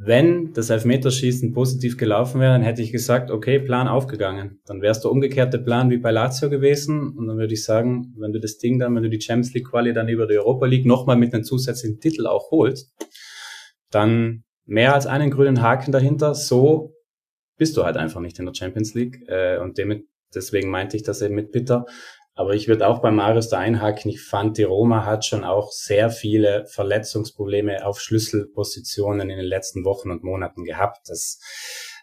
wenn 0.00 0.52
das 0.52 0.70
Elfmeterschießen 0.70 1.52
positiv 1.52 1.96
gelaufen 1.96 2.40
wäre, 2.40 2.52
dann 2.52 2.62
hätte 2.62 2.82
ich 2.82 2.92
gesagt, 2.92 3.32
okay, 3.32 3.58
Plan 3.58 3.88
aufgegangen. 3.88 4.60
Dann 4.64 4.80
wärst 4.80 5.04
du 5.04 5.10
umgekehrte 5.10 5.58
Plan 5.58 5.90
wie 5.90 5.98
bei 5.98 6.12
Lazio 6.12 6.48
gewesen. 6.48 7.16
Und 7.16 7.26
dann 7.26 7.36
würde 7.36 7.54
ich 7.54 7.64
sagen, 7.64 8.14
wenn 8.16 8.32
du 8.32 8.38
das 8.38 8.58
Ding 8.58 8.78
dann, 8.78 8.94
wenn 8.94 9.02
du 9.02 9.10
die 9.10 9.20
Champions 9.20 9.54
League 9.54 9.68
Quali 9.68 9.92
dann 9.92 10.08
über 10.08 10.28
die 10.28 10.38
Europa 10.38 10.66
League 10.66 10.86
nochmal 10.86 11.16
mit 11.16 11.34
einem 11.34 11.42
zusätzlichen 11.42 11.98
Titel 11.98 12.28
auch 12.28 12.52
holst, 12.52 12.94
dann 13.90 14.44
mehr 14.68 14.94
als 14.94 15.06
einen 15.06 15.30
grünen 15.30 15.62
Haken 15.62 15.92
dahinter. 15.92 16.34
So 16.34 16.94
bist 17.56 17.76
du 17.76 17.84
halt 17.84 17.96
einfach 17.96 18.20
nicht 18.20 18.38
in 18.38 18.46
der 18.46 18.54
Champions 18.54 18.94
League. 18.94 19.26
Äh, 19.26 19.58
und 19.58 19.78
dem, 19.78 20.06
deswegen 20.34 20.70
meinte 20.70 20.96
ich 20.96 21.02
das 21.02 21.22
eben 21.22 21.34
mit 21.34 21.50
bitter. 21.50 21.86
Aber 22.34 22.54
ich 22.54 22.68
würde 22.68 22.86
auch 22.86 23.00
bei 23.00 23.10
Marius 23.10 23.48
da 23.48 23.58
einhaken. 23.58 24.10
Ich 24.10 24.22
fand, 24.22 24.58
die 24.58 24.62
Roma 24.62 25.04
hat 25.04 25.24
schon 25.24 25.42
auch 25.42 25.72
sehr 25.72 26.10
viele 26.10 26.66
Verletzungsprobleme 26.66 27.84
auf 27.84 28.00
Schlüsselpositionen 28.00 29.28
in 29.30 29.38
den 29.38 29.46
letzten 29.46 29.84
Wochen 29.84 30.10
und 30.10 30.22
Monaten 30.22 30.64
gehabt. 30.64 31.08
Das 31.08 31.40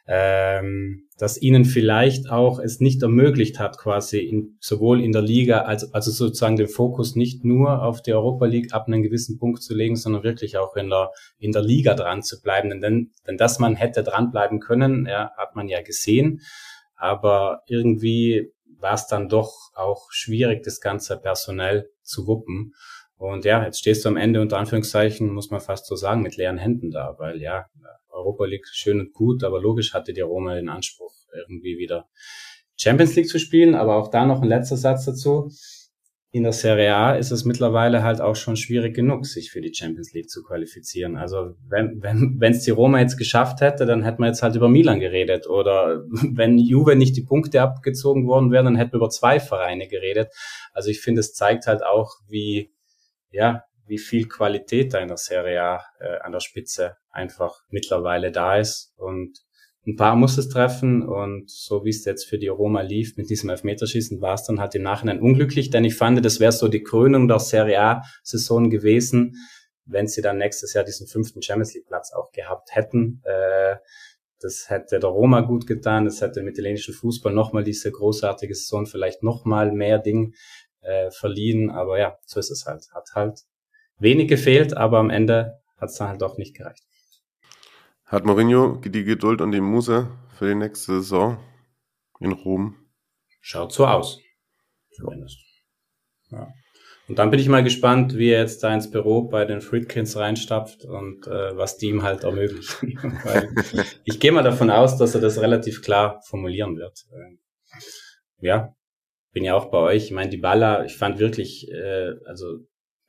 ähm, 0.08 1.08
dass 1.18 1.42
ihnen 1.42 1.66
vielleicht 1.66 2.30
auch 2.30 2.60
es 2.60 2.80
nicht 2.80 3.02
ermöglicht 3.02 3.60
hat, 3.60 3.78
quasi 3.78 4.20
in, 4.20 4.58
sowohl 4.60 5.02
in 5.02 5.12
der 5.12 5.22
Liga, 5.22 5.62
als, 5.62 5.94
also 5.94 6.12
sozusagen 6.12 6.58
den 6.58 6.68
Fokus 6.68 7.16
nicht 7.16 7.44
nur 7.44 7.82
auf 7.82 8.02
die 8.02 8.14
Europa 8.14 8.46
League 8.46 8.74
ab 8.74 8.86
einem 8.88 9.02
gewissen 9.02 9.40
Punkt 9.40 9.64
zu 9.64 9.74
legen, 9.74 9.96
sondern 9.96 10.24
wirklich 10.24 10.58
auch 10.58 10.76
in 10.76 10.90
der, 10.90 11.12
in 11.40 11.52
der 11.52 11.64
Liga 11.64 11.96
dran 11.96 12.22
zu 12.22 12.42
bleiben. 12.42 12.82
Denn, 12.82 13.12
denn 13.26 13.38
dass 13.38 13.60
man 13.60 13.76
hätte 13.76 14.04
dranbleiben 14.04 14.60
können, 14.60 15.08
ja, 15.08 15.32
hat 15.38 15.56
man 15.56 15.68
ja 15.68 15.82
gesehen. 15.82 16.42
Aber 16.96 17.62
irgendwie 17.68 18.52
war 18.80 18.94
es 18.94 19.08
dann 19.08 19.30
doch 19.30 19.54
auch 19.74 20.08
schwierig, 20.12 20.64
das 20.64 20.82
Ganze 20.82 21.18
personell 21.18 21.90
zu 22.04 22.28
wuppen. 22.28 22.74
Und 23.18 23.46
ja, 23.46 23.64
jetzt 23.64 23.80
stehst 23.80 24.06
du 24.06 24.10
am 24.10 24.18
Ende 24.18 24.42
unter 24.42 24.58
Anführungszeichen, 24.58 25.34
muss 25.34 25.50
man 25.50 25.62
fast 25.62 25.88
so 25.88 25.96
sagen, 25.96 26.22
mit 26.22 26.36
leeren 26.36 26.58
Händen 26.58 26.92
da, 26.92 27.16
weil 27.18 27.42
ja, 27.42 27.66
Europa 28.16 28.46
League 28.46 28.68
schön 28.72 29.00
und 29.00 29.14
gut, 29.14 29.44
aber 29.44 29.62
logisch 29.62 29.94
hatte 29.94 30.14
die 30.14 30.22
Roma 30.22 30.56
den 30.56 30.70
Anspruch, 30.70 31.14
irgendwie 31.34 31.78
wieder 31.78 32.08
Champions 32.78 33.16
League 33.16 33.30
zu 33.30 33.40
spielen. 33.40 33.76
Aber 33.76 33.96
auch 33.98 34.10
da 34.10 34.26
noch 34.26 34.42
ein 34.42 34.48
letzter 34.48 34.78
Satz 34.78 35.06
dazu. 35.06 35.52
In 36.32 36.44
der 36.44 36.52
Serie 36.52 36.94
A 36.94 37.16
ist 37.16 37.32
es 37.32 37.46
mittlerweile 37.46 38.04
halt 38.04 38.20
auch 38.20 38.36
schon 38.36 38.58
schwierig 38.58 38.94
genug, 38.94 39.26
sich 39.26 39.52
für 39.52 39.62
die 39.62 39.74
Champions 39.74 40.12
League 40.12 40.30
zu 40.30 40.44
qualifizieren. 40.44 41.16
Also 41.16 41.56
wenn 41.70 42.02
wenn 42.02 42.36
wenn, 42.40 42.52
es 42.52 42.64
die 42.64 42.72
Roma 42.72 43.00
jetzt 43.00 43.18
geschafft 43.18 43.62
hätte, 43.62 43.86
dann 43.86 44.04
hätten 44.04 44.22
wir 44.22 44.28
jetzt 44.28 44.44
halt 44.44 44.56
über 44.56 44.68
Milan 44.68 45.00
geredet. 45.00 45.48
Oder 45.48 46.04
wenn 46.10 46.58
Juve 46.58 46.98
nicht 46.98 47.16
die 47.16 47.24
Punkte 47.24 47.62
abgezogen 47.62 48.28
worden 48.28 48.52
wären, 48.52 48.66
dann 48.66 48.76
hätten 48.76 48.94
wir 48.94 48.98
über 48.98 49.10
zwei 49.10 49.40
Vereine 49.40 49.88
geredet. 49.88 50.34
Also 50.74 50.90
ich 50.90 51.00
finde, 51.00 51.22
es 51.22 51.34
zeigt 51.34 51.68
halt 51.68 51.84
auch, 51.86 52.16
wie 52.28 52.74
ja, 53.32 53.65
wie 53.88 53.98
viel 53.98 54.28
Qualität 54.28 54.94
da 54.94 55.00
in 55.00 55.08
der 55.08 55.18
Serie 55.18 55.62
A 55.62 55.84
äh, 56.00 56.18
an 56.20 56.32
der 56.32 56.40
Spitze 56.40 56.98
einfach 57.10 57.62
mittlerweile 57.70 58.32
da 58.32 58.58
ist. 58.58 58.94
Und 58.98 59.40
ein 59.88 59.96
paar 59.96 60.16
muss 60.16 60.38
es 60.38 60.50
treffen 60.50 61.04
und 61.04 61.50
so 61.50 61.86
wie 61.86 61.92
es 61.92 62.06
jetzt 62.06 62.26
für 62.26 62.40
die 62.40 62.48
Roma 62.48 62.82
lief 62.82 63.18
mit 63.18 63.30
diesem 63.30 63.52
Elfmeterschießen, 63.52 64.20
war 64.20 64.34
es 64.34 64.44
dann 64.44 64.60
halt 64.60 64.74
im 64.74 64.82
Nachhinein 64.82 65.20
unglücklich, 65.20 65.70
denn 65.70 65.86
ich 65.86 65.96
fand, 65.96 66.26
das 66.26 66.40
wäre 66.40 66.52
so 66.52 66.68
die 66.68 66.82
Krönung 66.82 67.28
der 67.28 67.40
Serie 67.40 67.80
A-Saison 67.82 68.72
gewesen, 68.72 69.36
wenn 69.86 70.08
sie 70.08 70.24
dann 70.24 70.40
nächstes 70.40 70.74
Jahr 70.74 70.84
diesen 70.84 71.06
fünften 71.06 71.44
Champions 71.44 71.76
League 71.76 71.86
Platz 71.86 72.12
auch 72.12 72.32
gehabt 72.32 72.76
hätten. 72.76 73.22
Äh, 73.24 73.76
das 74.42 74.70
hätte 74.70 75.00
der 75.00 75.10
Roma 75.10 75.42
gut 75.42 75.68
getan, 75.68 76.06
das 76.06 76.20
hätte 76.20 76.40
dem 76.40 76.48
italienischen 76.48 76.94
Fußball 76.94 77.34
nochmal 77.34 77.64
diese 77.64 77.92
großartige 77.92 78.56
Saison 78.56 78.88
vielleicht 78.88 79.22
nochmal 79.22 79.72
mehr 79.72 80.00
Ding 80.00 80.34
äh, 80.82 81.12
verliehen, 81.12 81.70
aber 81.70 82.00
ja, 82.00 82.18
so 82.26 82.40
ist 82.40 82.50
es 82.50 82.66
halt. 82.66 82.88
Hat 82.94 83.10
halt 83.14 83.40
wenig 83.98 84.28
gefehlt, 84.28 84.76
aber 84.76 85.00
am 85.00 85.10
Ende 85.10 85.60
hat 85.78 85.90
es 85.90 85.96
dann 85.96 86.10
halt 86.10 86.24
auch 86.24 86.38
nicht 86.38 86.56
gereicht. 86.56 86.84
Hat 88.06 88.26
Mourinho 88.26 88.82
die 88.84 89.04
Geduld 89.04 89.42
und 89.42 89.52
die 89.52 89.62
Muse 89.62 90.10
für 90.38 90.48
die 90.48 90.56
nächste 90.56 91.02
Saison 91.02 91.38
in 92.20 92.32
Rom? 92.32 92.76
Schaut 93.42 93.72
so 93.72 93.86
aus. 93.88 94.20
Zumindest. 94.92 95.40
Ja. 96.30 96.48
Und 97.08 97.20
dann 97.20 97.30
bin 97.30 97.40
ich 97.40 97.48
mal 97.48 97.64
gespannt, 97.64 98.18
wie 98.18 98.30
er 98.30 98.40
jetzt 98.40 98.64
da 98.64 98.74
ins 98.74 98.90
Büro 98.90 99.24
bei 99.24 99.46
den 99.46 99.62
Friedkins 99.62 100.18
reinstapft 100.18 100.86
und 100.86 101.28
äh, 101.28 101.56
was 101.56 101.78
die 101.78 101.88
ihm 101.88 102.04
halt 102.04 102.24
ermöglicht. 102.24 102.78
Ich 104.06 104.20
gehe 104.20 104.32
mal 104.32 104.44
davon 104.44 104.72
aus, 104.72 104.98
dass 104.98 105.14
er 105.14 105.22
das 105.22 105.40
relativ 105.42 105.82
klar 105.82 106.22
formulieren 106.28 106.78
wird. 106.78 107.06
Ja, 108.40 108.76
bin 109.34 109.44
ja 109.44 109.56
auch 109.56 109.66
bei 109.66 109.78
euch. 109.78 110.06
Ich 110.06 110.12
meine, 110.12 110.30
die 110.30 110.38
Baller, 110.38 110.86
ich 110.86 110.96
fand 110.96 111.20
wirklich, 111.20 111.70
äh, 111.72 112.14
also 112.26 112.60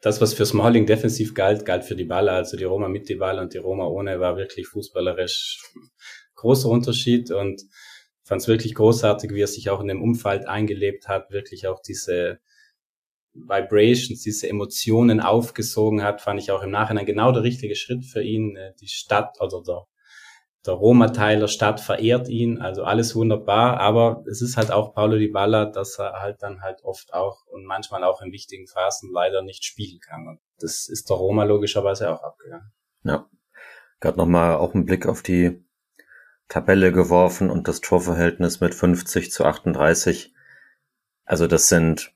das, 0.00 0.20
was 0.20 0.34
für 0.34 0.46
Smalling 0.46 0.86
defensiv 0.86 1.34
galt, 1.34 1.64
galt 1.64 1.84
für 1.84 1.96
die 1.96 2.04
Baller. 2.04 2.32
Also 2.32 2.56
die 2.56 2.64
Roma 2.64 2.88
mit 2.88 3.08
die 3.08 3.16
Ball 3.16 3.38
und 3.38 3.54
die 3.54 3.58
Roma 3.58 3.86
ohne 3.86 4.20
war 4.20 4.36
wirklich 4.36 4.68
fußballerisch 4.68 5.62
großer 6.34 6.68
Unterschied 6.68 7.30
und 7.30 7.62
fand 8.22 8.42
es 8.42 8.48
wirklich 8.48 8.74
großartig, 8.74 9.32
wie 9.32 9.40
er 9.40 9.46
sich 9.46 9.70
auch 9.70 9.80
in 9.80 9.88
dem 9.88 10.02
Umfeld 10.02 10.46
eingelebt 10.46 11.08
hat, 11.08 11.30
wirklich 11.30 11.66
auch 11.66 11.80
diese 11.80 12.40
Vibrations, 13.34 14.22
diese 14.22 14.48
Emotionen 14.48 15.20
aufgesogen 15.20 16.02
hat, 16.02 16.20
fand 16.20 16.40
ich 16.40 16.50
auch 16.50 16.62
im 16.62 16.70
Nachhinein 16.70 17.06
genau 17.06 17.32
der 17.32 17.42
richtige 17.42 17.76
Schritt 17.76 18.04
für 18.04 18.22
ihn. 18.22 18.56
Äh, 18.56 18.72
die 18.80 18.88
Stadt 18.88 19.40
oder 19.40 19.62
der, 19.62 19.86
der 20.66 20.74
Roma-Teil 20.74 21.40
der 21.40 21.48
Stadt 21.48 21.80
verehrt 21.80 22.28
ihn, 22.28 22.60
also 22.60 22.84
alles 22.84 23.14
wunderbar, 23.14 23.78
aber 23.78 24.24
es 24.28 24.42
ist 24.42 24.56
halt 24.56 24.70
auch 24.70 24.94
Paulo 24.94 25.16
Di 25.16 25.28
Balla, 25.28 25.66
dass 25.66 25.98
er 25.98 26.20
halt 26.20 26.42
dann 26.42 26.62
halt 26.62 26.82
oft 26.82 27.14
auch 27.14 27.46
und 27.46 27.64
manchmal 27.64 28.04
auch 28.04 28.22
in 28.22 28.32
wichtigen 28.32 28.66
Phasen 28.66 29.10
leider 29.12 29.42
nicht 29.42 29.64
spielen 29.64 30.00
kann. 30.00 30.26
Und 30.26 30.40
das 30.58 30.88
ist 30.88 31.10
der 31.10 31.16
Roma 31.16 31.44
logischerweise 31.44 32.10
auch 32.10 32.22
abgegangen. 32.22 32.72
Ja. 33.04 33.28
Gerade 34.00 34.18
nochmal 34.18 34.56
auch 34.56 34.74
einen 34.74 34.84
Blick 34.84 35.06
auf 35.06 35.22
die 35.22 35.64
Tabelle 36.48 36.92
geworfen 36.92 37.50
und 37.50 37.66
das 37.68 37.80
Torverhältnis 37.80 38.60
mit 38.60 38.74
50 38.74 39.32
zu 39.32 39.44
38. 39.44 40.34
Also 41.24 41.46
das 41.46 41.68
sind 41.68 42.15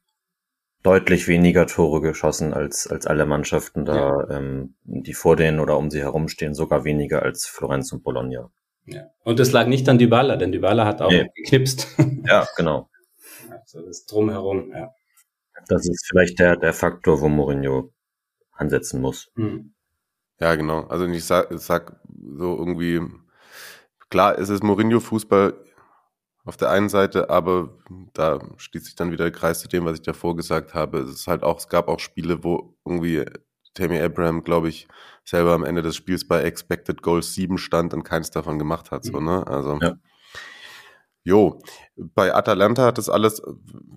deutlich 0.83 1.29
weniger 1.29 1.67
Tore 1.67 2.01
geschossen 2.01 2.55
als, 2.55 2.87
als 2.87 3.07
alle 3.07 3.27
Mannschaften 3.27 3.85
da, 3.85 3.97
ja. 3.97 4.39
ähm, 4.39 4.75
die 4.85 5.15
vor 5.15 5.37
denen 5.37 5.61
oder 5.61 5.77
um 5.77 5.91
sie 5.91 6.01
herumstehen, 6.01 6.55
sogar 6.55 6.85
weniger 6.85 7.23
als 7.23 7.47
Florenz 7.47 7.93
und 7.93 8.03
Bologna. 8.03 8.51
Ja. 8.87 9.11
Und 9.25 9.39
das 9.39 9.53
lag 9.53 9.67
nicht 9.67 9.89
an 9.89 9.99
Dybala, 9.99 10.37
denn 10.37 10.53
Dybala 10.53 10.87
hat 10.87 11.03
auch 11.03 11.11
nee. 11.11 11.29
geknipst. 11.35 11.87
Ja, 12.27 12.47
genau. 12.57 12.89
Also 13.51 13.81
das 13.85 14.05
Drumherum, 14.05 14.73
ja. 14.73 14.93
Das 15.69 15.89
ist 15.89 16.07
vielleicht 16.09 16.39
der, 16.39 16.57
der 16.57 16.73
Faktor, 16.73 17.21
wo 17.21 17.29
Mourinho 17.29 17.93
ansetzen 18.53 19.01
muss. 19.01 19.31
Mhm. 19.35 19.73
Ja, 20.39 20.55
genau. 20.55 20.85
Also 20.85 21.07
ich 21.07 21.25
sag, 21.25 21.51
ich 21.51 21.61
sag 21.61 22.01
so 22.37 22.57
irgendwie, 22.57 23.01
klar, 24.11 24.39
es 24.39 24.49
ist 24.49 24.63
Mourinho-Fußball, 24.63 25.55
auf 26.51 26.57
der 26.57 26.71
einen 26.71 26.89
Seite, 26.89 27.31
aber 27.31 27.79
da 28.13 28.41
schließt 28.57 28.87
sich 28.87 28.97
dann 28.97 29.13
wieder 29.13 29.23
der 29.23 29.33
Kreis 29.33 29.61
zu 29.61 29.69
dem, 29.69 29.85
was 29.85 29.95
ich 29.95 30.03
davor 30.03 30.35
gesagt 30.35 30.75
habe. 30.75 30.99
Es 30.99 31.11
ist 31.11 31.29
halt 31.29 31.45
auch, 31.45 31.59
es 31.59 31.69
gab 31.69 31.87
auch 31.87 32.01
Spiele, 32.01 32.43
wo 32.43 32.75
irgendwie 32.85 33.25
Tammy 33.75 34.01
Abraham, 34.01 34.43
glaube 34.43 34.69
ich, 34.69 34.89
selber 35.25 35.53
am 35.53 35.63
Ende 35.63 35.81
des 35.83 35.95
Spiels 35.95 36.27
bei 36.27 36.43
Expected 36.43 37.03
Goals 37.03 37.35
7 37.35 37.57
stand 37.57 37.95
und 37.95 38.03
keins 38.03 38.33
davon 38.33 38.59
gemacht 38.59 38.91
hat. 38.91 39.05
So, 39.05 39.21
ne? 39.21 39.47
Also. 39.47 39.79
Ja. 39.81 39.95
Jo, 41.23 41.63
bei 41.95 42.35
Atalanta 42.35 42.85
hat 42.85 42.99
das 42.99 43.09
alles 43.09 43.41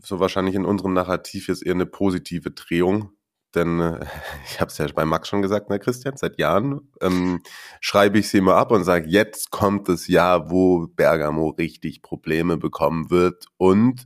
so 0.03 0.19
wahrscheinlich 0.19 0.53
in 0.53 0.65
unserem 0.65 0.93
Narrativ 0.93 1.47
jetzt 1.47 1.65
eher 1.65 1.73
eine 1.73 1.87
positive 1.87 2.51
Drehung. 2.51 3.13
Denn 3.55 3.79
äh, 3.79 4.05
ich 4.45 4.59
habe 4.59 4.69
es 4.69 4.77
ja 4.77 4.87
bei 4.93 5.05
Max 5.05 5.27
schon 5.27 5.41
gesagt, 5.41 5.69
ne, 5.69 5.79
Christian, 5.79 6.17
seit 6.17 6.37
Jahren 6.37 6.89
ähm, 7.01 7.41
schreibe 7.79 8.19
ich 8.19 8.29
sie 8.29 8.39
immer 8.39 8.55
ab 8.55 8.71
und 8.71 8.83
sage, 8.83 9.09
jetzt 9.09 9.51
kommt 9.51 9.89
das 9.89 10.07
Jahr, 10.07 10.49
wo 10.49 10.87
Bergamo 10.87 11.49
richtig 11.49 12.01
Probleme 12.01 12.57
bekommen 12.57 13.09
wird. 13.09 13.45
Und 13.57 14.05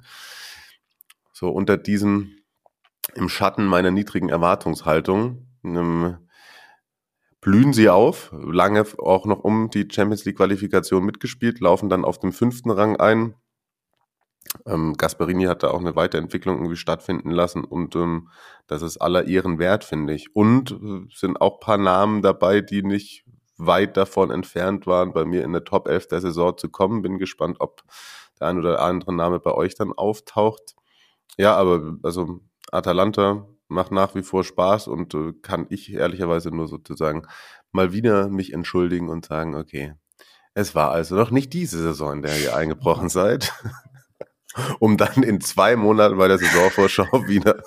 so 1.34 1.50
unter 1.50 1.78
diesem, 1.78 2.32
im 3.16 3.30
Schatten 3.30 3.66
meiner 3.66 3.92
niedrigen 3.92 4.30
Erwartungshaltung, 4.30 5.48
ähm, 5.64 6.18
blühen 7.42 7.74
sie 7.74 7.90
auf, 7.90 8.32
lange 8.34 8.86
auch 8.98 9.26
noch 9.26 9.44
um 9.44 9.70
die 9.70 9.88
Champions 9.90 10.26
League 10.26 10.38
Qualifikation 10.38 11.06
mitgespielt, 11.06 11.60
laufen 11.60 11.90
dann 11.90 12.04
auf 12.04 12.20
dem 12.20 12.34
fünften 12.34 12.72
Rang 12.72 12.98
ein, 12.98 13.36
ähm, 14.66 14.94
Gasparini 14.94 15.46
hat 15.46 15.64
da 15.64 15.72
auch 15.72 15.80
eine 15.80 15.96
Weiterentwicklung 15.96 16.58
irgendwie 16.58 16.76
stattfinden 16.76 17.32
lassen 17.32 17.64
und 17.64 17.96
ähm, 17.96 18.30
das 18.68 18.82
ist 18.82 18.98
aller 18.98 19.26
Ehren 19.26 19.60
wert, 19.60 19.84
finde 19.84 20.14
ich. 20.14 20.36
Und 20.36 20.72
äh, 20.72 21.08
sind 21.14 21.40
auch 21.42 21.60
paar 21.60 21.78
Namen 21.78 22.22
dabei, 22.22 22.62
die 22.62 22.84
nicht 22.84 23.26
weit 23.58 23.98
davon 23.98 24.32
entfernt 24.32 24.86
waren, 24.88 25.14
bei 25.14 25.26
mir 25.26 25.44
in 25.44 25.54
der 25.54 25.64
Top 25.64 25.88
11 25.88 26.08
der 26.08 26.22
Saison 26.22 26.58
zu 26.58 26.70
kommen. 26.70 27.02
Bin 27.02 27.18
gespannt, 27.18 27.58
ob 27.60 27.84
der 28.40 28.48
ein 28.48 28.60
oder 28.60 28.82
andere 28.82 29.14
Name 29.14 29.40
bei 29.40 29.52
euch 29.52 29.76
dann 29.76 29.94
auftaucht. 29.94 30.76
Ja, 31.38 31.56
aber 31.56 31.98
also 32.04 32.42
Atalanta 32.72 33.48
macht 33.68 33.92
nach 33.92 34.16
wie 34.16 34.24
vor 34.24 34.44
Spaß 34.44 34.88
und 34.88 35.14
äh, 35.14 35.34
kann 35.42 35.68
ich 35.70 35.92
ehrlicherweise 35.92 36.52
nur 36.52 36.68
sozusagen 36.68 37.28
mal 37.72 37.92
wieder 37.94 38.30
mich 38.30 38.54
entschuldigen 38.54 39.10
und 39.10 39.26
sagen, 39.26 39.56
okay, 39.56 39.94
es 40.54 40.74
war 40.74 40.92
also 40.92 41.16
noch 41.16 41.32
nicht 41.32 41.54
diese 41.54 41.80
Saison, 41.80 42.14
in 42.14 42.22
der 42.24 42.40
ihr 42.40 42.56
eingebrochen 42.56 43.10
seid 43.10 43.54
um 44.80 44.98
dann 44.98 45.24
in 45.24 45.42
zwei 45.42 45.76
Monaten 45.76 46.18
bei 46.18 46.28
der 46.28 46.38
Saisonvorschau 46.38 47.06
wieder 47.28 47.64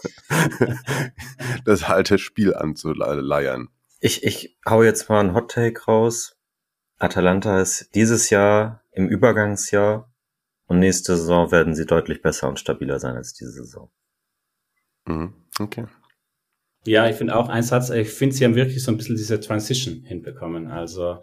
das 1.65 1.83
alte 1.85 2.19
Spiel 2.19 2.55
anzuleiern. 2.55 3.69
Ich, 4.01 4.25
ich 4.25 4.59
hau 4.67 4.83
jetzt 4.83 5.09
mal 5.09 5.21
einen 5.21 5.35
Hot 5.35 5.51
Take 5.51 5.85
raus. 5.85 6.37
Atalanta 6.99 7.61
ist 7.61 7.95
dieses 7.95 8.31
Jahr 8.31 8.83
im 8.93 9.09
Übergangsjahr 9.09 10.11
und 10.67 10.79
nächste 10.79 11.17
Saison 11.17 11.51
werden 11.51 11.75
sie 11.75 11.87
deutlich 11.87 12.23
besser 12.23 12.49
und 12.49 12.61
stabiler 12.61 12.99
sein 12.99 13.17
als 13.17 13.33
diese 13.33 13.51
Saison. 13.53 13.91
Mhm. 15.07 15.35
Okay. 15.59 15.87
Ja, 16.87 17.09
ich 17.09 17.17
finde 17.17 17.37
auch 17.37 17.49
ein 17.49 17.63
Satz, 17.63 17.91
ich 17.91 18.09
finde, 18.09 18.35
sie 18.35 18.45
haben 18.45 18.55
wirklich 18.55 18.83
so 18.83 18.91
ein 18.91 18.97
bisschen 18.97 19.17
diese 19.17 19.39
Transition 19.41 20.03
hinbekommen. 20.05 20.69
Also 20.69 21.21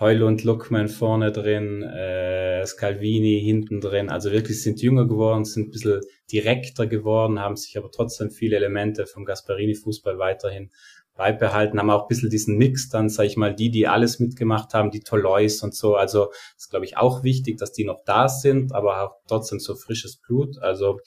Heulund, 0.00 0.42
Luckman 0.42 0.88
vorne 0.88 1.30
drin, 1.30 1.82
äh, 1.82 2.66
Scalvini 2.66 3.40
hinten 3.40 3.80
drin. 3.80 4.10
Also 4.10 4.32
wirklich 4.32 4.60
sind 4.62 4.82
jünger 4.82 5.06
geworden, 5.06 5.44
sind 5.44 5.68
ein 5.68 5.70
bisschen 5.70 6.00
direkter 6.32 6.86
geworden, 6.86 7.38
haben 7.38 7.54
sich 7.54 7.78
aber 7.78 7.90
trotzdem 7.92 8.30
viele 8.30 8.56
Elemente 8.56 9.06
vom 9.06 9.24
Gasparini-Fußball 9.24 10.18
weiterhin 10.18 10.70
beibehalten, 11.14 11.78
haben 11.78 11.90
auch 11.90 12.02
ein 12.02 12.08
bisschen 12.08 12.28
diesen 12.28 12.56
Mix 12.56 12.88
dann, 12.88 13.08
sag 13.08 13.26
ich 13.26 13.36
mal, 13.36 13.54
die, 13.54 13.70
die 13.70 13.86
alles 13.86 14.18
mitgemacht 14.18 14.74
haben, 14.74 14.90
die 14.90 15.00
Tolois 15.00 15.62
und 15.62 15.74
so. 15.76 15.94
Also 15.94 16.32
ist, 16.56 16.70
glaube 16.70 16.86
ich, 16.86 16.96
auch 16.96 17.22
wichtig, 17.22 17.58
dass 17.58 17.72
die 17.72 17.84
noch 17.84 18.02
da 18.04 18.28
sind, 18.28 18.74
aber 18.74 19.00
auch 19.02 19.12
trotzdem 19.28 19.60
so 19.60 19.76
frisches 19.76 20.16
Blut. 20.16 20.58
Also 20.58 20.98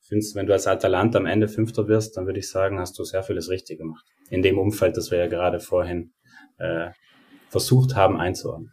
findest, 0.00 0.36
wenn 0.36 0.46
du 0.46 0.52
als 0.52 0.68
Atalanta 0.68 1.18
am 1.18 1.26
Ende 1.26 1.48
Fünfter 1.48 1.88
wirst, 1.88 2.16
dann 2.16 2.26
würde 2.26 2.38
ich 2.38 2.48
sagen, 2.48 2.78
hast 2.78 2.96
du 3.00 3.02
sehr 3.02 3.24
vieles 3.24 3.50
richtig 3.50 3.78
gemacht. 3.78 4.04
In 4.30 4.42
dem 4.42 4.58
Umfeld, 4.58 4.96
das 4.96 5.10
wir 5.10 5.18
ja 5.18 5.26
gerade 5.26 5.58
vorhin 5.58 6.12
äh, 6.58 6.90
versucht 7.52 7.94
haben 7.94 8.18
einzuordnen. 8.18 8.72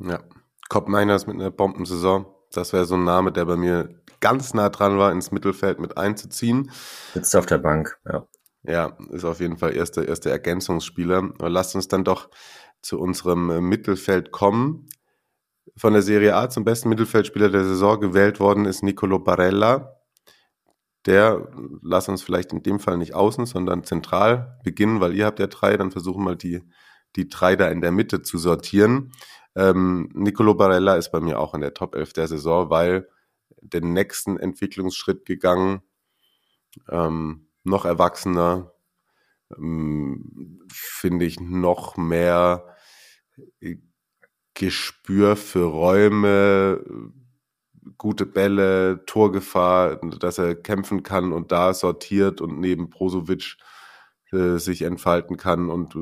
Ja, 0.00 0.24
Cobb 0.68 0.88
Miners 0.88 1.26
mit 1.26 1.36
einer 1.36 1.50
Bombensaison. 1.50 2.26
Das 2.50 2.72
wäre 2.72 2.86
so 2.86 2.94
ein 2.94 3.04
Name, 3.04 3.30
der 3.30 3.44
bei 3.44 3.56
mir 3.56 4.00
ganz 4.20 4.54
nah 4.54 4.70
dran 4.70 4.98
war, 4.98 5.12
ins 5.12 5.30
Mittelfeld 5.30 5.78
mit 5.78 5.98
einzuziehen. 5.98 6.70
Sitzt 7.12 7.36
auf 7.36 7.46
der 7.46 7.58
Bank, 7.58 7.98
ja. 8.06 8.26
Ja, 8.62 8.96
ist 9.10 9.24
auf 9.24 9.38
jeden 9.38 9.58
Fall 9.58 9.76
erster 9.76 10.08
erste 10.08 10.30
Ergänzungsspieler. 10.30 11.18
Aber 11.38 11.48
lasst 11.48 11.76
uns 11.76 11.86
dann 11.86 12.02
doch 12.02 12.30
zu 12.82 12.98
unserem 12.98 13.68
Mittelfeld 13.68 14.32
kommen. 14.32 14.88
Von 15.76 15.92
der 15.92 16.02
Serie 16.02 16.34
A 16.34 16.48
zum 16.48 16.64
besten 16.64 16.88
Mittelfeldspieler 16.88 17.50
der 17.50 17.64
Saison 17.64 18.00
gewählt 18.00 18.40
worden 18.40 18.64
ist 18.64 18.82
Nicolo 18.82 19.18
Barella. 19.18 20.00
Der, 21.04 21.48
lass 21.82 22.08
uns 22.08 22.22
vielleicht 22.22 22.52
in 22.52 22.62
dem 22.62 22.80
Fall 22.80 22.96
nicht 22.96 23.14
außen, 23.14 23.46
sondern 23.46 23.84
zentral 23.84 24.58
beginnen, 24.64 25.00
weil 25.00 25.14
ihr 25.14 25.26
habt 25.26 25.38
ja 25.38 25.46
drei, 25.46 25.76
dann 25.76 25.92
versuchen 25.92 26.24
wir 26.24 26.34
die 26.34 26.62
die 27.16 27.28
drei 27.28 27.56
da 27.56 27.68
in 27.68 27.80
der 27.80 27.92
Mitte 27.92 28.22
zu 28.22 28.38
sortieren. 28.38 29.12
Ähm, 29.54 30.10
Nicolo 30.14 30.54
Barella 30.54 30.96
ist 30.96 31.10
bei 31.10 31.20
mir 31.20 31.40
auch 31.40 31.54
in 31.54 31.62
der 31.62 31.74
Top 31.74 31.94
11 31.94 32.12
der 32.12 32.28
Saison, 32.28 32.70
weil 32.70 33.08
den 33.60 33.92
nächsten 33.92 34.38
Entwicklungsschritt 34.38 35.24
gegangen, 35.24 35.82
ähm, 36.90 37.48
noch 37.64 37.84
erwachsener, 37.84 38.72
ähm, 39.56 40.60
finde 40.70 41.24
ich 41.24 41.40
noch 41.40 41.96
mehr 41.96 42.76
Gespür 44.54 45.36
für 45.36 45.64
Räume, 45.64 46.82
gute 47.98 48.26
Bälle, 48.26 49.04
Torgefahr, 49.06 49.96
dass 49.96 50.38
er 50.38 50.54
kämpfen 50.54 51.02
kann 51.02 51.32
und 51.32 51.52
da 51.52 51.74
sortiert 51.74 52.40
und 52.40 52.58
neben 52.58 52.90
Brozovic 52.90 53.56
äh, 54.32 54.58
sich 54.58 54.82
entfalten 54.82 55.36
kann 55.36 55.68
und 55.68 55.94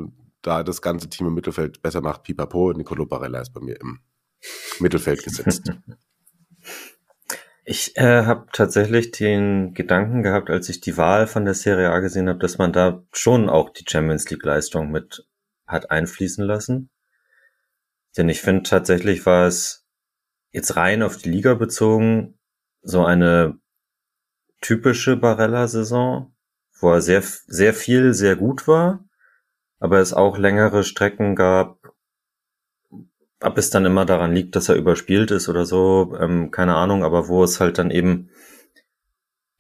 da 0.45 0.63
das 0.63 0.83
ganze 0.83 1.09
Team 1.09 1.27
im 1.27 1.35
Mittelfeld 1.35 1.83
besser 1.83 2.01
macht. 2.01 2.23
Pipapo, 2.23 2.73
Nicolo 2.73 3.07
Barella 3.07 3.41
ist 3.41 3.53
bei 3.53 3.61
mir 3.61 3.81
im 3.81 4.01
Mittelfeld 4.79 5.25
gesetzt. 5.25 5.73
Ich 7.67 7.97
äh, 7.97 8.27
habe 8.27 8.45
tatsächlich 8.53 9.11
den 9.11 9.73
Gedanken 9.73 10.23
gehabt, 10.23 10.51
als 10.51 10.69
ich 10.69 10.83
die 10.83 10.99
Wahl 10.99 11.27
von 11.27 11.47
der 11.47 11.55
Serie 11.55 11.93
A 11.93 12.01
gesehen 12.01 12.29
habe, 12.29 12.39
dass 12.39 12.59
man 12.59 12.75
da 12.75 13.03
schon 13.11 13.49
auch 13.49 13.71
die 13.71 13.87
Champions 13.89 14.29
League 14.29 14.45
Leistung 14.45 14.91
mit 14.91 15.27
hat 15.67 15.91
einfließen 15.91 16.45
lassen. 16.45 16.91
Denn 18.19 18.29
ich 18.29 18.43
finde 18.43 18.65
tatsächlich 18.65 19.25
war 19.25 19.47
es 19.47 19.87
jetzt 20.51 20.77
rein 20.77 21.03
auf 21.03 21.17
die 21.17 21.31
Liga 21.31 21.55
bezogen 21.55 22.39
so 22.83 23.03
eine 23.03 23.59
typische 24.61 25.17
Barella-Saison, 25.17 26.37
wo 26.81 26.93
er 26.93 27.01
sehr, 27.01 27.23
sehr 27.23 27.73
viel, 27.73 28.13
sehr 28.13 28.37
gut 28.37 28.69
war 28.69 29.09
aber 29.81 29.99
es 29.99 30.13
auch 30.13 30.39
längere 30.39 30.85
Strecken 30.85 31.35
gab, 31.37 31.79
ob 33.41 33.59
es 33.59 33.71
dann 33.71 33.85
immer 33.85 34.07
daran 34.07 34.33
liegt, 34.33 34.57
dass 34.57 34.69
er 34.69 34.77
überspielt 34.77 35.31
ist 35.31 35.49
oder 35.49 35.67
so, 35.67 36.17
ähm, 36.19 36.51
keine 36.51 36.77
Ahnung, 36.77 37.05
aber 37.05 37.29
wo 37.29 37.45
es 37.45 37.61
halt 37.61 37.79
dann 37.79 37.91
eben 37.91 38.31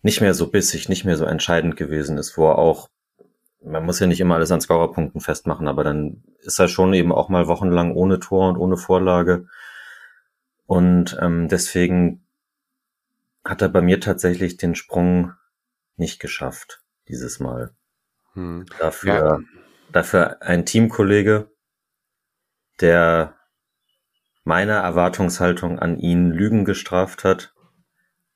nicht 0.03 0.20
mehr 0.20 0.35
so 0.35 0.51
bissig, 0.51 0.89
nicht 0.89 1.05
mehr 1.05 1.16
so 1.16 1.24
entscheidend 1.24 1.77
gewesen 1.77 2.19
ist, 2.19 2.36
wo 2.36 2.49
er 2.49 2.59
auch, 2.59 2.89
man 3.62 3.85
muss 3.85 4.01
ja 4.01 4.07
nicht 4.07 4.20
immer 4.20 4.35
alles 4.36 4.53
an 4.53 4.61
Scorerpunkten 4.61 5.20
festmachen, 5.20 5.69
aber 5.69 5.85
dann 5.85 6.23
ist 6.41 6.59
er 6.59 6.69
schon 6.69 6.93
eben 6.95 7.12
auch 7.12 7.28
mal 7.28 7.47
wochenlang 7.47 7.95
ohne 7.95 8.20
Tor 8.20 8.49
und 8.49 8.57
ohne 8.57 8.77
Vorlage. 8.77 9.49
Und 10.66 11.16
ähm, 11.20 11.49
deswegen 11.49 12.24
hat 13.45 13.62
er 13.62 13.69
bei 13.69 13.82
mir 13.82 14.01
tatsächlich 14.01 14.57
den 14.57 14.74
Sprung 14.74 15.32
nicht 15.97 16.20
geschafft. 16.20 16.82
dieses 17.09 17.39
Mal. 17.39 17.74
Hm. 18.32 18.65
Dafür, 18.78 19.15
ja. 19.15 19.39
Dafür 19.95 20.43
ein 20.43 20.66
Teamkollege, 20.66 21.51
der 22.81 23.37
meine 24.43 24.73
Erwartungshaltung 24.73 25.79
an 25.79 25.97
ihn 25.99 26.31
Lügen 26.33 26.65
gestraft 26.65 27.23
hat, 27.23 27.55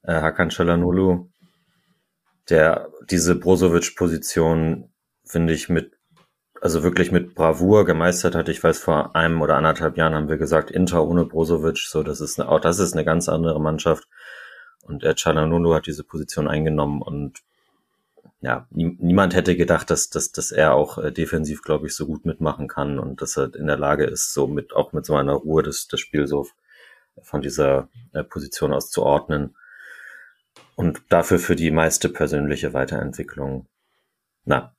äh, 0.02 0.12
Hakan 0.12 0.50
Çalhanoğlu, 0.50 1.28
der 2.48 2.88
diese 3.10 3.34
Brozovic-Position, 3.34 4.92
finde 5.24 5.52
ich, 5.52 5.68
mit, 5.68 5.98
also 6.60 6.84
wirklich 6.84 7.10
mit 7.10 7.34
Bravour 7.34 7.84
gemeistert 7.84 8.36
hat. 8.36 8.48
Ich 8.48 8.62
weiß, 8.62 8.78
vor 8.78 9.16
einem 9.16 9.42
oder 9.42 9.56
anderthalb 9.56 9.96
Jahren 9.96 10.14
haben 10.14 10.28
wir 10.28 10.38
gesagt, 10.38 10.70
Inter 10.70 11.04
ohne 11.06 11.24
Brozovic, 11.24 11.78
so, 11.78 12.04
das 12.04 12.20
ist 12.20 12.38
eine, 12.38 12.48
auch 12.48 12.60
das 12.60 12.78
ist 12.78 12.92
eine 12.94 13.04
ganz 13.04 13.28
andere 13.28 13.60
Mannschaft. 13.60 14.08
Und 14.82 15.02
der 15.02 15.16
Çalhanoğlu 15.16 15.74
hat 15.74 15.86
diese 15.86 16.04
Position 16.04 16.46
eingenommen 16.46 17.02
und 17.02 17.42
ja, 18.40 18.66
niemand 18.70 19.34
hätte 19.34 19.56
gedacht, 19.56 19.90
dass, 19.90 20.10
dass, 20.10 20.30
dass 20.30 20.52
er 20.52 20.74
auch 20.74 20.98
äh, 20.98 21.10
defensiv, 21.10 21.62
glaube 21.62 21.88
ich, 21.88 21.94
so 21.96 22.06
gut 22.06 22.24
mitmachen 22.24 22.68
kann 22.68 22.98
und 22.98 23.20
dass 23.20 23.36
er 23.36 23.54
in 23.54 23.66
der 23.66 23.76
Lage 23.76 24.04
ist, 24.04 24.32
so 24.32 24.46
mit, 24.46 24.74
auch 24.74 24.92
mit 24.92 25.04
so 25.04 25.16
einer 25.16 25.32
Ruhe 25.32 25.62
das, 25.62 25.88
das 25.88 25.98
Spiel 25.98 26.26
so 26.28 26.46
von 27.20 27.42
dieser 27.42 27.88
äh, 28.12 28.22
Position 28.22 28.72
aus 28.72 28.90
zu 28.90 29.02
ordnen 29.02 29.56
und 30.76 31.02
dafür 31.08 31.40
für 31.40 31.56
die 31.56 31.72
meiste 31.72 32.08
persönliche 32.08 32.72
Weiterentwicklung, 32.72 33.66
na, 34.44 34.72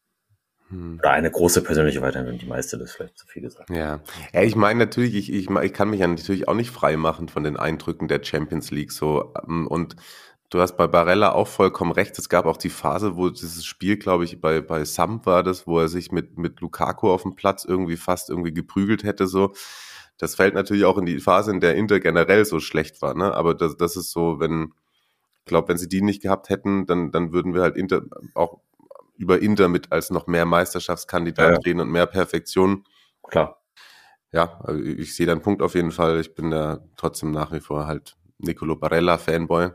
hm. 0.70 1.00
oder 1.00 1.12
eine 1.12 1.30
große 1.30 1.62
persönliche 1.62 2.02
Weiterentwicklung, 2.02 2.40
die 2.40 2.50
meiste, 2.50 2.78
das 2.78 2.92
ist 2.92 2.96
vielleicht 2.96 3.18
zu 3.18 3.28
viel 3.28 3.42
gesagt. 3.42 3.70
Ja, 3.70 4.00
ja 4.32 4.42
ich 4.42 4.56
meine 4.56 4.80
natürlich, 4.80 5.16
ich, 5.16 5.34
ich, 5.34 5.50
ich 5.50 5.74
kann 5.74 5.90
mich 5.90 6.00
ja 6.00 6.08
natürlich 6.08 6.48
auch 6.48 6.54
nicht 6.54 6.72
frei 6.72 6.96
machen 6.96 7.28
von 7.28 7.44
den 7.44 7.58
Eindrücken 7.58 8.08
der 8.08 8.24
Champions 8.24 8.72
League 8.72 8.94
so 8.94 9.34
ähm, 9.46 9.68
und 9.68 9.98
Du 10.50 10.60
hast 10.60 10.78
bei 10.78 10.88
Barella 10.88 11.34
auch 11.34 11.48
vollkommen 11.48 11.92
recht. 11.92 12.18
Es 12.18 12.28
gab 12.28 12.46
auch 12.46 12.58
die 12.58 12.72
Phase, 12.72 13.16
wo 13.16 13.30
dieses 13.30 13.66
Spiel, 13.66 13.98
glaube 13.98 14.24
ich, 14.24 14.42
bei, 14.42 14.62
bei 14.62 14.84
Sam 14.84 15.24
war 15.26 15.44
das, 15.44 15.68
wo 15.68 15.80
er 15.80 15.90
sich 15.90 16.12
mit, 16.12 16.40
mit 16.40 16.60
Lukaku 16.60 17.12
auf 17.12 17.22
dem 17.22 17.36
Platz 17.36 17.66
irgendwie 17.66 17.98
fast 17.98 18.30
irgendwie 18.30 18.54
geprügelt 18.54 19.04
hätte, 19.04 19.28
so. 19.28 19.54
Das 20.18 20.36
fällt 20.36 20.56
natürlich 20.56 20.86
auch 20.86 20.98
in 20.98 21.06
die 21.06 21.20
Phase, 21.20 21.52
in 21.52 21.62
der 21.62 21.76
Inter 21.76 22.00
generell 22.00 22.44
so 22.46 22.60
schlecht 22.60 23.02
war, 23.02 23.14
ne? 23.14 23.34
Aber 23.34 23.54
das, 23.54 23.78
das 23.78 23.96
ist 23.96 24.12
so, 24.12 24.40
wenn, 24.40 24.74
ich 25.40 25.46
glaube, 25.46 25.70
wenn 25.70 25.78
sie 25.78 25.88
die 25.88 26.02
nicht 26.02 26.22
gehabt 26.22 26.50
hätten, 26.50 26.88
dann, 26.88 27.12
dann 27.12 27.32
würden 27.32 27.54
wir 27.54 27.62
halt 27.62 27.78
Inter 27.78 28.02
auch 28.34 28.60
über 29.18 29.42
Inter 29.42 29.68
mit 29.68 29.92
als 29.92 30.10
noch 30.10 30.28
mehr 30.28 30.46
Meisterschaftskandidat 30.46 31.52
ja. 31.52 31.60
reden 31.60 31.82
und 31.82 31.92
mehr 31.92 32.08
Perfektion. 32.08 32.86
Klar. 33.28 33.62
Ja, 34.32 34.60
also 34.64 34.82
ich 34.82 35.16
sehe 35.16 35.26
deinen 35.26 35.42
Punkt 35.42 35.62
auf 35.62 35.76
jeden 35.76 35.92
Fall. 35.92 36.20
Ich 36.20 36.34
bin 36.36 36.52
da 36.52 36.80
trotzdem 36.98 37.32
nach 37.32 37.52
wie 37.52 37.60
vor 37.60 37.86
halt 37.86 38.18
Nicolo 38.40 38.76
Barella 38.76 39.18
Fanboy. 39.18 39.72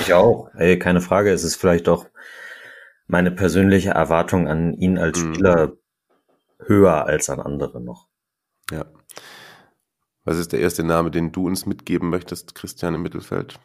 Ich 0.00 0.12
auch. 0.12 0.50
Ey, 0.54 0.78
keine 0.78 1.00
Frage. 1.00 1.30
Es 1.30 1.44
ist 1.44 1.56
vielleicht 1.56 1.88
auch 1.88 2.06
meine 3.06 3.30
persönliche 3.30 3.90
Erwartung 3.90 4.48
an 4.48 4.74
ihn 4.74 4.98
als 4.98 5.22
mhm. 5.22 5.34
Spieler 5.34 5.66
mhm. 5.68 5.78
höher 6.66 7.06
als 7.06 7.30
an 7.30 7.40
andere 7.40 7.80
noch. 7.80 8.08
Ja. 8.70 8.86
Was 10.24 10.38
ist 10.38 10.52
der 10.52 10.60
erste 10.60 10.84
Name, 10.84 11.10
den 11.10 11.32
du 11.32 11.46
uns 11.46 11.66
mitgeben 11.66 12.08
möchtest, 12.08 12.54
Christian 12.54 12.94
im 12.94 13.02
Mittelfeld? 13.02 13.58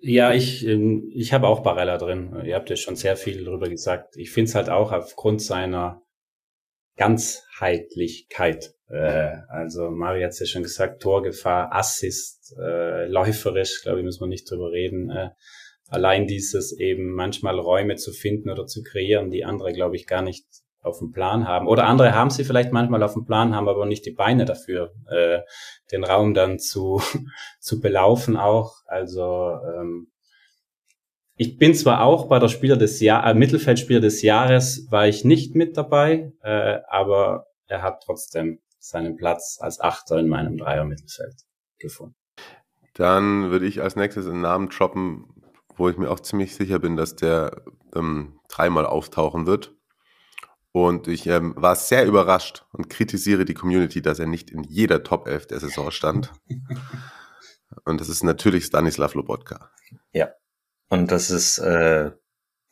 Ja, 0.00 0.32
ich, 0.32 0.66
ähm, 0.66 1.10
ich 1.14 1.34
habe 1.34 1.46
auch 1.46 1.60
Barella 1.60 1.98
drin. 1.98 2.34
Ihr 2.44 2.54
habt 2.54 2.70
ja 2.70 2.76
schon 2.76 2.96
sehr 2.96 3.16
viel 3.16 3.44
darüber 3.44 3.68
gesagt. 3.68 4.16
Ich 4.16 4.30
finde 4.30 4.48
es 4.48 4.54
halt 4.54 4.70
auch 4.70 4.92
aufgrund 4.92 5.42
seiner 5.42 6.02
Ganzheitlichkeit. 6.96 8.74
Äh, 8.88 9.36
also 9.48 9.90
Mario 9.90 10.24
hat 10.24 10.32
es 10.32 10.40
ja 10.40 10.46
schon 10.46 10.62
gesagt, 10.62 11.02
Torgefahr, 11.02 11.74
Assist, 11.74 12.54
äh, 12.58 13.06
läuferisch, 13.06 13.82
glaube 13.82 14.00
ich, 14.00 14.04
müssen 14.04 14.20
wir 14.20 14.28
nicht 14.28 14.50
drüber 14.50 14.70
reden. 14.70 15.10
Äh, 15.10 15.30
allein 15.88 16.26
dieses 16.26 16.72
eben 16.78 17.12
manchmal 17.12 17.58
Räume 17.58 17.96
zu 17.96 18.12
finden 18.12 18.50
oder 18.50 18.66
zu 18.66 18.82
kreieren, 18.82 19.30
die 19.30 19.44
andere, 19.44 19.72
glaube 19.72 19.96
ich, 19.96 20.06
gar 20.06 20.22
nicht 20.22 20.46
auf 20.82 20.98
dem 20.98 21.12
Plan 21.12 21.46
haben. 21.46 21.68
Oder 21.68 21.86
andere 21.86 22.14
haben 22.14 22.30
sie 22.30 22.44
vielleicht 22.44 22.72
manchmal 22.72 23.02
auf 23.02 23.12
dem 23.12 23.26
Plan, 23.26 23.54
haben 23.54 23.68
aber 23.68 23.84
nicht 23.86 24.06
die 24.06 24.12
Beine 24.12 24.44
dafür, 24.46 24.94
äh, 25.08 25.40
den 25.92 26.04
Raum 26.04 26.32
dann 26.32 26.58
zu, 26.58 27.02
zu 27.60 27.80
belaufen 27.80 28.36
auch. 28.36 28.74
Also 28.86 29.58
ähm, 29.78 30.09
ich 31.40 31.56
bin 31.56 31.74
zwar 31.74 32.02
auch 32.02 32.26
bei 32.26 32.38
der 32.38 32.48
Spieler 32.48 32.76
des 32.76 33.00
Jahr, 33.00 33.26
äh, 33.26 33.32
Mittelfeldspieler 33.32 34.00
des 34.00 34.20
Jahres 34.20 34.86
war 34.90 35.08
ich 35.08 35.24
nicht 35.24 35.54
mit 35.54 35.74
dabei, 35.74 36.34
äh, 36.42 36.80
aber 36.86 37.46
er 37.66 37.80
hat 37.80 38.02
trotzdem 38.04 38.58
seinen 38.78 39.16
Platz 39.16 39.56
als 39.58 39.80
Achter 39.80 40.18
in 40.18 40.28
meinem 40.28 40.58
Dreier-Mittelfeld 40.58 41.46
gefunden. 41.78 42.14
Dann 42.92 43.50
würde 43.50 43.64
ich 43.64 43.80
als 43.80 43.96
nächstes 43.96 44.26
einen 44.26 44.42
Namen 44.42 44.68
droppen, 44.68 45.32
wo 45.76 45.88
ich 45.88 45.96
mir 45.96 46.10
auch 46.10 46.20
ziemlich 46.20 46.54
sicher 46.54 46.78
bin, 46.78 46.96
dass 46.96 47.16
der 47.16 47.62
ähm, 47.94 48.38
dreimal 48.50 48.84
auftauchen 48.84 49.46
wird. 49.46 49.74
Und 50.72 51.08
ich 51.08 51.26
ähm, 51.26 51.54
war 51.56 51.74
sehr 51.74 52.04
überrascht 52.04 52.66
und 52.72 52.90
kritisiere 52.90 53.46
die 53.46 53.54
Community, 53.54 54.02
dass 54.02 54.18
er 54.18 54.26
nicht 54.26 54.50
in 54.50 54.62
jeder 54.62 55.04
Top 55.04 55.26
11 55.26 55.46
der 55.46 55.60
Saison 55.60 55.90
stand. 55.90 56.32
und 57.86 57.98
das 57.98 58.10
ist 58.10 58.24
natürlich 58.24 58.66
Stanislav 58.66 59.14
Lobotka. 59.14 59.70
Ja, 60.12 60.28
und 60.90 61.10
das 61.10 61.30
ist 61.30 61.58
äh, 61.58 62.10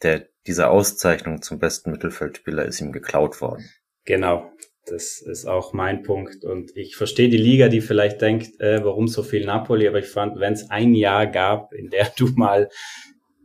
der, 0.03 0.28
diese 0.47 0.69
Auszeichnung 0.69 1.40
zum 1.40 1.59
besten 1.59 1.93
Mittelfeldspieler 1.93 2.65
ist 2.65 2.81
ihm 2.81 2.93
geklaut 2.93 3.40
worden. 3.40 3.69
Genau, 4.05 4.51
das 4.86 5.20
ist 5.20 5.47
auch 5.47 5.73
mein 5.73 6.03
Punkt. 6.03 6.45
Und 6.45 6.77
ich 6.77 6.97
verstehe 6.97 7.28
die 7.28 7.36
Liga, 7.36 7.69
die 7.69 7.81
vielleicht 7.81 8.20
denkt, 8.20 8.61
äh, 8.61 8.85
warum 8.85 9.07
so 9.07 9.23
viel 9.23 9.47
Napoli, 9.47 9.86
aber 9.86 10.01
ich 10.01 10.09
fand, 10.09 10.40
wenn 10.40 10.53
es 10.53 10.69
ein 10.69 10.95
Jahr 10.95 11.27
gab, 11.27 11.73
in 11.73 11.90
der 11.90 12.11
du 12.16 12.28
mal 12.35 12.69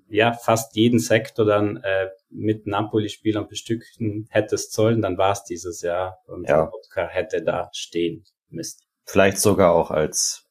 ja 0.08 0.34
fast 0.34 0.76
jeden 0.76 1.00
Sektor 1.00 1.46
dann 1.46 1.78
äh, 1.78 2.10
mit 2.30 2.66
Napoli-Spielern 2.66 3.48
bestücken 3.48 4.28
hättest 4.30 4.74
sollen, 4.74 5.02
dann 5.02 5.18
war 5.18 5.34
es 5.34 5.44
dieses 5.44 5.82
Jahr 5.82 6.20
und 6.26 6.50
ja. 6.50 6.72
Wodka 6.72 7.08
hätte 7.08 7.44
da 7.44 7.70
stehen 7.74 8.24
müssen. 8.50 8.80
Vielleicht 9.06 9.38
sogar 9.38 9.74
auch 9.74 9.92
als 9.92 10.48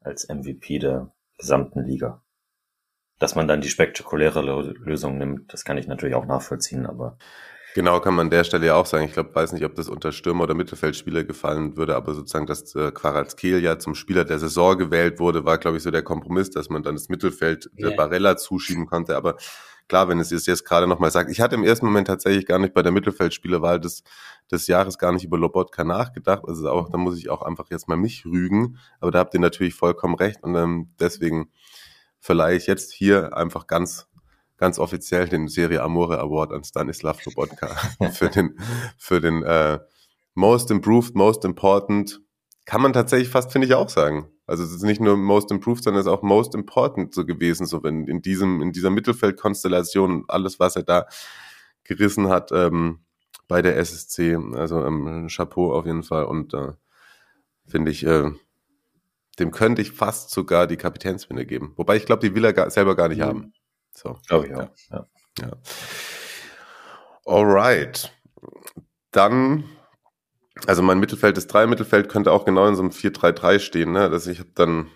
als 0.00 0.28
MVP 0.28 0.78
der 0.78 1.12
gesamten 1.38 1.84
Liga 1.84 2.22
dass 3.18 3.34
man 3.34 3.48
dann 3.48 3.60
die 3.60 3.68
spektakuläre 3.68 4.42
Lösung 4.42 5.18
nimmt, 5.18 5.52
das 5.52 5.64
kann 5.64 5.78
ich 5.78 5.86
natürlich 5.86 6.14
auch 6.14 6.26
nachvollziehen, 6.26 6.86
aber. 6.86 7.18
Genau, 7.74 8.00
kann 8.00 8.14
man 8.14 8.26
an 8.26 8.30
der 8.30 8.44
Stelle 8.44 8.66
ja 8.66 8.74
auch 8.74 8.86
sagen. 8.86 9.04
Ich 9.04 9.12
glaube, 9.12 9.34
weiß 9.34 9.52
nicht, 9.52 9.64
ob 9.64 9.74
das 9.74 9.88
unter 9.88 10.10
Stürmer 10.10 10.44
oder 10.44 10.54
Mittelfeldspieler 10.54 11.24
gefallen 11.24 11.76
würde, 11.76 11.96
aber 11.96 12.14
sozusagen, 12.14 12.46
dass 12.46 12.74
äh, 12.74 12.90
Quarazkehl 12.92 13.62
ja 13.62 13.78
zum 13.78 13.94
Spieler 13.94 14.24
der 14.24 14.38
Saison 14.38 14.78
gewählt 14.78 15.20
wurde, 15.20 15.44
war, 15.44 15.58
glaube 15.58 15.76
ich, 15.76 15.82
so 15.82 15.90
der 15.90 16.02
Kompromiss, 16.02 16.50
dass 16.50 16.70
man 16.70 16.82
dann 16.82 16.94
das 16.94 17.08
Mittelfeld 17.08 17.70
yeah. 17.78 17.94
Barella 17.94 18.36
zuschieben 18.36 18.86
konnte. 18.86 19.16
Aber 19.16 19.36
klar, 19.86 20.08
wenn 20.08 20.18
es 20.18 20.30
jetzt 20.30 20.64
gerade 20.64 20.86
nochmal 20.86 21.10
sagt, 21.10 21.30
ich 21.30 21.40
hatte 21.40 21.56
im 21.56 21.62
ersten 21.62 21.86
Moment 21.86 22.06
tatsächlich 22.06 22.46
gar 22.46 22.58
nicht 22.58 22.74
bei 22.74 22.82
der 22.82 22.90
Mittelfeldspielerwahl 22.92 23.78
des, 23.78 24.02
des 24.50 24.66
Jahres 24.66 24.98
gar 24.98 25.12
nicht 25.12 25.24
über 25.24 25.38
Lobotka 25.38 25.84
nachgedacht. 25.84 26.42
Also 26.46 26.70
auch, 26.70 26.90
da 26.90 26.98
muss 26.98 27.18
ich 27.18 27.30
auch 27.30 27.42
einfach 27.42 27.66
jetzt 27.70 27.86
mal 27.86 27.96
mich 27.96 28.24
rügen. 28.24 28.78
Aber 29.00 29.10
da 29.10 29.20
habt 29.20 29.34
ihr 29.34 29.40
natürlich 29.40 29.74
vollkommen 29.74 30.14
recht 30.14 30.42
und 30.42 30.54
ähm, 30.56 30.90
deswegen 30.98 31.50
verleihe 32.28 32.58
ich 32.58 32.66
jetzt 32.66 32.92
hier 32.92 33.34
einfach 33.34 33.66
ganz 33.66 34.06
ganz 34.58 34.78
offiziell 34.78 35.26
den 35.30 35.48
Serie 35.48 35.82
Amore 35.82 36.18
Award 36.18 36.52
an 36.52 36.62
Stanislav 36.62 37.24
Lobotka 37.24 37.68
für 38.12 38.28
den 38.28 38.58
für 38.98 39.22
den 39.22 39.42
äh, 39.44 39.78
Most 40.34 40.70
Improved, 40.70 41.14
Most 41.14 41.46
Important. 41.46 42.20
Kann 42.66 42.82
man 42.82 42.92
tatsächlich 42.92 43.30
fast, 43.30 43.50
finde 43.50 43.66
ich, 43.66 43.72
auch 43.72 43.88
sagen. 43.88 44.28
Also 44.46 44.62
es 44.62 44.72
ist 44.72 44.82
nicht 44.82 45.00
nur 45.00 45.16
Most 45.16 45.50
Improved, 45.50 45.82
sondern 45.82 46.00
es 46.00 46.06
ist 46.06 46.12
auch 46.12 46.20
Most 46.20 46.54
Important 46.54 47.14
so 47.14 47.24
gewesen, 47.24 47.64
so 47.64 47.82
wenn 47.82 48.06
in 48.06 48.20
diesem 48.20 48.60
in 48.60 48.72
dieser 48.72 48.90
Mittelfeldkonstellation 48.90 50.24
alles, 50.28 50.60
was 50.60 50.76
er 50.76 50.82
da 50.82 51.06
gerissen 51.82 52.28
hat 52.28 52.52
ähm, 52.52 53.00
bei 53.48 53.62
der 53.62 53.78
SSC. 53.78 54.36
Also 54.52 54.84
ähm, 54.84 55.28
Chapeau 55.30 55.72
auf 55.72 55.86
jeden 55.86 56.02
Fall 56.02 56.24
und 56.24 56.52
äh, 56.52 56.72
finde 57.66 57.90
ich 57.90 58.04
äh, 58.04 58.32
dem 59.38 59.50
könnte 59.50 59.82
ich 59.82 59.92
fast 59.92 60.30
sogar 60.30 60.66
die 60.66 60.76
Kapitänsbinde 60.76 61.46
geben. 61.46 61.72
Wobei 61.76 61.96
ich 61.96 62.06
glaube, 62.06 62.26
die 62.26 62.34
will 62.34 62.44
er 62.44 62.52
gar, 62.52 62.70
selber 62.70 62.96
gar 62.96 63.08
nicht 63.08 63.18
mhm. 63.18 63.24
haben. 63.24 63.52
So. 63.92 64.18
Glaube 64.26 64.46
ich 64.46 64.54
auch. 64.54 64.68
Ja. 64.90 65.06
ja. 65.40 65.50
Alright. 67.26 68.12
Dann, 69.10 69.64
also 70.66 70.82
mein 70.82 70.98
Mittelfeld, 70.98 71.36
das 71.36 71.46
Drei-Mittelfeld 71.46 72.08
könnte 72.08 72.32
auch 72.32 72.44
genau 72.44 72.66
in 72.66 72.76
so 72.76 72.82
einem 72.82 72.90
4-3-3 72.90 73.58
stehen. 73.58 73.92
Ne? 73.92 74.10
Das 74.10 74.26
ich 74.26 74.38
habe 74.38 74.50
dann, 74.54 74.88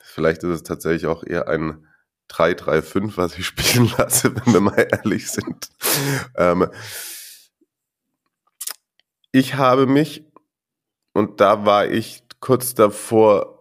vielleicht 0.00 0.42
ist 0.42 0.50
es 0.50 0.62
tatsächlich 0.62 1.06
auch 1.06 1.24
eher 1.24 1.48
ein 1.48 1.86
3-3-5, 2.30 3.16
was 3.16 3.38
ich 3.38 3.46
spielen 3.46 3.90
lasse, 3.98 4.34
wenn 4.34 4.52
wir 4.52 4.60
mal 4.60 4.86
ehrlich 4.90 5.30
sind. 5.30 5.68
Ähm, 6.36 6.68
ich 9.32 9.54
habe 9.56 9.86
mich, 9.86 10.24
und 11.12 11.40
da 11.40 11.66
war 11.66 11.86
ich 11.86 12.22
kurz 12.40 12.74
davor, 12.74 13.53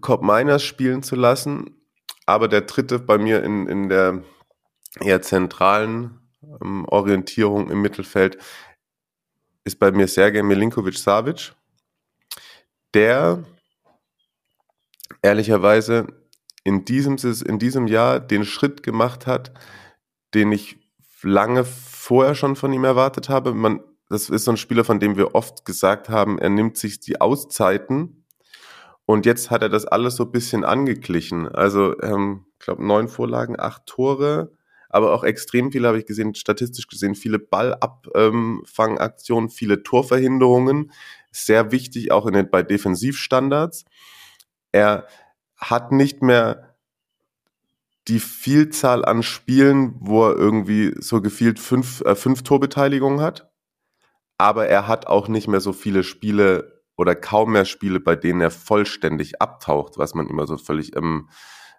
Cobb 0.00 0.22
Miners 0.22 0.62
spielen 0.62 1.02
zu 1.02 1.16
lassen. 1.16 1.74
Aber 2.26 2.48
der 2.48 2.62
dritte 2.62 2.98
bei 2.98 3.18
mir 3.18 3.42
in, 3.42 3.66
in 3.66 3.88
der 3.88 4.22
eher 5.00 5.22
zentralen 5.22 6.20
ähm, 6.62 6.84
Orientierung 6.86 7.70
im 7.70 7.80
Mittelfeld 7.80 8.38
ist 9.64 9.78
bei 9.78 9.92
mir 9.92 10.08
Sergej 10.08 10.42
Milinkovic-Savic, 10.42 11.52
der 12.94 13.44
ehrlicherweise 15.22 16.06
in 16.64 16.84
diesem, 16.84 17.16
in 17.46 17.58
diesem 17.58 17.86
Jahr 17.86 18.20
den 18.20 18.44
Schritt 18.44 18.82
gemacht 18.82 19.26
hat, 19.26 19.52
den 20.34 20.52
ich 20.52 20.78
lange 21.22 21.64
vorher 21.64 22.34
schon 22.34 22.56
von 22.56 22.72
ihm 22.72 22.84
erwartet 22.84 23.28
habe. 23.28 23.54
Man, 23.54 23.80
das 24.08 24.30
ist 24.30 24.44
so 24.44 24.52
ein 24.52 24.56
Spieler, 24.56 24.84
von 24.84 25.00
dem 25.00 25.16
wir 25.16 25.34
oft 25.34 25.64
gesagt 25.64 26.08
haben, 26.08 26.38
er 26.38 26.50
nimmt 26.50 26.76
sich 26.76 27.00
die 27.00 27.20
Auszeiten. 27.20 28.17
Und 29.10 29.24
jetzt 29.24 29.50
hat 29.50 29.62
er 29.62 29.70
das 29.70 29.86
alles 29.86 30.16
so 30.16 30.24
ein 30.24 30.32
bisschen 30.32 30.64
angeglichen. 30.64 31.48
Also, 31.48 31.98
ähm, 32.02 32.44
ich 32.52 32.66
glaube, 32.66 32.86
neun 32.86 33.08
Vorlagen, 33.08 33.58
acht 33.58 33.86
Tore, 33.86 34.52
aber 34.90 35.14
auch 35.14 35.24
extrem 35.24 35.72
viele, 35.72 35.88
habe 35.88 35.98
ich 35.98 36.04
gesehen, 36.04 36.34
statistisch 36.34 36.88
gesehen, 36.88 37.14
viele 37.14 37.38
Ballabfangaktionen, 37.38 39.48
viele 39.48 39.82
Torverhinderungen. 39.82 40.92
Sehr 41.30 41.72
wichtig 41.72 42.12
auch 42.12 42.26
in 42.26 42.34
den, 42.34 42.50
bei 42.50 42.62
Defensivstandards. 42.62 43.86
Er 44.72 45.06
hat 45.56 45.90
nicht 45.90 46.20
mehr 46.20 46.76
die 48.08 48.20
Vielzahl 48.20 49.06
an 49.06 49.22
Spielen, 49.22 49.94
wo 50.00 50.26
er 50.26 50.36
irgendwie 50.36 50.94
so 50.98 51.22
gefühlt 51.22 51.58
fünf, 51.58 52.02
äh, 52.02 52.14
fünf 52.14 52.42
Torbeteiligungen 52.42 53.22
hat. 53.22 53.50
Aber 54.36 54.66
er 54.66 54.86
hat 54.86 55.06
auch 55.06 55.28
nicht 55.28 55.48
mehr 55.48 55.60
so 55.60 55.72
viele 55.72 56.04
Spiele 56.04 56.77
oder 56.98 57.14
kaum 57.14 57.52
mehr 57.52 57.64
Spiele, 57.64 58.00
bei 58.00 58.16
denen 58.16 58.40
er 58.40 58.50
vollständig 58.50 59.40
abtaucht, 59.40 59.98
was 59.98 60.14
man 60.14 60.28
immer 60.28 60.46
so 60.46 60.58
völlig 60.58 60.96
ähm, 60.96 61.28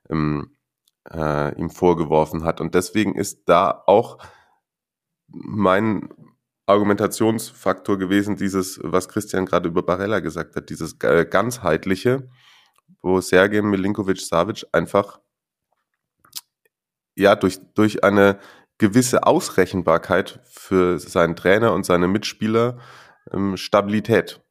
ähm, 0.09 0.55
äh, 1.11 1.53
ihm 1.59 1.69
vorgeworfen 1.69 2.45
hat. 2.45 2.61
Und 2.61 2.73
deswegen 2.73 3.15
ist 3.15 3.43
da 3.47 3.83
auch 3.85 4.17
mein 5.27 6.07
Argumentationsfaktor 6.67 7.97
gewesen, 7.97 8.37
dieses, 8.37 8.79
was 8.81 9.09
Christian 9.09 9.45
gerade 9.45 9.67
über 9.67 9.83
Barella 9.83 10.21
gesagt 10.21 10.55
hat, 10.55 10.69
dieses 10.69 10.95
äh, 11.01 11.25
ganzheitliche, 11.29 12.29
wo 13.01 13.19
Sergej 13.19 13.61
Milinkovic-Savic 13.61 14.67
einfach 14.71 15.19
ja 17.15 17.35
durch, 17.35 17.59
durch 17.73 18.05
eine 18.05 18.39
gewisse 18.77 19.23
Ausrechenbarkeit 19.23 20.39
für 20.45 20.97
seinen 20.97 21.35
Trainer 21.35 21.73
und 21.73 21.85
seine 21.85 22.07
Mitspieler 22.07 22.79
ähm, 23.33 23.57
Stabilität 23.57 24.41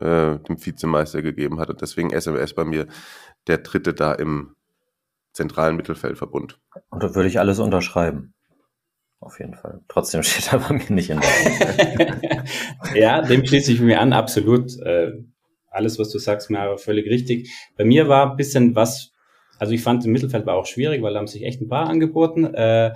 äh, 0.00 0.38
dem 0.38 0.64
Vizemeister 0.64 1.22
gegeben 1.22 1.60
hat. 1.60 1.70
Und 1.70 1.80
deswegen 1.80 2.10
SMS 2.10 2.54
bei 2.54 2.64
mir 2.64 2.86
der 3.46 3.58
dritte 3.58 3.94
da 3.94 4.12
im 4.12 4.54
zentralen 5.32 5.76
Mittelfeldverbund. 5.76 6.58
Und 6.90 7.02
da 7.02 7.14
würde 7.14 7.28
ich 7.28 7.38
alles 7.38 7.58
unterschreiben. 7.58 8.34
Auf 9.20 9.38
jeden 9.38 9.54
Fall. 9.54 9.80
Trotzdem 9.88 10.22
steht 10.24 10.52
er 10.52 10.60
bei 10.60 10.74
mir 10.74 10.90
nicht 10.90 11.10
in 11.10 11.20
der 11.20 12.44
Ja, 12.94 13.22
dem 13.22 13.44
schließe 13.44 13.72
ich 13.72 13.80
mir 13.80 14.00
an, 14.00 14.12
absolut. 14.12 14.78
Äh, 14.80 15.12
alles, 15.70 15.98
was 15.98 16.10
du 16.10 16.18
sagst, 16.18 16.50
mir 16.50 16.78
völlig 16.78 17.08
richtig. 17.08 17.52
Bei 17.76 17.84
mir 17.84 18.08
war 18.08 18.30
ein 18.30 18.36
bisschen 18.36 18.74
was, 18.74 19.12
also 19.58 19.72
ich 19.72 19.82
fand 19.82 20.04
im 20.04 20.12
Mittelfeld 20.12 20.46
war 20.46 20.56
auch 20.56 20.66
schwierig, 20.66 21.02
weil 21.02 21.12
da 21.12 21.20
haben 21.20 21.26
sich 21.26 21.44
echt 21.44 21.60
ein 21.60 21.68
paar 21.68 21.88
angeboten. 21.88 22.46
Äh, 22.54 22.92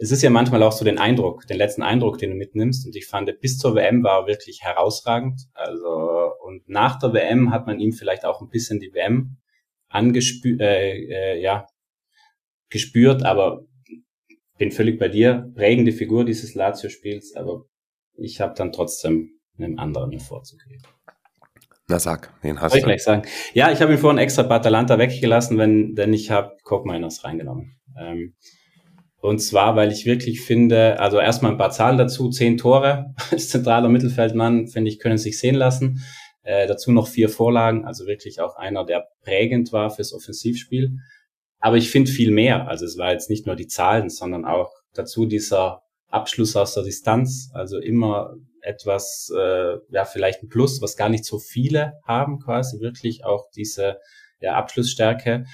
es 0.00 0.10
ist 0.10 0.22
ja 0.22 0.30
manchmal 0.30 0.62
auch 0.62 0.72
so 0.72 0.84
den 0.84 0.98
Eindruck, 0.98 1.46
den 1.46 1.56
letzten 1.56 1.82
Eindruck, 1.82 2.18
den 2.18 2.30
du 2.30 2.36
mitnimmst. 2.36 2.86
Und 2.86 2.96
ich 2.96 3.06
fand, 3.06 3.30
bis 3.40 3.58
zur 3.58 3.74
WM 3.74 4.02
war 4.04 4.22
er 4.22 4.26
wirklich 4.26 4.62
herausragend. 4.62 5.42
Also, 5.54 6.27
und 6.48 6.66
nach 6.66 6.98
der 6.98 7.12
WM 7.12 7.50
hat 7.52 7.66
man 7.66 7.78
ihm 7.78 7.92
vielleicht 7.92 8.24
auch 8.24 8.40
ein 8.40 8.48
bisschen 8.48 8.80
die 8.80 8.94
WM 8.94 9.36
angespürt, 9.88 10.60
äh, 10.62 11.34
äh, 11.34 11.40
ja, 11.40 11.66
gespürt, 12.70 13.22
aber 13.22 13.66
bin 14.56 14.72
völlig 14.72 14.98
bei 14.98 15.08
dir. 15.08 15.52
Prägende 15.54 15.92
Figur 15.92 16.24
dieses 16.24 16.54
Lazio-Spiels, 16.54 17.36
aber 17.36 17.66
ich 18.14 18.40
habe 18.40 18.54
dann 18.56 18.72
trotzdem 18.72 19.38
einem 19.58 19.78
anderen 19.78 20.10
hervorzugeben. 20.10 20.82
Na 21.86 21.98
sag, 21.98 22.32
den 22.42 22.60
hast 22.60 22.72
Soll 22.72 22.80
ich 22.80 22.84
gleich 22.84 23.04
sagen. 23.04 23.22
Ja, 23.52 23.70
ich 23.70 23.82
habe 23.82 23.92
ihn 23.92 23.98
vorhin 23.98 24.18
extra 24.18 24.42
bei 24.42 24.56
Atalanta 24.56 24.98
weggelassen, 24.98 25.58
wenn, 25.58 25.94
denn 25.94 26.12
ich 26.14 26.30
habe 26.30 26.56
Koch-Miners 26.62 27.24
reingenommen. 27.24 27.78
Ähm, 27.98 28.34
und 29.20 29.40
zwar, 29.40 29.76
weil 29.76 29.90
ich 29.90 30.06
wirklich 30.06 30.40
finde, 30.40 31.00
also 31.00 31.18
erstmal 31.18 31.52
ein 31.52 31.58
paar 31.58 31.70
Zahlen 31.70 31.98
dazu, 31.98 32.30
zehn 32.30 32.56
Tore 32.56 33.14
als 33.30 33.48
zentraler 33.48 33.88
Mittelfeldmann, 33.88 34.68
finde 34.68 34.90
ich, 34.90 34.98
können 34.98 35.18
sich 35.18 35.38
sehen 35.38 35.54
lassen. 35.54 36.02
Äh, 36.48 36.66
dazu 36.66 36.92
noch 36.92 37.08
vier 37.08 37.28
Vorlagen, 37.28 37.84
also 37.84 38.06
wirklich 38.06 38.40
auch 38.40 38.56
einer, 38.56 38.86
der 38.86 39.06
prägend 39.22 39.70
war 39.70 39.90
fürs 39.90 40.14
Offensivspiel. 40.14 40.96
Aber 41.60 41.76
ich 41.76 41.90
finde 41.90 42.10
viel 42.10 42.30
mehr. 42.30 42.68
Also 42.68 42.86
es 42.86 42.96
war 42.96 43.12
jetzt 43.12 43.28
nicht 43.28 43.44
nur 43.44 43.54
die 43.54 43.66
Zahlen, 43.66 44.08
sondern 44.08 44.46
auch 44.46 44.72
dazu 44.94 45.26
dieser 45.26 45.82
Abschluss 46.06 46.56
aus 46.56 46.72
der 46.72 46.84
Distanz. 46.84 47.50
Also 47.52 47.76
immer 47.76 48.34
etwas, 48.62 49.30
äh, 49.36 49.76
ja, 49.90 50.06
vielleicht 50.06 50.42
ein 50.42 50.48
Plus, 50.48 50.80
was 50.80 50.96
gar 50.96 51.10
nicht 51.10 51.26
so 51.26 51.38
viele 51.38 52.00
haben, 52.06 52.38
quasi 52.38 52.80
wirklich 52.80 53.26
auch 53.26 53.50
diese 53.54 53.98
ja, 54.40 54.54
Abschlussstärke. 54.54 55.44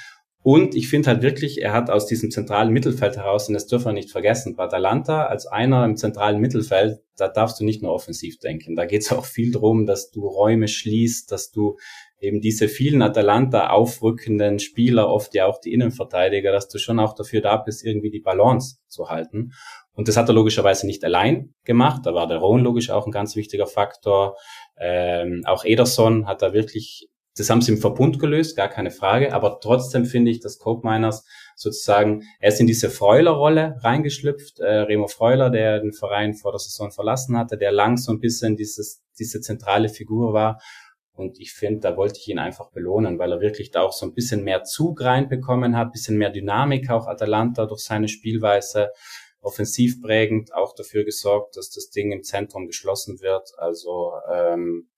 Und 0.47 0.75
ich 0.75 0.91
finde 0.91 1.09
halt 1.09 1.23
wirklich, 1.23 1.63
er 1.63 1.73
hat 1.73 1.89
aus 1.89 2.05
diesem 2.05 2.31
zentralen 2.31 2.71
Mittelfeld 2.71 3.17
heraus, 3.17 3.49
und 3.49 3.55
das 3.55 3.67
dürfen 3.67 3.87
wir 3.87 3.93
nicht 3.95 4.11
vergessen, 4.11 4.57
bei 4.57 4.65
Atalanta 4.65 5.25
als 5.25 5.47
einer 5.47 5.87
im 5.87 5.97
zentralen 5.97 6.39
Mittelfeld, 6.39 7.01
da 7.17 7.29
darfst 7.29 7.59
du 7.59 7.65
nicht 7.65 7.81
nur 7.81 7.95
offensiv 7.95 8.41
denken. 8.41 8.77
Da 8.77 8.85
geht 8.85 9.01
es 9.01 9.13
auch 9.13 9.25
viel 9.25 9.53
drum, 9.53 9.87
dass 9.87 10.11
du 10.11 10.29
Räume 10.29 10.69
schließt, 10.69 11.33
dass 11.33 11.51
du 11.51 11.79
eben 12.21 12.43
diese 12.43 12.69
vielen 12.69 13.01
Atalanta 13.01 13.71
aufrückenden 13.71 14.59
Spieler, 14.59 15.09
oft 15.09 15.35
ja 15.35 15.47
auch 15.47 15.63
die 15.63 15.73
Innenverteidiger, 15.73 16.53
dass 16.53 16.69
du 16.69 16.77
schon 16.77 17.01
auch 17.01 17.15
dafür 17.15 17.41
da 17.41 17.57
bist, 17.57 17.83
irgendwie 17.83 18.11
die 18.11 18.21
Balance 18.21 18.77
zu 18.87 19.09
halten. 19.09 19.53
Und 19.95 20.09
das 20.09 20.19
hat 20.19 20.29
er 20.29 20.35
logischerweise 20.35 20.87
nicht 20.87 21.05
allein 21.05 21.55
gemacht. 21.65 22.03
Da 22.05 22.13
war 22.13 22.27
der 22.27 22.39
Rohn 22.39 22.61
logisch 22.61 22.91
auch 22.91 23.07
ein 23.07 23.13
ganz 23.13 23.35
wichtiger 23.35 23.67
Faktor. 23.67 24.37
Ähm, 24.79 25.41
auch 25.47 25.65
Ederson 25.65 26.27
hat 26.27 26.43
da 26.43 26.53
wirklich 26.53 27.09
das 27.37 27.51
haben 27.51 27.63
sie 27.63 27.73
im 27.73 27.79
Verbund 27.79 28.21
gelöst, 28.21 28.57
gar 28.57 28.69
keine 28.69 28.91
Frage. 28.91 29.33
Aber 29.33 29.59
trotzdem 29.61 30.07
finde 30.07 30.31
ich, 30.31 30.41
dass 30.41 30.59
Coke 30.59 30.87
Miners 30.87 31.25
sozusagen, 31.57 32.23
er 32.39 32.51
ist 32.51 32.61
in 32.61 32.67
diese 32.67 32.91
Freuler-Rolle 32.91 33.77
reingeschlüpft. 33.83 34.61
Äh, 34.61 34.81
Remo 34.81 35.09
Freuler, 35.09 35.51
der 35.51 35.81
den 35.81 35.93
Verein 35.93 36.35
vor 36.35 36.53
der 36.53 36.61
Saison 36.61 36.93
verlassen 36.93 37.37
hatte, 37.37 37.59
der 37.59 37.73
lang 37.73 37.97
so 37.97 38.13
ein 38.13 38.21
bisschen 38.21 38.57
dieses, 38.57 39.03
diese 39.19 39.41
zentrale 39.41 39.89
Figur 39.89 40.33
war. 40.33 40.61
Und 41.13 41.39
ich 41.41 41.53
finde, 41.53 41.81
da 41.81 41.97
wollte 41.97 42.19
ich 42.21 42.29
ihn 42.29 42.39
einfach 42.39 42.71
belohnen, 42.71 43.19
weil 43.19 43.33
er 43.33 43.41
wirklich 43.41 43.71
da 43.71 43.83
auch 43.83 43.93
so 43.93 44.07
ein 44.07 44.15
bisschen 44.15 44.43
mehr 44.43 44.65
Zug 44.65 45.01
reinbekommen 45.01 45.77
hat, 45.77 45.93
bisschen 45.93 46.19
mehr 46.19 46.31
Dynamik 46.31 46.91
auch 46.91 47.07
Atalanta 47.07 47.67
durch 47.67 47.83
seine 47.83 48.09
Spielweise, 48.09 48.91
offensiv 49.41 50.01
prägend, 50.03 50.55
auch 50.55 50.75
dafür 50.75 51.05
gesorgt, 51.05 51.57
dass 51.57 51.71
das 51.71 51.91
Ding 51.91 52.13
im 52.13 52.23
Zentrum 52.23 52.67
geschlossen 52.67 53.21
wird. 53.21 53.51
Also 53.59 54.13
ähm, 54.33 54.89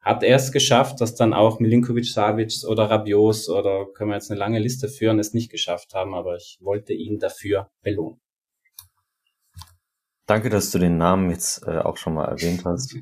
hat 0.00 0.22
er 0.22 0.36
es 0.36 0.50
geschafft, 0.52 1.00
dass 1.00 1.14
dann 1.14 1.34
auch 1.34 1.60
Milinkovic, 1.60 2.06
Savic 2.06 2.64
oder 2.66 2.90
Rabios 2.90 3.48
oder 3.48 3.86
können 3.92 4.10
wir 4.10 4.14
jetzt 4.14 4.30
eine 4.30 4.40
lange 4.40 4.58
Liste 4.58 4.88
führen, 4.88 5.18
es 5.18 5.34
nicht 5.34 5.50
geschafft 5.50 5.94
haben, 5.94 6.14
aber 6.14 6.36
ich 6.36 6.58
wollte 6.62 6.92
ihn 6.92 7.18
dafür 7.18 7.70
belohnen. 7.82 8.20
Danke, 10.26 10.48
dass 10.48 10.70
du 10.70 10.78
den 10.78 10.96
Namen 10.96 11.30
jetzt 11.30 11.66
äh, 11.66 11.78
auch 11.78 11.96
schon 11.96 12.14
mal 12.14 12.26
erwähnt 12.26 12.64
hast. 12.64 12.96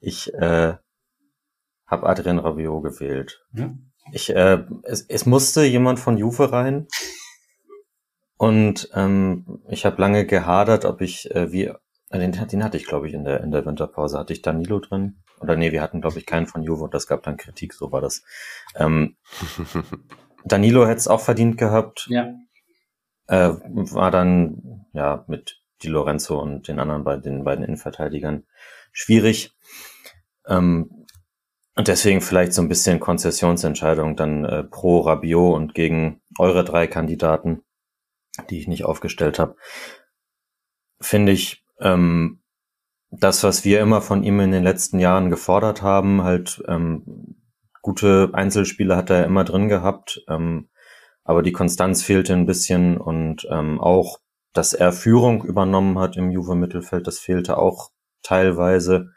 Ich 0.00 0.34
äh, 0.34 0.74
habe 1.86 2.06
Adrian 2.06 2.38
Rabiot 2.38 2.82
gewählt. 2.82 3.46
Ja. 3.52 3.74
Ich, 4.12 4.30
äh, 4.30 4.64
es, 4.82 5.02
es 5.08 5.26
musste 5.26 5.64
jemand 5.64 5.98
von 5.98 6.18
Juve 6.18 6.52
rein. 6.52 6.86
Und 8.36 8.90
ähm, 8.92 9.62
ich 9.68 9.86
habe 9.86 10.00
lange 10.00 10.26
gehadert, 10.26 10.84
ob 10.84 11.00
ich 11.00 11.30
äh, 11.30 11.52
wie 11.52 11.72
den, 12.12 12.32
den 12.32 12.64
hatte 12.64 12.76
ich 12.76 12.86
glaube 12.86 13.08
ich 13.08 13.14
in 13.14 13.24
der 13.24 13.42
in 13.42 13.50
der 13.50 13.66
Winterpause 13.66 14.18
hatte 14.18 14.32
ich 14.32 14.42
Danilo 14.42 14.78
drin 14.78 15.22
oder 15.40 15.56
nee, 15.56 15.72
wir 15.72 15.82
hatten, 15.82 16.00
glaube 16.00 16.18
ich, 16.18 16.26
keinen 16.26 16.46
von 16.46 16.62
Juve 16.62 16.84
und 16.84 16.94
das 16.94 17.06
gab 17.06 17.22
dann 17.22 17.36
Kritik, 17.36 17.74
so 17.74 17.92
war 17.92 18.00
das. 18.00 18.22
Ähm, 18.74 19.16
Danilo 20.44 20.86
hätte 20.86 20.98
es 20.98 21.08
auch 21.08 21.20
verdient 21.20 21.58
gehabt. 21.58 22.06
Ja. 22.08 22.34
Äh, 23.26 23.50
war 23.64 24.10
dann 24.10 24.86
ja 24.92 25.24
mit 25.26 25.60
Di 25.82 25.88
Lorenzo 25.88 26.40
und 26.40 26.68
den 26.68 26.78
anderen 26.78 27.04
bei 27.04 27.16
den 27.16 27.44
beiden 27.44 27.64
Innenverteidigern 27.64 28.44
schwierig. 28.92 29.54
Ähm, 30.46 31.06
und 31.74 31.88
deswegen 31.88 32.22
vielleicht 32.22 32.54
so 32.54 32.62
ein 32.62 32.68
bisschen 32.68 33.00
Konzessionsentscheidung 33.00 34.16
dann 34.16 34.44
äh, 34.46 34.64
pro 34.64 35.00
Rabiot 35.00 35.54
und 35.54 35.74
gegen 35.74 36.22
eure 36.38 36.64
drei 36.64 36.86
Kandidaten, 36.86 37.62
die 38.48 38.58
ich 38.58 38.68
nicht 38.68 38.86
aufgestellt 38.86 39.38
habe. 39.38 39.56
Finde 40.98 41.32
ich 41.32 41.65
ähm, 41.80 42.40
das, 43.10 43.44
was 43.44 43.64
wir 43.64 43.80
immer 43.80 44.02
von 44.02 44.22
ihm 44.22 44.40
in 44.40 44.50
den 44.50 44.64
letzten 44.64 44.98
Jahren 44.98 45.30
gefordert 45.30 45.82
haben, 45.82 46.22
halt 46.22 46.62
ähm, 46.68 47.36
gute 47.82 48.30
Einzelspiele 48.32 48.96
hat 48.96 49.10
er 49.10 49.24
immer 49.24 49.44
drin 49.44 49.68
gehabt, 49.68 50.22
ähm, 50.28 50.68
aber 51.24 51.42
die 51.42 51.52
Konstanz 51.52 52.02
fehlte 52.02 52.32
ein 52.32 52.46
bisschen 52.46 52.98
und 52.98 53.46
ähm, 53.50 53.80
auch, 53.80 54.18
dass 54.52 54.72
er 54.72 54.92
Führung 54.92 55.44
übernommen 55.44 55.98
hat 55.98 56.16
im 56.16 56.30
Juve-Mittelfeld, 56.30 57.06
das 57.06 57.18
fehlte 57.18 57.58
auch 57.58 57.90
teilweise. 58.22 59.10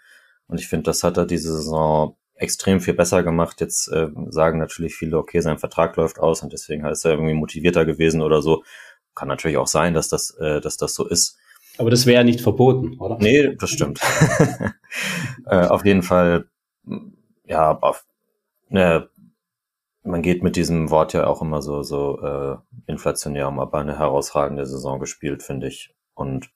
Und 0.48 0.60
ich 0.60 0.68
finde, 0.68 0.84
das 0.84 1.04
hat 1.04 1.18
er 1.18 1.26
diese 1.26 1.56
Saison 1.56 2.18
extrem 2.36 2.80
viel 2.80 2.94
besser 2.94 3.24
gemacht. 3.24 3.62
Jetzt 3.62 3.88
äh, 3.90 4.08
sagen 4.30 4.60
natürlich 4.60 4.96
viele, 4.96 5.18
okay, 5.18 5.42
sein 5.42 5.60
Vertrag 5.60 5.96
läuft 5.98 6.20
aus 6.20 6.42
und 6.42 6.54
deswegen 6.54 6.86
ist 6.86 7.06
er 7.06 7.12
irgendwie 7.12 7.34
motivierter 7.34 7.86
gewesen 7.86 8.22
oder 8.22 8.42
so. 8.42 8.64
Kann 9.16 9.28
natürlich 9.28 9.58
auch 9.58 9.68
sein, 9.68 9.94
dass 9.94 10.10
das, 10.10 10.32
äh, 10.40 10.62
dass 10.62 10.78
das 10.78 10.94
so 10.94 11.08
ist. 11.08 11.38
Aber 11.80 11.90
das 11.90 12.06
wäre 12.06 12.18
ja 12.18 12.24
nicht 12.26 12.42
verboten, 12.42 13.00
oder? 13.00 13.18
Nee, 13.20 13.56
das 13.56 13.70
stimmt. 13.70 14.02
äh, 15.46 15.66
auf 15.66 15.86
jeden 15.86 16.04
Fall, 16.04 16.50
ja, 17.46 17.78
auf, 17.80 18.06
ne, 18.68 19.10
man 20.04 20.22
geht 20.22 20.44
mit 20.44 20.58
diesem 20.58 20.90
Wort 20.90 21.14
ja 21.14 21.26
auch 21.26 21.42
immer 21.42 21.62
so, 21.62 21.82
so 21.84 22.20
äh, 22.22 22.58
inflationär 22.86 23.48
um, 23.48 23.62
aber 23.62 23.80
eine 23.80 23.98
herausragende 23.98 24.66
Saison 24.66 25.00
gespielt, 25.00 25.42
finde 25.42 25.68
ich. 25.68 25.96
Und 26.16 26.52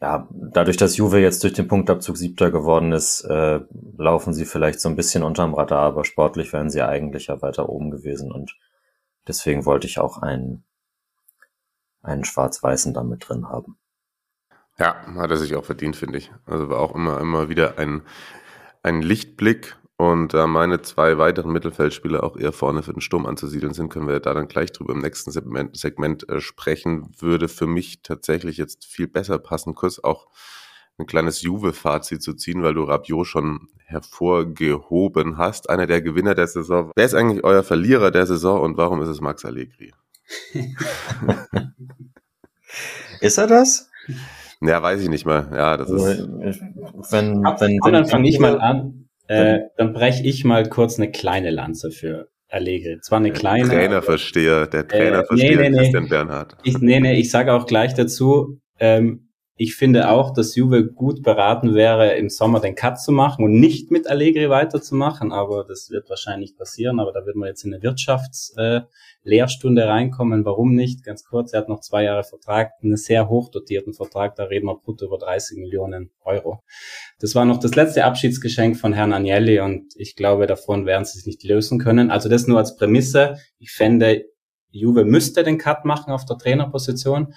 ja, 0.00 0.28
dadurch, 0.30 0.76
dass 0.76 0.96
Juve 0.96 1.18
jetzt 1.18 1.42
durch 1.42 1.52
den 1.52 1.66
Punktabzug 1.66 2.16
Siebter 2.16 2.52
geworden 2.52 2.92
ist, 2.92 3.22
äh, 3.22 3.60
laufen 3.98 4.32
sie 4.32 4.44
vielleicht 4.44 4.78
so 4.78 4.88
ein 4.88 4.96
bisschen 4.96 5.24
unterm 5.24 5.54
Radar, 5.54 5.82
aber 5.82 6.04
sportlich 6.04 6.52
wären 6.52 6.70
sie 6.70 6.82
eigentlich 6.82 7.26
ja 7.26 7.42
weiter 7.42 7.68
oben 7.68 7.90
gewesen 7.90 8.30
und 8.30 8.56
deswegen 9.26 9.66
wollte 9.66 9.88
ich 9.88 9.98
auch 9.98 10.18
einen, 10.18 10.62
einen 12.02 12.24
Schwarz-Weißen 12.24 12.94
da 12.94 13.02
mit 13.02 13.28
drin 13.28 13.48
haben. 13.48 13.76
Ja, 14.78 14.96
hat 15.16 15.30
er 15.30 15.36
sich 15.36 15.54
auch 15.56 15.64
verdient, 15.64 15.96
finde 15.96 16.18
ich. 16.18 16.32
Also 16.46 16.70
war 16.70 16.78
auch 16.78 16.94
immer, 16.94 17.20
immer 17.20 17.48
wieder 17.48 17.78
ein, 17.78 18.02
ein 18.82 19.02
Lichtblick 19.02 19.76
und 20.00 20.32
da 20.32 20.46
meine 20.46 20.80
zwei 20.80 21.18
weiteren 21.18 21.52
Mittelfeldspieler 21.52 22.24
auch 22.24 22.38
eher 22.38 22.52
vorne 22.52 22.82
für 22.82 22.94
den 22.94 23.02
Sturm 23.02 23.26
anzusiedeln 23.26 23.74
sind, 23.74 23.90
können 23.90 24.08
wir 24.08 24.18
da 24.18 24.32
dann 24.32 24.48
gleich 24.48 24.72
drüber 24.72 24.94
im 24.94 25.00
nächsten 25.00 25.30
Segment, 25.30 25.76
Segment 25.76 26.26
äh, 26.30 26.40
sprechen. 26.40 27.12
Würde 27.18 27.48
für 27.48 27.66
mich 27.66 28.00
tatsächlich 28.02 28.56
jetzt 28.56 28.86
viel 28.86 29.08
besser 29.08 29.38
passen, 29.38 29.74
kurz 29.74 29.98
auch 29.98 30.28
ein 30.96 31.04
kleines 31.04 31.42
Juve-Fazit 31.42 32.22
zu 32.22 32.32
ziehen, 32.32 32.62
weil 32.62 32.72
du 32.72 32.84
Rabiot 32.84 33.26
schon 33.26 33.68
hervorgehoben 33.84 35.36
hast. 35.36 35.68
Einer 35.68 35.86
der 35.86 36.00
Gewinner 36.00 36.34
der 36.34 36.46
Saison. 36.46 36.92
Wer 36.96 37.04
ist 37.04 37.14
eigentlich 37.14 37.44
euer 37.44 37.62
Verlierer 37.62 38.10
der 38.10 38.24
Saison 38.24 38.62
und 38.62 38.78
warum 38.78 39.02
ist 39.02 39.08
es 39.08 39.20
Max 39.20 39.44
Allegri? 39.44 39.92
Ist 43.20 43.38
er 43.38 43.46
das? 43.46 43.90
Ja, 44.60 44.82
weiß 44.82 45.00
ich 45.02 45.08
nicht 45.08 45.24
mal. 45.26 45.48
Ja, 45.52 45.76
das 45.76 45.90
ist. 45.90 46.02
Also, 46.02 46.28
wenn, 47.10 47.42
wenn, 47.42 47.78
wenn 47.84 47.92
dann 47.92 48.06
fange 48.06 48.28
ich 48.28 48.38
mal 48.38 48.60
an. 48.60 49.08
Äh, 49.26 49.60
dann 49.76 49.92
breche 49.92 50.24
ich 50.24 50.44
mal 50.44 50.68
kurz 50.68 50.98
eine 50.98 51.12
kleine 51.12 51.50
Lanze 51.50 51.92
für 51.92 52.28
Allegri. 52.48 53.00
Zwar 53.00 53.18
eine 53.18 53.30
kleine. 53.30 53.68
Der 53.68 53.78
Trainerversteher, 53.78 54.66
der 54.66 54.88
Trainerversteher 54.88 55.52
äh, 55.52 55.56
nee, 55.56 55.70
nee, 55.70 55.76
Christian 55.76 56.08
Bernhard. 56.08 56.56
Ich, 56.64 56.78
nee, 56.78 56.98
nee, 56.98 57.14
ich 57.14 57.30
sage 57.30 57.52
auch 57.52 57.66
gleich 57.66 57.94
dazu, 57.94 58.58
ähm, 58.80 59.29
ich 59.62 59.74
finde 59.74 60.08
auch, 60.08 60.32
dass 60.32 60.56
Juve 60.56 60.86
gut 60.86 61.22
beraten 61.22 61.74
wäre, 61.74 62.14
im 62.14 62.30
Sommer 62.30 62.60
den 62.60 62.74
Cut 62.74 62.98
zu 62.98 63.12
machen 63.12 63.44
und 63.44 63.60
nicht 63.60 63.90
mit 63.90 64.08
Allegri 64.08 64.48
weiterzumachen, 64.48 65.32
aber 65.32 65.64
das 65.64 65.90
wird 65.90 66.08
wahrscheinlich 66.08 66.56
passieren, 66.56 66.98
aber 66.98 67.12
da 67.12 67.26
wird 67.26 67.36
man 67.36 67.48
jetzt 67.48 67.62
in 67.64 67.74
eine 67.74 67.82
Wirtschaftslehrstunde 67.82 69.82
äh, 69.82 69.84
reinkommen. 69.84 70.46
Warum 70.46 70.74
nicht? 70.74 71.04
Ganz 71.04 71.26
kurz, 71.26 71.52
er 71.52 71.60
hat 71.60 71.68
noch 71.68 71.80
zwei 71.80 72.04
Jahre 72.04 72.24
Vertrag, 72.24 72.70
einen 72.82 72.96
sehr 72.96 73.28
hochdotierten 73.28 73.92
Vertrag, 73.92 74.34
da 74.34 74.44
reden 74.44 74.64
wir 74.64 74.76
brutto 74.76 75.04
über 75.04 75.18
30 75.18 75.58
Millionen 75.58 76.10
Euro. 76.24 76.62
Das 77.18 77.34
war 77.34 77.44
noch 77.44 77.58
das 77.58 77.74
letzte 77.74 78.06
Abschiedsgeschenk 78.06 78.78
von 78.78 78.94
Herrn 78.94 79.12
Agnelli 79.12 79.60
und 79.60 79.92
ich 79.96 80.16
glaube, 80.16 80.46
davon 80.46 80.86
werden 80.86 81.04
sie 81.04 81.18
sich 81.18 81.26
nicht 81.26 81.44
lösen 81.44 81.78
können. 81.78 82.10
Also 82.10 82.30
das 82.30 82.46
nur 82.46 82.56
als 82.56 82.76
Prämisse. 82.76 83.36
Ich 83.58 83.72
fände, 83.72 84.24
Juve 84.70 85.04
müsste 85.04 85.42
den 85.42 85.58
Cut 85.58 85.84
machen 85.84 86.14
auf 86.14 86.24
der 86.24 86.38
Trainerposition. 86.38 87.34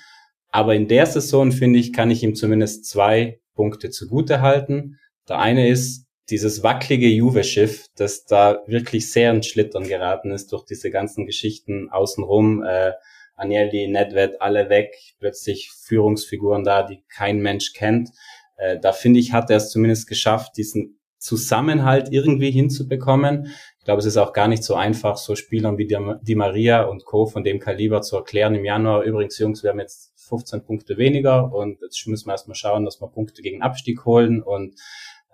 Aber 0.53 0.75
in 0.75 0.87
der 0.87 1.07
Saison, 1.07 1.51
finde 1.51 1.79
ich, 1.79 1.93
kann 1.93 2.11
ich 2.11 2.21
ihm 2.21 2.35
zumindest 2.35 2.85
zwei 2.85 3.39
Punkte 3.55 3.89
zugute 3.89 4.41
halten. 4.41 4.99
Der 5.27 5.39
eine 5.39 5.67
ist 5.67 6.05
dieses 6.29 6.61
wackelige 6.61 7.07
Juve-Schiff, 7.07 7.87
das 7.95 8.25
da 8.25 8.61
wirklich 8.67 9.11
sehr 9.11 9.31
ins 9.31 9.47
Schlittern 9.47 9.87
geraten 9.87 10.29
ist 10.29 10.51
durch 10.51 10.63
diese 10.63 10.91
ganzen 10.91 11.25
Geschichten 11.25 11.89
außenrum. 11.89 12.63
Äh, 12.63 12.91
Agnelli, 13.35 13.87
Nedved, 13.87 14.41
alle 14.41 14.69
weg, 14.69 14.93
plötzlich 15.19 15.71
Führungsfiguren 15.71 16.63
da, 16.63 16.83
die 16.83 17.03
kein 17.09 17.39
Mensch 17.39 17.73
kennt. 17.73 18.11
Äh, 18.57 18.77
da 18.79 18.91
finde 18.91 19.19
ich, 19.19 19.33
hat 19.33 19.49
er 19.49 19.57
es 19.57 19.71
zumindest 19.71 20.07
geschafft, 20.07 20.55
diesen 20.55 20.99
Zusammenhalt 21.17 22.09
irgendwie 22.11 22.51
hinzubekommen. 22.51 23.47
Ich 23.79 23.85
glaube, 23.85 23.99
es 23.99 24.05
ist 24.05 24.17
auch 24.17 24.33
gar 24.33 24.47
nicht 24.47 24.63
so 24.63 24.75
einfach, 24.75 25.17
so 25.17 25.35
Spielern 25.35 25.79
wie 25.79 25.87
die 25.87 26.35
Maria 26.35 26.83
und 26.83 27.05
Co. 27.05 27.25
von 27.25 27.43
dem 27.43 27.59
Kaliber 27.59 28.01
zu 28.01 28.17
erklären 28.17 28.53
im 28.53 28.65
Januar. 28.65 29.01
Übrigens, 29.01 29.39
Jungs, 29.39 29.63
wir 29.63 29.71
haben 29.71 29.79
jetzt 29.79 30.12
15 30.37 30.63
Punkte 30.63 30.97
weniger 30.97 31.53
und 31.53 31.79
jetzt 31.81 32.07
müssen 32.07 32.27
wir 32.27 32.31
erstmal 32.33 32.55
schauen, 32.55 32.85
dass 32.85 32.99
wir 32.99 33.07
Punkte 33.07 33.41
gegen 33.41 33.61
Abstieg 33.61 34.05
holen 34.05 34.41
und 34.41 34.75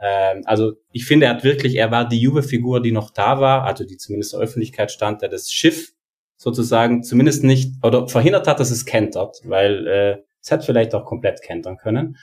ähm, 0.02 0.44
also 0.46 0.74
ich 0.92 1.06
finde, 1.06 1.28
er 1.28 1.36
hat 1.36 1.44
wirklich, 1.44 1.76
er 1.76 1.92
war 1.92 2.08
die 2.08 2.20
Juve-Figur, 2.20 2.82
die 2.82 2.92
noch 2.92 3.12
da 3.12 3.40
war, 3.40 3.64
also 3.64 3.86
die 3.86 3.98
zumindest 3.98 4.34
der 4.34 4.40
Öffentlichkeit 4.40 4.92
stand, 4.92 5.22
der 5.22 5.30
das 5.30 5.52
Schiff 5.52 5.94
sozusagen 6.36 7.04
zumindest 7.04 7.44
nicht 7.44 7.74
oder 7.84 8.08
verhindert 8.08 8.48
hat, 8.48 8.60
dass 8.60 8.72
es 8.72 8.86
kentert, 8.86 9.42
weil 9.44 9.88
äh, 9.88 10.18
es 10.42 10.52
hätte 10.52 10.66
vielleicht 10.66 10.96
auch 10.96 11.06
komplett 11.06 11.42
kentern 11.42 11.78
können. 11.78 12.18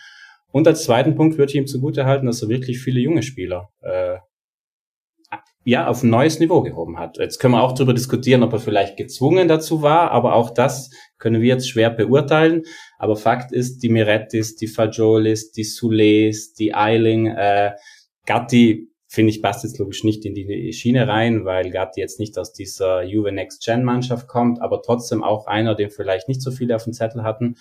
Und 0.53 0.67
als 0.67 0.85
zweiten 0.85 1.15
Punkt 1.17 1.37
würde 1.37 1.51
ich 1.51 1.57
ihm 1.57 1.67
zugute 1.67 2.07
halten, 2.07 2.27
dass 2.27 2.43
er 2.43 2.49
wirklich 2.49 2.79
viele 2.81 3.01
junge 3.01 3.23
Spieler 3.23 3.71
äh, 3.83 4.17
ja, 5.67 5.89
auf 5.89 6.05
ein 6.05 6.11
neues 6.11 6.39
Niveau 6.39 6.63
gehoben 6.63 6.97
hat. 6.99 7.19
Jetzt 7.19 7.41
können 7.41 7.55
wir 7.55 7.63
auch 7.63 7.73
darüber 7.73 7.93
diskutieren, 7.93 8.45
ob 8.45 8.53
er 8.53 8.61
vielleicht 8.61 8.97
gezwungen 8.97 9.49
dazu 9.49 9.83
war, 9.83 10.13
aber 10.13 10.35
auch 10.35 10.51
das 10.51 10.91
können 11.19 11.43
wir 11.43 11.49
jetzt 11.49 11.69
schwer 11.69 11.91
beurteilen. 11.91 12.63
Aber 12.99 13.17
Fakt 13.17 13.53
ist, 13.53 13.83
die 13.83 13.89
Mirettis, 13.89 14.57
die 14.57 14.67
Fagiolis, 14.67 15.53
die 15.53 15.65
Sules, 15.65 16.53
die 16.55 16.75
Eiling, 16.75 17.27
äh, 17.27 17.73
Gatti, 18.27 18.91
finde 19.09 19.31
ich, 19.31 19.41
passt 19.41 19.65
jetzt 19.65 19.79
logisch 19.79 20.05
nicht 20.05 20.25
in 20.25 20.35
die 20.35 20.73
Schiene 20.73 21.09
rein, 21.09 21.45
weil 21.45 21.71
Gatti 21.71 22.01
jetzt 22.01 22.21
nicht 22.21 22.39
aus 22.39 22.53
dieser 22.53 23.03
Juve 23.03 23.33
Next 23.33 23.65
Gen 23.65 23.85
Mannschaft 23.85 24.29
kommt, 24.29 24.61
aber 24.61 24.83
trotzdem 24.83 25.23
auch 25.23 25.47
einer, 25.47 25.75
den 25.75 25.91
vielleicht 25.91 26.29
nicht 26.29 26.43
so 26.43 26.51
viele 26.51 26.77
auf 26.77 26.85
dem 26.85 26.93
Zettel 26.93 27.23
hatten. 27.23 27.57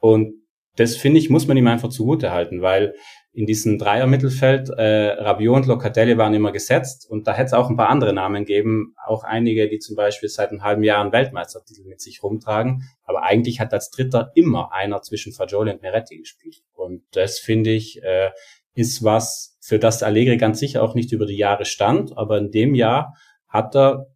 Und 0.00 0.34
das 0.76 0.96
finde 0.96 1.18
ich, 1.18 1.30
muss 1.30 1.46
man 1.46 1.56
ihm 1.56 1.66
einfach 1.66 1.88
zugute 1.88 2.30
halten, 2.30 2.62
weil 2.62 2.94
in 3.34 3.46
diesem 3.46 3.78
Dreier-Mittelfeld, 3.78 4.70
äh, 4.70 5.08
Rabiot 5.20 5.56
und 5.56 5.66
Locatelli 5.66 6.16
waren 6.16 6.34
immer 6.34 6.52
gesetzt. 6.52 7.10
Und 7.10 7.26
da 7.26 7.34
hätte 7.34 7.46
es 7.46 7.52
auch 7.52 7.68
ein 7.68 7.76
paar 7.76 7.88
andere 7.88 8.12
Namen 8.12 8.44
geben, 8.44 8.94
auch 9.04 9.24
einige, 9.24 9.68
die 9.68 9.80
zum 9.80 9.96
Beispiel 9.96 10.28
seit 10.28 10.50
einem 10.50 10.62
halben 10.62 10.84
Jahr 10.84 11.02
einen 11.02 11.12
Weltmeistertitel 11.12 11.84
mit 11.84 12.00
sich 12.00 12.22
rumtragen, 12.22 12.84
aber 13.02 13.24
eigentlich 13.24 13.58
hat 13.58 13.72
als 13.72 13.90
Dritter 13.90 14.30
immer 14.36 14.72
einer 14.72 15.02
zwischen 15.02 15.32
Fagioli 15.32 15.72
und 15.72 15.82
Meretti 15.82 16.16
gespielt. 16.16 16.62
Und 16.74 17.02
das 17.10 17.40
finde 17.40 17.70
ich 17.70 18.00
äh, 18.02 18.30
ist 18.74 19.02
was, 19.02 19.56
für 19.60 19.78
das 19.78 20.02
Allegri 20.02 20.36
ganz 20.36 20.58
sicher 20.58 20.82
auch 20.82 20.94
nicht 20.94 21.12
über 21.12 21.26
die 21.26 21.36
Jahre 21.36 21.64
stand, 21.64 22.16
aber 22.16 22.38
in 22.38 22.50
dem 22.50 22.74
Jahr 22.74 23.14
hat 23.48 23.74
er, 23.76 24.06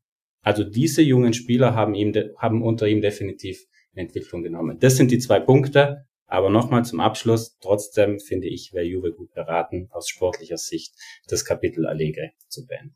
also 0.43 0.65
diese 0.65 1.03
jungen 1.03 1.33
Spieler 1.33 1.75
haben 1.75 1.95
ihm, 1.95 2.13
haben 2.37 2.63
unter 2.63 2.87
ihm 2.87 3.01
definitiv 3.01 3.65
Entwicklung 3.95 4.43
genommen. 4.43 4.79
Das 4.79 4.97
sind 4.97 5.11
die 5.11 5.19
zwei 5.19 5.41
Punkte 5.41 6.07
aber 6.29 6.51
nochmal 6.51 6.85
zum 6.85 7.01
Abschluss, 7.01 7.59
trotzdem 7.61 8.21
finde 8.21 8.47
ich, 8.47 8.73
wäre 8.73 8.85
Juve 8.85 9.13
gut 9.13 9.33
beraten, 9.33 9.89
aus 9.91 10.09
sportlicher 10.09 10.59
Sicht 10.59 10.95
das 11.27 11.45
Kapitel 11.45 11.87
Allegre 11.87 12.31
zu 12.49 12.67
beenden. 12.67 12.95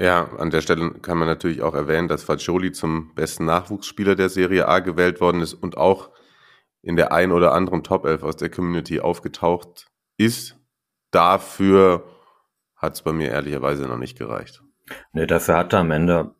Ja, 0.00 0.28
an 0.36 0.50
der 0.50 0.60
Stelle 0.60 0.90
kann 1.00 1.18
man 1.18 1.26
natürlich 1.26 1.62
auch 1.62 1.74
erwähnen, 1.74 2.08
dass 2.08 2.22
Fagioli 2.22 2.72
zum 2.72 3.14
besten 3.14 3.44
Nachwuchsspieler 3.46 4.14
der 4.14 4.28
Serie 4.28 4.68
A 4.68 4.80
gewählt 4.80 5.20
worden 5.20 5.40
ist 5.40 5.54
und 5.54 5.76
auch 5.76 6.10
in 6.82 6.96
der 6.96 7.12
ein 7.12 7.32
oder 7.32 7.52
anderen 7.52 7.82
Top 7.82 8.04
11 8.04 8.22
aus 8.22 8.36
der 8.36 8.50
Community 8.50 9.00
aufgetaucht 9.00 9.90
ist. 10.16 10.56
Dafür 11.10 12.04
hat 12.76 12.94
es 12.94 13.02
bei 13.02 13.12
mir 13.12 13.30
ehrlicherweise 13.30 13.88
noch 13.88 13.98
nicht 13.98 14.18
gereicht. 14.18 14.62
Nee, 15.12 15.26
dafür 15.26 15.56
hat 15.56 15.72
er 15.72 15.80
am 15.80 15.90
Ende 15.90 16.34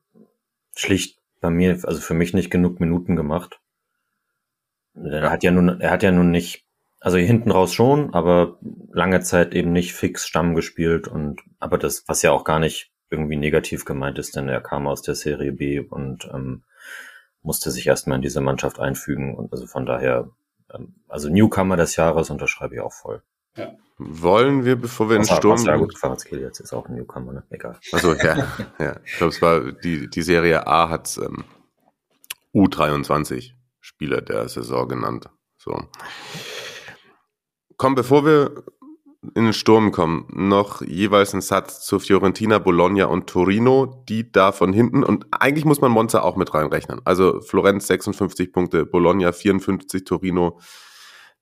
schlicht 0.77 1.21
bei 1.41 1.51
mir, 1.51 1.79
also 1.83 2.01
für 2.01 2.15
mich 2.15 2.35
nicht 2.35 2.51
genug 2.51 2.81
Minuten 2.81 3.17
gemacht. 3.17 3.61
Er 5.05 5.31
hat 5.31 5.43
ja 5.43 5.51
nun, 5.51 5.81
er 5.81 5.91
hat 5.91 6.03
ja 6.03 6.11
nun 6.11 6.31
nicht, 6.31 6.65
also 7.01 7.17
hinten 7.17 7.51
raus 7.51 7.73
schon, 7.73 8.15
aber 8.15 8.59
lange 8.93 9.21
Zeit 9.21 9.55
eben 9.55 9.73
nicht 9.73 9.95
fix 9.95 10.27
Stamm 10.27 10.55
gespielt 10.55 11.09
und, 11.09 11.43
aber 11.59 11.79
das, 11.79 12.05
was 12.07 12.23
ja 12.23 12.33
auch 12.33 12.45
gar 12.45 12.59
nicht 12.59 12.93
irgendwie 13.11 13.37
negativ 13.37 13.85
gemeint 13.85 14.19
ist, 14.19 14.37
denn 14.37 14.49
er 14.49 14.61
kam 14.61 14.87
aus 14.87 15.03
der 15.03 15.15
Serie 15.15 15.53
B 15.53 15.81
und 15.81 16.29
ähm, 16.33 16.65
musste 17.43 17.71
sich 17.71 17.87
erstmal 17.87 18.17
in 18.17 18.23
diese 18.23 18.41
Mannschaft 18.41 18.79
einfügen 18.79 19.35
und 19.35 19.53
also 19.53 19.67
von 19.67 19.87
daher, 19.87 20.31
ähm, 20.75 20.97
also 21.09 21.29
Newcomer 21.29 21.77
des 21.77 21.97
Jahres 21.97 22.31
unterschreibe 22.31 22.75
ich 22.75 22.81
auch 22.81 22.93
voll. 22.93 23.23
Ja. 23.57 23.73
Wollen 23.99 24.65
wir, 24.65 24.77
bevor 24.77 25.09
wir 25.09 25.17
in 25.17 25.23
den 25.23 25.37
Sturm... 25.37 25.65
Ja 25.65 25.77
gut, 25.77 25.99
Fahrradskill 25.99 26.41
jetzt 26.41 26.61
ist 26.61 26.73
auch 26.73 26.89
ein 26.89 26.95
Newcomer, 26.95 27.33
ne? 27.33 27.43
Egal. 27.51 27.79
Also 27.91 28.15
ja, 28.15 28.47
ja. 28.79 28.97
Ich 29.05 29.17
glaube, 29.17 29.33
es 29.33 29.43
war, 29.43 29.73
die, 29.73 30.09
die 30.09 30.23
Serie 30.23 30.67
A 30.67 30.89
hat 30.89 31.19
ähm, 31.19 31.45
U23 32.55 33.55
Spieler 33.89 34.21
der 34.21 34.49
Saison 34.51 34.87
genannt. 34.87 35.31
So. 35.57 35.75
Komm, 37.79 37.95
bevor 37.95 38.25
wir 38.27 38.65
in 39.35 39.45
den 39.45 39.53
Sturm 39.55 39.93
kommen, 39.93 40.27
noch 40.31 40.83
jeweils 40.83 41.35
ein 41.35 41.41
Satz 41.41 41.85
zu 41.87 41.99
Fiorentina, 41.99 42.59
Bologna 42.59 43.07
und 43.07 43.29
Torino, 43.29 44.05
die 44.09 44.31
da 44.31 44.53
von 44.53 44.75
hinten, 44.75 45.03
und 45.03 45.27
eigentlich 45.31 45.65
muss 45.65 45.81
man 45.81 45.91
Monza 45.91 46.21
auch 46.21 46.37
mit 46.37 46.53
reinrechnen. 46.53 47.01
Also 47.05 47.41
Florenz 47.41 47.87
56 47.87 48.53
Punkte, 48.53 48.85
Bologna 48.85 49.33
54, 49.33 50.05
Torino 50.05 50.61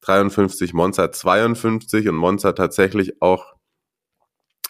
53, 0.02 0.72
Monza 0.72 1.10
52 1.10 2.08
und 2.08 2.16
Monza 2.16 2.52
tatsächlich 2.52 3.20
auch 3.20 3.55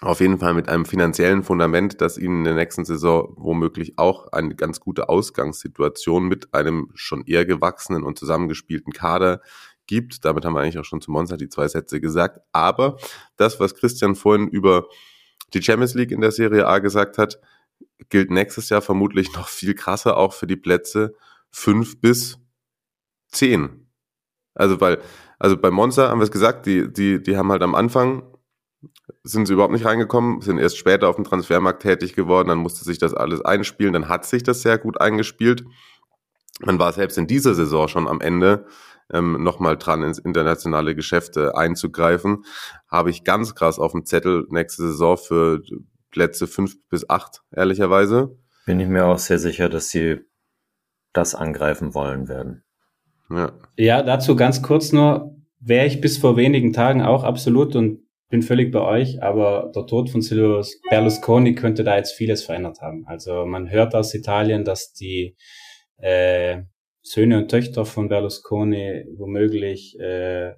auf 0.02 0.20
jeden 0.20 0.38
Fall 0.38 0.52
mit 0.52 0.68
einem 0.68 0.84
finanziellen 0.84 1.42
Fundament, 1.42 2.00
das 2.00 2.18
ihnen 2.18 2.38
in 2.38 2.44
der 2.44 2.54
nächsten 2.54 2.84
Saison 2.84 3.32
womöglich 3.36 3.98
auch 3.98 4.30
eine 4.32 4.54
ganz 4.54 4.80
gute 4.80 5.08
Ausgangssituation 5.08 6.28
mit 6.28 6.52
einem 6.52 6.90
schon 6.94 7.24
eher 7.24 7.46
gewachsenen 7.46 8.04
und 8.04 8.18
zusammengespielten 8.18 8.92
Kader 8.92 9.40
gibt. 9.86 10.24
Damit 10.24 10.44
haben 10.44 10.54
wir 10.54 10.60
eigentlich 10.60 10.78
auch 10.78 10.84
schon 10.84 11.00
zu 11.00 11.10
Monza 11.10 11.36
die 11.36 11.48
zwei 11.48 11.68
Sätze 11.68 12.00
gesagt. 12.00 12.40
Aber 12.52 12.98
das, 13.36 13.58
was 13.58 13.74
Christian 13.74 14.16
vorhin 14.16 14.48
über 14.48 14.86
die 15.54 15.62
Champions 15.62 15.94
League 15.94 16.10
in 16.10 16.20
der 16.20 16.32
Serie 16.32 16.66
A 16.66 16.78
gesagt 16.78 17.16
hat, 17.16 17.40
gilt 18.10 18.30
nächstes 18.30 18.68
Jahr 18.68 18.82
vermutlich 18.82 19.32
noch 19.34 19.48
viel 19.48 19.74
krasser 19.74 20.16
auch 20.16 20.32
für 20.32 20.46
die 20.46 20.56
Plätze 20.56 21.14
fünf 21.50 22.00
bis 22.00 22.38
zehn 23.28 23.88
Also, 24.54 24.80
weil, 24.80 24.98
also 25.38 25.56
bei 25.56 25.70
Monza 25.70 26.10
haben 26.10 26.18
wir 26.18 26.24
es 26.24 26.30
gesagt, 26.30 26.66
die, 26.66 26.92
die, 26.92 27.22
die 27.22 27.36
haben 27.36 27.50
halt 27.50 27.62
am 27.62 27.74
Anfang 27.74 28.22
sind 29.22 29.46
sie 29.46 29.54
überhaupt 29.54 29.72
nicht 29.72 29.84
reingekommen, 29.84 30.40
sind 30.40 30.58
erst 30.58 30.78
später 30.78 31.08
auf 31.08 31.16
dem 31.16 31.24
Transfermarkt 31.24 31.82
tätig 31.82 32.14
geworden, 32.14 32.48
dann 32.48 32.58
musste 32.58 32.84
sich 32.84 32.98
das 32.98 33.14
alles 33.14 33.40
einspielen, 33.40 33.92
dann 33.92 34.08
hat 34.08 34.24
sich 34.24 34.42
das 34.42 34.62
sehr 34.62 34.78
gut 34.78 35.00
eingespielt. 35.00 35.64
Man 36.60 36.78
war 36.78 36.92
selbst 36.92 37.18
in 37.18 37.26
dieser 37.26 37.54
Saison 37.54 37.88
schon 37.88 38.08
am 38.08 38.20
Ende 38.20 38.66
ähm, 39.12 39.42
nochmal 39.42 39.76
dran, 39.76 40.02
ins 40.02 40.18
internationale 40.18 40.94
Geschäfte 40.94 41.56
einzugreifen. 41.56 42.44
Habe 42.88 43.10
ich 43.10 43.24
ganz 43.24 43.54
krass 43.54 43.78
auf 43.78 43.92
dem 43.92 44.04
Zettel 44.04 44.46
nächste 44.50 44.82
Saison 44.82 45.16
für 45.16 45.62
Plätze 46.10 46.46
fünf 46.46 46.76
bis 46.88 47.08
acht, 47.08 47.42
ehrlicherweise. 47.50 48.38
Bin 48.64 48.80
ich 48.80 48.88
mir 48.88 49.04
auch 49.04 49.18
sehr 49.18 49.38
sicher, 49.38 49.68
dass 49.68 49.90
sie 49.90 50.20
das 51.12 51.34
angreifen 51.34 51.94
wollen 51.94 52.28
werden. 52.28 52.64
Ja, 53.30 53.52
ja 53.76 54.02
dazu 54.02 54.36
ganz 54.36 54.62
kurz 54.62 54.92
nur, 54.92 55.36
wäre 55.60 55.86
ich 55.86 56.00
bis 56.00 56.18
vor 56.18 56.36
wenigen 56.36 56.72
Tagen 56.72 57.02
auch 57.02 57.24
absolut 57.24 57.76
und 57.76 58.05
bin 58.28 58.42
völlig 58.42 58.72
bei 58.72 58.80
euch, 58.80 59.22
aber 59.22 59.70
der 59.74 59.86
Tod 59.86 60.10
von 60.10 60.20
Silvio 60.20 60.62
Berlusconi 60.90 61.54
könnte 61.54 61.84
da 61.84 61.96
jetzt 61.96 62.12
vieles 62.12 62.42
verändert 62.42 62.80
haben. 62.80 63.06
Also 63.06 63.46
man 63.46 63.70
hört 63.70 63.94
aus 63.94 64.14
Italien, 64.14 64.64
dass 64.64 64.92
die 64.92 65.36
äh, 65.98 66.62
Söhne 67.02 67.38
und 67.38 67.48
Töchter 67.48 67.84
von 67.84 68.08
Berlusconi 68.08 69.04
womöglich 69.16 69.98
äh, 70.00 70.54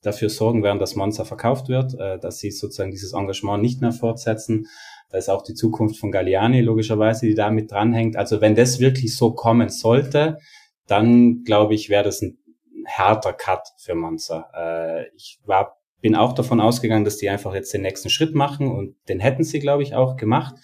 dafür 0.00 0.30
sorgen 0.30 0.62
werden, 0.62 0.78
dass 0.78 0.96
Monza 0.96 1.24
verkauft 1.24 1.68
wird, 1.68 1.94
äh, 1.98 2.18
dass 2.18 2.38
sie 2.38 2.50
sozusagen 2.50 2.90
dieses 2.90 3.12
Engagement 3.12 3.62
nicht 3.62 3.80
mehr 3.80 3.92
fortsetzen. 3.92 4.66
Da 5.10 5.18
ist 5.18 5.28
auch 5.28 5.42
die 5.42 5.54
Zukunft 5.54 5.98
von 5.98 6.10
Galliani 6.10 6.62
logischerweise, 6.62 7.26
die 7.26 7.34
da 7.34 7.50
mit 7.50 7.70
dranhängt. 7.70 8.16
Also 8.16 8.40
wenn 8.40 8.54
das 8.54 8.80
wirklich 8.80 9.14
so 9.14 9.34
kommen 9.34 9.68
sollte, 9.68 10.38
dann 10.86 11.44
glaube 11.44 11.74
ich, 11.74 11.90
wäre 11.90 12.04
das 12.04 12.22
ein 12.22 12.38
härter 12.86 13.34
Cut 13.34 13.68
für 13.78 13.94
Monza. 13.94 14.50
Äh, 14.54 15.14
ich 15.14 15.38
war 15.44 15.81
bin 16.02 16.14
auch 16.14 16.34
davon 16.34 16.60
ausgegangen, 16.60 17.04
dass 17.04 17.16
die 17.16 17.30
einfach 17.30 17.54
jetzt 17.54 17.72
den 17.72 17.82
nächsten 17.82 18.10
Schritt 18.10 18.34
machen 18.34 18.70
und 18.70 18.96
den 19.08 19.20
hätten 19.20 19.44
sie, 19.44 19.60
glaube 19.60 19.82
ich, 19.82 19.94
auch 19.94 20.16
gemacht. 20.16 20.56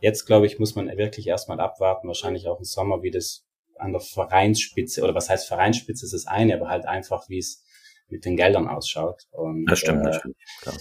Jetzt, 0.00 0.24
glaube 0.24 0.46
ich, 0.46 0.58
muss 0.58 0.74
man 0.74 0.86
wirklich 0.96 1.26
erstmal 1.26 1.60
abwarten, 1.60 2.08
wahrscheinlich 2.08 2.48
auch 2.48 2.58
im 2.58 2.64
Sommer, 2.64 3.02
wie 3.02 3.10
das 3.10 3.44
an 3.76 3.92
der 3.92 4.00
Vereinsspitze, 4.00 5.02
oder 5.02 5.14
was 5.14 5.28
heißt 5.28 5.46
Vereinsspitze 5.48 6.06
ist 6.06 6.14
das 6.14 6.26
eine, 6.26 6.54
aber 6.54 6.68
halt 6.68 6.86
einfach, 6.86 7.28
wie 7.28 7.38
es 7.38 7.64
mit 8.08 8.24
den 8.24 8.36
Geldern 8.36 8.68
ausschaut. 8.68 9.24
Und, 9.32 9.66
das 9.66 9.80
stimmt, 9.80 10.02
äh, 10.02 10.10
natürlich. 10.10 10.36
Klar. 10.62 10.76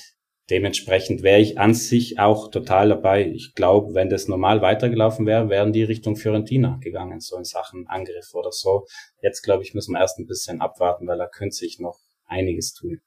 Dementsprechend 0.49 1.23
wäre 1.23 1.39
ich 1.39 1.57
an 1.57 1.73
sich 1.73 2.19
auch 2.19 2.51
total 2.51 2.89
dabei. 2.89 3.25
Ich 3.25 3.55
glaube, 3.55 3.93
wenn 3.95 4.09
das 4.09 4.27
normal 4.27 4.61
weitergelaufen 4.61 5.25
wäre, 5.25 5.49
wären 5.49 5.71
die 5.71 5.83
Richtung 5.83 6.17
Fiorentina 6.17 6.77
gegangen, 6.81 7.21
so 7.21 7.37
in 7.37 7.45
Sachen 7.45 7.87
Angriff 7.87 8.33
oder 8.33 8.51
so. 8.51 8.85
Jetzt, 9.21 9.41
glaube 9.41 9.63
ich, 9.63 9.73
müssen 9.73 9.93
wir 9.93 10.01
erst 10.01 10.19
ein 10.19 10.27
bisschen 10.27 10.59
abwarten, 10.59 11.07
weil 11.07 11.17
da 11.17 11.27
könnte 11.27 11.55
sich 11.55 11.79
noch 11.79 11.97
einiges 12.25 12.73
tun. 12.73 13.01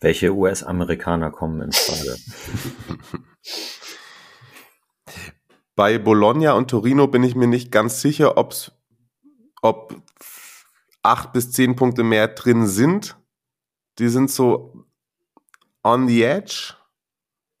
Welche 0.00 0.34
US-Amerikaner 0.34 1.30
kommen 1.30 1.62
ins 1.62 1.78
Frage? 1.78 2.16
Bei 5.74 5.98
Bologna 5.98 6.52
und 6.52 6.70
Torino 6.70 7.06
bin 7.06 7.22
ich 7.22 7.34
mir 7.34 7.46
nicht 7.46 7.70
ganz 7.70 8.00
sicher, 8.00 8.36
ob's, 8.36 8.72
ob 9.62 9.94
acht 11.02 11.32
bis 11.32 11.52
zehn 11.52 11.76
Punkte 11.76 12.02
mehr 12.02 12.28
drin 12.28 12.66
sind. 12.66 13.16
Die 13.98 14.08
sind 14.08 14.30
so 14.30 14.86
on 15.82 16.08
the 16.08 16.22
edge. 16.22 16.74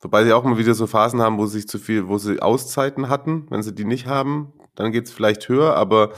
Wobei 0.00 0.24
sie 0.24 0.32
auch 0.32 0.44
mal 0.44 0.58
wieder 0.58 0.74
so 0.74 0.86
Phasen 0.86 1.22
haben, 1.22 1.38
wo 1.38 1.46
sie 1.46 1.60
sich 1.60 1.68
zu 1.68 1.78
viel, 1.78 2.08
wo 2.08 2.18
sie 2.18 2.40
Auszeiten 2.40 3.08
hatten. 3.08 3.46
Wenn 3.50 3.62
sie 3.62 3.74
die 3.74 3.84
nicht 3.84 4.06
haben, 4.06 4.52
dann 4.74 4.92
geht's 4.92 5.10
vielleicht 5.10 5.48
höher, 5.48 5.74
aber 5.74 6.12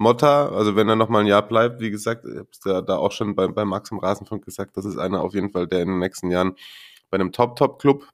Motta, 0.00 0.48
also 0.48 0.76
wenn 0.76 0.88
er 0.88 0.96
noch 0.96 1.10
mal 1.10 1.20
ein 1.20 1.26
Jahr 1.26 1.46
bleibt, 1.46 1.78
wie 1.80 1.90
gesagt, 1.90 2.24
ich 2.24 2.38
habe 2.38 2.48
es 2.50 2.60
da, 2.60 2.80
da 2.80 2.96
auch 2.96 3.12
schon 3.12 3.34
bei, 3.34 3.46
bei 3.48 3.66
Max 3.66 3.90
im 3.90 3.98
Rasenfunk 3.98 4.42
gesagt, 4.42 4.78
das 4.78 4.86
ist 4.86 4.96
einer 4.96 5.20
auf 5.20 5.34
jeden 5.34 5.50
Fall, 5.50 5.66
der 5.66 5.82
in 5.82 5.88
den 5.88 5.98
nächsten 5.98 6.30
Jahren 6.30 6.54
bei 7.10 7.16
einem 7.16 7.32
Top-Top-Club, 7.32 8.08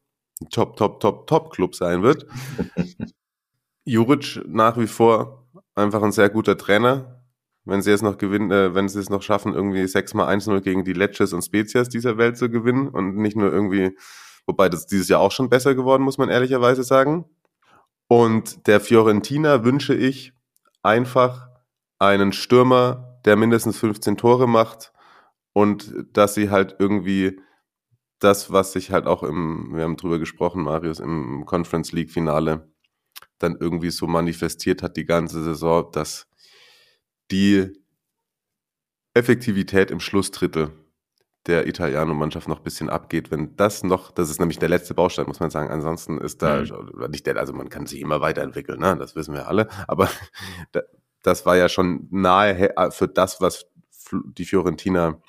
Top, 0.51 0.77
Top, 0.77 0.99
Top, 0.99 1.29
Top-Club 1.29 1.77
sein 1.77 2.03
wird. 2.03 2.27
Juric 3.85 4.43
nach 4.49 4.77
wie 4.79 4.89
vor 4.89 5.47
einfach 5.77 6.03
ein 6.03 6.11
sehr 6.11 6.29
guter 6.29 6.59
Trainer. 6.59 7.23
Wenn 7.65 7.83
sie 7.83 7.93
es 7.93 8.03
noch 8.03 8.19
gewinnen, 8.19 8.51
äh, 8.51 8.75
wenn 8.75 8.89
sie 8.89 8.99
es 8.99 9.09
noch 9.09 9.23
schaffen, 9.23 9.55
irgendwie 9.55 9.87
6 9.87 10.15
mal 10.15 10.29
1-0 10.29 10.61
gegen 10.63 10.85
die 10.85 10.93
Ledges 10.93 11.33
und 11.33 11.43
Spezies 11.43 11.89
dieser 11.89 12.19
Welt 12.19 12.37
zu 12.37 12.51
gewinnen 12.51 12.89
und 12.89 13.17
nicht 13.17 13.37
nur 13.37 13.53
irgendwie, 13.53 13.97
wobei 14.45 14.69
das 14.69 14.89
dieses 14.89 15.09
Jahr 15.09 15.21
auch 15.21 15.33
schon 15.33 15.49
besser 15.49 15.77
geworden, 15.77 16.03
muss 16.03 16.19
man 16.19 16.31
ehrlicherweise 16.31 16.83
sagen. 16.83 17.27
Und 18.09 18.67
der 18.67 18.81
Fiorentina 18.81 19.63
wünsche 19.63 19.95
ich 19.95 20.33
einfach 20.83 21.45
einen 21.98 22.32
Stürmer, 22.32 23.20
der 23.24 23.36
mindestens 23.36 23.78
15 23.78 24.16
Tore 24.16 24.48
macht 24.48 24.93
und 25.52 25.94
dass 26.12 26.35
sie 26.35 26.51
halt 26.51 26.77
irgendwie 26.78 27.40
das, 28.18 28.52
was 28.52 28.73
sich 28.73 28.90
halt 28.90 29.06
auch 29.06 29.23
im, 29.23 29.74
wir 29.74 29.85
haben 29.85 29.97
drüber 29.97 30.18
gesprochen, 30.18 30.62
Marius, 30.62 31.01
im 31.01 31.44
Conference 31.47 31.93
League 31.93 32.10
Finale 32.10 32.70
dann 33.39 33.56
irgendwie 33.60 33.90
so 33.90 34.06
manifestiert 34.06 34.82
hat 34.82 34.97
die 34.97 35.05
ganze 35.05 35.43
Saison, 35.43 35.90
dass 35.93 36.28
die 37.31 37.73
Effektivität 39.14 39.90
im 39.90 40.01
Schlussdrittel 40.01 40.73
der 41.47 41.66
Italiano-Mannschaft 41.66 42.48
noch 42.48 42.59
ein 42.59 42.64
bisschen 42.64 42.90
abgeht. 42.90 43.31
Wenn 43.31 43.56
das 43.56 43.85
noch, 43.85 44.10
das 44.10 44.31
ist 44.31 44.40
nämlich 44.40 44.59
der 44.59 44.68
letzte 44.68 44.94
Baustein, 44.94 45.27
muss 45.27 45.40
man 45.40 45.51
sagen. 45.51 45.70
Ansonsten 45.70 46.18
ist 46.18 46.43
da 46.43 46.62
mhm. 46.62 47.10
nicht 47.10 47.27
der, 47.27 47.36
also 47.36 47.52
man 47.52 47.68
kann 47.68 47.86
sich 47.86 48.01
immer 48.01 48.20
weiterentwickeln, 48.20 48.81
ne? 48.81 48.97
das 48.98 49.14
wissen 49.14 49.35
wir 49.35 49.47
alle. 49.48 49.68
Aber 49.86 50.10
das 51.27 51.44
war 51.44 51.57
ja 51.57 51.69
schon 51.69 52.07
nahe 52.11 52.77
äh, 52.77 52.90
für 52.90 53.09
das, 53.09 53.40
was 53.40 53.66
die 54.12 54.44
Fiorentina 54.44 55.20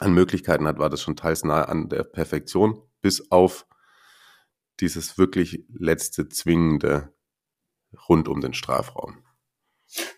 an 0.00 0.14
Möglichkeiten 0.14 0.66
hat, 0.66 0.78
war 0.78 0.90
das 0.90 1.00
schon 1.00 1.14
teils 1.14 1.44
nahe 1.44 1.68
an 1.68 1.88
der 1.88 2.02
Perfektion, 2.02 2.82
bis 3.00 3.30
auf 3.30 3.66
dieses 4.80 5.18
wirklich 5.18 5.64
letzte 5.72 6.28
zwingende 6.28 7.12
rund 8.08 8.28
um 8.28 8.40
den 8.40 8.52
Strafraum. 8.52 9.18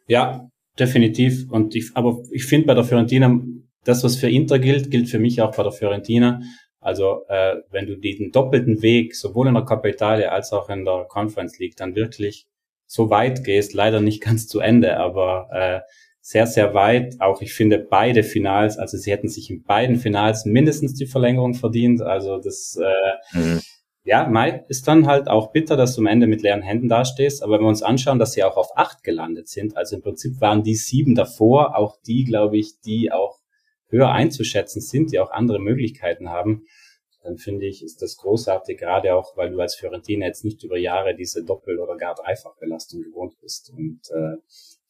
Ja, 0.06 0.48
definitiv. 0.78 1.50
Und 1.50 1.74
ich, 1.74 1.90
aber 1.94 2.22
ich 2.30 2.46
finde 2.46 2.68
bei 2.68 2.74
der 2.74 2.84
Fiorentina, 2.84 3.42
das, 3.84 4.04
was 4.04 4.16
für 4.16 4.30
Inter 4.30 4.58
gilt, 4.58 4.90
gilt 4.90 5.10
für 5.10 5.18
mich 5.18 5.42
auch 5.42 5.54
bei 5.54 5.62
der 5.62 5.72
Fiorentina. 5.72 6.40
Also 6.80 7.26
äh, 7.28 7.56
wenn 7.70 7.86
du 7.86 7.96
diesen 7.96 8.32
doppelten 8.32 8.80
Weg 8.80 9.14
sowohl 9.14 9.48
in 9.48 9.54
der 9.54 9.84
Italia 9.84 10.28
als 10.30 10.52
auch 10.52 10.70
in 10.70 10.86
der 10.86 11.04
Conference 11.08 11.58
League 11.58 11.76
dann 11.76 11.94
wirklich 11.94 12.46
so 12.86 13.10
weit 13.10 13.44
gehst, 13.44 13.74
leider 13.74 14.00
nicht 14.00 14.22
ganz 14.22 14.46
zu 14.46 14.60
Ende, 14.60 14.98
aber 14.98 15.48
äh, 15.52 15.80
sehr, 16.20 16.46
sehr 16.46 16.72
weit. 16.72 17.20
Auch 17.20 17.42
ich 17.42 17.52
finde 17.52 17.78
beide 17.78 18.22
Finals, 18.22 18.78
also 18.78 18.96
sie 18.96 19.10
hätten 19.10 19.28
sich 19.28 19.50
in 19.50 19.62
beiden 19.62 19.96
Finals 19.96 20.46
mindestens 20.46 20.94
die 20.94 21.06
Verlängerung 21.06 21.54
verdient. 21.54 22.00
Also 22.00 22.38
das 22.38 22.78
äh, 22.82 23.38
mhm. 23.38 23.60
ja, 24.04 24.26
Mai 24.26 24.64
ist 24.68 24.88
dann 24.88 25.06
halt 25.06 25.28
auch 25.28 25.52
bitter, 25.52 25.76
dass 25.76 25.94
du 25.94 26.00
am 26.00 26.06
Ende 26.06 26.26
mit 26.26 26.42
leeren 26.42 26.62
Händen 26.62 26.88
dastehst. 26.88 27.42
Aber 27.42 27.54
wenn 27.54 27.64
wir 27.64 27.68
uns 27.68 27.82
anschauen, 27.82 28.18
dass 28.18 28.32
sie 28.32 28.42
auch 28.42 28.56
auf 28.56 28.76
acht 28.76 29.02
gelandet 29.02 29.48
sind, 29.48 29.76
also 29.76 29.96
im 29.96 30.02
Prinzip 30.02 30.40
waren 30.40 30.62
die 30.62 30.76
sieben 30.76 31.14
davor, 31.14 31.76
auch 31.76 31.98
die, 32.06 32.24
glaube 32.24 32.56
ich, 32.56 32.80
die 32.80 33.12
auch 33.12 33.40
höher 33.88 34.10
einzuschätzen 34.10 34.80
sind, 34.80 35.12
die 35.12 35.20
auch 35.20 35.30
andere 35.30 35.58
Möglichkeiten 35.58 36.30
haben 36.30 36.64
dann 37.24 37.38
finde 37.38 37.64
ich, 37.64 37.82
ist 37.82 38.02
das 38.02 38.18
großartig, 38.18 38.78
gerade 38.78 39.14
auch, 39.14 39.34
weil 39.36 39.50
du 39.50 39.58
als 39.58 39.74
Fiorentina 39.76 40.26
jetzt 40.26 40.44
nicht 40.44 40.62
über 40.62 40.76
Jahre 40.76 41.16
diese 41.16 41.42
Doppel- 41.42 41.80
oder 41.80 41.96
gar 41.96 42.14
Dreifachbelastung 42.14 43.02
gewohnt 43.02 43.40
bist. 43.40 43.72
Und 43.74 44.00
äh, 44.10 44.36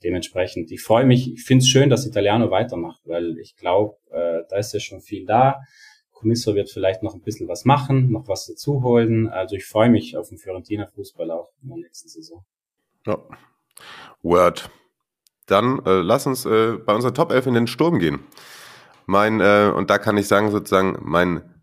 dementsprechend, 0.03 0.73
ich 0.73 0.83
freue 0.83 1.07
mich, 1.07 1.33
ich 1.33 1.45
finde 1.45 1.63
es 1.63 1.69
schön, 1.69 1.91
dass 1.91 2.07
Italiano 2.07 2.51
weitermacht, 2.51 3.03
weil 3.05 3.39
ich 3.39 3.55
glaube, 3.57 3.97
äh, 4.11 4.43
da 4.49 4.57
ist 4.57 4.75
ja 4.75 4.81
schon 4.81 5.01
viel 5.01 5.25
da. 5.25 5.61
Commisso 6.11 6.57
wird 6.57 6.71
vielleicht 6.71 7.05
noch 7.05 7.15
ein 7.15 7.23
bisschen 7.23 7.47
was 7.47 7.65
machen, 7.65 8.11
noch 8.11 8.27
was 8.27 8.47
dazu 8.47 8.83
holen. 8.83 9.29
Also 9.29 9.55
ich 9.55 9.65
freue 9.65 9.89
mich 9.89 10.17
auf 10.17 10.29
den 10.29 10.39
Fiorentina 10.39 10.87
Fußball 10.87 11.31
auch 11.31 11.53
in 11.63 11.69
der 11.69 11.79
nächsten 11.79 12.09
Saison. 12.09 12.45
Ja. 13.07 13.19
Word. 14.23 14.71
Dann 15.47 15.85
äh, 15.87 16.01
lass 16.01 16.27
uns 16.27 16.47
äh, 16.47 16.79
bei 16.85 16.95
unserer 16.95 17.15
Top 17.15 17.31
11 17.31 17.47
in 17.47 17.55
den 17.55 17.67
Sturm 17.69 18.01
gehen. 18.01 18.21
Mein, 19.07 19.41
äh, 19.41 19.71
und 19.73 19.91
da 19.91 19.99
kann 19.99 20.17
ich 20.17 20.27
sagen, 20.27 20.51
sozusagen, 20.51 20.99
mein 21.03 21.54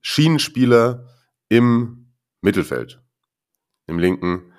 Schienenspieler 0.00 1.08
im 1.48 2.14
Mittelfeld. 2.40 3.02
Im 3.86 3.98
linken, 3.98 4.52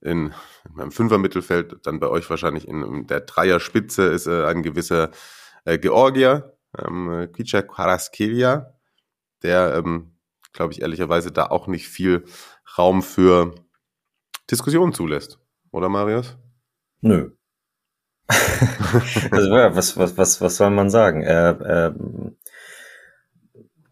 in, 0.00 0.32
in 0.64 0.74
meinem 0.74 0.90
Fünfer-Mittelfeld, 0.90 1.86
dann 1.86 2.00
bei 2.00 2.08
euch 2.08 2.28
wahrscheinlich 2.30 2.66
in, 2.66 2.82
in 2.82 3.06
der 3.06 3.20
Dreierspitze 3.20 4.04
ist 4.04 4.26
äh, 4.26 4.44
ein 4.44 4.62
gewisser 4.62 5.10
äh, 5.64 5.78
Georgier, 5.78 6.56
ähm, 6.76 7.28
Kicha 7.34 7.62
Karaskelia, 7.62 8.74
der, 9.42 9.74
ähm, 9.76 10.16
glaube 10.52 10.72
ich, 10.72 10.82
ehrlicherweise 10.82 11.32
da 11.32 11.46
auch 11.46 11.66
nicht 11.66 11.88
viel 11.88 12.24
Raum 12.76 13.02
für 13.02 13.54
Diskussionen 14.50 14.92
zulässt. 14.92 15.38
Oder, 15.70 15.88
Marius? 15.88 16.36
Nö. 17.00 17.32
also, 18.28 19.50
was, 19.50 19.96
was, 19.96 20.16
was, 20.16 20.40
was 20.40 20.56
soll 20.56 20.70
man 20.70 20.90
sagen? 20.90 21.22
Er, 21.22 21.60
er 21.60 21.94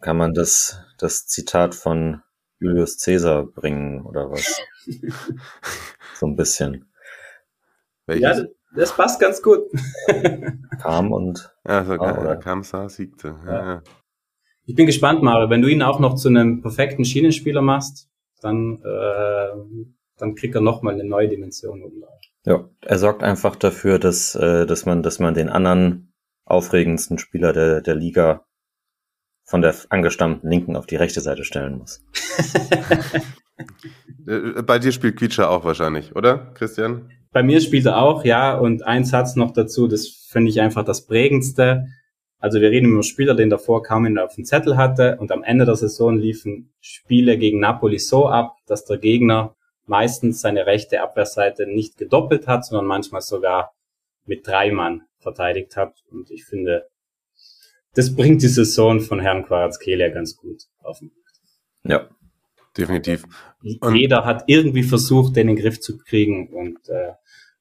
kann 0.00 0.16
man 0.16 0.34
das, 0.34 0.80
das 0.98 1.26
Zitat 1.26 1.74
von 1.74 2.22
Julius 2.58 3.02
Caesar 3.04 3.44
bringen 3.44 4.04
oder 4.06 4.30
was? 4.30 4.60
so 6.14 6.26
ein 6.26 6.36
bisschen. 6.36 6.86
Ja, 8.08 8.44
Das 8.74 8.94
passt 8.96 9.20
ganz 9.20 9.42
gut. 9.42 9.60
Kam 10.80 11.12
und 11.12 11.52
Ja, 11.66 11.84
sogar, 11.84 12.08
Ah, 12.08 12.12
oder 12.20 12.30
oder? 12.30 12.36
Kamsa 12.36 12.88
siegte. 12.88 13.36
Ja, 13.46 13.52
Ja. 13.74 13.82
Ich 14.68 14.74
bin 14.74 14.86
gespannt, 14.86 15.22
Mario. 15.22 15.48
Wenn 15.48 15.62
du 15.62 15.68
ihn 15.68 15.82
auch 15.82 16.00
noch 16.00 16.14
zu 16.16 16.28
einem 16.28 16.60
perfekten 16.60 17.04
Schienenspieler 17.04 17.62
machst, 17.62 18.08
dann, 18.40 18.82
äh, 18.84 19.84
dann 20.18 20.34
kriegt 20.34 20.54
er 20.56 20.60
nochmal 20.60 20.94
eine 20.94 21.04
neue 21.04 21.28
Dimension. 21.28 21.82
Ja, 22.44 22.68
er 22.80 22.98
sorgt 22.98 23.22
einfach 23.22 23.54
dafür, 23.56 23.98
dass, 24.00 24.34
äh, 24.34 24.66
dass 24.66 24.84
man, 24.84 25.02
dass 25.04 25.18
man 25.20 25.34
den 25.34 25.48
anderen 25.48 26.12
aufregendsten 26.44 27.18
Spieler 27.18 27.52
der, 27.52 27.80
der 27.80 27.94
Liga 27.94 28.44
von 29.46 29.62
der 29.62 29.74
angestammten 29.88 30.50
Linken 30.50 30.76
auf 30.76 30.86
die 30.86 30.96
rechte 30.96 31.20
Seite 31.20 31.44
stellen 31.44 31.78
muss. 31.78 32.04
Äh, 34.26 34.62
Bei 34.62 34.78
dir 34.78 34.92
spielt 34.92 35.16
Quietscher 35.16 35.48
auch 35.48 35.64
wahrscheinlich, 35.64 36.14
oder, 36.14 36.52
Christian? 36.54 37.10
Bei 37.32 37.42
mir 37.42 37.60
spielt 37.60 37.86
er 37.86 38.02
auch, 38.02 38.24
ja. 38.24 38.58
Und 38.58 38.82
ein 38.82 39.04
Satz 39.04 39.36
noch 39.36 39.52
dazu, 39.52 39.88
das 39.88 40.08
finde 40.08 40.50
ich 40.50 40.60
einfach 40.60 40.84
das 40.84 41.06
prägendste. 41.06 41.86
Also 42.38 42.60
wir 42.60 42.70
reden 42.70 42.88
über 42.88 42.96
einen 42.96 43.02
Spieler, 43.02 43.34
den 43.34 43.48
davor 43.48 43.82
kaum 43.82 44.18
auf 44.18 44.34
dem 44.34 44.44
Zettel 44.44 44.76
hatte. 44.76 45.16
Und 45.18 45.32
am 45.32 45.42
Ende 45.42 45.64
der 45.64 45.76
Saison 45.76 46.18
liefen 46.18 46.72
Spiele 46.80 47.38
gegen 47.38 47.60
Napoli 47.60 47.98
so 47.98 48.28
ab, 48.28 48.56
dass 48.66 48.84
der 48.84 48.98
Gegner 48.98 49.54
meistens 49.86 50.40
seine 50.40 50.66
rechte 50.66 51.00
Abwehrseite 51.00 51.66
nicht 51.66 51.96
gedoppelt 51.96 52.46
hat, 52.46 52.66
sondern 52.66 52.86
manchmal 52.86 53.22
sogar 53.22 53.72
mit 54.26 54.46
drei 54.46 54.70
Mann 54.72 55.02
verteidigt 55.18 55.76
hat. 55.76 56.02
Und 56.10 56.30
ich 56.30 56.44
finde, 56.44 56.86
das 57.96 58.14
bringt 58.14 58.42
die 58.42 58.48
Saison 58.48 59.00
von 59.00 59.20
Herrn 59.20 59.44
Quarazkelia 59.44 60.08
ganz 60.10 60.36
gut 60.36 60.62
auf 60.82 61.00
den 61.00 61.10
Ja, 61.84 62.08
Definitiv. 62.76 63.24
Und- 63.80 63.94
jeder 63.94 64.24
hat 64.24 64.44
irgendwie 64.46 64.82
versucht, 64.82 65.36
den 65.36 65.48
in 65.48 65.56
den 65.56 65.62
Griff 65.62 65.80
zu 65.80 65.96
kriegen 65.98 66.48
und 66.48 66.88
äh, 66.88 67.12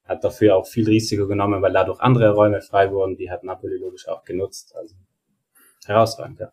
hat 0.04 0.24
dafür 0.24 0.56
auch 0.58 0.68
viel 0.68 0.86
Risiko 0.86 1.28
genommen, 1.28 1.62
weil 1.62 1.74
dadurch 1.74 2.00
andere 2.02 2.32
Räume 2.34 2.62
frei 2.62 2.92
wurden. 2.92 3.16
Die 3.18 3.32
hat 3.32 3.44
Napoli 3.44 3.78
logisch 3.78 4.08
auch 4.08 4.24
genutzt. 4.24 4.76
Also 4.76 4.96
herausragend, 5.86 6.42
ja. 6.42 6.52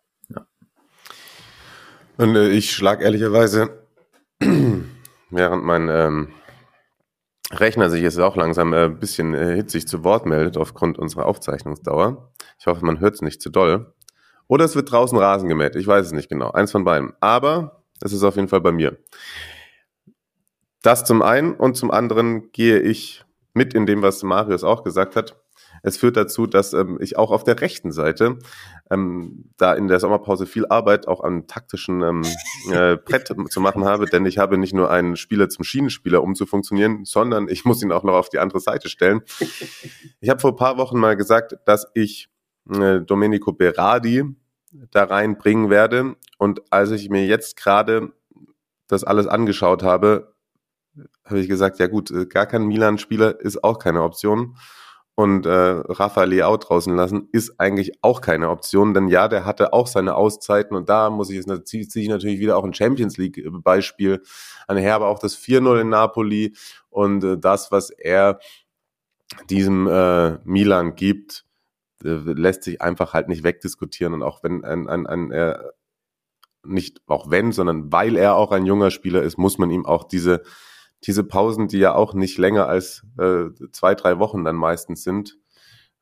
Und 2.18 2.36
äh, 2.36 2.50
ich 2.50 2.70
schlag 2.72 3.02
ehrlicherweise, 3.02 3.82
während 4.38 5.64
mein 5.64 5.88
ähm, 5.88 6.28
Rechner 7.52 7.90
sich 7.90 8.02
jetzt 8.02 8.18
auch 8.18 8.36
langsam 8.36 8.72
äh, 8.72 8.84
ein 8.84 8.98
bisschen 8.98 9.34
äh, 9.34 9.54
hitzig 9.54 9.86
zu 9.86 10.04
Wort 10.04 10.26
meldet 10.26 10.56
aufgrund 10.56 10.98
unserer 10.98 11.26
Aufzeichnungsdauer. 11.26 12.32
Ich 12.58 12.66
hoffe, 12.66 12.84
man 12.84 13.00
hört 13.00 13.14
es 13.14 13.22
nicht 13.22 13.42
zu 13.42 13.50
doll. 13.50 13.92
Oder 14.48 14.64
es 14.64 14.74
wird 14.74 14.90
draußen 14.90 15.18
Rasen 15.18 15.48
gemäht. 15.48 15.76
Ich 15.76 15.86
weiß 15.86 16.06
es 16.06 16.12
nicht 16.12 16.28
genau. 16.28 16.50
Eins 16.50 16.72
von 16.72 16.84
beiden. 16.84 17.12
Aber 17.20 17.82
es 18.00 18.12
ist 18.12 18.22
auf 18.22 18.36
jeden 18.36 18.48
Fall 18.48 18.60
bei 18.60 18.72
mir. 18.72 18.98
Das 20.82 21.04
zum 21.04 21.22
einen 21.22 21.54
und 21.54 21.76
zum 21.76 21.90
anderen 21.90 22.50
gehe 22.52 22.80
ich 22.80 23.24
mit 23.54 23.74
in 23.74 23.86
dem, 23.86 24.02
was 24.02 24.22
Marius 24.22 24.64
auch 24.64 24.82
gesagt 24.82 25.14
hat. 25.14 25.41
Es 25.82 25.96
führt 25.96 26.16
dazu, 26.16 26.46
dass 26.46 26.72
ähm, 26.72 26.98
ich 27.00 27.18
auch 27.18 27.30
auf 27.30 27.44
der 27.44 27.60
rechten 27.60 27.90
Seite 27.90 28.38
ähm, 28.90 29.50
da 29.56 29.74
in 29.74 29.88
der 29.88 29.98
Sommerpause 29.98 30.46
viel 30.46 30.66
Arbeit 30.66 31.08
auch 31.08 31.22
am 31.22 31.46
taktischen 31.46 32.02
ähm, 32.02 32.22
äh, 32.70 32.96
Brett 32.96 33.34
zu 33.50 33.60
machen 33.60 33.84
habe, 33.84 34.06
denn 34.06 34.24
ich 34.24 34.38
habe 34.38 34.58
nicht 34.58 34.74
nur 34.74 34.90
einen 34.90 35.16
Spieler 35.16 35.48
zum 35.48 35.64
Schienenspieler, 35.64 36.22
um 36.22 36.34
zu 36.34 36.46
funktionieren, 36.46 37.04
sondern 37.04 37.48
ich 37.48 37.64
muss 37.64 37.82
ihn 37.82 37.92
auch 37.92 38.04
noch 38.04 38.14
auf 38.14 38.28
die 38.28 38.38
andere 38.38 38.60
Seite 38.60 38.88
stellen. 38.88 39.22
Ich 40.20 40.30
habe 40.30 40.40
vor 40.40 40.52
ein 40.52 40.56
paar 40.56 40.78
Wochen 40.78 40.98
mal 40.98 41.16
gesagt, 41.16 41.56
dass 41.64 41.90
ich 41.94 42.28
äh, 42.70 43.00
Domenico 43.00 43.52
Berardi 43.52 44.24
da 44.90 45.04
reinbringen 45.04 45.68
werde 45.68 46.16
und 46.38 46.62
als 46.72 46.92
ich 46.92 47.10
mir 47.10 47.26
jetzt 47.26 47.56
gerade 47.56 48.12
das 48.86 49.04
alles 49.04 49.26
angeschaut 49.26 49.82
habe, 49.82 50.34
habe 51.24 51.40
ich 51.40 51.48
gesagt, 51.48 51.78
ja 51.78 51.88
gut, 51.88 52.10
äh, 52.10 52.26
gar 52.26 52.46
kein 52.46 52.66
Milan-Spieler 52.66 53.40
ist 53.40 53.64
auch 53.64 53.78
keine 53.78 54.02
Option 54.02 54.56
und 55.14 55.44
äh, 55.44 55.50
Rafael 55.50 56.30
Leao 56.30 56.56
draußen 56.56 56.94
lassen, 56.96 57.28
ist 57.32 57.60
eigentlich 57.60 58.02
auch 58.02 58.20
keine 58.22 58.48
Option, 58.48 58.94
denn 58.94 59.08
ja, 59.08 59.28
der 59.28 59.44
hatte 59.44 59.72
auch 59.72 59.86
seine 59.86 60.14
Auszeiten 60.14 60.76
und 60.76 60.88
da 60.88 61.10
muss 61.10 61.30
ich 61.30 61.36
jetzt 61.36 61.66
ziehe 61.66 61.84
ich 61.84 62.08
natürlich 62.08 62.40
wieder 62.40 62.56
auch 62.56 62.64
ein 62.64 62.74
Champions 62.74 63.18
League 63.18 63.38
äh, 63.38 64.18
anher, 64.66 64.94
aber 64.94 65.08
auch 65.08 65.18
das 65.18 65.36
4-0 65.36 65.82
in 65.82 65.88
Napoli 65.90 66.56
und 66.88 67.22
äh, 67.24 67.38
das, 67.38 67.70
was 67.70 67.90
er 67.90 68.38
diesem 69.50 69.86
äh, 69.86 70.38
Milan 70.44 70.94
gibt, 70.94 71.44
äh, 72.04 72.08
lässt 72.08 72.62
sich 72.64 72.80
einfach 72.80 73.12
halt 73.12 73.28
nicht 73.28 73.44
wegdiskutieren 73.44 74.14
und 74.14 74.22
auch 74.22 74.42
wenn 74.42 74.64
ein, 74.64 74.88
ein, 74.88 75.06
ein 75.06 75.30
äh, 75.30 75.58
nicht 76.64 77.02
auch 77.06 77.30
wenn, 77.30 77.52
sondern 77.52 77.92
weil 77.92 78.16
er 78.16 78.36
auch 78.36 78.52
ein 78.52 78.66
junger 78.66 78.90
Spieler 78.90 79.22
ist, 79.22 79.36
muss 79.36 79.58
man 79.58 79.70
ihm 79.70 79.84
auch 79.84 80.04
diese 80.04 80.42
diese 81.04 81.24
Pausen, 81.24 81.68
die 81.68 81.78
ja 81.78 81.94
auch 81.94 82.14
nicht 82.14 82.38
länger 82.38 82.66
als 82.68 83.04
äh, 83.18 83.46
zwei, 83.72 83.94
drei 83.94 84.18
Wochen 84.18 84.44
dann 84.44 84.56
meistens 84.56 85.02
sind, 85.02 85.38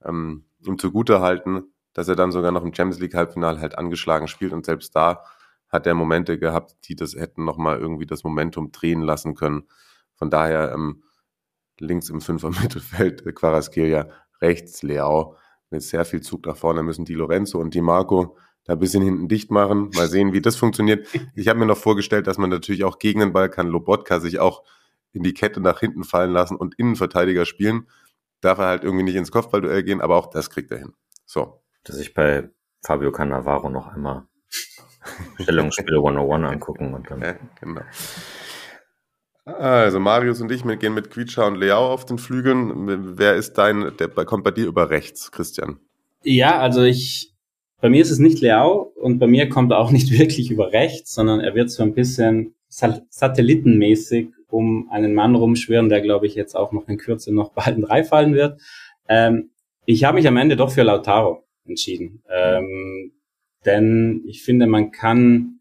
ähm, 0.05 0.45
ihm 0.67 0.79
zugute 0.79 1.21
halten, 1.21 1.65
dass 1.93 2.09
er 2.09 2.17
dann 2.17 2.33
sogar 2.33 2.53
noch 2.53 2.65
im 2.65 2.75
Champions 2.75 3.01
League 3.01 3.15
Halbfinale 3.15 3.61
halt 3.61 3.79
angeschlagen 3.79 4.29
spielt 4.29 4.53
und 4.53 4.67
selbst 4.67 4.95
da 4.95 5.25
hat 5.69 5.87
er 5.87 5.95
Momente 5.95 6.39
gehabt, 6.39 6.77
die 6.85 6.97
das 6.97 7.15
hätten 7.15 7.45
nochmal 7.45 7.79
irgendwie 7.79 8.07
das 8.07 8.25
Momentum 8.25 8.73
drehen 8.73 9.03
lassen 9.03 9.35
können. 9.35 9.69
Von 10.17 10.31
daher 10.31 10.73
ähm, 10.73 11.03
links 11.79 12.11
im 12.11 12.21
Fünfer 12.21 12.51
Mittelfeld 12.63 13.25
äh, 13.27 13.33
Quaraskelia, 13.33 14.09
rechts 14.41 14.83
Leao 14.83 15.37
mit 15.71 15.83
sehr 15.83 16.05
viel 16.05 16.21
Zug 16.21 16.47
nach 16.47 16.57
vorne 16.57 16.83
müssen 16.83 17.05
die 17.05 17.15
Lorenzo 17.15 17.61
und 17.61 17.75
die 17.75 17.81
Marco 17.81 18.37
da 18.65 18.75
ein 18.75 18.79
bisschen 18.79 19.03
hinten 19.03 19.29
dicht 19.29 19.51
machen. 19.51 19.91
Mal 19.95 20.09
sehen, 20.09 20.33
wie 20.33 20.43
das 20.43 20.57
funktioniert. 20.57 21.07
Ich 21.35 21.49
habe 21.49 21.59
mir 21.59 21.67
noch 21.67 21.79
vorgestellt, 21.79 22.27
dass 22.27 22.39
man 22.39 22.51
natürlich 22.51 22.85
auch 22.85 22.99
gegen 22.99 23.21
den 23.21 23.33
Ball 23.33 23.49
kann 23.49 23.69
Lobotka 23.69 24.21
sich 24.21 24.41
auch 24.41 24.65
in 25.13 25.23
die 25.23 25.35
Kette 25.35 25.61
nach 25.61 25.81
hinten 25.81 26.05
fallen 26.05 26.33
lassen 26.33 26.57
und 26.57 26.75
Innenverteidiger 26.77 27.47
spielen. 27.47 27.89
Darf 28.41 28.59
er 28.59 28.67
halt 28.67 28.85
irgendwie 28.85 29.05
nicht 29.05 29.17
ins 29.17 29.31
Kopfballduell 29.31 29.83
gehen, 29.83 30.01
aber 30.01 30.17
auch 30.17 30.31
das 30.31 30.51
kriegt 30.51 30.71
er 30.71 30.79
hin. 30.79 30.95
So. 31.27 31.63
dass 31.85 31.99
ich 31.99 32.15
bei 32.15 32.51
Fabio 32.83 33.13
Cannavaro 33.13 33.71
noch 33.71 33.89
einmal 33.89 34.25
Stellungsspiele 35.41 35.97
101 35.97 36.53
angucken 36.53 36.95
und 36.95 37.11
dann 37.11 37.21
Ja, 37.21 37.35
genau. 37.61 37.83
Also 39.45 39.99
Marius 39.99 40.41
und 40.41 40.53
ich 40.53 40.65
wir 40.65 40.77
gehen 40.77 40.95
mit 40.95 41.11
Quietscher 41.11 41.47
und 41.47 41.57
Leao 41.57 41.93
auf 41.93 42.05
den 42.05 42.19
Flügeln. 42.19 43.19
Wer 43.19 43.35
ist 43.35 43.55
dein, 43.55 43.93
der 43.99 44.09
kommt 44.09 44.45
bei 44.45 44.51
dir 44.51 44.67
über 44.67 44.91
rechts, 44.91 45.33
Christian? 45.33 45.81
Ja, 46.23 46.61
also 46.61 46.83
ich, 46.83 47.33
bei 47.81 47.89
mir 47.89 48.03
ist 48.03 48.11
es 48.11 48.19
nicht 48.19 48.41
Leao 48.41 48.93
und 48.97 49.19
bei 49.19 49.27
mir 49.27 49.49
kommt 49.49 49.73
er 49.73 49.79
auch 49.79 49.91
nicht 49.93 50.11
wirklich 50.17 50.51
über 50.51 50.73
rechts, 50.73 51.15
sondern 51.15 51.41
er 51.41 51.55
wird 51.55 51.71
so 51.71 51.83
ein 51.83 51.95
bisschen 51.95 52.55
sat 52.69 53.03
satellitenmäßig 53.11 54.29
um 54.51 54.89
einen 54.91 55.15
Mann 55.15 55.35
rumschwirren, 55.35 55.89
der 55.89 56.01
glaube 56.01 56.27
ich 56.27 56.35
jetzt 56.35 56.55
auch 56.55 56.73
noch 56.73 56.89
in 56.89 56.99
Kürze 56.99 57.35
noch 57.35 57.53
bald 57.55 57.77
in 57.77 57.83
drei 57.83 58.05
fallen 58.05 58.35
wird. 58.35 58.61
Ähm, 59.09 59.51
ich 59.87 60.05
habe 60.05 60.17
mich 60.17 60.29
am 60.29 60.37
Ende 60.37 60.57
doch 60.57 60.71
für 60.71 60.83
Lautaro 60.83 61.45
entschieden, 61.67 62.23
ähm, 62.31 63.13
denn 63.65 64.23
ich 64.27 64.43
finde, 64.43 64.67
man 64.67 64.91
kann 64.91 65.61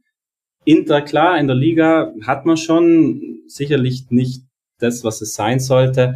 Inter 0.65 1.01
klar 1.01 1.39
in 1.39 1.47
der 1.47 1.55
Liga 1.55 2.13
hat 2.25 2.45
man 2.45 2.57
schon 2.57 3.41
sicherlich 3.47 4.11
nicht 4.11 4.43
das, 4.79 5.03
was 5.03 5.21
es 5.21 5.33
sein 5.33 5.59
sollte. 5.59 6.15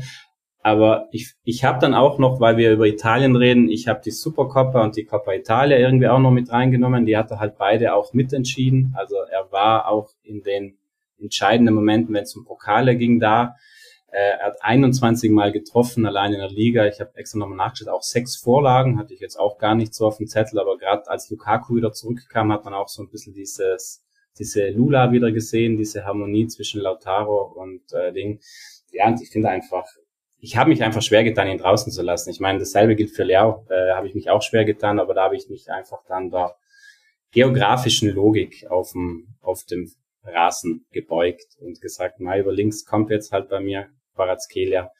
Aber 0.61 1.09
ich, 1.11 1.33
ich 1.43 1.65
habe 1.65 1.79
dann 1.79 1.93
auch 1.93 2.19
noch, 2.19 2.39
weil 2.39 2.55
wir 2.55 2.71
über 2.71 2.87
Italien 2.87 3.35
reden, 3.35 3.69
ich 3.69 3.89
habe 3.89 4.01
die 4.03 4.11
Supercoppa 4.11 4.81
und 4.81 4.95
die 4.95 5.03
Coppa 5.03 5.33
Italia 5.33 5.77
irgendwie 5.77 6.07
auch 6.07 6.19
noch 6.19 6.31
mit 6.31 6.51
reingenommen. 6.51 7.05
Die 7.05 7.17
hat 7.17 7.31
er 7.31 7.39
halt 7.39 7.57
beide 7.57 7.93
auch 7.93 8.13
mitentschieden. 8.13 8.93
Also 8.97 9.15
er 9.29 9.51
war 9.51 9.89
auch 9.89 10.11
in 10.23 10.41
den 10.41 10.77
entscheidenden 11.19 11.75
Momenten, 11.75 12.13
wenn 12.13 12.23
es 12.23 12.35
um 12.35 12.45
Pokale 12.45 12.95
ging, 12.95 13.19
da. 13.19 13.55
Äh, 14.11 14.37
er 14.39 14.47
hat 14.47 14.57
21 14.61 15.31
Mal 15.31 15.51
getroffen, 15.51 16.05
allein 16.05 16.33
in 16.33 16.39
der 16.39 16.49
Liga. 16.49 16.85
Ich 16.85 16.99
habe 16.99 17.11
extra 17.15 17.39
nochmal 17.39 17.57
nachgeschaut, 17.57 17.89
auch 17.89 18.03
sechs 18.03 18.35
Vorlagen, 18.35 18.99
hatte 18.99 19.13
ich 19.13 19.19
jetzt 19.19 19.39
auch 19.39 19.57
gar 19.57 19.73
nicht 19.73 19.93
so 19.93 20.05
auf 20.05 20.17
dem 20.17 20.27
Zettel, 20.27 20.59
aber 20.59 20.77
gerade 20.77 21.09
als 21.09 21.29
Lukaku 21.29 21.75
wieder 21.75 21.93
zurückkam, 21.93 22.51
hat 22.51 22.63
man 22.63 22.75
auch 22.75 22.89
so 22.89 23.01
ein 23.01 23.09
bisschen 23.09 23.33
dieses, 23.33 24.03
diese 24.37 24.69
Lula 24.69 25.11
wieder 25.11 25.31
gesehen, 25.31 25.77
diese 25.77 26.05
Harmonie 26.05 26.47
zwischen 26.47 26.81
Lautaro 26.81 27.53
und 27.55 27.81
äh, 27.91 28.13
Ding. 28.13 28.39
Ja, 28.91 29.07
und 29.07 29.19
ich 29.19 29.29
finde 29.29 29.49
einfach, 29.49 29.85
ich 30.37 30.57
habe 30.57 30.69
mich 30.69 30.83
einfach 30.83 31.01
schwer 31.01 31.23
getan, 31.23 31.47
ihn 31.47 31.57
draußen 31.57 31.91
zu 31.91 32.03
lassen. 32.03 32.29
Ich 32.29 32.39
meine, 32.39 32.59
dasselbe 32.59 32.95
gilt 32.95 33.11
für 33.11 33.23
Leao, 33.23 33.65
äh, 33.69 33.93
habe 33.93 34.07
ich 34.07 34.13
mich 34.13 34.29
auch 34.29 34.43
schwer 34.43 34.65
getan, 34.65 34.99
aber 34.99 35.13
da 35.15 35.23
habe 35.23 35.35
ich 35.35 35.49
mich 35.49 35.71
einfach 35.71 36.03
dann 36.07 36.29
der 36.29 36.55
geografischen 37.31 38.09
Logik 38.09 38.67
auf 38.69 38.91
dem, 38.91 39.35
auf 39.41 39.63
dem 39.63 39.91
Rasen 40.23 40.85
gebeugt 40.91 41.57
und 41.59 41.81
gesagt, 41.81 42.19
mal 42.19 42.39
über 42.39 42.51
links 42.51 42.85
kommt 42.85 43.09
jetzt 43.09 43.31
halt 43.31 43.49
bei 43.49 43.59
mir 43.59 43.89
Quarazkelia. 44.15 44.91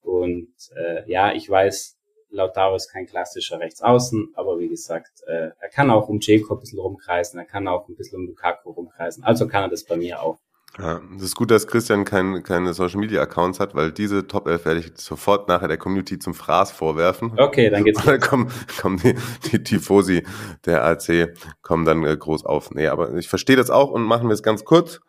Und 0.00 0.52
äh, 0.76 1.08
ja, 1.10 1.32
ich 1.32 1.48
weiß, 1.48 1.98
Lautaro 2.30 2.76
ist 2.76 2.90
kein 2.90 3.06
klassischer 3.06 3.60
Rechtsaußen, 3.60 4.32
aber 4.34 4.58
wie 4.58 4.68
gesagt, 4.68 5.22
äh, 5.26 5.50
er 5.58 5.68
kann 5.72 5.90
auch 5.90 6.08
um 6.08 6.18
Dzeko 6.18 6.54
ein 6.54 6.60
bisschen 6.60 6.80
rumkreisen, 6.80 7.38
er 7.38 7.44
kann 7.44 7.68
auch 7.68 7.88
ein 7.88 7.94
bisschen 7.94 8.20
um 8.20 8.26
Lukaku 8.26 8.70
rumkreisen. 8.70 9.22
Also 9.22 9.46
kann 9.46 9.64
er 9.64 9.68
das 9.68 9.84
bei 9.84 9.96
mir 9.96 10.22
auch. 10.22 10.38
Ja, 10.78 11.02
es 11.16 11.22
ist 11.22 11.36
gut, 11.36 11.50
dass 11.50 11.66
Christian 11.66 12.04
kein, 12.04 12.42
keine 12.42 12.72
Social 12.72 12.98
Media 12.98 13.20
Accounts 13.20 13.60
hat, 13.60 13.74
weil 13.74 13.92
diese 13.92 14.26
Top 14.26 14.48
11 14.48 14.64
werde 14.64 14.80
ich 14.80 14.92
sofort 14.96 15.46
nachher 15.46 15.68
der 15.68 15.76
Community 15.76 16.18
zum 16.18 16.32
Fraß 16.32 16.72
vorwerfen. 16.72 17.38
Okay, 17.38 17.68
dann 17.68 17.84
geht's. 17.84 18.02
Dann 18.04 18.20
kommen, 18.20 18.50
kommen 18.80 18.96
die, 18.98 19.14
die 19.50 19.62
Tifosi 19.62 20.24
der 20.64 20.82
AC, 20.84 21.34
kommen 21.60 21.84
dann 21.84 22.02
äh, 22.04 22.16
groß 22.16 22.46
auf. 22.46 22.70
Nee, 22.70 22.86
aber 22.88 23.12
ich 23.14 23.28
verstehe 23.28 23.56
das 23.56 23.68
auch 23.68 23.90
und 23.90 24.02
machen 24.02 24.28
wir 24.28 24.34
es 24.34 24.42
ganz 24.42 24.64
kurz. 24.64 25.00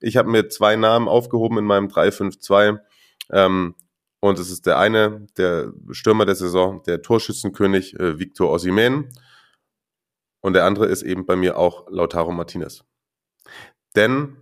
Ich 0.00 0.16
habe 0.16 0.28
mir 0.28 0.48
zwei 0.48 0.74
Namen 0.74 1.06
aufgehoben 1.06 1.58
in 1.58 1.64
meinem 1.64 1.88
352. 1.88 2.80
Ähm, 3.30 3.76
Und 4.20 4.38
es 4.40 4.50
ist 4.50 4.66
der 4.66 4.78
eine, 4.78 5.26
der 5.36 5.72
Stürmer 5.92 6.26
der 6.26 6.34
Saison, 6.34 6.82
der 6.82 7.00
Torschützenkönig 7.02 7.98
äh, 7.98 8.18
Victor 8.18 8.50
Osimhen. 8.50 9.10
Und 10.40 10.54
der 10.54 10.64
andere 10.64 10.86
ist 10.86 11.02
eben 11.02 11.26
bei 11.26 11.36
mir 11.36 11.56
auch 11.56 11.86
Lautaro 11.88 12.32
Martinez. 12.32 12.82
Denn, 13.94 14.36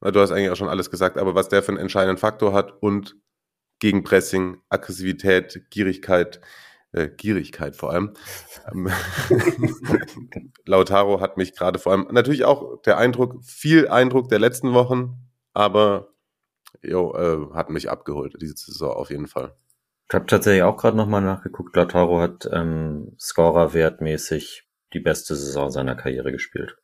du 0.00 0.20
hast 0.20 0.30
eigentlich 0.30 0.50
auch 0.50 0.56
schon 0.56 0.68
alles 0.68 0.90
gesagt, 0.90 1.18
aber 1.18 1.34
was 1.34 1.48
der 1.48 1.62
für 1.62 1.72
einen 1.72 1.80
entscheidenden 1.80 2.18
Faktor 2.18 2.52
hat 2.52 2.72
und 2.80 3.16
gegen 3.78 4.04
Pressing, 4.04 4.58
Aggressivität, 4.68 5.66
Gierigkeit, 5.70 6.40
äh, 6.92 7.08
Gierigkeit 7.08 7.76
vor 7.76 7.90
allem. 7.92 8.14
Ähm, 8.72 8.90
Lautaro 10.64 11.20
hat 11.20 11.36
mich 11.36 11.54
gerade 11.54 11.78
vor 11.78 11.92
allem, 11.92 12.08
natürlich 12.10 12.44
auch 12.44 12.80
der 12.82 12.98
Eindruck, 12.98 13.44
viel 13.44 13.88
Eindruck 13.88 14.28
der 14.28 14.38
letzten 14.38 14.72
Wochen, 14.72 15.18
aber 15.52 16.14
jo, 16.82 17.14
äh, 17.14 17.54
hat 17.54 17.70
mich 17.70 17.90
abgeholt, 17.90 18.36
diese 18.40 18.56
Saison 18.56 18.92
auf 18.92 19.10
jeden 19.10 19.26
Fall. 19.26 19.54
Ich 20.08 20.14
habe 20.14 20.26
tatsächlich 20.26 20.62
auch 20.62 20.76
gerade 20.76 20.96
nochmal 20.96 21.22
nachgeguckt. 21.22 21.74
Lautaro 21.74 22.20
hat 22.20 22.48
ähm, 22.52 23.16
Scorer-wertmäßig 23.18 24.68
die 24.92 25.00
beste 25.00 25.34
Saison 25.34 25.70
seiner 25.70 25.96
Karriere 25.96 26.30
gespielt. 26.30 26.76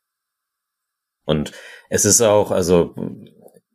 Und 1.25 1.51
es 1.89 2.05
ist 2.05 2.21
auch, 2.21 2.51
also 2.51 2.95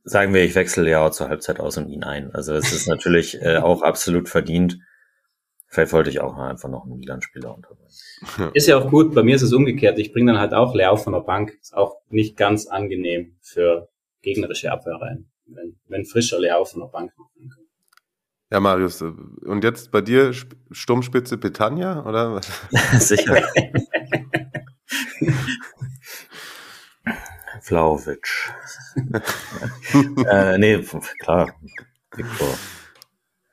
sagen 0.05 0.35
wir, 0.35 0.43
ich 0.43 0.55
wechsle 0.55 0.89
ja 0.89 1.11
zur 1.11 1.29
Halbzeit 1.29 1.61
aus 1.61 1.77
und 1.77 1.89
ihn 1.89 2.05
ein. 2.05 2.35
Also 2.35 2.55
es 2.55 2.73
ist 2.73 2.89
natürlich 2.89 3.41
äh, 3.41 3.57
auch 3.63 3.83
absolut 3.83 4.29
verdient. 4.29 4.79
Vielleicht 5.71 5.93
wollte 5.93 6.11
ich 6.11 6.21
auch 6.21 6.37
einfach 6.39 6.71
noch 6.71 6.85
einen 6.85 6.99
Milan-Spieler 6.99 7.55
unterbringen. 7.55 7.91
Ist 8.55 8.67
ja 8.67 8.79
auch 8.79 8.91
gut, 8.91 9.15
bei 9.15 9.23
mir 9.23 9.37
ist 9.37 9.43
es 9.43 9.53
umgekehrt. 9.53 9.99
Ich 9.99 10.13
bringe 10.13 10.33
dann 10.33 10.41
halt 10.41 10.55
auch 10.55 10.75
Leao 10.75 10.97
von 10.97 11.13
der 11.13 11.21
Bank. 11.21 11.53
Ist 11.61 11.75
auch 11.75 12.01
nicht 12.09 12.37
ganz 12.37 12.67
angenehm 12.67 13.37
für 13.43 13.89
gegnerische 14.23 14.73
Abwehrreihen, 14.73 15.31
wenn, 15.47 15.79
wenn 15.87 16.05
frischer 16.05 16.41
Leao 16.41 16.65
von 16.65 16.81
der 16.81 16.89
Bank 16.89 17.13
machen 17.17 17.51
kann. 17.51 17.65
Ja, 18.51 18.61
Marius, 18.61 19.03
äh, 19.03 19.13
und 19.45 19.63
jetzt 19.63 19.91
bei 19.91 20.01
dir 20.01 20.33
Sturmspitze 20.71 21.37
Petania, 21.37 22.05
oder? 22.07 22.41
Sicher. 22.99 23.47
Vlaovic. 27.69 28.51
äh, 30.31 30.57
nee, 30.57 30.83
klar. 31.19 31.55
Victor. 32.17 32.59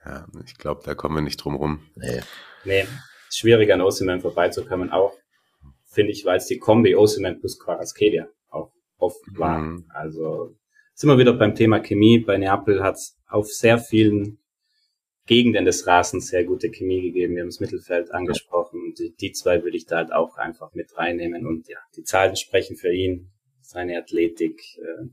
Ja, 0.05 0.25
ich 0.45 0.57
glaube, 0.57 0.83
da 0.85 0.95
kommen 0.95 1.15
wir 1.15 1.21
nicht 1.21 1.43
drum 1.43 1.55
rum. 1.55 1.81
Nee. 1.95 2.21
Nee, 2.63 2.87
schwierig 3.29 3.73
an 3.73 3.81
Osimhen 3.81 4.21
vorbeizukommen, 4.21 4.89
auch, 4.91 5.13
finde 5.83 6.13
ich, 6.13 6.23
weil 6.23 6.37
es 6.37 6.45
die 6.45 6.59
Kombi 6.59 6.95
Osimhen 6.95 7.39
plus 7.41 7.59
Quaraskelia 7.59 8.29
auch 8.49 8.71
oft 8.97 9.19
war. 9.37 9.59
Mhm. 9.59 9.85
Also 9.89 10.55
sind 10.93 11.09
wir 11.09 11.17
wieder 11.17 11.33
beim 11.33 11.53
Thema 11.53 11.81
Chemie. 11.81 12.19
Bei 12.19 12.37
Neapel 12.37 12.81
hat 12.83 12.95
es 12.95 13.17
auf 13.27 13.51
sehr 13.51 13.79
vielen 13.79 14.39
Gegenden 15.25 15.65
des 15.65 15.87
Rasens 15.87 16.27
sehr 16.27 16.45
gute 16.45 16.69
Chemie 16.69 17.01
gegeben. 17.01 17.35
Wir 17.35 17.41
haben 17.41 17.49
das 17.49 17.59
Mittelfeld 17.59 18.11
angesprochen. 18.11 18.93
Die, 18.97 19.13
die 19.13 19.33
zwei 19.33 19.61
würde 19.61 19.75
ich 19.75 19.87
da 19.87 19.97
halt 19.97 20.13
auch 20.13 20.37
einfach 20.37 20.73
mit 20.73 20.95
reinnehmen. 20.97 21.45
Und 21.45 21.67
ja, 21.67 21.79
die 21.97 22.03
Zahlen 22.03 22.37
sprechen 22.37 22.77
für 22.77 22.93
ihn 22.93 23.31
seine 23.69 23.97
Athletik. 23.97 24.61
Äh, 24.77 25.05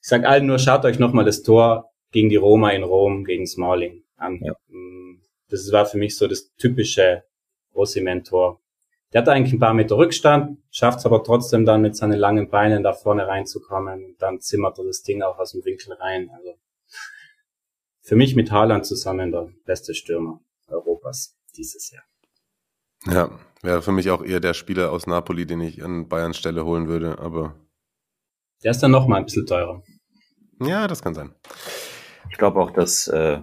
ich 0.00 0.08
sage 0.08 0.28
allen 0.28 0.46
nur, 0.46 0.58
schaut 0.58 0.84
euch 0.84 0.98
nochmal 0.98 1.24
das 1.24 1.42
Tor 1.42 1.92
gegen 2.10 2.28
die 2.28 2.36
Roma 2.36 2.70
in 2.70 2.82
Rom, 2.82 3.24
gegen 3.24 3.46
Smalling 3.46 4.04
an. 4.16 4.40
Ja. 4.42 4.54
Mm, 4.68 5.22
das 5.48 5.70
war 5.72 5.86
für 5.86 5.98
mich 5.98 6.16
so 6.16 6.26
das 6.26 6.54
typische 6.56 7.24
Ossimentor. 7.72 8.60
Der 9.12 9.20
hat 9.20 9.28
eigentlich 9.28 9.52
ein 9.52 9.60
paar 9.60 9.74
Meter 9.74 9.98
Rückstand, 9.98 10.58
schafft 10.70 11.00
es 11.00 11.06
aber 11.06 11.22
trotzdem 11.22 11.66
dann 11.66 11.82
mit 11.82 11.96
seinen 11.96 12.18
langen 12.18 12.48
Beinen 12.48 12.82
da 12.82 12.94
vorne 12.94 13.26
reinzukommen. 13.26 14.16
Dann 14.18 14.40
zimmert 14.40 14.78
er 14.78 14.84
das 14.84 15.02
Ding 15.02 15.22
auch 15.22 15.38
aus 15.38 15.52
dem 15.52 15.64
Winkel 15.64 15.92
rein. 15.92 16.30
Also 16.34 16.54
für 18.00 18.16
mich 18.16 18.34
mit 18.34 18.50
Haaland 18.50 18.86
zusammen 18.86 19.30
der 19.30 19.52
beste 19.64 19.94
Stürmer 19.94 20.40
Europas 20.66 21.36
dieses 21.56 21.90
Jahr. 21.90 22.04
Ja, 23.06 23.38
wäre 23.62 23.82
für 23.82 23.92
mich 23.92 24.10
auch 24.10 24.22
eher 24.22 24.40
der 24.40 24.54
Spieler 24.54 24.90
aus 24.92 25.06
Napoli, 25.06 25.46
den 25.46 25.60
ich 25.60 25.82
an 25.82 26.08
Bayerns 26.08 26.36
Stelle 26.36 26.64
holen 26.64 26.88
würde, 26.88 27.18
aber. 27.18 27.54
Der 28.62 28.72
ist 28.72 28.82
dann 28.82 28.90
noch 28.90 29.06
mal 29.06 29.16
ein 29.16 29.24
bisschen 29.24 29.46
teurer. 29.46 29.82
Ja, 30.60 30.86
das 30.86 31.02
kann 31.02 31.14
sein. 31.14 31.34
Ich 32.30 32.38
glaube 32.38 32.60
auch, 32.60 32.70
dass 32.70 33.08
äh, 33.08 33.40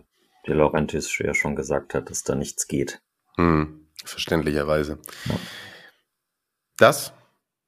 De 0.47 0.55
Laurentiis 0.55 1.17
ja 1.19 1.33
schon 1.33 1.55
gesagt 1.55 1.93
hat, 1.93 2.09
dass 2.09 2.23
da 2.23 2.35
nichts 2.35 2.67
geht. 2.67 3.01
Hm, 3.35 3.87
verständlicherweise. 4.03 4.99
Ja. 5.25 5.35
Das 6.77 7.13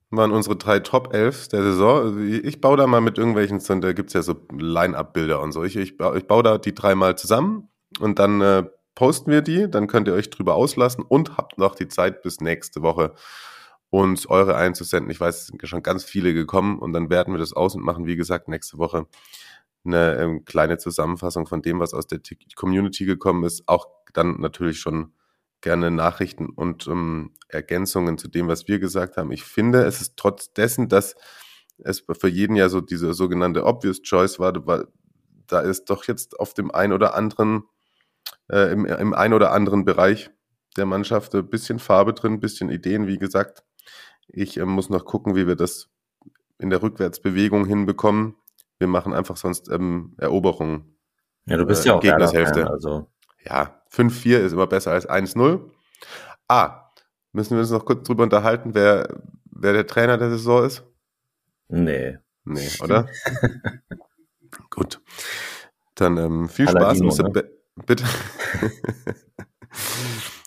waren 0.10 0.32
unsere 0.32 0.56
drei 0.56 0.80
Top 0.80 1.14
11 1.14 1.50
der 1.50 1.64
Saison. 1.64 2.20
Ich 2.28 2.62
baue 2.62 2.78
da 2.78 2.88
mal 2.88 3.02
mit 3.02 3.18
irgendwelchen, 3.18 3.60
da 3.82 3.94
gibt 3.94 4.10
es 4.10 4.14
ja 4.14 4.22
so 4.22 4.36
Line-Up-Bilder 4.52 5.42
und 5.42 5.52
so. 5.52 5.64
Ich, 5.64 5.76
ich, 5.76 5.92
ich 6.00 6.28
baue 6.28 6.44
da 6.44 6.58
die 6.58 6.76
dreimal 6.76 7.18
zusammen 7.18 7.70
und 8.00 8.20
dann 8.20 8.42
äh, 8.42 8.64
posten 8.96 9.32
wir 9.32 9.42
die, 9.42 9.70
dann 9.70 9.88
könnt 9.88 10.08
ihr 10.08 10.14
euch 10.14 10.30
drüber 10.30 10.56
auslassen 10.56 11.04
und 11.04 11.38
habt 11.38 11.58
noch 11.58 11.76
die 11.76 11.88
Zeit 11.88 12.22
bis 12.22 12.42
nächste 12.42 12.82
Woche 12.82 13.14
uns 13.90 14.28
eure 14.28 14.56
einzusenden. 14.56 15.12
Ich 15.12 15.20
weiß, 15.20 15.42
es 15.42 15.48
sind 15.48 15.68
schon 15.68 15.84
ganz 15.84 16.04
viele 16.04 16.34
gekommen 16.34 16.80
und 16.80 16.94
dann 16.94 17.10
werten 17.10 17.34
wir 17.34 17.40
das 17.40 17.54
aus 17.54 17.76
und 17.76 17.84
machen, 17.84 18.06
wie 18.06 18.16
gesagt, 18.16 18.48
nächste 18.48 18.78
Woche 18.78 19.06
eine 19.84 20.18
ähm, 20.18 20.46
kleine 20.46 20.78
Zusammenfassung 20.78 21.48
von 21.48 21.62
dem, 21.62 21.80
was 21.80 21.94
aus 21.94 22.08
der 22.08 22.20
Community 22.56 23.06
gekommen 23.06 23.44
ist. 23.44 23.68
Auch 23.68 23.88
dann 24.14 24.40
natürlich 24.40 24.80
schon 24.80 25.14
gerne 25.62 25.92
Nachrichten 25.92 26.50
und 26.50 26.88
ähm, 26.88 27.34
Ergänzungen 27.48 28.18
zu 28.18 28.28
dem, 28.28 28.48
was 28.48 28.68
wir 28.68 28.80
gesagt 28.80 29.18
haben. 29.18 29.32
Ich 29.32 29.44
finde, 29.44 29.84
es 29.84 30.02
ist 30.02 30.18
trotz 30.18 30.54
dessen, 30.54 30.90
dass 30.90 31.16
es 31.80 32.04
für 32.12 32.28
jeden 32.28 32.56
ja 32.56 32.70
so 32.70 32.82
diese 32.82 33.14
sogenannte 33.14 33.66
Obvious 33.66 34.02
Choice 34.02 34.40
war, 34.40 34.66
war 34.66 34.86
da 35.48 35.60
ist 35.60 35.86
doch 35.90 36.06
jetzt 36.06 36.40
auf 36.40 36.54
dem 36.54 36.72
einen 36.72 36.94
oder 36.94 37.14
anderen 37.14 37.64
äh, 38.52 38.72
im, 38.72 38.86
im 38.86 39.14
ein 39.14 39.34
oder 39.34 39.52
anderen 39.52 39.86
Bereich 39.86 40.30
der 40.78 40.86
Mannschaft 40.86 41.34
ein 41.36 41.50
bisschen 41.50 41.80
Farbe 41.80 42.14
drin, 42.14 42.34
ein 42.34 42.40
bisschen 42.40 42.70
Ideen, 42.70 43.08
wie 43.08 43.18
gesagt. 43.18 43.64
Ich 44.28 44.58
äh, 44.58 44.66
muss 44.66 44.90
noch 44.90 45.06
gucken, 45.06 45.36
wie 45.36 45.48
wir 45.48 45.56
das 45.56 45.90
in 46.60 46.70
der 46.70 46.82
Rückwärtsbewegung 46.82 47.66
hinbekommen. 47.66 48.36
Wir 48.78 48.88
machen 48.88 49.14
einfach 49.14 49.38
sonst 49.38 49.70
ähm, 49.70 50.16
Eroberungen. 50.18 50.98
Ja, 51.46 51.58
du 51.58 51.66
bist 51.66 51.86
äh, 51.86 51.90
ja 51.90 51.96
auch 51.96 52.02
Gegnershälfte. 52.02 52.70
Also. 52.70 53.10
Ja, 53.44 53.82
5-4 53.92 54.38
ist 54.38 54.54
immer 54.54 54.68
besser 54.68 54.92
als 54.92 55.10
1-0. 55.10 55.72
Ah, 56.48 56.92
müssen 57.32 57.56
wir 57.56 57.62
uns 57.62 57.72
noch 57.72 57.86
kurz 57.86 58.08
drüber 58.08 58.24
unterhalten, 58.24 58.74
wer, 58.74 59.22
wer 59.46 59.74
der 59.74 59.88
Trainer 59.88 60.18
der 60.18 60.30
Saison 60.30 60.66
ist? 60.66 60.84
Nee. 61.68 62.18
Nee, 62.44 62.70
oder? 62.82 63.08
Gut. 64.70 65.02
Dann 65.96 66.18
ähm, 66.18 66.50
viel 66.50 66.68
Spaß 66.68 67.00
im, 67.00 67.08
ne? 67.08 67.50
Bitte. 67.76 68.04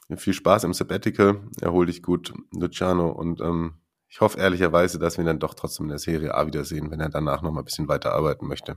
Viel 0.17 0.35
Spaß 0.35 0.65
im 0.65 0.75
Sabbatical. 0.75 1.41
Erhol 1.61 1.87
dich 1.87 2.03
gut, 2.03 2.35
Luciano. 2.53 3.11
Und 3.11 3.41
ähm, 3.41 3.75
ich 4.09 4.21
hoffe 4.21 4.39
ehrlicherweise, 4.39 4.99
dass 4.99 5.17
wir 5.17 5.25
ihn 5.25 5.27
dann 5.27 5.39
doch 5.39 5.55
trotzdem 5.55 5.87
in 5.87 5.91
der 5.91 5.99
Serie 5.99 6.35
A 6.35 6.47
wiedersehen, 6.47 6.91
wenn 6.91 7.01
er 7.01 7.09
danach 7.09 7.43
noch 7.43 7.51
mal 7.51 7.63
ein 7.63 7.65
bisschen 7.65 7.89
weiterarbeiten 7.89 8.47
möchte. 8.47 8.77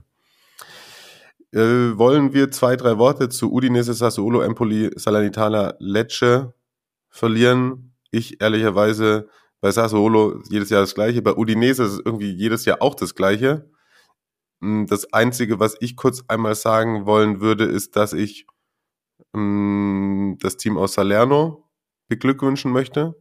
Äh, 1.52 1.96
wollen 1.96 2.32
wir 2.34 2.50
zwei, 2.50 2.76
drei 2.76 2.98
Worte 2.98 3.28
zu 3.28 3.52
Udinese, 3.52 3.94
Sassuolo, 3.94 4.40
Empoli, 4.40 4.90
Salernitana, 4.96 5.74
Lecce 5.78 6.54
verlieren? 7.08 7.94
Ich 8.10 8.40
ehrlicherweise 8.40 9.28
bei 9.60 9.70
Sassuolo 9.70 10.42
jedes 10.50 10.70
Jahr 10.70 10.80
das 10.82 10.94
Gleiche. 10.94 11.22
Bei 11.22 11.36
Udinese 11.36 11.84
ist 11.84 11.92
es 11.92 12.00
irgendwie 12.04 12.32
jedes 12.32 12.64
Jahr 12.64 12.82
auch 12.82 12.94
das 12.94 13.14
Gleiche. 13.14 13.70
Hm, 14.60 14.86
das 14.86 15.12
Einzige, 15.12 15.60
was 15.60 15.76
ich 15.80 15.96
kurz 15.96 16.24
einmal 16.28 16.54
sagen 16.54 17.06
wollen 17.06 17.40
würde, 17.40 17.64
ist, 17.64 17.96
dass 17.96 18.12
ich 18.12 18.46
ähm, 19.34 20.36
das 20.40 20.56
Team 20.56 20.76
aus 20.78 20.94
Salerno 20.94 21.68
beglückwünschen 22.08 22.72
möchte. 22.72 23.14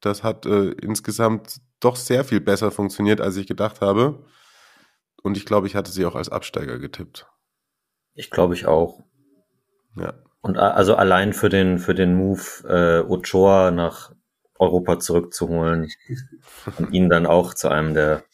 Das 0.00 0.22
hat 0.22 0.46
äh, 0.46 0.70
insgesamt 0.70 1.60
doch 1.80 1.96
sehr 1.96 2.24
viel 2.24 2.40
besser 2.40 2.70
funktioniert, 2.70 3.20
als 3.20 3.36
ich 3.36 3.46
gedacht 3.46 3.80
habe. 3.80 4.24
Und 5.22 5.36
ich 5.36 5.44
glaube, 5.44 5.66
ich 5.66 5.74
hatte 5.74 5.90
sie 5.90 6.06
auch 6.06 6.14
als 6.14 6.28
Absteiger 6.28 6.78
getippt. 6.78 7.26
Ich 8.14 8.30
glaube, 8.30 8.54
ich 8.54 8.66
auch. 8.66 9.04
Ja. 9.96 10.14
Und 10.40 10.56
also 10.56 10.94
allein 10.94 11.34
für 11.34 11.50
den, 11.50 11.78
für 11.78 11.94
den 11.94 12.14
Move, 12.14 12.42
äh, 12.66 13.00
Ochoa 13.06 13.70
nach 13.70 14.12
Europa 14.58 14.98
zurückzuholen 14.98 15.90
und 16.78 16.92
ihn 16.92 17.10
dann 17.10 17.26
auch 17.26 17.54
zu 17.54 17.68
einem 17.68 17.94
der 17.94 18.24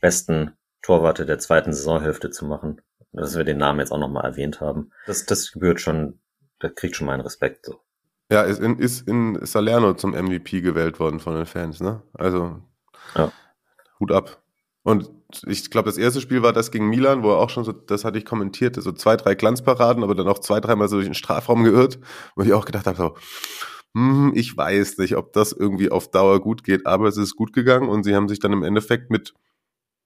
besten 0.00 0.56
Torwarte 0.82 1.26
der 1.26 1.38
zweiten 1.38 1.72
Saisonhälfte 1.72 2.30
zu 2.30 2.44
machen. 2.44 2.80
Dass 3.12 3.36
wir 3.36 3.44
den 3.44 3.58
Namen 3.58 3.80
jetzt 3.80 3.90
auch 3.90 3.98
nochmal 3.98 4.24
erwähnt 4.24 4.60
haben. 4.60 4.92
Das, 5.06 5.26
das 5.26 5.52
gebührt 5.52 5.80
schon, 5.80 6.20
das 6.60 6.74
kriegt 6.76 6.94
schon 6.94 7.06
meinen 7.06 7.22
Respekt 7.22 7.66
so. 7.66 7.80
Ja, 8.30 8.42
ist 8.42 8.60
in, 8.60 8.78
ist 8.78 9.08
in 9.08 9.44
Salerno 9.44 9.94
zum 9.94 10.12
MVP 10.12 10.60
gewählt 10.60 11.00
worden 11.00 11.18
von 11.18 11.34
den 11.34 11.46
Fans, 11.46 11.80
ne? 11.80 12.02
Also 12.14 12.62
ja. 13.16 13.32
Hut 13.98 14.12
ab. 14.12 14.40
Und 14.84 15.10
ich 15.46 15.70
glaube, 15.70 15.88
das 15.88 15.98
erste 15.98 16.20
Spiel 16.20 16.42
war 16.42 16.52
das 16.52 16.70
gegen 16.70 16.88
Milan, 16.88 17.22
wo 17.22 17.30
er 17.30 17.38
auch 17.38 17.50
schon 17.50 17.64
so, 17.64 17.72
das 17.72 18.04
hatte 18.04 18.18
ich 18.18 18.24
kommentiert, 18.24 18.76
so 18.76 18.92
zwei, 18.92 19.16
drei 19.16 19.34
Glanzparaden, 19.34 20.02
aber 20.02 20.14
dann 20.14 20.28
auch 20.28 20.38
zwei, 20.38 20.60
dreimal 20.60 20.88
so 20.88 20.96
durch 20.96 21.08
den 21.08 21.14
Strafraum 21.14 21.64
geirrt, 21.64 21.98
wo 22.36 22.42
ich 22.42 22.52
auch 22.52 22.64
gedacht 22.64 22.86
habe, 22.86 22.96
so, 22.96 23.14
hm, 23.94 24.32
ich 24.34 24.56
weiß 24.56 24.98
nicht, 24.98 25.16
ob 25.16 25.32
das 25.32 25.52
irgendwie 25.52 25.90
auf 25.90 26.10
Dauer 26.10 26.40
gut 26.40 26.64
geht, 26.64 26.86
aber 26.86 27.08
es 27.08 27.16
ist 27.16 27.36
gut 27.36 27.52
gegangen 27.52 27.88
und 27.88 28.04
sie 28.04 28.14
haben 28.14 28.28
sich 28.28 28.38
dann 28.38 28.52
im 28.52 28.62
Endeffekt 28.62 29.10
mit 29.10 29.34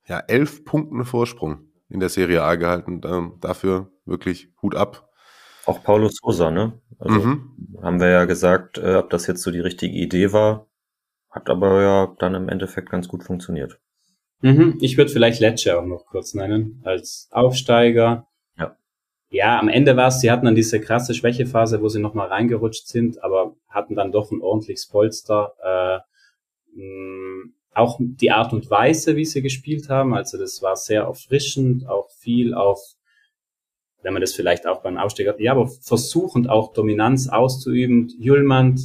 ja, 0.07 0.19
elf 0.27 0.65
Punkten 0.65 1.05
Vorsprung 1.05 1.69
in 1.89 1.99
der 1.99 2.09
Serie 2.09 2.43
A 2.43 2.55
gehalten. 2.55 3.01
Ähm, 3.05 3.37
dafür 3.41 3.91
wirklich 4.05 4.49
Hut 4.61 4.75
ab. 4.75 5.09
Auch 5.65 5.83
Paulo 5.83 6.09
Sosa, 6.11 6.51
ne? 6.51 6.79
Also 6.99 7.19
Mhm. 7.19 7.77
haben 7.81 7.99
wir 7.99 8.09
ja 8.09 8.25
gesagt, 8.25 8.77
äh, 8.77 8.95
ob 8.95 9.09
das 9.09 9.27
jetzt 9.27 9.41
so 9.41 9.51
die 9.51 9.59
richtige 9.59 9.95
Idee 9.95 10.31
war, 10.31 10.67
hat 11.31 11.49
aber 11.49 11.81
ja 11.81 12.15
dann 12.19 12.35
im 12.35 12.49
Endeffekt 12.49 12.89
ganz 12.89 13.07
gut 13.07 13.23
funktioniert. 13.23 13.79
Mhm. 14.41 14.77
Ich 14.79 14.97
würde 14.97 15.11
vielleicht 15.11 15.39
Lecce 15.39 15.77
auch 15.79 15.85
noch 15.85 16.05
kurz 16.05 16.33
nennen, 16.35 16.81
als 16.85 17.27
Aufsteiger. 17.31 18.27
Ja. 18.57 18.77
Ja, 19.29 19.59
am 19.59 19.67
Ende 19.69 19.97
war 19.97 20.09
es, 20.09 20.19
sie 20.19 20.29
hatten 20.29 20.45
dann 20.45 20.55
diese 20.55 20.79
krasse 20.79 21.13
Schwächephase, 21.15 21.81
wo 21.81 21.89
sie 21.89 21.99
nochmal 21.99 22.27
reingerutscht 22.27 22.87
sind, 22.87 23.23
aber 23.23 23.55
hatten 23.67 23.95
dann 23.95 24.11
doch 24.11 24.31
ein 24.31 24.41
ordentliches 24.41 24.87
Polster. 24.87 25.53
Äh, 26.75 26.79
mh, 26.79 27.49
auch 27.75 27.99
die 27.99 28.31
Art 28.31 28.53
und 28.53 28.69
Weise, 28.69 29.15
wie 29.15 29.25
sie 29.25 29.41
gespielt 29.41 29.89
haben, 29.89 30.13
also 30.13 30.37
das 30.37 30.61
war 30.61 30.75
sehr 30.75 31.03
erfrischend, 31.03 31.87
auch 31.87 32.09
viel 32.09 32.53
auf, 32.53 32.79
wenn 34.01 34.13
man 34.13 34.21
das 34.21 34.33
vielleicht 34.33 34.65
auch 34.65 34.81
beim 34.81 34.97
Aufsteiger, 34.97 35.39
ja, 35.39 35.51
aber 35.51 35.67
versuchend 35.67 36.49
auch 36.49 36.73
Dominanz 36.73 37.27
auszuüben. 37.27 38.13
Julmand, 38.17 38.79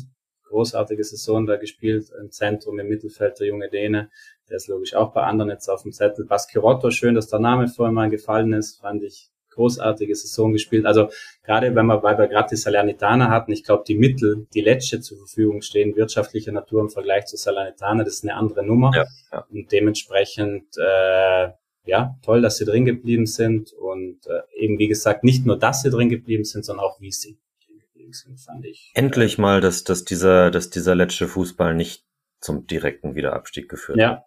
großartige 0.44 1.04
Saison 1.04 1.46
da 1.46 1.56
gespielt, 1.56 2.10
im 2.20 2.30
Zentrum, 2.30 2.78
im 2.78 2.88
Mittelfeld, 2.88 3.38
der 3.38 3.46
junge 3.46 3.68
Däne, 3.70 4.10
der 4.48 4.56
ist 4.56 4.66
logisch 4.66 4.94
auch 4.94 5.12
bei 5.12 5.22
anderen 5.22 5.50
jetzt 5.50 5.68
auf 5.68 5.82
dem 5.82 5.92
Zettel. 5.92 6.24
Baskirotto, 6.24 6.90
schön, 6.90 7.14
dass 7.14 7.28
der 7.28 7.38
Name 7.38 7.68
vorhin 7.68 7.94
mal 7.94 8.10
gefallen 8.10 8.52
ist, 8.52 8.80
fand 8.80 9.04
ich 9.04 9.30
großartige 9.60 10.14
Saison 10.14 10.52
gespielt. 10.52 10.86
Also 10.86 11.10
gerade 11.44 11.74
wenn 11.74 11.86
wir, 11.86 12.02
weil 12.02 12.16
wir 12.18 12.28
gerade 12.28 12.48
die 12.50 12.56
Salernitana 12.56 13.28
hatten, 13.28 13.52
ich 13.52 13.62
glaube, 13.64 13.84
die 13.86 13.94
Mittel, 13.94 14.46
die 14.54 14.62
Lecce 14.62 15.00
zur 15.00 15.18
Verfügung 15.18 15.60
stehen, 15.60 15.96
wirtschaftlicher 15.96 16.52
Natur 16.52 16.80
im 16.80 16.90
Vergleich 16.90 17.26
zu 17.26 17.36
Salernitana, 17.36 18.04
das 18.04 18.14
ist 18.14 18.24
eine 18.24 18.34
andere 18.34 18.64
Nummer. 18.64 18.90
Ja, 18.94 19.04
ja. 19.32 19.46
Und 19.50 19.70
dementsprechend, 19.70 20.64
äh, 20.78 21.50
ja, 21.84 22.16
toll, 22.22 22.40
dass 22.42 22.56
sie 22.56 22.64
drin 22.64 22.84
geblieben 22.84 23.26
sind. 23.26 23.72
Und 23.72 24.26
äh, 24.26 24.64
eben, 24.64 24.78
wie 24.78 24.88
gesagt, 24.88 25.24
nicht 25.24 25.44
nur, 25.44 25.58
dass 25.58 25.82
sie 25.82 25.90
drin 25.90 26.08
geblieben 26.08 26.44
sind, 26.44 26.64
sondern 26.64 26.86
auch, 26.86 27.00
wie 27.00 27.12
sie 27.12 27.38
drin 27.66 27.78
geblieben 27.78 28.12
sind, 28.12 28.40
fand 28.40 28.64
ich. 28.64 28.90
Endlich 28.94 29.38
mal, 29.38 29.60
dass, 29.60 29.84
dass 29.84 30.04
dieser, 30.04 30.50
dass 30.50 30.70
dieser 30.70 30.94
letzte 30.94 31.28
Fußball 31.28 31.74
nicht 31.74 32.06
zum 32.40 32.66
direkten 32.66 33.14
Wiederabstieg 33.14 33.68
geführt 33.68 33.98
hat. 33.98 34.02
Ja. 34.02 34.24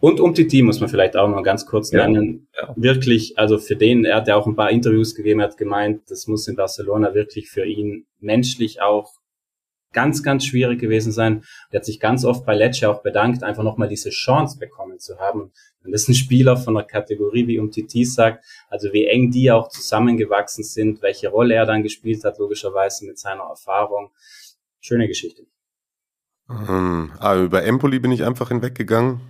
Und 0.00 0.18
um 0.18 0.34
Titi 0.34 0.62
muss 0.62 0.80
man 0.80 0.88
vielleicht 0.88 1.16
auch 1.16 1.28
noch 1.28 1.42
ganz 1.42 1.66
kurz 1.66 1.90
Ja, 1.90 2.08
nennen. 2.08 2.48
ja. 2.56 2.72
Wirklich, 2.76 3.38
also 3.38 3.58
für 3.58 3.76
den, 3.76 4.04
er 4.04 4.16
hat 4.16 4.28
ja 4.28 4.36
auch 4.36 4.46
ein 4.46 4.56
paar 4.56 4.70
Interviews 4.70 5.14
gegeben, 5.14 5.40
er 5.40 5.48
hat 5.48 5.58
gemeint, 5.58 6.02
das 6.08 6.26
muss 6.26 6.48
in 6.48 6.56
Barcelona 6.56 7.14
wirklich 7.14 7.50
für 7.50 7.64
ihn 7.66 8.06
menschlich 8.18 8.80
auch 8.80 9.12
ganz, 9.92 10.22
ganz 10.22 10.44
schwierig 10.44 10.80
gewesen 10.80 11.12
sein. 11.12 11.42
Er 11.70 11.80
hat 11.80 11.84
sich 11.84 12.00
ganz 12.00 12.24
oft 12.24 12.46
bei 12.46 12.54
Lecce 12.54 12.88
auch 12.88 13.02
bedankt, 13.02 13.42
einfach 13.42 13.62
nochmal 13.64 13.88
diese 13.88 14.10
Chance 14.10 14.58
bekommen 14.58 14.98
zu 15.00 15.18
haben. 15.18 15.52
Wenn 15.82 15.92
das 15.92 16.08
ein 16.08 16.14
Spieler 16.14 16.56
von 16.56 16.76
einer 16.76 16.86
Kategorie 16.86 17.46
wie 17.46 17.58
Umtiti 17.58 18.04
sagt, 18.04 18.44
also 18.68 18.92
wie 18.92 19.06
eng 19.06 19.30
die 19.30 19.50
auch 19.50 19.68
zusammengewachsen 19.68 20.64
sind, 20.64 21.02
welche 21.02 21.28
Rolle 21.28 21.54
er 21.54 21.66
dann 21.66 21.82
gespielt 21.82 22.24
hat, 22.24 22.38
logischerweise 22.38 23.04
mit 23.06 23.18
seiner 23.18 23.42
Erfahrung. 23.42 24.10
Schöne 24.80 25.08
Geschichte. 25.08 25.42
Ähm, 26.48 27.12
ah, 27.18 27.36
über 27.36 27.64
Empoli 27.64 27.98
bin 27.98 28.12
ich 28.12 28.24
einfach 28.24 28.48
hinweggegangen. 28.48 29.20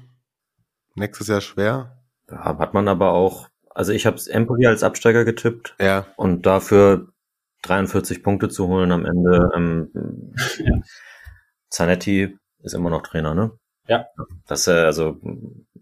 Nächstes 1.01 1.29
Jahr 1.29 1.41
schwer. 1.41 1.97
Da 2.27 2.45
hat 2.59 2.75
man 2.75 2.87
aber 2.89 3.13
auch, 3.13 3.49
also 3.71 3.93
ich 3.93 4.05
habe 4.07 4.21
Empoli 4.29 4.67
als 4.67 4.83
Absteiger 4.83 5.25
getippt 5.25 5.75
Ja. 5.81 6.07
und 6.17 6.45
dafür 6.47 7.09
43 7.63 8.23
Punkte 8.23 8.49
zu 8.51 8.69
holen 8.69 8.93
am 8.93 9.07
Ende. 9.07 9.51
Ähm, 9.55 9.91
Ja. 10.59 10.81
Zanetti 11.71 12.37
ist 12.63 12.75
immer 12.75 12.91
noch 12.91 13.03
Trainer, 13.03 13.35
ne? 13.35 13.53
Ja. 13.87 14.07
Das 14.47 14.67
äh, 14.69 14.73
also 14.73 15.17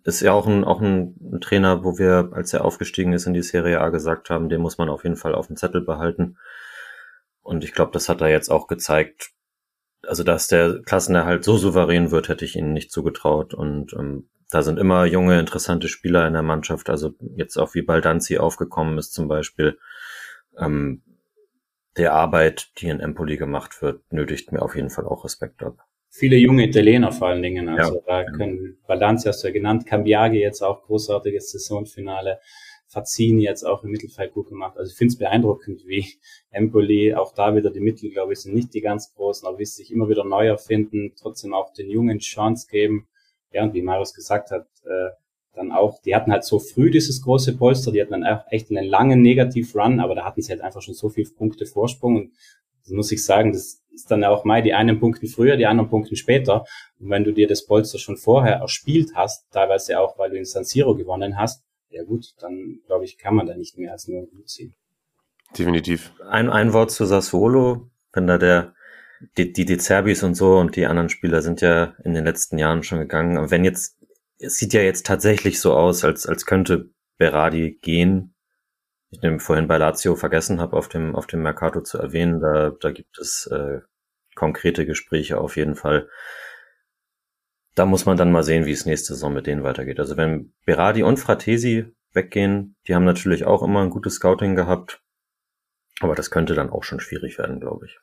ist 0.05 0.21
ja 0.21 0.33
auch 0.33 0.47
ein, 0.47 0.63
auch 0.65 0.81
ein, 0.81 1.17
ein 1.33 1.41
Trainer, 1.41 1.83
wo 1.83 1.99
wir, 1.99 2.31
als 2.33 2.53
er 2.53 2.65
aufgestiegen 2.65 3.13
ist 3.13 3.27
in 3.27 3.35
die 3.35 3.43
Serie 3.43 3.81
A, 3.81 3.89
gesagt 3.89 4.31
haben, 4.31 4.49
den 4.49 4.61
muss 4.61 4.79
man 4.79 4.89
auf 4.89 5.03
jeden 5.03 5.17
Fall 5.17 5.35
auf 5.35 5.49
dem 5.49 5.57
Zettel 5.57 5.81
behalten. 5.83 6.39
Und 7.43 7.65
ich 7.65 7.73
glaube, 7.73 7.91
das 7.93 8.09
hat 8.09 8.21
er 8.21 8.29
jetzt 8.29 8.51
auch 8.51 8.69
gezeigt. 8.69 9.31
Also, 10.07 10.23
dass 10.23 10.47
der 10.47 10.81
Klassenerhalt 10.83 11.43
so 11.45 11.57
souverän 11.57 12.11
wird, 12.13 12.29
hätte 12.29 12.45
ich 12.45 12.55
ihnen 12.57 12.73
nicht 12.73 12.93
zugetraut. 12.93 13.53
Und 13.53 13.93
ähm, 13.95 14.29
da 14.51 14.63
sind 14.63 14.79
immer 14.79 15.05
junge, 15.05 15.39
interessante 15.39 15.89
Spieler 15.89 16.27
in 16.27 16.33
der 16.33 16.43
Mannschaft. 16.43 16.89
Also 16.91 17.13
jetzt 17.37 17.57
auch 17.57 17.75
wie 17.75 17.83
Baldanzi 17.83 18.39
aufgekommen 18.39 18.99
ist 18.99 19.13
zum 19.13 19.29
Beispiel. 19.29 19.79
Ähm, 20.59 21.03
der 21.97 22.13
Arbeit, 22.15 22.71
die 22.79 22.89
in 22.89 23.01
Empoli 23.01 23.37
gemacht 23.37 23.83
wird, 23.83 24.13
nötigt 24.13 24.53
mir 24.53 24.63
auf 24.63 24.77
jeden 24.77 24.91
Fall 24.91 25.05
auch 25.05 25.25
Respekt 25.25 25.63
ab. 25.63 25.79
viele 26.11 26.37
junge 26.37 26.67
Italiener 26.67 27.13
vor 27.13 27.29
allen 27.29 27.43
Dingen. 27.43 27.69
Also 27.69 27.97
Ja. 27.97 28.01
da 28.07 28.25
können 28.25 28.79
Balanzi 28.87 29.29
hast 29.29 29.43
du 29.43 29.49
ja 29.49 29.53
genannt, 29.53 29.85
Cambiagi 29.87 30.39
jetzt 30.41 30.63
auch 30.63 30.83
großartiges 30.85 31.51
Saisonfinale, 31.53 32.41
Fazzini 32.87 33.43
jetzt 33.43 33.63
auch 33.65 33.85
im 33.85 33.91
Mittelfeld 33.91 34.33
gut 34.33 34.49
gemacht. 34.49 34.79
Also 34.79 34.91
ich 34.91 34.97
finde 34.97 35.13
es 35.13 35.19
beeindruckend, 35.19 35.83
wie 35.87 36.07
Empoli, 36.51 37.15
auch 37.15 37.35
da 37.35 37.55
wieder 37.55 37.71
die 37.71 37.81
Mittel, 37.81 38.11
glaube 38.11 38.33
ich, 38.33 38.41
sind 38.41 38.55
nicht 38.55 38.73
die 38.73 38.81
ganz 38.81 39.13
großen, 39.15 39.47
aber 39.47 39.59
wie 39.59 39.67
sie 39.67 39.83
sich 39.83 39.93
immer 39.93 40.09
wieder 40.09 40.25
neu 40.25 40.47
erfinden, 40.47 41.13
trotzdem 41.21 41.53
auch 41.53 41.73
den 41.75 41.91
Jungen 41.91 42.19
Chance 42.21 42.67
geben. 42.71 43.07
Ja, 43.53 43.63
und 43.63 43.75
wie 43.75 43.83
Marius 43.83 44.15
gesagt 44.15 44.51
hat, 44.51 44.67
äh, 44.85 45.11
dann 45.55 45.73
auch, 45.73 46.01
die 46.03 46.15
hatten 46.15 46.31
halt 46.31 46.45
so 46.45 46.59
früh 46.59 46.91
dieses 46.91 47.23
große 47.23 47.57
Polster, 47.57 47.91
die 47.91 48.01
hatten 48.01 48.13
dann 48.13 48.25
auch 48.25 48.45
echt 48.51 48.71
einen 48.71 48.85
langen 48.85 49.23
Negativ-Run, 49.23 50.01
aber 50.01 50.15
da 50.15 50.25
hatten 50.25 50.41
sie 50.41 50.53
halt 50.53 50.61
einfach 50.61 50.83
schon 50.83 50.95
so 50.95 51.09
viele 51.09 51.31
Punkte 51.31 51.67
Vorsprung 51.67 52.17
und 52.17 52.33
das 52.89 52.95
muss 52.95 53.13
ich 53.13 53.23
sagen, 53.25 53.53
das 53.53 53.83
ist 53.93 54.11
dann 54.11 54.25
auch 54.25 54.45
mal 54.45 54.63
die 54.63 54.73
einen 54.73 54.99
Punkten 54.99 55.27
früher, 55.27 55.57
die 55.57 55.67
anderen 55.67 55.91
Punkten 55.91 56.17
später. 56.17 56.65
Und 56.99 57.11
wenn 57.11 57.25
du 57.25 57.33
dir 57.33 57.47
das 57.47 57.67
Polster 57.67 57.99
schon 57.99 58.17
vorher 58.17 58.57
erspielt 58.57 59.11
hast, 59.15 59.51
teilweise 59.51 60.01
auch, 60.01 60.19
weil 60.19 60.31
du 60.31 60.39
in 60.39 60.47
San 60.47 60.65
Siro 60.65 60.95
gewonnen 60.95 61.37
hast, 61.37 61.63
ja 61.91 62.03
gut, 62.05 62.35
dann 62.41 62.81
glaube 62.87 63.05
ich, 63.05 63.19
kann 63.19 63.35
man 63.35 63.47
da 63.47 63.57
nicht 63.57 63.77
mehr 63.77 63.93
als 63.93 64.09
nur 64.09 64.27
gut 64.27 64.49
ziehen. 64.49 64.75
Definitiv. 65.59 66.13
Ein, 66.29 66.49
ein 66.49 66.73
Wort 66.73 66.91
zu 66.91 67.05
Sassuolo, 67.05 67.91
wenn 68.13 68.27
da 68.27 68.39
der, 68.39 68.75
die, 69.37 69.53
die, 69.53 69.65
die 69.65 69.79
Zerbis 69.79 70.23
und 70.23 70.35
so 70.35 70.59
und 70.59 70.77
die 70.77 70.87
anderen 70.87 71.09
Spieler 71.09 71.43
sind 71.43 71.61
ja 71.61 71.95
in 72.05 72.15
den 72.15 72.25
letzten 72.25 72.59
Jahren 72.59 72.83
schon 72.83 72.99
gegangen. 72.99 73.37
Aber 73.37 73.51
wenn 73.51 73.65
jetzt, 73.65 73.99
es 74.39 74.59
sieht 74.59 74.73
ja 74.73 74.81
jetzt 74.81 75.07
tatsächlich 75.07 75.61
so 75.61 75.75
aus, 75.75 76.05
als, 76.05 76.27
als 76.27 76.47
könnte 76.47 76.91
Berardi 77.19 77.79
gehen. 77.83 78.35
Ich 79.11 79.21
nehme 79.23 79.41
vorhin 79.41 79.69
bei 79.69 79.79
Lazio 79.79 80.15
vergessen 80.15 80.61
habe, 80.61 80.77
auf 80.77 80.89
dem, 80.89 81.17
auf 81.17 81.27
dem 81.27 81.43
Mercato 81.43 81.81
zu 81.81 81.99
erwähnen, 81.99 82.41
da, 82.41 82.71
da 82.71 82.93
gibt 82.93 83.19
es 83.19 83.47
äh, 83.47 83.81
konkrete 84.35 84.87
Gespräche 84.87 85.39
auf 85.39 85.57
jeden 85.57 85.75
Fall. 85.75 86.09
Da 87.75 87.87
muss 87.87 88.07
man 88.07 88.17
dann 88.17 88.33
mal 88.33 88.43
sehen, 88.43 88.67
wie 88.67 88.73
es 88.73 88.87
nächste 88.87 89.15
Saison 89.15 89.33
mit 89.33 89.47
denen 89.47 89.65
weitergeht. 89.65 89.99
Also 89.99 90.17
wenn 90.17 90.53
Berardi 90.65 91.03
und 91.03 91.19
Fratesi 91.19 91.93
weggehen, 92.13 92.77
die 92.87 92.95
haben 92.95 93.05
natürlich 93.05 93.45
auch 93.45 93.63
immer 93.63 93.83
ein 93.83 93.91
gutes 93.91 94.15
Scouting 94.15 94.55
gehabt. 94.55 95.03
Aber 96.01 96.15
das 96.15 96.31
könnte 96.31 96.55
dann 96.55 96.71
auch 96.71 96.85
schon 96.85 97.01
schwierig 97.01 97.39
werden, 97.39 97.61
glaube 97.61 97.87
ich. 97.87 97.99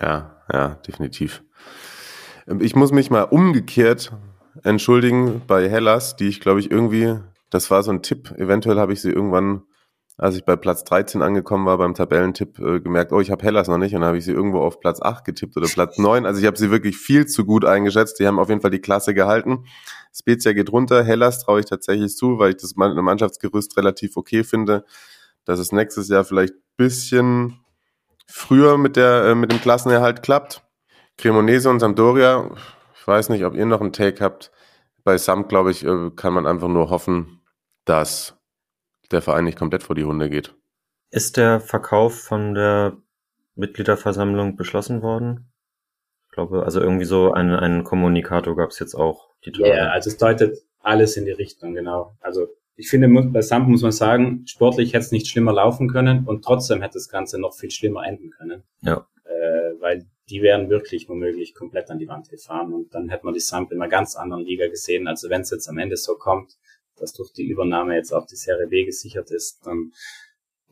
Ja, 0.00 0.42
ja, 0.52 0.68
definitiv. 0.86 1.42
Ich 2.60 2.74
muss 2.74 2.92
mich 2.92 3.10
mal 3.10 3.22
umgekehrt 3.22 4.12
entschuldigen 4.62 5.42
bei 5.46 5.68
Hellas, 5.68 6.16
die 6.16 6.28
ich 6.28 6.40
glaube 6.40 6.60
ich 6.60 6.70
irgendwie, 6.70 7.16
das 7.50 7.70
war 7.70 7.82
so 7.82 7.90
ein 7.90 8.02
Tipp, 8.02 8.32
eventuell 8.36 8.78
habe 8.78 8.92
ich 8.92 9.00
sie 9.00 9.10
irgendwann, 9.10 9.62
als 10.16 10.36
ich 10.36 10.44
bei 10.44 10.56
Platz 10.56 10.84
13 10.84 11.22
angekommen 11.22 11.66
war 11.66 11.78
beim 11.78 11.94
Tabellentipp, 11.94 12.58
äh, 12.58 12.80
gemerkt, 12.80 13.12
oh, 13.12 13.20
ich 13.20 13.30
habe 13.30 13.44
Hellas 13.44 13.68
noch 13.68 13.78
nicht 13.78 13.94
und 13.94 14.00
dann 14.00 14.08
habe 14.08 14.18
ich 14.18 14.24
sie 14.24 14.32
irgendwo 14.32 14.60
auf 14.60 14.80
Platz 14.80 15.00
8 15.00 15.24
getippt 15.24 15.56
oder 15.56 15.68
Platz 15.68 15.98
9. 15.98 16.26
Also 16.26 16.40
ich 16.40 16.46
habe 16.46 16.56
sie 16.56 16.70
wirklich 16.70 16.96
viel 16.96 17.26
zu 17.26 17.44
gut 17.44 17.64
eingeschätzt. 17.64 18.18
Die 18.18 18.26
haben 18.26 18.38
auf 18.38 18.48
jeden 18.48 18.60
Fall 18.60 18.72
die 18.72 18.80
Klasse 18.80 19.14
gehalten. 19.14 19.64
Spezia 20.12 20.52
geht 20.54 20.72
runter, 20.72 21.04
Hellas 21.04 21.44
traue 21.44 21.60
ich 21.60 21.66
tatsächlich 21.66 22.16
zu, 22.16 22.38
weil 22.38 22.50
ich 22.50 22.56
das 22.56 22.74
Mannschaftsgerüst 22.74 23.76
relativ 23.76 24.16
okay 24.16 24.42
finde, 24.42 24.84
dass 25.44 25.60
es 25.60 25.70
nächstes 25.70 26.08
Jahr 26.08 26.24
vielleicht 26.24 26.54
bisschen 26.76 27.60
früher 28.28 28.78
mit 28.78 28.96
der 28.96 29.24
äh, 29.24 29.34
mit 29.34 29.50
dem 29.50 29.60
Klassenerhalt 29.60 30.22
klappt. 30.22 30.62
Cremonese 31.16 31.68
und 31.68 31.80
Sampdoria, 31.80 32.50
ich 32.94 33.06
weiß 33.06 33.30
nicht, 33.30 33.44
ob 33.44 33.54
ihr 33.54 33.66
noch 33.66 33.80
einen 33.80 33.92
Take 33.92 34.22
habt. 34.22 34.52
Bei 35.02 35.18
Samt, 35.18 35.48
glaube 35.48 35.70
ich, 35.72 35.84
äh, 35.84 36.10
kann 36.14 36.32
man 36.32 36.46
einfach 36.46 36.68
nur 36.68 36.90
hoffen, 36.90 37.40
dass 37.84 38.36
der 39.10 39.22
Verein 39.22 39.44
nicht 39.44 39.58
komplett 39.58 39.82
vor 39.82 39.96
die 39.96 40.04
Hunde 40.04 40.30
geht. 40.30 40.54
Ist 41.10 41.36
der 41.36 41.60
Verkauf 41.60 42.20
von 42.20 42.54
der 42.54 42.98
Mitgliederversammlung 43.54 44.56
beschlossen 44.56 45.02
worden? 45.02 45.50
Ich 46.26 46.34
glaube, 46.34 46.62
also 46.64 46.80
irgendwie 46.80 47.06
so 47.06 47.32
einen, 47.32 47.56
einen 47.56 47.82
Kommunikator 47.82 48.54
gab 48.54 48.70
es 48.70 48.78
jetzt 48.78 48.94
auch. 48.94 49.30
Die 49.44 49.52
Ja, 49.58 49.66
yeah, 49.66 49.90
also 49.90 50.10
es 50.10 50.18
deutet 50.18 50.58
alles 50.80 51.16
in 51.16 51.24
die 51.24 51.32
Richtung, 51.32 51.74
genau. 51.74 52.16
Also 52.20 52.48
ich 52.78 52.88
finde, 52.88 53.08
bei 53.08 53.42
Samp 53.42 53.68
muss 53.68 53.82
man 53.82 53.90
sagen, 53.90 54.44
sportlich 54.46 54.92
hätte 54.92 55.04
es 55.04 55.10
nicht 55.10 55.26
schlimmer 55.26 55.52
laufen 55.52 55.88
können 55.88 56.24
und 56.26 56.44
trotzdem 56.44 56.80
hätte 56.80 56.94
das 56.94 57.08
Ganze 57.08 57.40
noch 57.40 57.52
viel 57.54 57.72
schlimmer 57.72 58.06
enden 58.06 58.30
können. 58.30 58.62
Ja. 58.82 59.04
Äh, 59.24 59.80
weil 59.80 60.06
die 60.30 60.42
wären 60.42 60.70
wirklich 60.70 61.08
womöglich 61.08 61.54
komplett 61.54 61.90
an 61.90 61.98
die 61.98 62.06
Wand 62.06 62.28
gefahren 62.28 62.72
und 62.72 62.94
dann 62.94 63.08
hätte 63.08 63.24
man 63.24 63.34
die 63.34 63.40
Samp 63.40 63.72
in 63.72 63.82
einer 63.82 63.90
ganz 63.90 64.14
anderen 64.14 64.44
Liga 64.44 64.68
gesehen. 64.68 65.08
Also 65.08 65.28
wenn 65.28 65.40
es 65.40 65.50
jetzt 65.50 65.68
am 65.68 65.78
Ende 65.78 65.96
so 65.96 66.14
kommt, 66.14 66.56
dass 66.96 67.12
durch 67.12 67.32
die 67.32 67.48
Übernahme 67.48 67.96
jetzt 67.96 68.12
auch 68.12 68.26
die 68.26 68.36
Serie 68.36 68.68
B 68.68 68.84
gesichert 68.84 69.32
ist, 69.32 69.66
dann 69.66 69.92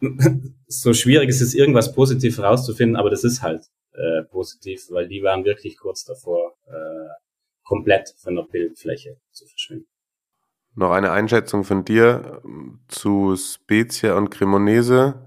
so 0.68 0.94
schwierig 0.94 1.28
ist 1.28 1.40
es, 1.40 1.54
irgendwas 1.54 1.92
positiv 1.92 2.38
herauszufinden, 2.38 2.94
aber 2.94 3.10
das 3.10 3.24
ist 3.24 3.42
halt 3.42 3.64
äh, 3.94 4.22
positiv, 4.30 4.86
weil 4.90 5.08
die 5.08 5.24
waren 5.24 5.44
wirklich 5.44 5.76
kurz 5.76 6.04
davor, 6.04 6.54
äh, 6.68 7.08
komplett 7.64 8.14
von 8.18 8.36
der 8.36 8.44
Bildfläche 8.44 9.16
zu 9.32 9.44
verschwinden. 9.46 9.88
Noch 10.76 10.90
eine 10.90 11.10
Einschätzung 11.10 11.64
von 11.64 11.84
dir 11.86 12.42
zu 12.86 13.34
Spezia 13.36 14.14
und 14.14 14.30
Cremonese. 14.30 15.26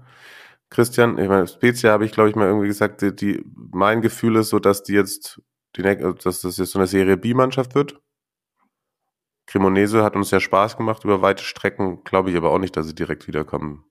Christian, 0.70 1.18
ich 1.18 1.28
meine, 1.28 1.48
Spezia 1.48 1.90
habe 1.90 2.04
ich, 2.04 2.12
glaube 2.12 2.30
ich, 2.30 2.36
mal 2.36 2.46
irgendwie 2.46 2.68
gesagt, 2.68 3.02
die, 3.02 3.14
die, 3.14 3.44
mein 3.72 4.00
Gefühl 4.00 4.36
ist 4.36 4.50
so, 4.50 4.60
dass 4.60 4.84
die 4.84 4.92
jetzt, 4.92 5.42
die, 5.74 5.82
dass 5.82 6.40
das 6.40 6.56
jetzt 6.56 6.70
so 6.70 6.78
eine 6.78 6.86
Serie 6.86 7.16
B-Mannschaft 7.16 7.74
wird. 7.74 8.00
Cremonese 9.46 10.04
hat 10.04 10.14
uns 10.14 10.30
ja 10.30 10.38
Spaß 10.38 10.76
gemacht 10.76 11.02
über 11.02 11.20
weite 11.20 11.42
Strecken, 11.42 12.04
glaube 12.04 12.30
ich 12.30 12.36
aber 12.36 12.50
auch 12.52 12.60
nicht, 12.60 12.76
dass 12.76 12.86
sie 12.86 12.94
direkt 12.94 13.26
wiederkommen. 13.26 13.84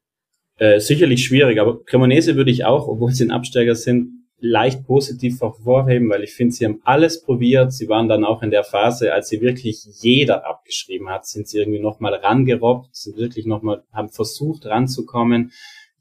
Äh, 0.56 0.80
sicherlich 0.80 1.26
schwierig, 1.26 1.60
aber 1.60 1.84
Cremonese 1.84 2.38
würde 2.38 2.52
ich 2.52 2.64
auch, 2.64 2.88
obwohl 2.88 3.11
sie 3.11 3.26
ein 3.26 3.31
Absteiger 3.31 3.76
sind, 3.76 4.18
leicht 4.41 4.85
positiv 4.85 5.41
hervorheben, 5.41 6.09
weil 6.09 6.23
ich 6.23 6.33
finde, 6.33 6.53
sie 6.53 6.65
haben 6.65 6.81
alles 6.83 7.21
probiert. 7.21 7.73
Sie 7.73 7.89
waren 7.89 8.07
dann 8.07 8.23
auch 8.23 8.41
in 8.41 8.51
der 8.51 8.63
Phase, 8.63 9.13
als 9.13 9.29
sie 9.29 9.41
wirklich 9.41 9.85
jeder 9.99 10.45
abgeschrieben 10.45 11.09
hat, 11.09 11.25
sind 11.25 11.47
sie 11.47 11.59
irgendwie 11.59 11.79
nochmal 11.79 12.13
rangerobbt, 12.13 12.95
sind 12.95 13.17
wirklich 13.17 13.45
nochmal, 13.45 13.83
haben 13.91 14.09
versucht 14.09 14.65
ranzukommen. 14.65 15.51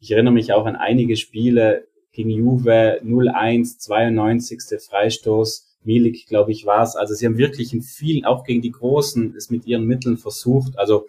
Ich 0.01 0.10
erinnere 0.12 0.35
mich 0.35 0.52
auch 0.52 0.66
an 0.66 0.77
einige 0.77 1.16
Spiele 1.16 1.89
gegen 2.12 2.31
Juve 2.31 3.01
0-1, 3.05 3.78
92. 3.78 4.60
Freistoß. 4.89 5.66
Milik, 5.85 6.27
glaube 6.27 6.52
ich, 6.52 6.66
war 6.66 6.82
es. 6.82 6.97
Also 6.97 7.15
sie 7.15 7.27
haben 7.27 7.39
wirklich 7.39 7.73
in 7.73 7.82
vielen, 7.82 8.24
auch 8.24 8.44
gegen 8.44 8.62
die 8.62 8.73
Großen, 8.73 9.35
es 9.36 9.51
mit 9.51 9.66
ihren 9.66 9.86
Mitteln 9.86 10.19
versucht. 10.19 10.78
Also 10.78 11.06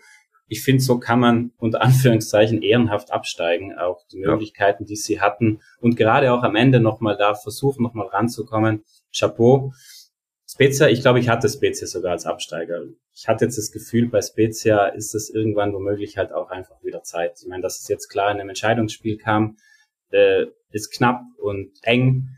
ich 0.50 0.64
finde, 0.64 0.84
so 0.84 1.00
kann 1.00 1.20
man 1.20 1.52
unter 1.58 1.82
Anführungszeichen 1.84 2.62
ehrenhaft 2.62 3.12
absteigen, 3.12 3.78
auch 3.78 4.06
die 4.12 4.20
Möglichkeiten, 4.20 4.86
die 4.86 4.96
sie 4.96 5.22
hatten 5.22 5.62
und 5.80 5.96
gerade 5.96 6.34
auch 6.34 6.44
am 6.44 6.56
Ende 6.56 6.80
nochmal 6.80 7.16
da 7.16 7.36
versuchen, 7.36 7.84
nochmal 7.84 8.08
ranzukommen. 8.08 8.84
Chapeau. 9.16 9.72
Spezia, 10.48 10.90
ich 10.90 11.02
glaube, 11.02 11.20
ich 11.20 11.30
hatte 11.30 11.48
Spezia 11.48 11.88
sogar 11.88 12.12
als 12.12 12.26
Absteiger. 12.26 12.82
Ich 13.14 13.28
hatte 13.28 13.46
jetzt 13.46 13.58
das 13.58 13.72
Gefühl, 13.72 14.10
bei 14.10 14.22
Spezia 14.22 14.88
ist 14.88 15.14
es 15.14 15.30
irgendwann 15.30 15.74
womöglich 15.74 16.18
halt 16.18 16.32
auch 16.32 16.50
einfach 16.50 16.84
wieder 16.84 17.04
Zeit. 17.04 17.40
Ich 17.42 17.48
meine, 17.48 17.62
dass 17.62 17.80
es 17.80 17.88
jetzt 17.88 18.10
klar 18.10 18.32
in 18.32 18.40
einem 18.40 18.50
Entscheidungsspiel 18.50 19.18
kam, 19.18 19.58
äh, 20.10 20.48
ist 20.72 20.92
knapp 20.92 21.22
und 21.38 21.72
eng, 21.84 22.30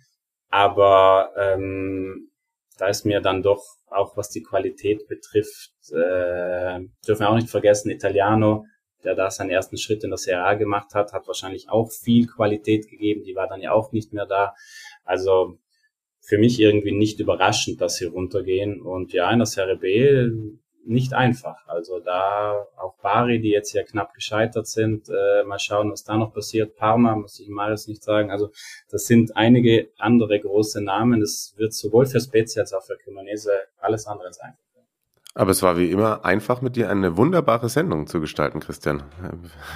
aber 0.50 1.32
ähm, 1.38 2.32
da 2.78 2.88
ist 2.88 3.06
mir 3.06 3.22
dann 3.22 3.44
doch 3.44 3.64
auch 3.92 4.18
was 4.18 4.30
die 4.30 4.44
Qualität 4.44 5.08
betrifft, 5.08 5.74
äh, 5.92 6.80
dürfen 7.08 7.20
wir 7.20 7.30
auch 7.30 7.36
nicht 7.36 7.50
vergessen, 7.50 7.90
Italiano, 7.90 8.66
der 9.04 9.16
da 9.16 9.32
seinen 9.32 9.50
ersten 9.50 9.78
Schritt 9.78 10.04
in 10.04 10.12
der 10.12 10.18
Serie 10.18 10.44
A 10.44 10.54
gemacht 10.54 10.94
hat, 10.94 11.14
hat 11.14 11.28
wahrscheinlich 11.28 11.70
auch 11.70 11.92
viel 11.92 12.28
Qualität 12.28 12.90
gegeben, 12.90 13.24
die 13.24 13.36
war 13.36 13.48
dann 13.48 13.62
ja 13.62 13.72
auch 13.72 13.92
nicht 13.92 14.14
mehr 14.14 14.26
da. 14.26 14.54
Also 15.04 15.58
für 16.22 16.38
mich 16.38 16.60
irgendwie 16.60 16.92
nicht 16.92 17.20
überraschend, 17.20 17.82
dass 17.82 17.96
sie 17.98 18.06
runtergehen. 18.06 18.82
Und 18.82 19.12
ja, 19.12 19.30
in 19.32 19.40
der 19.40 19.48
Serie 19.48 19.76
B 19.76 20.30
nicht 20.86 21.14
einfach. 21.14 21.68
Also 21.68 22.00
da 22.00 22.68
auch 22.78 22.96
Bari, 23.02 23.40
die 23.40 23.50
jetzt 23.50 23.74
ja 23.74 23.84
knapp 23.84 24.14
gescheitert 24.14 24.68
sind, 24.68 25.10
äh, 25.10 25.44
mal 25.44 25.60
schauen, 25.60 25.92
was 25.92 26.04
da 26.04 26.18
noch 26.18 26.34
passiert. 26.34 26.76
Parma, 26.76 27.16
muss 27.16 27.40
ich 27.40 27.50
mal 27.50 27.72
jetzt 27.72 27.88
nicht 27.88 28.04
sagen. 28.04 28.32
Also 28.32 28.52
das 28.90 29.06
sind 29.06 29.36
einige 29.36 29.90
andere 29.98 30.40
große 30.40 30.82
Namen. 30.82 31.22
Es 31.22 31.54
wird 31.58 31.74
sowohl 31.74 32.06
für 32.06 32.20
Spezia 32.20 32.62
als 32.62 32.74
auch 32.74 32.84
für 32.84 32.98
Cremonese 32.98 33.52
alles 33.80 34.08
andere 34.08 34.28
als 34.28 34.40
einfach. 34.40 34.60
Aber 35.34 35.52
es 35.52 35.64
war 35.64 35.78
wie 35.78 35.90
immer 35.90 36.26
einfach 36.26 36.62
mit 36.62 36.76
dir 36.76 36.90
eine 36.90 37.16
wunderbare 37.16 37.70
Sendung 37.70 38.06
zu 38.06 38.20
gestalten, 38.20 38.60
Christian. 38.60 39.04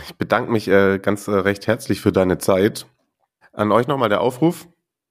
Ich 0.05 0.15
bedanke 0.15 0.51
mich 0.51 0.67
äh, 0.67 0.99
ganz 0.99 1.27
äh, 1.27 1.31
recht 1.31 1.65
herzlich 1.67 2.01
für 2.01 2.11
deine 2.11 2.39
Zeit. 2.39 2.87
An 3.53 3.71
euch 3.71 3.87
nochmal 3.87 4.09
der 4.09 4.21
Aufruf. 4.21 4.67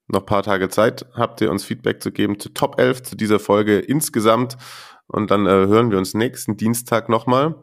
Noch 0.07 0.27
paar 0.27 0.43
Tage 0.43 0.69
Zeit 0.69 1.07
habt 1.15 1.41
ihr 1.41 1.51
uns 1.51 1.65
Feedback 1.65 2.03
zu 2.03 2.13
geben 2.13 2.39
zu 2.39 2.51
Top 2.51 2.79
11, 2.79 3.05
zu 3.05 3.17
dieser 3.17 3.39
Folge 3.39 3.79
insgesamt. 3.79 4.59
Und 5.07 5.31
dann 5.31 5.47
äh, 5.47 5.51
hören 5.51 5.91
wir 5.91 5.99
uns 5.99 6.15
nächsten 6.15 6.57
Dienstag 6.57 7.09
nochmal. 7.09 7.57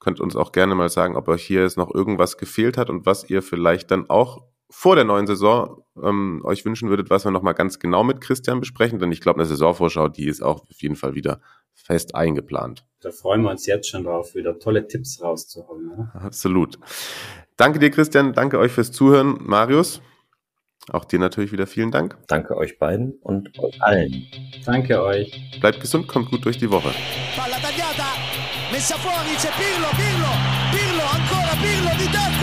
Könnt 0.00 0.20
uns 0.20 0.34
auch 0.34 0.52
gerne 0.52 0.74
mal 0.74 0.88
sagen, 0.88 1.16
ob 1.16 1.28
euch 1.28 1.44
hier 1.44 1.62
jetzt 1.62 1.76
noch 1.76 1.94
irgendwas 1.94 2.38
gefehlt 2.38 2.78
hat 2.78 2.88
und 2.90 3.06
was 3.06 3.28
ihr 3.28 3.42
vielleicht 3.42 3.90
dann 3.90 4.08
auch 4.08 4.42
vor 4.70 4.94
der 4.94 5.04
neuen 5.04 5.26
Saison 5.26 5.82
ähm, 6.00 6.40
euch 6.44 6.64
wünschen 6.64 6.88
würdet, 6.88 7.10
was 7.10 7.24
wir 7.24 7.32
nochmal 7.32 7.54
ganz 7.54 7.78
genau 7.78 8.04
mit 8.04 8.20
Christian 8.20 8.60
besprechen. 8.60 8.98
Denn 8.98 9.12
ich 9.12 9.20
glaube, 9.20 9.40
eine 9.40 9.46
Saisonvorschau, 9.46 10.08
die 10.08 10.26
ist 10.26 10.42
auch 10.42 10.62
auf 10.62 10.80
jeden 10.80 10.96
Fall 10.96 11.14
wieder 11.14 11.40
fest 11.74 12.14
eingeplant. 12.14 12.86
Da 13.00 13.10
freuen 13.10 13.42
wir 13.42 13.50
uns 13.50 13.66
jetzt 13.66 13.88
schon 13.88 14.04
drauf, 14.04 14.34
wieder 14.34 14.58
tolle 14.58 14.86
Tipps 14.86 15.20
rauszuholen. 15.20 15.86
Ne? 15.86 16.10
Absolut. 16.14 16.78
Danke 17.56 17.78
dir, 17.78 17.90
Christian. 17.90 18.32
Danke 18.32 18.58
euch 18.58 18.72
fürs 18.72 18.92
Zuhören. 18.92 19.38
Marius, 19.40 20.00
auch 20.90 21.04
dir 21.04 21.18
natürlich 21.18 21.52
wieder 21.52 21.66
vielen 21.66 21.90
Dank. 21.90 22.16
Danke 22.26 22.56
euch 22.56 22.78
beiden 22.78 23.14
und 23.22 23.58
euch 23.58 23.82
allen. 23.82 24.26
Danke 24.64 25.02
euch. 25.02 25.58
Bleibt 25.60 25.80
gesund, 25.80 26.08
kommt 26.08 26.30
gut 26.30 26.44
durch 26.44 26.58
die 26.58 26.70
Woche. 26.70 26.90
Palla 27.36 27.56
tagliata, 27.56 28.10
messa 28.72 28.96
fuori, 28.96 29.34
c'è 29.36 29.50
Pirlo, 29.58 29.88
Pirlo, 29.96 30.32
Pirlo, 30.72 31.02
ancora 31.02 31.54
Pirlo 31.60 31.90
di 31.98 32.08
tacco, 32.10 32.39